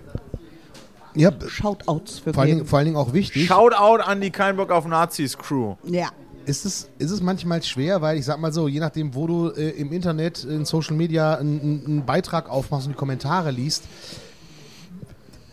Ja, 1.15 1.31
Shoutouts 1.47 2.19
für 2.19 2.33
vor 2.33 2.43
allen, 2.43 2.57
Dingen, 2.57 2.65
vor 2.65 2.79
allen 2.79 2.85
Dingen 2.85 2.97
auch 2.97 3.13
wichtig. 3.13 3.47
Shoutout 3.47 4.03
an 4.03 4.21
die 4.21 4.31
Kein 4.31 4.57
Bock 4.57 4.71
auf 4.71 4.85
Nazis 4.85 5.37
Crew. 5.37 5.75
Ja. 5.83 6.09
Ist 6.47 6.65
es, 6.65 6.89
ist 6.97 7.11
es 7.11 7.21
manchmal 7.21 7.61
schwer, 7.61 8.01
weil 8.01 8.17
ich 8.17 8.23
sag 8.23 8.39
mal 8.39 8.53
so, 8.53 8.69
je 8.69 8.79
nachdem, 8.79 9.13
wo 9.13 9.27
du 9.27 9.49
äh, 9.49 9.71
im 9.71 9.91
Internet, 9.91 10.45
in 10.45 10.63
Social 10.63 10.95
Media 10.95 11.35
einen, 11.35 11.83
einen 11.85 12.05
Beitrag 12.05 12.49
aufmachst 12.49 12.87
und 12.87 12.93
die 12.93 12.97
Kommentare 12.97 13.51
liest, 13.51 13.83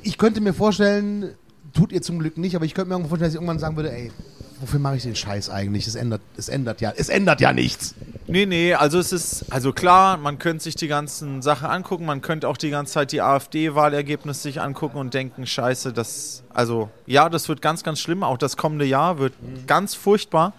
ich 0.03 0.19
könnte 0.19 0.41
mir 0.41 0.55
vorstellen, 0.55 1.35
tut 1.73 1.91
ihr 1.91 2.01
zum 2.01 2.21
Glück 2.21 2.39
nicht, 2.39 2.55
aber 2.55 2.65
ich 2.65 2.75
könnte 2.75 2.91
mir 2.91 3.01
vorstellen, 3.01 3.23
dass 3.23 3.31
ich 3.31 3.35
irgendwann 3.35 3.59
sagen 3.59 3.75
würde, 3.75 3.93
ey, 3.93 4.13
wofür 4.61 4.79
mache 4.79 4.97
ich 4.97 5.03
den 5.03 5.17
Scheiß 5.17 5.51
eigentlich? 5.51 5.89
Es 5.89 5.97
ändert, 5.97 6.21
es 6.37 6.49
ändert 6.49 6.81
ja, 6.81 6.93
es 6.97 7.09
ändert 7.09 7.41
ja 7.41 7.53
nichts. 7.53 7.97
Nee, 8.29 8.47
nee, 8.47 8.75
also 8.75 9.01
es 9.01 9.13
ist, 9.13 9.53
also 9.53 9.73
klar, 9.73 10.17
man 10.17 10.39
könnte 10.39 10.63
sich 10.63 10.77
die 10.77 10.87
ganzen 10.87 11.43
Sachen 11.43 11.67
angucken, 11.67 12.07
man 12.07 12.23
könnte 12.23 12.49
auch 12.49 12.57
die 12.57 12.71
ganze 12.71 12.93
Zeit 12.93 13.11
die 13.11 13.21
AfD-Wahlergebnisse 13.21 14.43
sich 14.43 14.61
angucken 14.61 14.99
und 14.99 15.13
denken, 15.13 15.45
scheiße, 15.45 15.93
das, 15.93 16.45
also 16.51 16.89
ja, 17.07 17.29
das 17.29 17.49
wird 17.49 17.63
ganz, 17.63 17.83
ganz 17.83 17.99
schlimm, 17.99 18.23
auch 18.23 18.39
das 18.39 18.57
kommende 18.57 18.85
Jahr 18.85 19.19
wird 19.19 19.35
ganz 19.67 19.95
furchtbar. 19.97 20.53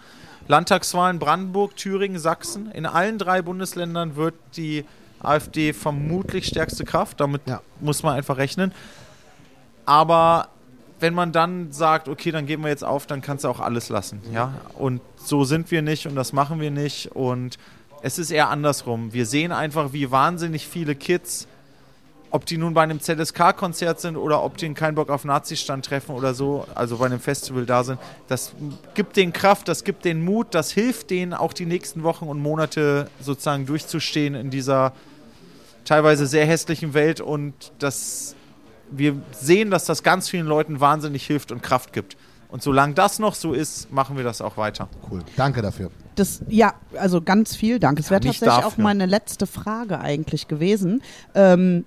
Landtagswahlen 0.48 1.18
Brandenburg, 1.18 1.76
Thüringen, 1.76 2.18
Sachsen, 2.18 2.70
in 2.70 2.86
allen 2.86 3.18
drei 3.18 3.42
Bundesländern 3.42 4.16
wird 4.16 4.34
die 4.56 4.84
AfD 5.20 5.72
vermutlich 5.72 6.46
stärkste 6.46 6.84
Kraft, 6.84 7.20
damit 7.20 7.42
Ja. 7.46 7.60
muss 7.80 8.02
man 8.02 8.14
einfach 8.14 8.36
rechnen. 8.36 8.72
Aber 9.84 10.48
wenn 11.00 11.14
man 11.14 11.32
dann 11.32 11.72
sagt, 11.72 12.08
okay, 12.08 12.30
dann 12.30 12.46
geben 12.46 12.62
wir 12.62 12.70
jetzt 12.70 12.84
auf, 12.84 13.06
dann 13.06 13.20
kannst 13.22 13.44
du 13.44 13.48
auch 13.48 13.60
alles 13.60 13.88
lassen, 13.88 14.20
ja. 14.32 14.54
Und 14.74 15.00
so 15.16 15.44
sind 15.44 15.70
wir 15.70 15.82
nicht 15.82 16.06
und 16.06 16.14
das 16.16 16.32
machen 16.32 16.60
wir 16.60 16.70
nicht 16.70 17.12
und 17.14 17.58
es 18.02 18.18
ist 18.18 18.30
eher 18.30 18.48
andersrum. 18.50 19.12
Wir 19.12 19.26
sehen 19.26 19.52
einfach, 19.52 19.92
wie 19.92 20.10
wahnsinnig 20.10 20.66
viele 20.68 20.94
Kids, 20.94 21.48
ob 22.30 22.46
die 22.46 22.58
nun 22.58 22.74
bei 22.74 22.82
einem 22.82 23.00
ZSK-Konzert 23.00 24.00
sind 24.00 24.16
oder 24.16 24.42
ob 24.42 24.56
die 24.56 24.72
keinen 24.74 24.94
Bock 24.94 25.10
auf 25.10 25.24
Nazi-Stand 25.24 25.84
treffen 25.84 26.14
oder 26.14 26.34
so, 26.34 26.66
also 26.74 26.98
bei 26.98 27.06
einem 27.06 27.20
Festival 27.20 27.66
da 27.66 27.84
sind, 27.84 27.98
das 28.28 28.52
gibt 28.94 29.16
denen 29.16 29.32
Kraft, 29.32 29.68
das 29.68 29.84
gibt 29.84 30.04
denen 30.04 30.24
Mut, 30.24 30.48
das 30.50 30.70
hilft 30.70 31.10
denen 31.10 31.34
auch 31.34 31.52
die 31.52 31.66
nächsten 31.66 32.02
Wochen 32.02 32.26
und 32.26 32.40
Monate 32.40 33.08
sozusagen 33.20 33.66
durchzustehen 33.66 34.34
in 34.34 34.50
dieser 34.50 34.92
teilweise 35.84 36.26
sehr 36.26 36.46
hässlichen 36.46 36.94
Welt 36.94 37.20
und 37.20 37.72
das 37.78 38.34
wir 38.90 39.20
sehen, 39.32 39.70
dass 39.70 39.84
das 39.84 40.02
ganz 40.02 40.28
vielen 40.28 40.46
Leuten 40.46 40.80
wahnsinnig 40.80 41.26
hilft 41.26 41.52
und 41.52 41.62
Kraft 41.62 41.92
gibt. 41.92 42.16
Und 42.48 42.62
solange 42.62 42.94
das 42.94 43.18
noch 43.18 43.34
so 43.34 43.52
ist, 43.52 43.92
machen 43.92 44.16
wir 44.16 44.24
das 44.24 44.40
auch 44.40 44.56
weiter. 44.56 44.88
Cool, 45.10 45.20
danke 45.36 45.62
dafür. 45.62 45.90
Das, 46.14 46.42
ja, 46.48 46.74
also 46.98 47.20
ganz 47.20 47.56
viel 47.56 47.78
Dank. 47.78 47.98
Es 47.98 48.10
wäre 48.10 48.20
tatsächlich 48.20 48.50
auch 48.50 48.62
dafür. 48.62 48.84
meine 48.84 49.06
letzte 49.06 49.46
Frage 49.46 50.00
eigentlich 50.00 50.46
gewesen. 50.48 51.02
Ähm, 51.34 51.84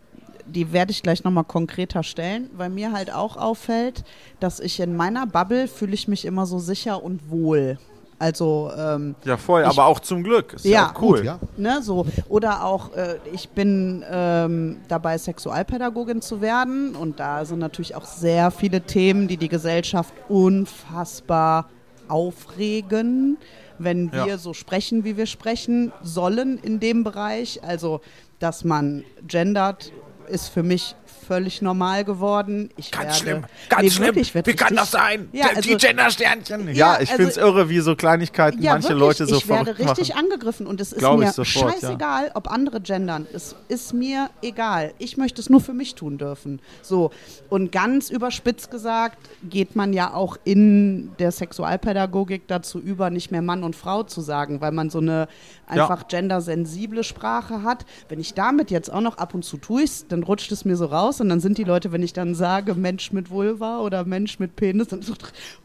die 0.51 0.73
werde 0.73 0.91
ich 0.91 1.03
gleich 1.03 1.23
nochmal 1.23 1.43
konkreter 1.45 2.03
stellen, 2.03 2.49
weil 2.55 2.69
mir 2.69 2.91
halt 2.91 3.13
auch 3.13 3.37
auffällt, 3.37 4.03
dass 4.39 4.59
ich 4.59 4.79
in 4.79 4.95
meiner 4.95 5.25
Bubble 5.27 5.67
fühle 5.67 5.93
ich 5.93 6.07
mich 6.07 6.25
immer 6.25 6.45
so 6.45 6.59
sicher 6.59 7.03
und 7.03 7.29
wohl. 7.29 7.77
Also 8.21 8.69
ähm, 8.77 9.15
Ja, 9.23 9.37
voll, 9.37 9.61
Ich- 9.61 9.67
aber 9.69 9.85
auch 9.85 9.99
zum 10.01 10.23
Glück. 10.23 10.51
Ist 10.53 10.65
ja, 10.65 10.71
Ja, 10.71 10.93
cool. 11.01 11.17
Gut, 11.19 11.25
ja. 11.25 11.39
Ne, 11.55 11.81
so. 11.81 12.05
Oder 12.27 12.65
auch, 12.65 12.93
äh, 12.93 13.15
ich 13.31 13.47
bin 13.49 14.03
ähm, 14.11 14.81
dabei, 14.89 15.17
Sexualpädagogin 15.17 16.21
zu 16.21 16.41
werden. 16.41 16.95
Und 16.97 17.21
da 17.21 17.45
sind 17.45 17.59
natürlich 17.59 17.95
auch 17.95 18.03
sehr 18.03 18.51
viele 18.51 18.81
Themen, 18.81 19.29
die 19.29 19.37
die 19.37 19.47
Gesellschaft 19.47 20.13
unfassbar 20.27 21.69
aufregen, 22.09 23.37
wenn 23.77 24.11
wir 24.11 24.25
Ja. 24.27 24.37
so 24.37 24.53
sprechen, 24.53 25.03
wie 25.05 25.15
wir 25.15 25.25
sprechen 25.25 25.93
sollen 26.03 26.57
in 26.57 26.79
dem 26.81 27.03
Bereich. 27.05 27.63
Also, 27.63 28.01
dass 28.39 28.63
man 28.65 29.03
gendert, 29.27 29.91
ist 30.29 30.49
für 30.49 30.63
mich 30.63 30.95
völlig 31.29 31.61
normal 31.61 32.03
geworden. 32.03 32.71
Ich 32.75 32.89
Ganz 32.89 33.03
werde, 33.05 33.17
schlimm, 33.19 33.45
ganz 33.69 33.83
Nee, 33.83 33.89
schlimm. 33.91 34.05
wirklich, 34.07 34.33
Wie 34.33 34.41
kann 34.41 34.69
richtig- 34.69 34.77
das 34.79 34.91
sein? 34.91 35.29
Ja, 35.31 35.49
die 35.49 35.55
also- 35.73 35.77
Gender-Sternchen. 35.87 36.67
Ja, 36.69 36.73
Ja, 36.73 36.93
ich 36.95 37.11
also- 37.11 37.13
finde 37.17 37.29
es 37.31 37.37
irre, 37.37 37.69
wie 37.69 37.79
so 37.81 37.95
Kleinigkeiten 37.95 38.61
Ja, 38.63 38.71
manche 38.73 38.89
wirklich, 38.89 38.99
Leute 38.99 39.25
so 39.27 39.35
ich 39.37 39.47
werde 39.47 39.77
richtig 39.77 40.09
machen. 40.09 40.19
angegriffen 40.25 40.65
und 40.65 40.81
es 40.81 40.91
ist 40.91 40.97
Glaub 40.99 41.19
mir 41.19 41.31
sofort, 41.31 41.75
ja. 41.75 41.79
scheißegal, 41.81 42.31
ob 42.33 42.49
andere 42.51 42.81
gendern. 42.81 43.27
Es 43.31 43.55
ist 43.67 43.93
mir 43.93 44.31
egal. 44.41 44.93
Ich 44.97 45.17
möchte 45.17 45.39
es 45.39 45.49
nur 45.51 45.61
für 45.61 45.73
mich 45.73 45.93
tun 45.93 46.17
dürfen. 46.17 46.59
So 46.81 47.11
und 47.49 47.71
ganz 47.71 48.09
überspitzt 48.09 48.71
gesagt 48.71 49.17
geht 49.47 49.75
man 49.75 49.93
ja 49.93 50.13
auch 50.15 50.35
in 50.45 51.11
der 51.19 51.31
Sexualpädagogik 51.31 52.47
dazu 52.47 52.79
über, 52.79 53.11
nicht 53.11 53.29
mehr 53.31 53.43
Mann 53.43 53.63
und 53.63 53.75
Frau 53.75 54.01
zu 54.01 54.21
sagen, 54.21 54.61
weil 54.61 54.71
man 54.71 54.89
so 54.89 54.97
eine 54.97 55.27
einfach 55.67 56.07
gendersensible 56.07 57.03
Sprache 57.03 57.61
hat. 57.61 57.85
Wenn 58.07 58.19
ich 58.19 58.33
damit 58.33 58.71
jetzt 58.71 58.91
auch 58.91 59.01
noch 59.01 59.17
ab 59.19 59.35
und 59.35 59.45
zu 59.45 59.57
tue 59.57 59.79
dann 60.09 60.23
rutscht 60.23 60.51
es 60.51 60.65
mir 60.65 60.75
so 60.75 60.85
raus 60.87 61.18
und 61.21 61.29
dann 61.29 61.39
sind 61.39 61.57
die 61.57 61.63
Leute, 61.63 61.91
wenn 61.91 62.03
ich 62.03 62.13
dann 62.13 62.35
sage 62.35 62.75
Mensch 62.75 63.11
mit 63.11 63.29
Vulva 63.29 63.79
oder 63.79 64.05
Mensch 64.05 64.39
mit 64.39 64.55
Penis, 64.55 64.87
dann 64.89 65.01
so, 65.01 65.13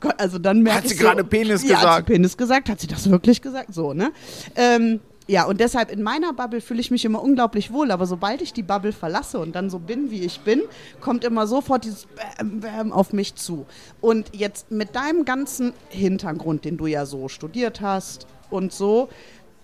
Gott, 0.00 0.14
also 0.18 0.38
dann 0.38 0.62
merke 0.62 0.78
Hat 0.78 0.84
ich 0.84 0.90
sie 0.92 0.96
so, 0.98 1.05
gerade 1.05 1.24
Penis 1.24 1.62
ja, 1.62 1.76
Hat 1.76 1.80
sie 1.80 1.86
gesagt? 1.86 2.07
Penis 2.07 2.36
gesagt? 2.36 2.68
Hat 2.68 2.80
sie 2.80 2.86
das 2.86 3.11
wirklich 3.11 3.42
gesagt? 3.42 3.74
So, 3.74 3.92
ne? 3.92 4.12
Ähm, 4.57 5.00
ja, 5.26 5.44
und 5.44 5.59
deshalb 5.59 5.90
in 5.90 6.02
meiner 6.02 6.34
Bubble 6.34 6.61
fühle 6.61 6.80
ich 6.80 6.90
mich 6.90 7.05
immer 7.05 7.22
unglaublich 7.22 7.72
wohl, 7.72 7.90
aber 7.90 8.05
sobald 8.05 8.42
ich 8.42 8.52
die 8.52 8.62
Bubble 8.62 8.92
verlasse 8.92 9.38
und 9.38 9.55
dann 9.55 9.70
so 9.70 9.78
bin, 9.78 10.11
wie 10.11 10.20
ich 10.20 10.40
bin, 10.40 10.61
kommt 11.00 11.24
immer 11.24 11.46
sofort 11.46 11.84
dieses 11.84 12.07
Bäm, 12.07 12.61
Bäm 12.61 12.92
auf 12.92 13.14
mich 13.14 13.34
zu. 13.34 13.64
Und 14.02 14.34
jetzt 14.34 14.70
mit 14.70 14.94
deinem 14.94 15.24
ganzen 15.24 15.72
Hintergrund, 15.88 16.66
den 16.66 16.76
du 16.76 16.86
ja 16.86 17.07
so 17.07 17.28
studiert 17.28 17.80
hast 17.80 18.26
und 18.50 18.72
so, 18.72 19.09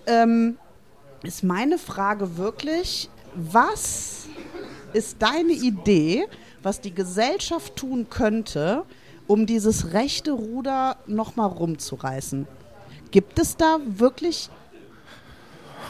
ähm, 0.06 0.56
ist 1.22 1.44
meine 1.44 1.76
Frage 1.76 2.38
wirklich, 2.38 3.10
was 3.34 4.28
ist 4.92 5.16
deine 5.20 5.52
Idee, 5.52 6.26
was 6.62 6.80
die 6.80 6.94
Gesellschaft 6.94 7.76
tun 7.76 8.08
könnte, 8.10 8.84
um 9.26 9.46
dieses 9.46 9.92
rechte 9.92 10.32
Ruder 10.32 10.96
nochmal 11.06 11.48
rumzureißen? 11.48 12.46
Gibt 13.10 13.38
es 13.38 13.56
da 13.56 13.78
wirklich 13.84 14.50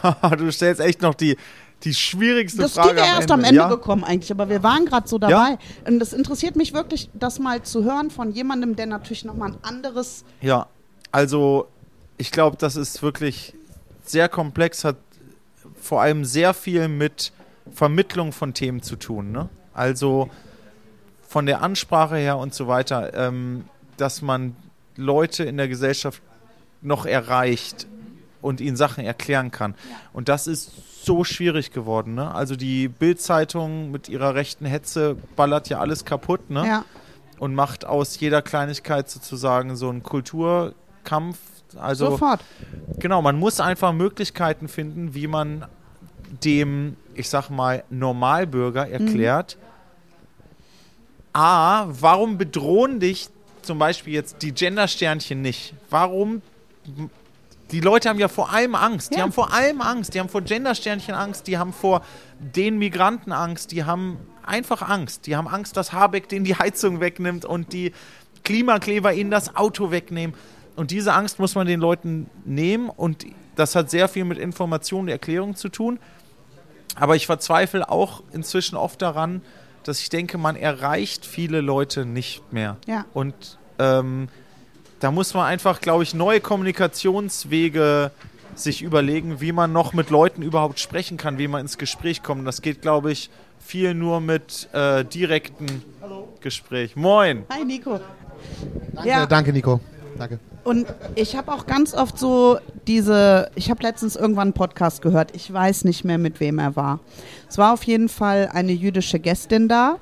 du 0.37 0.51
stellst 0.51 0.81
echt 0.81 1.01
noch 1.01 1.13
die, 1.13 1.37
die 1.83 1.93
schwierigste 1.93 2.61
Das 2.61 2.73
Frage 2.73 2.95
wäre 2.95 3.07
erst 3.07 3.31
am 3.31 3.43
Ende 3.43 3.61
ja? 3.61 3.69
gekommen 3.69 4.03
eigentlich, 4.03 4.31
aber 4.31 4.49
wir 4.49 4.63
waren 4.63 4.85
gerade 4.85 5.07
so 5.07 5.17
dabei. 5.17 5.57
Und 5.85 5.99
das 5.99 6.13
interessiert 6.13 6.55
mich 6.55 6.73
wirklich, 6.73 7.09
das 7.13 7.39
mal 7.39 7.63
zu 7.63 7.83
hören 7.83 8.11
von 8.11 8.31
jemandem, 8.31 8.75
der 8.75 8.85
natürlich 8.85 9.25
nochmal 9.25 9.51
ein 9.51 9.63
anderes. 9.63 10.23
Ja, 10.41 10.67
also 11.11 11.67
ich 12.17 12.31
glaube, 12.31 12.57
das 12.57 12.75
ist 12.75 13.01
wirklich 13.01 13.53
sehr 14.05 14.29
komplex, 14.29 14.83
hat 14.83 14.97
vor 15.79 16.01
allem 16.01 16.25
sehr 16.25 16.53
viel 16.53 16.87
mit 16.87 17.31
Vermittlung 17.73 18.31
von 18.31 18.53
Themen 18.53 18.81
zu 18.81 18.95
tun. 18.95 19.31
Ne? 19.31 19.49
Also 19.73 20.29
von 21.27 21.45
der 21.45 21.61
Ansprache 21.61 22.17
her 22.17 22.37
und 22.37 22.53
so 22.53 22.67
weiter, 22.67 23.13
ähm, 23.13 23.65
dass 23.97 24.21
man 24.21 24.55
Leute 24.95 25.43
in 25.43 25.57
der 25.57 25.67
Gesellschaft 25.67 26.21
noch 26.81 27.05
erreicht 27.05 27.87
und 28.41 28.59
ihnen 28.59 28.75
Sachen 28.75 29.05
erklären 29.05 29.51
kann. 29.51 29.75
Und 30.13 30.29
das 30.29 30.47
ist 30.47 30.71
so 31.05 31.23
schwierig 31.23 31.71
geworden. 31.71 32.15
Ne? 32.15 32.33
Also 32.33 32.55
die 32.55 32.87
Bild-Zeitung 32.87 33.91
mit 33.91 34.09
ihrer 34.09 34.35
rechten 34.35 34.65
Hetze 34.65 35.15
ballert 35.35 35.69
ja 35.69 35.79
alles 35.79 36.05
kaputt. 36.05 36.49
Ne? 36.49 36.65
Ja, 36.65 36.85
und 37.41 37.55
macht 37.55 37.85
aus 37.85 38.19
jeder 38.19 38.43
Kleinigkeit 38.43 39.09
sozusagen 39.09 39.75
so 39.75 39.89
einen 39.89 40.03
Kulturkampf. 40.03 41.39
Also 41.75 42.11
sofort. 42.11 42.41
genau, 42.99 43.23
man 43.23 43.39
muss 43.39 43.59
einfach 43.59 43.93
Möglichkeiten 43.93 44.67
finden, 44.67 45.15
wie 45.15 45.25
man 45.25 45.65
dem, 46.43 46.97
ich 47.21 47.29
sag 47.29 47.49
mal, 47.49 47.83
Normalbürger 47.89 48.89
erklärt, 48.89 49.57
A, 51.33 51.85
warum 51.87 52.37
bedrohen 52.37 52.99
dich 52.99 53.29
zum 53.61 53.79
Beispiel 53.79 54.13
jetzt 54.13 54.41
die 54.41 54.51
Gendersternchen 54.51 55.41
nicht? 55.41 55.73
Warum 55.89 56.41
die 57.71 57.79
Leute 57.79 58.09
haben 58.09 58.19
ja 58.19 58.27
vor 58.27 58.51
allem 58.51 58.75
Angst. 58.75 59.11
Die 59.11 59.15
Ja. 59.17 59.21
haben 59.23 59.31
vor 59.31 59.53
allem 59.53 59.79
Angst. 59.79 60.13
Die 60.13 60.19
haben 60.19 60.27
vor 60.27 60.41
Gendersternchen 60.41 61.15
Angst. 61.15 61.47
Die 61.47 61.57
haben 61.57 61.71
vor 61.71 62.01
den 62.37 62.77
Migranten 62.77 63.31
Angst. 63.31 63.71
Die 63.71 63.85
haben 63.85 64.17
einfach 64.43 64.81
Angst. 64.81 65.25
Die 65.25 65.37
haben 65.37 65.47
Angst, 65.47 65.77
dass 65.77 65.93
Habeck 65.93 66.27
denen 66.27 66.43
die 66.43 66.55
Heizung 66.55 66.99
wegnimmt 66.99 67.45
und 67.45 67.71
die 67.71 67.93
Klimakleber 68.43 69.13
ihnen 69.13 69.31
das 69.31 69.55
Auto 69.55 69.91
wegnehmen. 69.91 70.35
Und 70.75 70.91
diese 70.91 71.13
Angst 71.13 71.39
muss 71.39 71.55
man 71.55 71.65
den 71.65 71.79
Leuten 71.79 72.29
nehmen. 72.43 72.89
Und 72.89 73.25
das 73.55 73.75
hat 73.75 73.89
sehr 73.89 74.09
viel 74.09 74.25
mit 74.25 74.37
Information 74.37 75.01
und 75.03 75.07
Erklärung 75.09 75.55
zu 75.55 75.69
tun. 75.69 75.97
Aber 76.95 77.15
ich 77.15 77.25
verzweifle 77.25 77.89
auch 77.89 78.23
inzwischen 78.31 78.75
oft 78.75 79.01
daran, 79.01 79.41
dass 79.83 79.99
ich 79.99 80.09
denke, 80.09 80.37
man 80.37 80.55
erreicht 80.55 81.25
viele 81.25 81.61
Leute 81.61 82.05
nicht 82.05 82.51
mehr. 82.53 82.77
Ja. 82.85 83.05
Und 83.13 83.57
ähm, 83.79 84.27
da 84.99 85.11
muss 85.11 85.33
man 85.33 85.45
einfach, 85.45 85.81
glaube 85.81 86.03
ich, 86.03 86.13
neue 86.13 86.41
Kommunikationswege 86.41 88.11
sich 88.53 88.81
überlegen, 88.81 89.41
wie 89.41 89.51
man 89.51 89.71
noch 89.71 89.93
mit 89.93 90.09
Leuten 90.09 90.41
überhaupt 90.41 90.79
sprechen 90.79 91.17
kann, 91.17 91.37
wie 91.37 91.47
man 91.47 91.61
ins 91.61 91.77
Gespräch 91.77 92.21
kommt. 92.21 92.45
Das 92.45 92.61
geht, 92.61 92.81
glaube 92.81 93.11
ich, 93.11 93.29
viel 93.59 93.93
nur 93.93 94.21
mit 94.21 94.69
äh, 94.73 95.05
direkten 95.05 95.83
Gespräch. 96.41 96.95
Moin! 96.95 97.45
Hi 97.49 97.63
Nico. 97.63 97.99
Danke, 98.93 99.09
Ja. 99.09 99.25
danke 99.25 99.53
Nico. 99.53 99.79
Danke. 100.17 100.39
Und 100.63 100.85
ich 101.15 101.35
habe 101.35 101.51
auch 101.51 101.65
ganz 101.65 101.93
oft 101.93 102.17
so 102.19 102.57
diese, 102.87 103.49
ich 103.55 103.69
habe 103.71 103.81
letztens 103.83 104.15
irgendwann 104.15 104.49
einen 104.49 104.53
Podcast 104.53 105.01
gehört, 105.01 105.35
ich 105.35 105.51
weiß 105.51 105.83
nicht 105.85 106.03
mehr, 106.03 106.17
mit 106.17 106.39
wem 106.39 106.59
er 106.59 106.75
war. 106.75 106.99
Es 107.49 107.57
war 107.57 107.73
auf 107.73 107.83
jeden 107.83 108.09
Fall 108.09 108.49
eine 108.53 108.71
jüdische 108.71 109.19
Gästin 109.19 109.67
da 109.67 109.97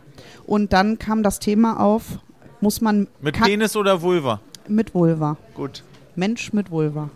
und 0.45 0.73
dann 0.73 0.99
kam 0.99 1.23
das 1.23 1.39
Thema 1.39 1.79
auf, 1.79 2.03
muss 2.61 2.81
man 2.81 3.07
Mit 3.21 3.35
kann- 3.35 3.47
Penis 3.47 3.75
oder 3.75 4.01
Vulva? 4.01 4.41
mit 4.67 4.93
Vulva. 4.93 5.37
Gut. 5.55 5.83
Mensch 6.15 6.51
mit 6.53 6.69
Vulva. 6.69 7.09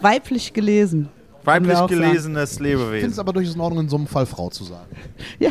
Weiblich 0.00 0.52
gelesen. 0.52 1.08
Weiblich 1.44 1.72
auch 1.76 1.88
sagen. 1.88 2.00
gelesenes 2.00 2.52
Ich 2.52 2.58
finde 2.58 2.70
es 2.74 2.80
Lebewesen. 2.80 3.18
aber 3.20 3.32
durchaus 3.32 3.54
in 3.56 3.60
Ordnung, 3.60 3.80
in 3.84 3.88
so 3.88 3.96
einem 3.96 4.06
Fall 4.06 4.26
Frau 4.26 4.48
zu 4.50 4.64
sagen. 4.64 4.86
Ja. 5.40 5.50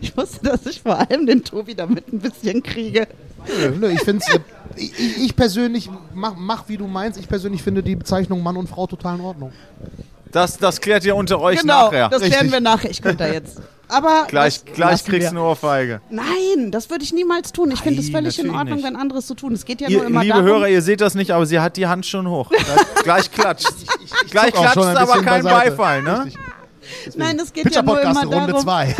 ich 0.00 0.16
wusste, 0.16 0.40
dass 0.48 0.64
ich 0.66 0.80
vor 0.82 0.98
allem 0.98 1.26
den 1.26 1.42
Tobi 1.44 1.74
damit 1.74 2.12
ein 2.12 2.18
bisschen 2.20 2.62
kriege. 2.62 3.06
Nö, 3.60 3.70
nö, 3.78 3.88
ich 3.90 4.00
finde 4.00 4.24
es. 4.26 4.40
Ich, 4.76 4.92
ich- 4.98 5.24
ich 5.24 5.36
persönlich, 5.36 5.90
mach, 6.14 6.34
mach 6.36 6.68
wie 6.68 6.76
du 6.76 6.86
meinst, 6.86 7.18
ich 7.18 7.28
persönlich 7.28 7.62
finde 7.62 7.82
die 7.82 7.96
Bezeichnung 7.96 8.42
Mann 8.42 8.56
und 8.56 8.68
Frau 8.68 8.86
total 8.86 9.16
in 9.16 9.20
Ordnung. 9.22 9.52
Das, 10.32 10.58
das 10.58 10.80
klärt 10.80 11.04
ihr 11.04 11.16
unter 11.16 11.40
euch 11.40 11.60
genau, 11.60 11.86
nachher. 11.86 12.08
das 12.08 12.20
Richtig. 12.20 12.38
klären 12.38 12.52
wir 12.52 12.60
nachher. 12.60 12.90
Ich 12.90 13.00
könnte 13.00 13.24
da 13.24 13.32
jetzt. 13.32 13.60
Aber 13.88 14.24
Gleich, 14.28 14.64
gleich 14.64 15.04
kriegst 15.04 15.28
du 15.28 15.36
eine 15.36 15.42
Ohrfeige. 15.44 16.00
Nein, 16.10 16.72
das 16.72 16.90
würde 16.90 17.04
ich 17.04 17.12
niemals 17.12 17.52
tun. 17.52 17.70
Ich 17.70 17.80
finde 17.80 18.00
es 18.00 18.10
völlig 18.10 18.36
in 18.40 18.50
Ordnung, 18.50 18.76
nicht. 18.78 18.84
wenn 18.84 18.96
anderes 18.96 19.28
zu 19.28 19.34
tun. 19.34 19.52
Es 19.54 19.64
geht 19.64 19.80
ja 19.80 19.88
Ihr, 19.88 19.98
nur 19.98 20.06
immer 20.08 20.22
liebe 20.22 20.34
darum. 20.34 20.48
Hörer, 20.48 20.68
ihr 20.68 20.82
seht 20.82 21.00
das 21.00 21.14
nicht, 21.14 21.30
aber 21.30 21.46
sie 21.46 21.60
hat 21.60 21.76
die 21.76 21.86
Hand 21.86 22.04
schon 22.04 22.28
hoch. 22.28 22.50
Gleich, 23.04 23.04
gleich 23.04 23.30
klatscht. 23.30 23.68
Gleich 24.30 24.46
zuck 24.46 24.56
auch 24.56 24.60
klatscht 24.62 24.74
schon 24.74 24.88
ein 24.88 24.96
aber 24.96 25.12
kein 25.22 25.42
beiseite. 25.44 25.70
Beifall, 25.70 26.02
ne? 26.02 26.24
Richtig. 26.24 26.42
Nein, 27.14 27.38
es 27.38 27.52
geht 27.52 27.74
ja 27.74 27.82
nur 27.82 28.00
immer 28.00 28.22
Runde 28.22 28.52
darum, 28.52 28.62
2. 28.62 28.96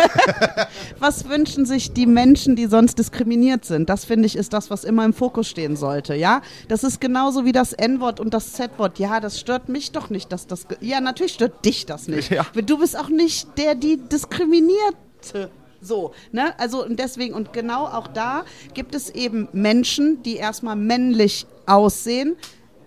was 0.99 1.29
wünschen 1.29 1.67
sich 1.67 1.93
die 1.93 2.07
Menschen, 2.07 2.57
die 2.57 2.67
sonst 2.67 2.99
diskriminiert 2.99 3.65
sind. 3.65 3.89
Das 3.89 4.05
finde 4.05 4.27
ich 4.27 4.37
ist 4.37 4.53
das, 4.53 4.71
was 4.71 4.85
immer 4.85 5.05
im 5.05 5.13
Fokus 5.13 5.49
stehen 5.49 5.77
sollte. 5.77 6.15
Ja, 6.15 6.43
das 6.69 6.85
ist 6.85 7.01
genauso 7.01 7.45
wie 7.45 7.53
das 7.53 7.73
N-Wort 7.73 8.21
und 8.21 8.35
das 8.35 8.53
Z-Wort. 8.53 8.99
Ja, 8.99 9.21
das 9.21 9.41
stört 9.41 9.69
mich 9.69 9.93
doch 9.93 10.11
nicht, 10.11 10.33
dass 10.33 10.47
das. 10.47 10.67
Ja, 10.81 11.01
natürlich 11.01 11.35
stört 11.35 11.65
dich 11.65 11.87
das 11.87 12.09
nicht. 12.09 12.31
Ja. 12.31 12.47
Du 12.55 12.79
bist 12.79 12.99
auch 12.99 13.09
nicht 13.09 13.49
der, 13.59 13.75
die 13.75 13.97
diskriminierte. 13.97 15.51
So, 15.81 16.13
ne? 16.33 16.59
Also 16.59 16.85
und 16.85 16.99
deswegen 16.99 17.35
und 17.35 17.53
genau 17.53 17.85
auch 17.85 18.09
da 18.09 18.45
gibt 18.75 18.95
es 18.95 19.11
eben 19.11 19.49
Menschen, 19.53 20.23
die 20.23 20.37
erstmal 20.37 20.77
männlich 20.77 21.47
aussehen, 21.67 22.37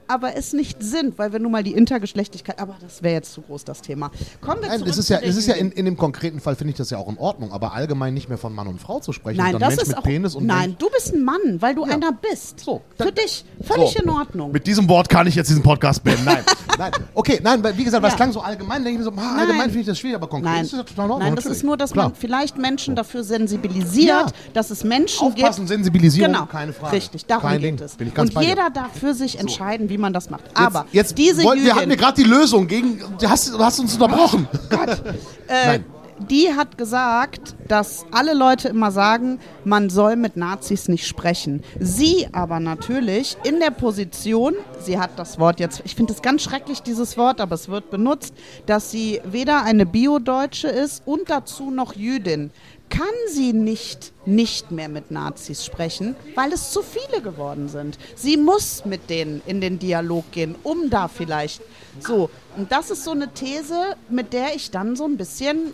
aber 0.09 0.35
es 0.35 0.53
nicht 0.53 0.81
sind, 0.83 1.17
weil 1.17 1.31
wir 1.31 1.39
nun 1.39 1.51
mal 1.51 1.63
die 1.63 1.73
Intergeschlechtlichkeit, 1.73 2.59
aber 2.59 2.75
das 2.81 3.03
wäre 3.03 3.13
jetzt 3.15 3.33
zu 3.33 3.41
groß 3.41 3.63
das 3.63 3.81
Thema. 3.81 4.11
Kommen 4.41 4.61
wir 4.61 4.69
Nein, 4.69 4.83
es 4.85 4.97
ist 4.97 5.09
ja, 5.09 5.19
es 5.19 5.35
ist 5.37 5.47
ja 5.47 5.55
in, 5.55 5.71
in 5.71 5.85
dem 5.85 5.97
konkreten 5.97 6.39
Fall 6.39 6.55
finde 6.55 6.71
ich 6.71 6.77
das 6.77 6.89
ja 6.89 6.97
auch 6.97 7.07
in 7.09 7.17
Ordnung, 7.17 7.51
aber 7.51 7.73
allgemein 7.73 8.13
nicht 8.13 8.27
mehr 8.29 8.37
von 8.37 8.53
Mann 8.53 8.67
und 8.67 8.81
Frau 8.81 8.99
zu 8.99 9.11
sprechen. 9.13 9.37
Nein, 9.37 9.57
das 9.59 9.75
Mensch 9.75 9.81
ist 9.89 9.97
auch. 9.97 10.03
Nein, 10.41 10.69
Mensch. 10.69 10.75
du 10.79 10.89
bist 10.89 11.13
ein 11.13 11.23
Mann, 11.23 11.39
weil 11.59 11.75
du 11.75 11.85
Ja. 11.85 11.93
einer 11.93 12.11
bist. 12.11 12.59
So, 12.61 12.81
Für 12.97 13.05
dann- 13.05 13.15
dich 13.15 13.45
völlig 13.63 13.91
So. 13.93 14.03
in 14.03 14.09
Ordnung. 14.09 14.51
Mit 14.51 14.65
diesem 14.67 14.87
Wort 14.89 15.09
kann 15.09 15.27
ich 15.27 15.35
jetzt 15.35 15.49
diesen 15.49 15.63
Podcast 15.63 16.03
beenden. 16.03 16.25
Nein, 16.25 16.43
nein. 16.77 16.91
Okay, 17.13 17.39
nein, 17.43 17.63
weil, 17.63 17.77
wie 17.77 17.83
gesagt, 17.83 18.03
das 18.03 18.13
Ja. 18.13 18.17
klang 18.17 18.31
so 18.31 18.41
allgemein, 18.41 18.83
denke 18.83 19.01
ich 19.01 19.05
mir 19.05 19.11
so, 19.13 19.21
ah, 19.21 19.37
allgemein 19.39 19.65
finde 19.65 19.79
ich 19.81 19.85
das 19.87 19.99
schwierig, 19.99 20.15
aber 20.15 20.27
konkret 20.27 20.51
Nein, 20.53 20.63
ist 20.65 20.73
das 20.73 20.85
total 20.85 21.05
in 21.05 21.11
Ordnung. 21.11 21.19
Nein 21.27 21.35
das 21.35 21.45
natürlich. 21.45 21.57
ist 21.59 21.63
nur, 21.65 21.77
dass 21.77 21.91
Klar. 21.91 22.05
man 22.09 22.15
vielleicht 22.15 22.57
Menschen 22.57 22.95
dafür 22.95 23.23
sensibilisiert, 23.23 24.07
Ja. 24.09 24.25
dass 24.53 24.71
es 24.71 24.83
Menschen 24.83 25.27
Aufpassen, 25.27 25.61
gibt. 25.61 25.69
Sensibilisierung, 25.69 26.33
Genau, 26.33 26.45
keine 26.45 26.73
Frage. 26.73 26.95
richtig, 26.95 27.25
darum 27.25 27.43
Kein 27.43 27.61
geht 27.61 27.79
Ding, 27.79 27.85
es. 27.85 27.95
bin 27.95 28.07
ich 28.07 28.13
ganz 28.13 28.35
Und 28.35 28.41
jeder 28.43 28.69
darf 28.69 28.91
für 28.97 29.13
sich 29.13 29.39
entscheiden, 29.39 29.89
wie 29.89 29.97
man 29.99 30.13
das 30.13 30.29
macht. 30.29 30.45
Aber 30.53 30.85
jetzt, 30.91 31.17
jetzt 31.17 31.17
diese 31.17 31.43
wir 31.43 31.49
hatten 31.49 31.65
Jüdin, 31.65 31.89
wir 31.89 31.97
gerade 31.97 32.21
die 32.21 32.29
Lösung 32.29 32.67
gegen. 32.67 32.99
Du 33.19 33.29
hast, 33.29 33.49
du 33.49 33.59
hast 33.59 33.79
uns 33.79 33.93
unterbrochen. 33.93 34.47
äh, 35.47 35.65
Nein. 35.65 35.85
die 36.29 36.53
hat 36.55 36.77
gesagt, 36.77 37.55
dass 37.67 38.05
alle 38.11 38.33
Leute 38.33 38.69
immer 38.69 38.91
sagen, 38.91 39.39
man 39.63 39.89
soll 39.89 40.15
mit 40.15 40.37
Nazis 40.37 40.87
nicht 40.87 41.07
sprechen. 41.07 41.63
Sie 41.79 42.27
aber 42.31 42.59
natürlich 42.59 43.37
in 43.43 43.59
der 43.59 43.71
Position, 43.71 44.55
sie 44.79 44.99
hat 44.99 45.11
das 45.17 45.39
Wort 45.39 45.59
jetzt, 45.59 45.81
ich 45.85 45.95
finde 45.95 46.13
es 46.13 46.21
ganz 46.21 46.41
schrecklich, 46.41 46.81
dieses 46.81 47.17
Wort, 47.17 47.41
aber 47.41 47.55
es 47.55 47.69
wird 47.69 47.91
benutzt, 47.91 48.33
dass 48.65 48.91
sie 48.91 49.21
weder 49.23 49.63
eine 49.63 49.85
Bio-Deutsche 49.85 50.67
ist 50.67 51.03
und 51.05 51.29
dazu 51.29 51.71
noch 51.71 51.93
Jüdin. 51.95 52.51
Kann 52.89 53.07
sie 53.29 53.53
nicht 53.53 54.13
nicht 54.25 54.71
mehr 54.71 54.89
mit 54.89 55.11
Nazis 55.11 55.65
sprechen, 55.65 56.15
weil 56.35 56.53
es 56.53 56.71
zu 56.71 56.81
viele 56.81 57.21
geworden 57.21 57.67
sind. 57.67 57.97
Sie 58.15 58.37
muss 58.37 58.85
mit 58.85 59.09
denen 59.09 59.41
in 59.45 59.59
den 59.59 59.79
Dialog 59.79 60.31
gehen, 60.31 60.55
um 60.63 60.89
da 60.89 61.07
vielleicht 61.07 61.61
so. 61.99 62.29
Und 62.55 62.71
das 62.71 62.91
ist 62.91 63.03
so 63.03 63.11
eine 63.11 63.33
These, 63.33 63.95
mit 64.09 64.33
der 64.33 64.55
ich 64.55 64.71
dann 64.71 64.95
so 64.95 65.05
ein 65.05 65.17
bisschen 65.17 65.73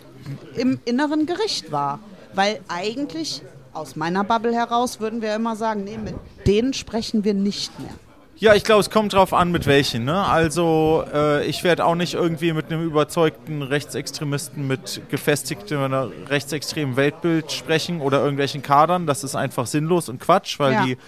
im 0.56 0.80
inneren 0.84 1.26
Gericht 1.26 1.70
war. 1.70 2.00
Weil 2.34 2.60
eigentlich 2.68 3.42
aus 3.72 3.94
meiner 3.96 4.24
Bubble 4.24 4.54
heraus 4.54 5.00
würden 5.00 5.20
wir 5.20 5.34
immer 5.34 5.56
sagen, 5.56 5.84
nee, 5.84 5.98
mit 5.98 6.14
denen 6.46 6.72
sprechen 6.72 7.24
wir 7.24 7.34
nicht 7.34 7.78
mehr. 7.78 7.94
Ja, 8.38 8.54
ich 8.54 8.64
glaube, 8.64 8.80
es 8.80 8.90
kommt 8.90 9.14
drauf 9.14 9.32
an, 9.32 9.50
mit 9.50 9.66
welchen. 9.66 10.04
Ne? 10.04 10.22
Also, 10.24 11.04
äh, 11.12 11.46
ich 11.46 11.64
werde 11.64 11.86
auch 11.86 11.94
nicht 11.94 12.12
irgendwie 12.14 12.52
mit 12.52 12.66
einem 12.70 12.84
überzeugten 12.84 13.62
Rechtsextremisten 13.62 14.66
mit 14.66 15.00
gefestigtem 15.08 15.82
oder 15.82 16.10
rechtsextremen 16.28 16.96
Weltbild 16.96 17.50
sprechen 17.50 18.00
oder 18.02 18.20
irgendwelchen 18.20 18.60
Kadern. 18.60 19.06
Das 19.06 19.24
ist 19.24 19.36
einfach 19.36 19.66
sinnlos 19.66 20.10
und 20.10 20.20
Quatsch, 20.20 20.58
weil 20.58 20.72
Ja. 20.74 20.84
die 20.84 20.98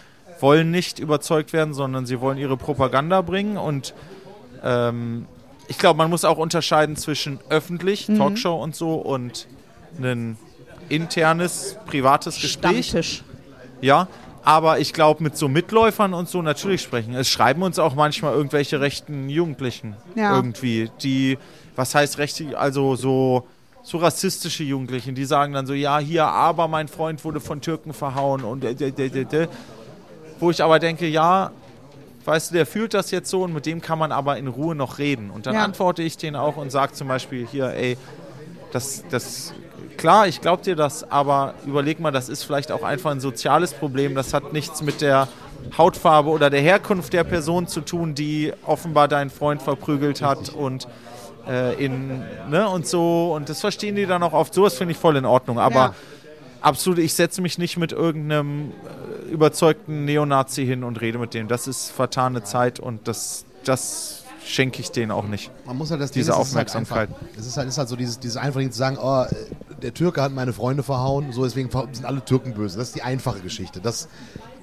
wollen 0.41 0.71
nicht 0.71 1.01
überzeugt 1.01 1.53
werden, 1.53 1.75
sondern 1.75 2.07
sie 2.07 2.21
wollen 2.21 2.39
ihre 2.39 2.57
Propaganda 2.57 3.21
bringen. 3.21 3.59
Und 3.59 3.93
ähm, 4.65 5.27
ich 5.67 5.77
glaube, 5.77 5.99
man 5.99 6.09
muss 6.09 6.25
auch 6.25 6.39
unterscheiden 6.39 6.97
zwischen 6.97 7.41
öffentlich, 7.51 8.07
Talkshow 8.07 8.55
und 8.57 8.75
so, 8.75 8.95
und 8.95 9.49
ein 10.01 10.39
internes, 10.89 11.77
privates 11.87 12.41
Gespräch. 12.41 12.89
Stammtisch. 12.89 13.23
Ja, 13.83 14.09
aber 14.45 14.79
ich 14.79 14.93
glaube, 14.93 15.23
mit 15.23 15.37
so 15.37 15.49
Mitläufern 15.49 16.15
und 16.15 16.29
so 16.29 16.43
natürlich 16.43 16.83
sprechen. 16.83 17.15
Es 17.15 17.29
schreiben 17.29 17.63
uns 17.63 17.79
auch 17.79 17.95
manchmal 17.95 18.35
irgendwelche 18.35 18.81
rechten 18.81 19.29
Jugendlichen 19.29 19.97
Ja. 20.15 20.35
irgendwie, 20.35 20.91
die, 21.03 21.39
was 21.77 21.95
heißt 21.95 22.19
rechte, 22.19 22.57
also 22.59 22.97
so, 22.97 23.47
so 23.83 23.99
rassistische 23.99 24.65
Jugendlichen, 24.65 25.15
die 25.15 25.25
sagen 25.25 25.53
dann 25.53 25.67
so, 25.67 25.75
ja, 25.75 25.99
hier, 25.99 26.27
aber 26.27 26.69
mein 26.69 26.89
Freund 26.89 27.25
wurde 27.25 27.41
von 27.41 27.61
Türken 27.61 27.93
verhauen 27.93 28.45
und 28.45 28.65
äh, 28.65 29.49
wo 30.41 30.51
ich 30.51 30.63
aber 30.63 30.79
denke, 30.79 31.07
ja, 31.07 31.51
weißt 32.25 32.51
du, 32.51 32.55
der 32.55 32.67
fühlt 32.67 32.95
das 32.95 33.11
jetzt 33.11 33.31
so 33.31 33.43
und 33.45 33.53
mit 33.53 33.67
dem 33.67 33.81
kann 33.81 33.99
man 33.99 34.13
aber 34.13 34.37
in 34.37 34.47
Ruhe 34.49 34.75
noch 34.75 34.99
reden. 34.99 35.31
Und 35.31 35.47
dann 35.47 35.55
Ja. 35.55 35.65
antworte 35.65 36.03
ich 36.03 36.17
den 36.17 36.37
auch 36.37 36.57
und 36.57 36.71
sage 36.71 36.93
zum 36.93 37.09
Beispiel 37.09 37.47
hier, 37.47 37.71
ey, 37.73 37.97
das, 38.73 39.05
das, 39.11 39.53
klar, 39.97 40.29
ich 40.29 40.41
glaube 40.41 40.63
dir 40.63 40.77
das, 40.77 41.11
aber 41.11 41.55
überleg 41.67 42.01
mal, 42.01 42.11
das 42.11 42.29
ist 42.29 42.43
vielleicht 42.45 42.71
auch 42.73 42.83
einfach 42.83 43.11
ein 43.11 43.21
soziales 43.21 43.73
Problem. 43.75 44.15
Das 44.15 44.35
hat 44.35 44.53
nichts 44.53 44.83
mit 44.83 45.01
der 45.01 45.29
Hautfarbe 45.77 46.31
oder 46.31 46.51
der 46.51 46.61
Herkunft 46.61 47.13
der 47.13 47.25
Person 47.25 47.67
zu 47.67 47.81
tun, 47.81 48.15
die 48.15 48.53
offenbar 48.65 49.09
deinen 49.09 49.31
Freund 49.31 49.61
verprügelt 49.63 50.23
hat 50.23 50.51
und 50.51 50.87
äh, 51.49 51.83
in, 51.85 52.23
ne, 52.51 52.69
und 52.69 52.87
so. 52.87 53.33
Und 53.35 53.49
das 53.49 53.61
verstehen 53.61 53.97
die 53.97 54.07
dann 54.07 54.23
auch 54.23 54.33
oft. 54.33 54.55
So, 54.55 54.65
das 54.65 54.75
finde 54.75 54.93
ich 54.93 54.99
voll 54.99 55.17
in 55.17 55.25
Ordnung. 55.25 55.59
Aber 55.59 55.75
Ja. 55.81 55.95
absolut, 56.61 56.99
ich 56.99 57.15
setze 57.15 57.43
mich 57.43 57.59
nicht 57.59 57.77
mit 57.77 57.93
irgendeinem 57.93 58.71
äh, 59.27 59.31
überzeugten 59.33 60.05
Neonazi 60.05 60.65
hin 60.65 60.85
und 60.85 61.01
rede 61.01 61.19
mit 61.19 61.35
dem. 61.35 61.49
Das 61.49 61.67
ist 61.67 61.91
vertane 61.91 62.45
Zeit 62.45 62.81
und 62.81 63.09
das, 63.09 63.45
das 63.65 64.25
schenke 64.49 64.81
ich 64.81 64.91
denen 64.91 65.11
auch 65.13 65.27
nicht. 65.27 65.51
Man 65.67 65.77
muss 65.77 65.91
halt 65.91 66.01
das 66.01 66.11
Diese 66.11 66.33
Ding 66.33 66.41
ist, 66.41 66.47
es 66.47 66.49
ist 66.51 66.57
halt 66.57 66.69
Aufmerksamkeit. 66.69 67.09
Es 67.39 67.47
ist 67.47 67.57
halt, 67.57 67.69
ist 67.69 67.79
halt 67.79 67.89
so 67.89 67.97
dieses, 67.97 68.19
dieses 68.19 68.37
einfache 68.37 68.61
Ding 68.61 68.73
zu 68.73 68.79
sagen, 68.79 68.99
oh, 69.01 69.23
äh, 69.25 69.35
der 69.83 69.95
Türke 69.95 70.23
hat 70.23 70.33
meine 70.33 70.53
Freunde 70.53 70.83
verhauen, 70.83 71.33
so 71.33 71.45
deswegen 71.45 71.71
sind 71.93 72.05
alle 72.05 72.25
Türken 72.25 72.55
böse. 72.55 72.79
Das 72.79 72.89
ist 72.89 72.97
die 72.97 73.03
einfache 73.03 73.41
Geschichte. 73.41 73.81
Das, 73.81 74.09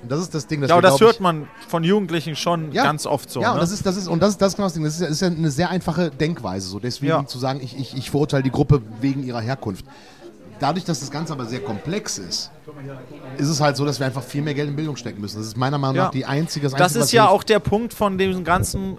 das 0.07 0.19
ist 0.21 0.33
das 0.36 0.47
Ding, 0.47 0.61
das 0.61 0.69
Ja, 0.69 0.75
aber 0.75 0.81
das 0.81 0.99
hört 0.99 1.19
man 1.19 1.47
von 1.67 1.83
Jugendlichen 1.83 2.36
schon 2.36 2.71
Ja. 2.71 2.83
ganz 2.83 3.05
oft 3.05 3.29
so. 3.29 3.41
ja, 3.41 3.49
und 3.51 3.55
ne? 3.55 3.61
das 3.61 3.71
ist, 3.71 3.86
das 3.86 3.95
ist, 3.97 4.07
und 4.07 4.21
das 4.21 4.31
ist, 4.31 4.41
das 4.41 4.55
genau 4.55 4.65
das 4.67 4.73
Ding. 4.73 4.83
Das 4.83 4.95
ist, 4.95 5.01
ja- 5.01 5.07
ist 5.07 5.21
ja 5.21 5.27
eine 5.27 5.51
sehr 5.51 5.69
einfache 5.69 6.09
Denkweise. 6.11 6.67
So. 6.67 6.79
Deswegen 6.79 7.09
Ja. 7.11 7.25
zu 7.25 7.38
sagen, 7.39 7.59
ich, 7.61 7.77
ich, 7.77 7.95
ich 7.95 8.11
verurteile 8.11 8.43
die 8.43 8.51
Gruppe 8.51 8.81
wegen 9.01 9.23
ihrer 9.23 9.41
Herkunft. 9.41 9.86
Dadurch, 10.59 10.86
dass 10.86 11.01
das 11.01 11.11
Ganze 11.11 11.33
aber 11.33 11.45
sehr 11.45 11.59
komplex 11.59 12.17
ist, 12.17 12.49
ist 13.38 13.49
es 13.49 13.59
halt 13.59 13.75
so, 13.75 13.83
dass 13.86 13.99
wir 13.99 14.05
einfach 14.05 14.23
viel 14.23 14.41
mehr 14.41 14.53
Geld 14.53 14.69
in 14.69 14.75
Bildung 14.77 14.95
stecken 14.95 15.19
müssen. 15.19 15.38
Das 15.38 15.47
ist 15.47 15.57
meiner 15.57 15.77
Meinung 15.77 15.97
Ja. 15.97 16.03
nach 16.05 16.11
die 16.11 16.25
einzige, 16.25 16.65
das, 16.67 16.71
Das 16.73 16.81
Einzige, 16.81 17.03
ist 17.03 17.11
ja 17.11 17.27
auch 17.27 17.43
der 17.43 17.59
Punkt 17.59 17.93
von 17.93 18.17
diesen 18.17 18.45
ganzen 18.45 18.97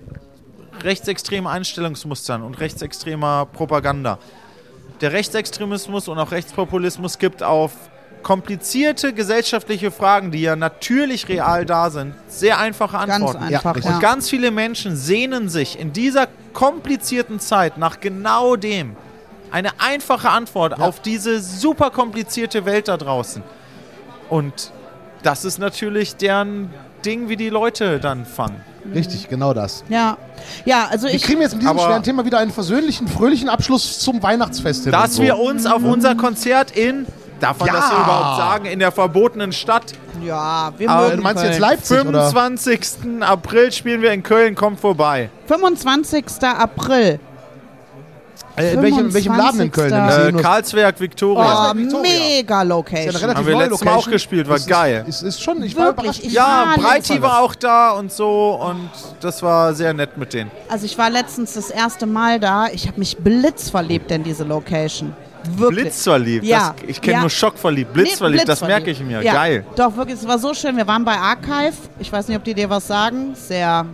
rechtsextremen 0.83 1.51
Einstellungsmustern 1.51 2.43
und 2.43 2.59
rechtsextremer 2.61 3.47
Propaganda. 3.53 4.18
Der 5.01 5.12
Rechtsextremismus 5.12 6.09
und 6.09 6.18
auch 6.18 6.31
Rechtspopulismus 6.31 7.18
gibt 7.18 7.43
auf 7.43 7.72
komplizierte 8.22 9.12
gesellschaftliche 9.12 9.91
Fragen, 9.91 10.33
die 10.33 10.41
ja 10.41 10.57
natürlich 10.57 11.29
real 11.29 11.64
da 11.64 11.91
sind, 11.91 12.14
sehr 12.29 12.59
einfache 12.59 12.97
Ganz 12.97 13.12
Antworten. 13.12 13.45
einfach, 13.45 13.77
richtig. 13.77 13.91
ja. 13.91 13.97
Und 13.97 14.03
ganz 14.03 14.29
viele 14.29 14.51
Menschen 14.51 14.97
sehnen 14.97 15.49
sich 15.49 15.79
in 15.79 15.93
dieser 15.93 16.27
komplizierten 16.53 17.39
Zeit 17.39 17.79
nach 17.79 18.01
genau 18.01 18.57
dem. 18.57 18.97
Eine 19.53 19.81
einfache 19.81 20.29
Antwort 20.29 20.81
auf 20.81 21.01
diese 21.01 21.41
super 21.41 21.91
komplizierte 21.91 22.64
Welt 22.64 22.89
da 22.89 22.97
draußen. 22.97 23.45
Und 24.29 24.72
das 25.22 25.45
ist 25.45 25.59
natürlich 25.59 26.16
deren 26.16 26.74
Ding, 27.07 27.28
wie 27.28 27.36
die 27.36 27.48
Leute 27.50 28.00
dann 28.00 28.26
fangen. 28.26 28.61
Richtig, 28.94 29.28
genau 29.28 29.52
das. 29.54 29.84
Ja, 29.88 30.16
ja, 30.64 30.86
also 30.90 31.07
Wir 31.09 31.14
ich. 31.14 31.22
kriegen 31.22 31.40
jetzt 31.40 31.54
mit 31.54 31.62
diesem 31.62 31.78
schweren 31.78 32.02
Thema 32.02 32.24
wieder 32.24 32.38
einen 32.38 32.52
versöhnlichen, 32.52 33.09
fröhlichen 33.09 33.48
Abschluss 33.48 33.98
zum 34.00 34.22
Weihnachtsfest 34.22 34.84
hin. 34.84 34.92
Dass 34.92 35.16
so. 35.16 35.22
wir 35.22 35.38
uns 35.38 35.66
auf 35.66 35.82
unser 35.82 36.14
Konzert 36.14 36.70
in, 36.76 37.07
darf 37.40 37.59
man 37.59 37.68
Ja. 37.68 37.74
das 37.74 37.90
überhaupt 37.90 38.36
sagen, 38.38 38.64
in 38.66 38.78
der 38.78 38.92
verbotenen 38.92 39.52
Stadt, 39.52 39.92
Ja, 40.24 40.72
wir 40.78 40.88
Aber 40.88 41.04
mögen 41.09 41.16
du 41.18 41.22
meinst 41.22 41.42
jetzt 41.42 41.50
Köln. 41.59 41.61
Leipzig, 41.62 42.00
oder? 42.07 42.30
25. 42.30 42.80
April 43.22 43.70
spielen 43.72 44.02
wir 44.02 44.12
in 44.12 44.22
Köln, 44.22 44.54
kommt 44.54 44.80
vorbei. 44.80 45.30
25. 45.46 46.24
April. 46.42 47.20
Äh, 48.57 48.74
in, 48.74 48.82
welchem, 48.82 49.07
in 49.07 49.14
welchem 49.14 49.34
Laden 49.37 49.61
in 49.61 49.70
Köln? 49.70 49.93
ist 49.93 50.18
Äh, 50.18 50.43
Karlsberg, 50.43 50.99
Victoria. 51.01 51.70
Oh, 51.72 51.76
Victoria. 51.76 52.01
mega 52.12 52.39
ist 52.41 52.49
ja 52.49 52.62
Location. 52.62 53.16
relativ 53.16 53.37
Haben 53.37 53.47
wir 53.47 53.57
letztes 53.59 53.84
Mal 53.84 53.95
auch 53.95 54.11
gespielt, 54.11 54.49
war 54.49 54.57
Das 54.57 54.66
geil. 54.66 55.05
Ist, 55.07 55.22
ist, 55.22 55.28
ist 55.37 55.43
schon, 55.43 55.62
ich 55.62 55.76
war 55.76 55.87
Wirklich, 55.87 56.05
überrascht. 56.05 56.24
ich 56.24 56.32
Ja, 56.32 56.64
war 56.66 56.76
Breiti 56.76 57.20
war 57.22 57.41
auch 57.41 57.55
da 57.55 57.91
und 57.93 58.11
so 58.12 58.61
und 58.62 58.91
das 59.20 59.43
war 59.43 59.74
sehr 59.74 59.93
nett 59.93 60.16
mit 60.16 60.32
denen. 60.32 60.51
Also 60.68 60.87
ich 60.87 60.97
war 60.97 61.11
letztens 61.11 61.55
das 61.55 61.70
erste 61.70 62.07
Mal 62.07 62.41
da. 62.41 62.66
Ich 62.72 62.87
habe 62.89 62.99
mich 62.99 63.16
blitzverliebt 63.18 64.11
in 64.11 64.22
diese 64.24 64.45
Location. 64.45 65.14
Wirklich. 65.49 65.82
Blitzverliebt, 65.84 66.45
Ja. 66.45 66.74
das, 66.80 66.89
ich 66.89 67.01
kenne 67.01 67.14
Ja. 67.14 67.20
nur 67.20 67.30
Schockverliebt. 67.30 67.95
Nee, 67.95 68.03
Blitzverliebt, 68.03 68.49
das 68.49 68.62
merke 68.62 68.91
ich 68.91 69.01
mir. 69.01 69.22
Ja, 69.22 69.32
Geil. 69.32 69.64
Doch, 69.76 69.97
wirklich, 69.97 70.18
es 70.18 70.26
war 70.26 70.39
so 70.41 70.53
schön. 70.55 70.76
Wir 70.76 70.87
waren 70.89 71.05
bei 71.05 71.16
Archive. 71.16 71.74
Ich 72.01 72.11
weiß 72.12 72.26
nicht, 72.28 72.37
ob 72.37 72.43
die 72.43 72.55
dir 72.55 72.68
was 72.68 72.87
sagen. 72.89 73.34
Sehr 73.34 73.87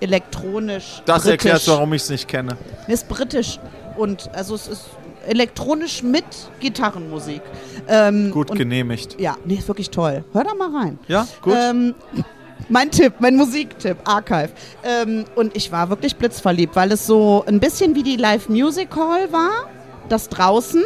elektronisch. 0.00 1.02
Das 1.04 1.22
britisch. 1.22 1.30
erklärt, 1.30 1.68
warum 1.68 1.92
ich 1.92 2.02
es 2.02 2.10
nicht 2.10 2.28
kenne. 2.28 2.56
Es 2.86 3.02
ist 3.02 3.08
britisch. 3.08 3.58
Und 3.96 4.30
also 4.34 4.54
es 4.54 4.68
ist 4.68 4.84
elektronisch 5.26 6.02
mit 6.02 6.24
Gitarrenmusik. 6.60 7.42
Ähm, 7.88 8.30
Gut 8.30 8.50
und, 8.50 8.58
genehmigt. 8.58 9.18
Ja, 9.20 9.36
nee, 9.44 9.54
ist 9.54 9.68
wirklich 9.68 9.90
toll. 9.90 10.24
Hör 10.32 10.44
da 10.44 10.54
mal 10.54 10.74
rein. 10.74 10.98
Ja, 11.08 11.26
gut. 11.42 11.54
Ähm, 11.56 11.94
mein 12.68 12.90
Tipp, 12.90 13.14
mein 13.18 13.36
Musiktipp, 13.36 13.96
Archive. 14.04 14.50
Ähm, 14.82 15.24
und 15.34 15.56
ich 15.56 15.70
war 15.72 15.88
wirklich 15.88 16.16
blitzverliebt, 16.16 16.74
weil 16.74 16.92
es 16.92 17.06
so 17.06 17.44
ein 17.46 17.60
bisschen 17.60 17.94
wie 17.94 18.02
die 18.02 18.16
Live 18.16 18.48
Music 18.48 18.94
Hall 18.96 19.30
war. 19.32 19.68
Das 20.08 20.28
draußen. 20.28 20.84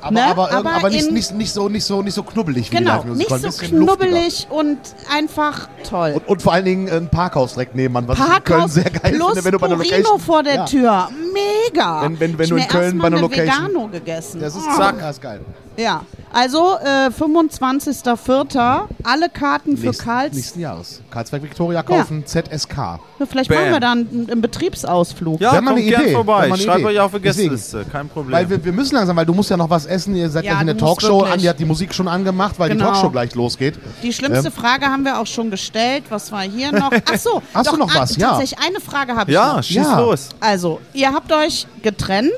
Aber, 0.00 0.10
ne? 0.12 0.24
aber, 0.26 0.52
Aber 0.52 0.72
aber 0.72 0.90
nicht, 0.90 1.10
nicht, 1.10 1.34
nicht, 1.34 1.52
so, 1.52 1.68
nicht, 1.68 1.84
so, 1.84 2.02
nicht 2.02 2.14
so 2.14 2.22
knubbelig 2.22 2.70
wie 2.70 2.76
Genau, 2.76 3.02
die 3.02 3.08
Live 3.08 3.16
nicht 3.16 3.52
so 3.52 3.66
knubbelig 3.66 4.46
und 4.50 4.78
einfach 5.12 5.68
toll. 5.88 6.12
Und, 6.16 6.28
und 6.28 6.42
vor 6.42 6.52
allen 6.52 6.64
Dingen 6.64 6.90
ein 6.90 7.08
Parkhaus 7.08 7.54
direkt 7.54 7.74
nebenan, 7.74 8.06
was 8.08 8.18
ich 8.18 8.24
in 8.24 8.30
Köln 8.30 8.42
Parkhaus 8.44 8.74
sehr 8.74 8.84
geil 8.90 9.12
plus 9.14 9.26
finde, 9.28 9.44
wenn 9.44 9.52
du 9.52 9.58
bei 9.58 9.66
einer 9.66 9.76
Location... 9.76 10.20
vor 10.20 10.42
der 10.42 10.54
ja, 10.54 10.64
Tür. 10.64 11.08
Mega. 11.32 12.02
Wenn- 12.02 12.20
wenn- 12.20 12.38
wenn 12.38 12.48
du 12.48 12.56
in 12.56 12.68
Köln 12.68 12.98
bei 12.98 13.06
einer 13.06 13.16
eine 13.16 13.22
Location- 13.26 13.66
Vegano 13.68 13.88
gegessen. 13.88 14.40
Das 14.40 14.54
ist 14.54 14.62
Oh. 14.66 14.76
zack, 14.76 14.98
das 14.98 15.16
ist 15.16 15.22
geil. 15.22 15.40
Ja, 15.76 16.02
also 16.32 16.76
äh, 16.82 17.08
25.04. 17.10 18.82
Alle 19.04 19.28
Karten 19.28 19.76
für 19.76 19.86
Nächsten, 19.86 20.04
Karls. 20.04 20.34
nächsten 20.34 20.60
Jahres. 20.60 21.02
Karlsberg 21.10 21.42
Victoria 21.42 21.82
kaufen, 21.82 22.24
ZSK. 22.26 22.76
Ja, 22.76 23.00
Vielleicht 23.28 23.48
Bam. 23.48 23.58
machen 23.58 23.72
wir 23.72 23.80
dann 23.80 23.98
einen, 24.10 24.30
einen 24.30 24.40
Betriebsausflug. 24.40 25.40
Ja, 25.40 25.56
kommt 25.56 25.68
eine 25.68 25.82
gern 25.82 26.10
vorbei. 26.12 26.48
Schreibt 26.56 26.78
Idee. 26.80 26.86
euch 26.86 27.00
auf 27.00 27.12
die. 27.12 27.20
Gästeliste, 27.20 27.84
kein 27.90 28.08
Problem. 28.08 28.32
Weil 28.32 28.48
wir, 28.50 28.64
wir 28.64 28.72
müssen 28.72 28.94
langsam, 28.94 29.16
weil 29.16 29.26
du 29.26 29.34
musst 29.34 29.50
ja 29.50 29.56
noch 29.56 29.70
was 29.70 29.86
essen. 29.86 30.14
Ihr 30.14 30.28
seid 30.30 30.44
Ja, 30.44 30.52
gleich 30.52 30.60
in 30.62 30.66
der 30.68 30.76
Talkshow. 30.78 31.18
wirklich. 31.18 31.32
Andi 31.34 31.44
hat 31.46 31.58
die 31.58 31.64
Musik 31.64 31.94
schon 31.94 32.08
angemacht, 32.08 32.58
weil 32.58 32.70
die 32.70 32.76
Genau. 32.76 32.90
Talkshow 32.90 33.10
gleich 33.10 33.34
losgeht. 33.34 33.78
Die 34.02 34.12
schlimmste 34.12 34.46
Ähm. 34.48 34.52
Frage 34.52 34.86
haben 34.86 35.04
wir 35.04 35.18
auch 35.20 35.26
schon 35.26 35.50
gestellt. 35.50 36.04
Was 36.10 36.30
war 36.32 36.42
hier 36.42 36.72
noch? 36.72 36.90
Ach 37.12 37.18
so, 37.18 37.42
Hast 37.54 37.66
doch, 37.68 37.72
du 37.74 37.78
noch 37.78 37.94
ah, 37.94 38.00
was? 38.00 38.16
Ja. 38.16 38.30
Tatsächlich 38.30 38.58
eine 38.66 38.80
Frage 38.80 39.14
habe 39.16 39.30
ich 39.30 39.34
ja, 39.34 39.54
noch. 39.56 39.62
schieß 39.62 39.76
Ja. 39.76 40.00
los. 40.00 40.28
Also, 40.40 40.80
ihr 40.92 41.12
habt 41.12 41.32
euch 41.32 41.66
getrennt, 41.82 42.32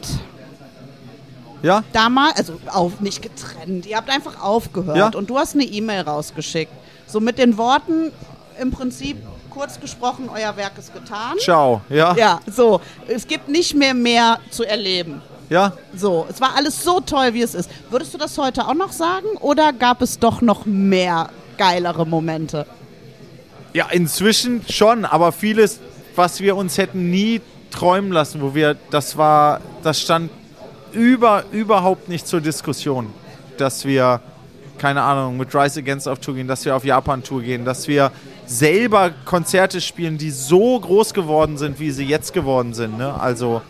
Ja, 1.63 1.83
damals, 1.93 2.37
also 2.37 2.61
auf, 2.73 3.01
nicht 3.01 3.21
getrennt, 3.23 3.87
ihr 3.87 3.97
habt 3.97 4.11
einfach 4.11 4.41
aufgehört 4.43 4.97
Ja. 4.97 5.11
und 5.19 5.29
du 5.29 5.39
hast 5.39 5.55
eine 5.55 5.65
E-Mail 5.65 6.03
rausgeschickt. 6.03 6.73
So 7.07 7.21
mit 7.21 7.39
den 7.39 7.57
Worten, 7.59 8.13
im 8.61 8.71
Prinzip 8.71 9.17
kurz 9.51 9.81
gesprochen, 9.81 10.29
euer 10.33 10.57
Werk 10.57 10.73
ist 10.79 10.93
getan. 10.95 11.37
ciao. 11.41 11.81
Ja, 11.89 11.97
ja. 11.97 12.17
Ja, 12.17 12.41
so, 12.51 12.81
es 13.09 13.27
gibt 13.27 13.49
nicht 13.49 13.75
mehr 13.75 13.95
mehr 13.95 14.39
zu 14.51 14.65
erleben. 14.65 15.21
So, 15.97 16.27
es 16.29 16.41
war 16.43 16.55
alles 16.57 16.85
so 16.85 17.01
toll, 17.01 17.33
wie 17.33 17.41
es 17.41 17.55
ist. 17.55 17.71
Würdest 17.91 18.13
du 18.13 18.19
das 18.19 18.37
heute 18.37 18.69
auch 18.69 18.75
noch 18.75 18.93
sagen 18.93 19.27
oder 19.41 19.73
gab 19.73 20.03
es 20.03 20.19
doch 20.19 20.43
noch 20.43 20.67
mehr 20.67 21.31
geilere 21.57 22.07
Momente? 22.07 22.67
Ja, 23.73 23.87
inzwischen 23.91 24.63
schon, 24.69 25.05
aber 25.07 25.33
vieles, 25.33 25.81
was 26.15 26.41
wir 26.41 26.55
uns 26.55 26.77
hätten 26.77 27.11
nie 27.11 27.41
träumen 27.71 28.13
lassen, 28.13 28.43
wo 28.43 28.55
wir, 28.55 28.77
das 28.91 29.17
war, 29.17 29.61
das 29.83 30.01
stand 30.03 30.31
über, 30.93 31.45
überhaupt 31.53 32.09
nicht 32.09 32.27
zur 32.27 32.41
Diskussion, 32.41 33.13
dass 33.57 33.85
wir, 33.85 34.21
keine 34.79 35.03
Ahnung, 35.03 35.37
mit 35.37 35.55
Rise 35.55 35.81
Against 35.81 36.09
auf 36.09 36.19
Tour 36.21 36.35
gehen, 36.35 36.49
dass 36.49 36.65
wir 36.65 36.77
auf 36.77 36.85
Japan-Tour 36.85 37.43
gehen, 37.43 37.65
dass 37.65 37.89
wir 37.89 38.11
selber 38.47 39.11
Konzerte 39.25 39.81
spielen, 39.81 40.19
die 40.19 40.31
so 40.31 40.79
groß 40.81 41.13
geworden 41.15 41.59
sind, 41.59 41.79
wie 41.81 41.91
sie 41.91 42.05
jetzt 42.05 42.33
geworden 42.33 42.73
sind. 42.75 42.97
Ne? 42.97 43.13
Also, 43.21 43.61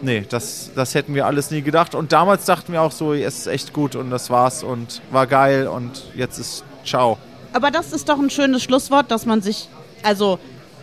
nee, 0.00 0.24
das, 0.28 0.70
das 0.74 0.94
hätten 0.94 1.14
wir 1.14 1.26
alles 1.26 1.50
nie 1.50 1.62
gedacht. 1.62 1.94
Und 1.94 2.12
damals 2.12 2.44
dachten 2.44 2.72
wir 2.72 2.82
auch 2.82 2.92
so, 2.92 3.12
es 3.12 3.38
ist 3.38 3.46
echt 3.48 3.72
gut 3.72 3.96
und 3.96 4.10
das 4.10 4.30
war's 4.30 4.62
und 4.62 5.02
war 5.10 5.26
geil 5.26 5.66
und 5.66 6.04
jetzt 6.14 6.38
ist 6.38 6.64
ciao. 6.84 7.18
Aber 7.52 7.70
das 7.70 7.92
ist 7.92 8.08
doch 8.08 8.18
ein 8.18 8.30
schönes 8.30 8.62
Schlusswort, 8.62 9.10
dass 9.10 9.26
man 9.26 9.42
sich, 9.42 9.68
also 10.02 10.38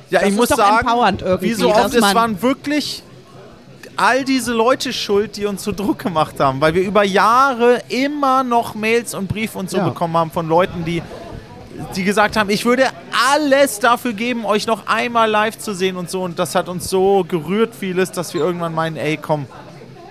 Ja, 0.09 0.19
Das 0.19 0.27
ich 0.27 0.33
ist 0.33 0.37
muss 0.37 0.49
doch 0.49 0.57
sagen, 0.57 0.87
empowernd 0.87 1.21
irgendwie, 1.21 1.49
wie 1.49 1.53
so 1.53 1.73
oft, 1.73 1.93
es 1.95 2.01
waren 2.01 2.41
wirklich 2.41 3.01
all 3.97 4.23
diese 4.23 4.53
Leute 4.53 4.93
schuld, 4.93 5.37
die 5.37 5.45
uns 5.45 5.63
so 5.63 5.71
Druck 5.71 5.99
gemacht 5.99 6.39
haben, 6.39 6.61
weil 6.61 6.73
wir 6.73 6.83
über 6.83 7.03
Jahre 7.03 7.81
immer 7.89 8.43
noch 8.43 8.75
Mails 8.75 9.13
und 9.13 9.27
Briefe 9.27 9.57
und 9.57 9.69
so 9.69 9.77
Ja. 9.77 9.87
bekommen 9.89 10.15
haben 10.17 10.31
von 10.31 10.47
Leuten, 10.47 10.83
die, 10.85 11.01
die 11.95 12.03
gesagt 12.03 12.37
haben, 12.37 12.49
ich 12.49 12.65
würde 12.65 12.85
alles 13.33 13.79
dafür 13.79 14.13
geben, 14.13 14.45
euch 14.45 14.67
noch 14.67 14.87
einmal 14.87 15.29
live 15.29 15.57
zu 15.57 15.73
sehen 15.73 15.97
und 15.97 16.09
so. 16.09 16.21
Und 16.23 16.39
das 16.39 16.55
hat 16.55 16.69
uns 16.69 16.89
so 16.89 17.25
gerührt 17.27 17.73
vieles, 17.75 18.11
dass 18.11 18.33
wir 18.33 18.41
irgendwann 18.41 18.73
meinen, 18.73 18.95
ey, 18.97 19.17
komm, 19.17 19.45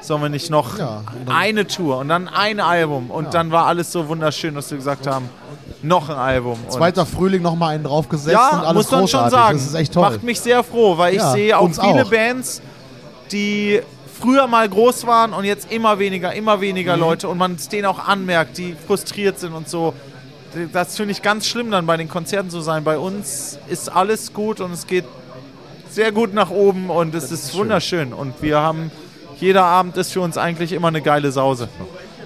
sollen 0.01 0.21
wir 0.23 0.29
nicht 0.29 0.51
noch 0.51 0.79
Ja, 0.79 1.03
eine 1.29 1.67
Tour 1.67 1.99
und 1.99 2.09
dann 2.09 2.29
ein 2.29 2.61
Album. 2.61 3.11
Und 3.11 3.33
dann 3.35 3.51
war 3.51 3.67
alles 3.67 3.91
so 3.91 4.07
wunderschön, 4.09 4.55
dass 4.55 4.71
wir 4.71 4.77
gesagt 4.79 5.07
haben, 5.07 5.29
noch 5.83 6.09
ein 6.11 6.17
Album. 6.17 6.59
Zweiter 6.69 7.07
Frühling 7.07 7.41
nochmal 7.43 7.75
einen 7.75 7.85
draufgesetzt 7.85 8.33
ja, 8.35 8.59
und 8.59 8.65
alles 8.67 8.75
muss 8.85 8.91
man 8.91 9.09
schon 9.09 9.21
großartig. 9.21 9.39
sagen. 9.39 9.59
Das 9.59 9.67
ist 9.67 9.75
echt 9.75 9.93
toll. 9.95 10.03
Macht 10.03 10.23
mich 10.23 10.41
sehr 10.41 10.63
froh, 10.63 10.97
weil 10.99 11.15
ich 11.15 11.21
Ja, 11.21 11.33
sehe 11.33 11.59
auch 11.59 11.69
viele 11.69 12.05
auch. 12.05 12.11
Bands, 12.11 12.61
die 13.35 13.83
früher 14.19 14.47
mal 14.47 14.67
groß 14.69 15.07
waren 15.07 15.33
und 15.35 15.45
jetzt 15.45 15.71
immer 15.71 15.99
weniger, 15.99 16.33
immer 16.33 16.57
Mhm. 16.57 16.61
weniger 16.63 16.97
Leute 16.97 17.29
und 17.29 17.37
man 17.37 17.57
es 17.57 17.69
denen 17.69 17.85
auch 17.87 17.99
anmerkt, 17.99 18.57
die 18.57 18.75
frustriert 18.87 19.39
sind 19.39 19.53
und 19.53 19.69
so. 19.69 19.93
Das 20.73 20.97
finde 20.97 21.11
ich 21.13 21.21
ganz 21.21 21.49
schlimm, 21.49 21.71
dann 21.73 21.85
bei 21.85 21.97
den 21.97 22.09
Konzerten 22.09 22.49
zu 22.49 22.61
sein. 22.61 22.85
Bei 22.85 22.97
uns 22.97 23.59
ist 23.69 23.89
alles 23.91 24.33
gut 24.33 24.61
und 24.61 24.71
es 24.73 24.87
geht 24.87 25.05
sehr 25.91 26.13
gut 26.13 26.33
nach 26.33 26.51
oben 26.51 26.91
und 26.91 27.13
es 27.15 27.33
ist, 27.33 27.51
schön. 27.51 27.61
wunderschön. 27.61 28.13
Und 28.13 28.41
wir 28.41 28.61
haben, 28.61 28.93
jeder 29.41 29.65
Abend 29.65 29.97
ist 29.97 30.13
für 30.13 30.21
uns 30.21 30.39
eigentlich 30.39 30.73
immer 30.73 30.89
eine 30.89 31.03
geile 31.03 31.33
Sause. 31.33 31.69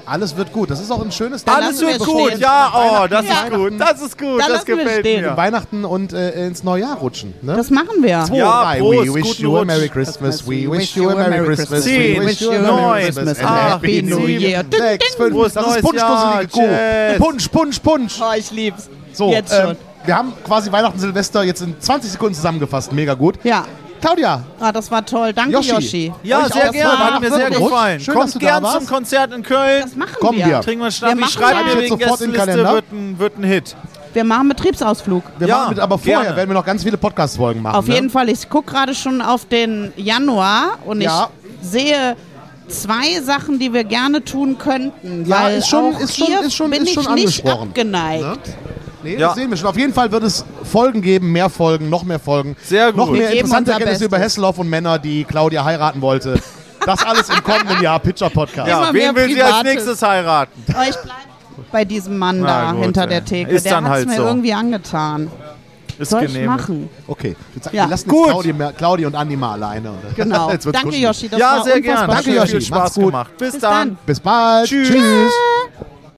Alles 0.08 0.36
wird 0.36 0.52
gut. 0.52 0.70
Das 0.70 0.80
ist 0.80 0.90
auch 0.90 1.02
ein 1.02 1.12
schönes 1.12 1.46
Alles 1.46 1.80
lassen 1.80 1.80
wir 1.80 1.88
wird 1.94 2.04
gut, 2.04 2.26
stehen. 2.28 2.40
ja, 2.40 2.72
oh, 2.74 3.06
das 3.08 3.26
Ja. 3.26 3.32
ist 3.44 3.52
gut, 3.52 3.72
das 3.78 4.00
ist 4.02 4.18
gut, 4.18 4.40
Da 4.40 4.48
das 4.48 4.64
gefällt 4.64 5.04
mir. 5.04 5.36
Weihnachten 5.36 5.84
und 5.84 6.12
äh, 6.12 6.46
ins 6.46 6.64
neue 6.64 6.82
Jahr 6.82 6.96
rutschen. 6.96 7.34
Ne? 7.42 7.54
das 7.56 7.70
machen 7.70 8.02
wir. 8.02 8.24
Zwei, 8.26 8.36
Ja, 8.36 8.62
drei. 8.62 8.78
Prost, 8.78 9.08
We 9.08 9.14
wish 9.14 9.38
you 9.40 9.56
a. 9.58 9.64
Merry 9.64 9.88
Christmas. 9.88 10.46
We 10.48 10.70
wish 10.70 10.96
you 10.96 11.10
a 11.10 11.14
Merry 11.14 11.44
Christmas. 11.54 11.86
We 11.86 12.20
wish 12.24 12.40
you 12.40 12.52
a 12.52 12.58
Merry 12.62 13.02
Christmas. 13.04 13.38
Happy 13.40 14.02
New 14.02 14.26
Year. 14.26 14.64
Sechs, 14.70 15.14
fünf, 15.14 15.52
das 15.54 15.76
ist 15.76 15.82
Punsch, 15.82 15.98
Jahr, 15.98 16.44
dusselige 16.44 17.18
Kuh. 17.18 17.24
Punsch, 17.24 17.48
Punsch, 17.48 17.78
Punsch. 17.80 18.14
Oh, 18.20 18.32
ich 18.36 18.50
lieb's. 18.50 18.88
So, 19.12 19.30
Jetzt 19.30 19.52
ähm, 19.52 19.66
schon. 19.68 19.76
wir 20.04 20.16
haben 20.16 20.32
quasi 20.44 20.70
Weihnachten, 20.72 20.98
Silvester 20.98 21.42
jetzt 21.42 21.60
in 21.62 21.78
20 21.80 22.12
Sekunden 22.12 22.34
zusammengefasst. 22.34 22.92
Mega 22.92 23.14
gut. 23.14 23.38
Ja, 23.44 23.64
Claudia, 24.00 24.42
ah, 24.60 24.72
das 24.72 24.90
war 24.90 25.04
toll. 25.04 25.32
Danke, 25.32 25.52
Yoshi. 25.52 25.70
Yoshi. 25.72 26.12
Ja, 26.22 26.40
Euch 26.44 26.52
sehr 26.52 26.70
gerne, 26.70 26.98
hat 26.98 27.20
mir 27.20 27.30
sehr 27.32 27.50
gefallen. 27.50 28.00
Schön, 28.00 28.14
dass 28.14 28.22
Kommt 28.22 28.34
du 28.34 28.38
da 28.38 28.46
gern 28.46 28.62
warst. 28.62 28.76
zum 28.78 28.86
Konzert 28.86 29.32
in 29.32 29.42
Köln. 29.42 29.82
Das 29.82 29.96
machen 29.96 30.14
Kommen 30.20 30.38
wir. 30.38 30.46
wir. 30.46 30.60
Trinken 30.60 30.80
wir 30.80 30.86
Wir 30.86 30.90
Schnapp. 30.92 31.14
Ich 31.14 31.20
machen 31.20 31.30
schreibe 31.32 31.64
mir 31.64 31.82
wegen 31.82 31.98
Sofort 31.98 32.20
in 32.20 32.30
den 32.30 32.32
Gästeliste, 32.34 32.62
Kalender. 32.62 32.72
wird 32.74 32.92
ein, 32.92 33.18
wird 33.18 33.38
ein 33.38 33.44
Hit. 33.44 33.76
Wir 34.14 34.24
machen 34.24 34.48
Betriebsausflug. 34.48 35.22
wir 35.38 35.46
Ja, 35.48 35.56
machen 35.58 35.68
mit, 35.70 35.78
aber 35.80 35.98
vorher 35.98 36.20
gerne. 36.22 36.36
werden 36.36 36.50
wir 36.50 36.54
noch 36.54 36.64
ganz 36.64 36.82
viele 36.82 36.96
Podcast-Folgen 36.96 37.60
machen. 37.62 37.76
Auf 37.76 37.86
ne? 37.86 37.94
jeden 37.94 38.10
Fall. 38.10 38.28
Ich 38.30 38.48
gucke 38.48 38.72
gerade 38.72 38.94
schon 38.94 39.20
auf 39.20 39.44
den 39.46 39.92
Januar 39.96 40.78
und 40.86 41.00
Ja. 41.02 41.28
ich 41.62 41.68
sehe 41.68 42.16
zwei 42.68 43.20
Sachen, 43.22 43.58
die 43.58 43.72
wir 43.72 43.84
gerne 43.84 44.24
tun 44.24 44.56
könnten. 44.58 45.24
Ja, 45.26 45.44
weil 45.44 45.58
ist 45.58 45.68
schon- 45.68 45.94
auch 45.94 46.00
ist 46.00 46.16
schon- 46.16 46.26
hier 46.26 46.40
ist 46.40 46.54
schon- 46.54 46.70
bin 46.70 46.82
ist 46.82 46.92
schon 46.94 47.02
ich 47.04 47.08
nicht 47.10 47.44
angesprochen. 47.44 47.68
abgeneigt. 47.68 48.22
Ne? 48.22 48.36
Nee, 49.14 49.20
Ja. 49.20 49.28
das 49.28 49.36
sehen 49.36 49.50
wir 49.50 49.56
schon. 49.56 49.68
Auf 49.68 49.76
jeden 49.78 49.92
Fall 49.92 50.10
wird 50.12 50.22
es 50.24 50.44
Folgen 50.64 51.02
geben, 51.02 51.32
mehr 51.32 51.48
Folgen, 51.50 51.88
noch 51.88 52.02
mehr 52.04 52.18
Folgen. 52.18 52.56
Sehr 52.62 52.88
gut. 52.88 52.96
Noch 52.96 53.10
mehr 53.10 53.30
Wir 53.30 53.30
interessante 53.32 53.72
Erkenntnisse 53.72 54.04
über. 54.06 54.18
Hesselhoff 54.18 54.58
und 54.58 54.68
Männer, 54.68 54.98
die 54.98 55.24
Claudia 55.24 55.64
heiraten 55.64 56.00
wollte. 56.00 56.40
Das 56.86 57.04
alles 57.04 57.28
im 57.28 57.42
kommenden 57.42 57.82
Jahr, 57.82 57.98
Pitcher 57.98 58.30
Podcast. 58.30 58.68
Ja, 58.68 58.88
wen 58.92 59.14
will 59.14 59.28
sie 59.28 59.42
als 59.42 59.50
Privates. 59.56 59.72
nächstes 59.74 60.02
heiraten? 60.02 60.64
Aber 60.72 60.84
ich 60.88 60.96
bleibe 60.96 61.12
bei 61.72 61.84
diesem 61.84 62.16
Mann 62.18 62.40
Na 62.40 62.66
da 62.66 62.72
gut, 62.72 62.84
hinter 62.84 63.02
ey. 63.02 63.08
der 63.08 63.24
Theke. 63.24 63.50
Ist 63.50 63.66
der 63.66 63.76
hat 63.76 63.82
es 63.84 63.88
halt 63.90 64.08
mir 64.08 64.16
so. 64.16 64.22
irgendwie 64.24 64.52
angetan. 64.54 65.30
Ist 65.98 66.10
Soll 66.10 66.22
ich 66.24 66.32
genehm. 66.32 66.46
machen? 66.46 66.88
Okay, 67.08 67.34
ich 67.56 67.62
sagen, 67.64 67.76
Ja. 67.76 67.84
wir 67.86 67.90
lassen 67.90 68.08
Gut. 68.08 68.56
mehr- 68.56 68.72
Claudia 68.72 69.08
und 69.08 69.16
Andi 69.16 69.34
mal 69.36 69.54
alleine. 69.54 69.90
Genau. 70.16 70.46
Danke, 70.48 70.70
kuschelig. 70.70 71.00
Yoshi. 71.02 71.28
Das 71.28 71.40
Ja, 71.40 71.56
war 71.56 71.64
sehr 71.64 71.80
gerne. 71.80 72.06
Danke, 72.14 72.30
Yoshi. 72.36 72.48
viel 72.52 72.60
Spaß 72.62 72.94
gut. 72.94 73.06
gemacht. 73.06 73.36
Bis, 73.36 73.52
Bis 73.52 73.60
dann. 73.60 73.88
dann. 73.88 73.98
Bis 74.06 74.20
bald. 74.20 74.68
Tschüss. 74.68 74.88
Tschüss. 74.88 75.32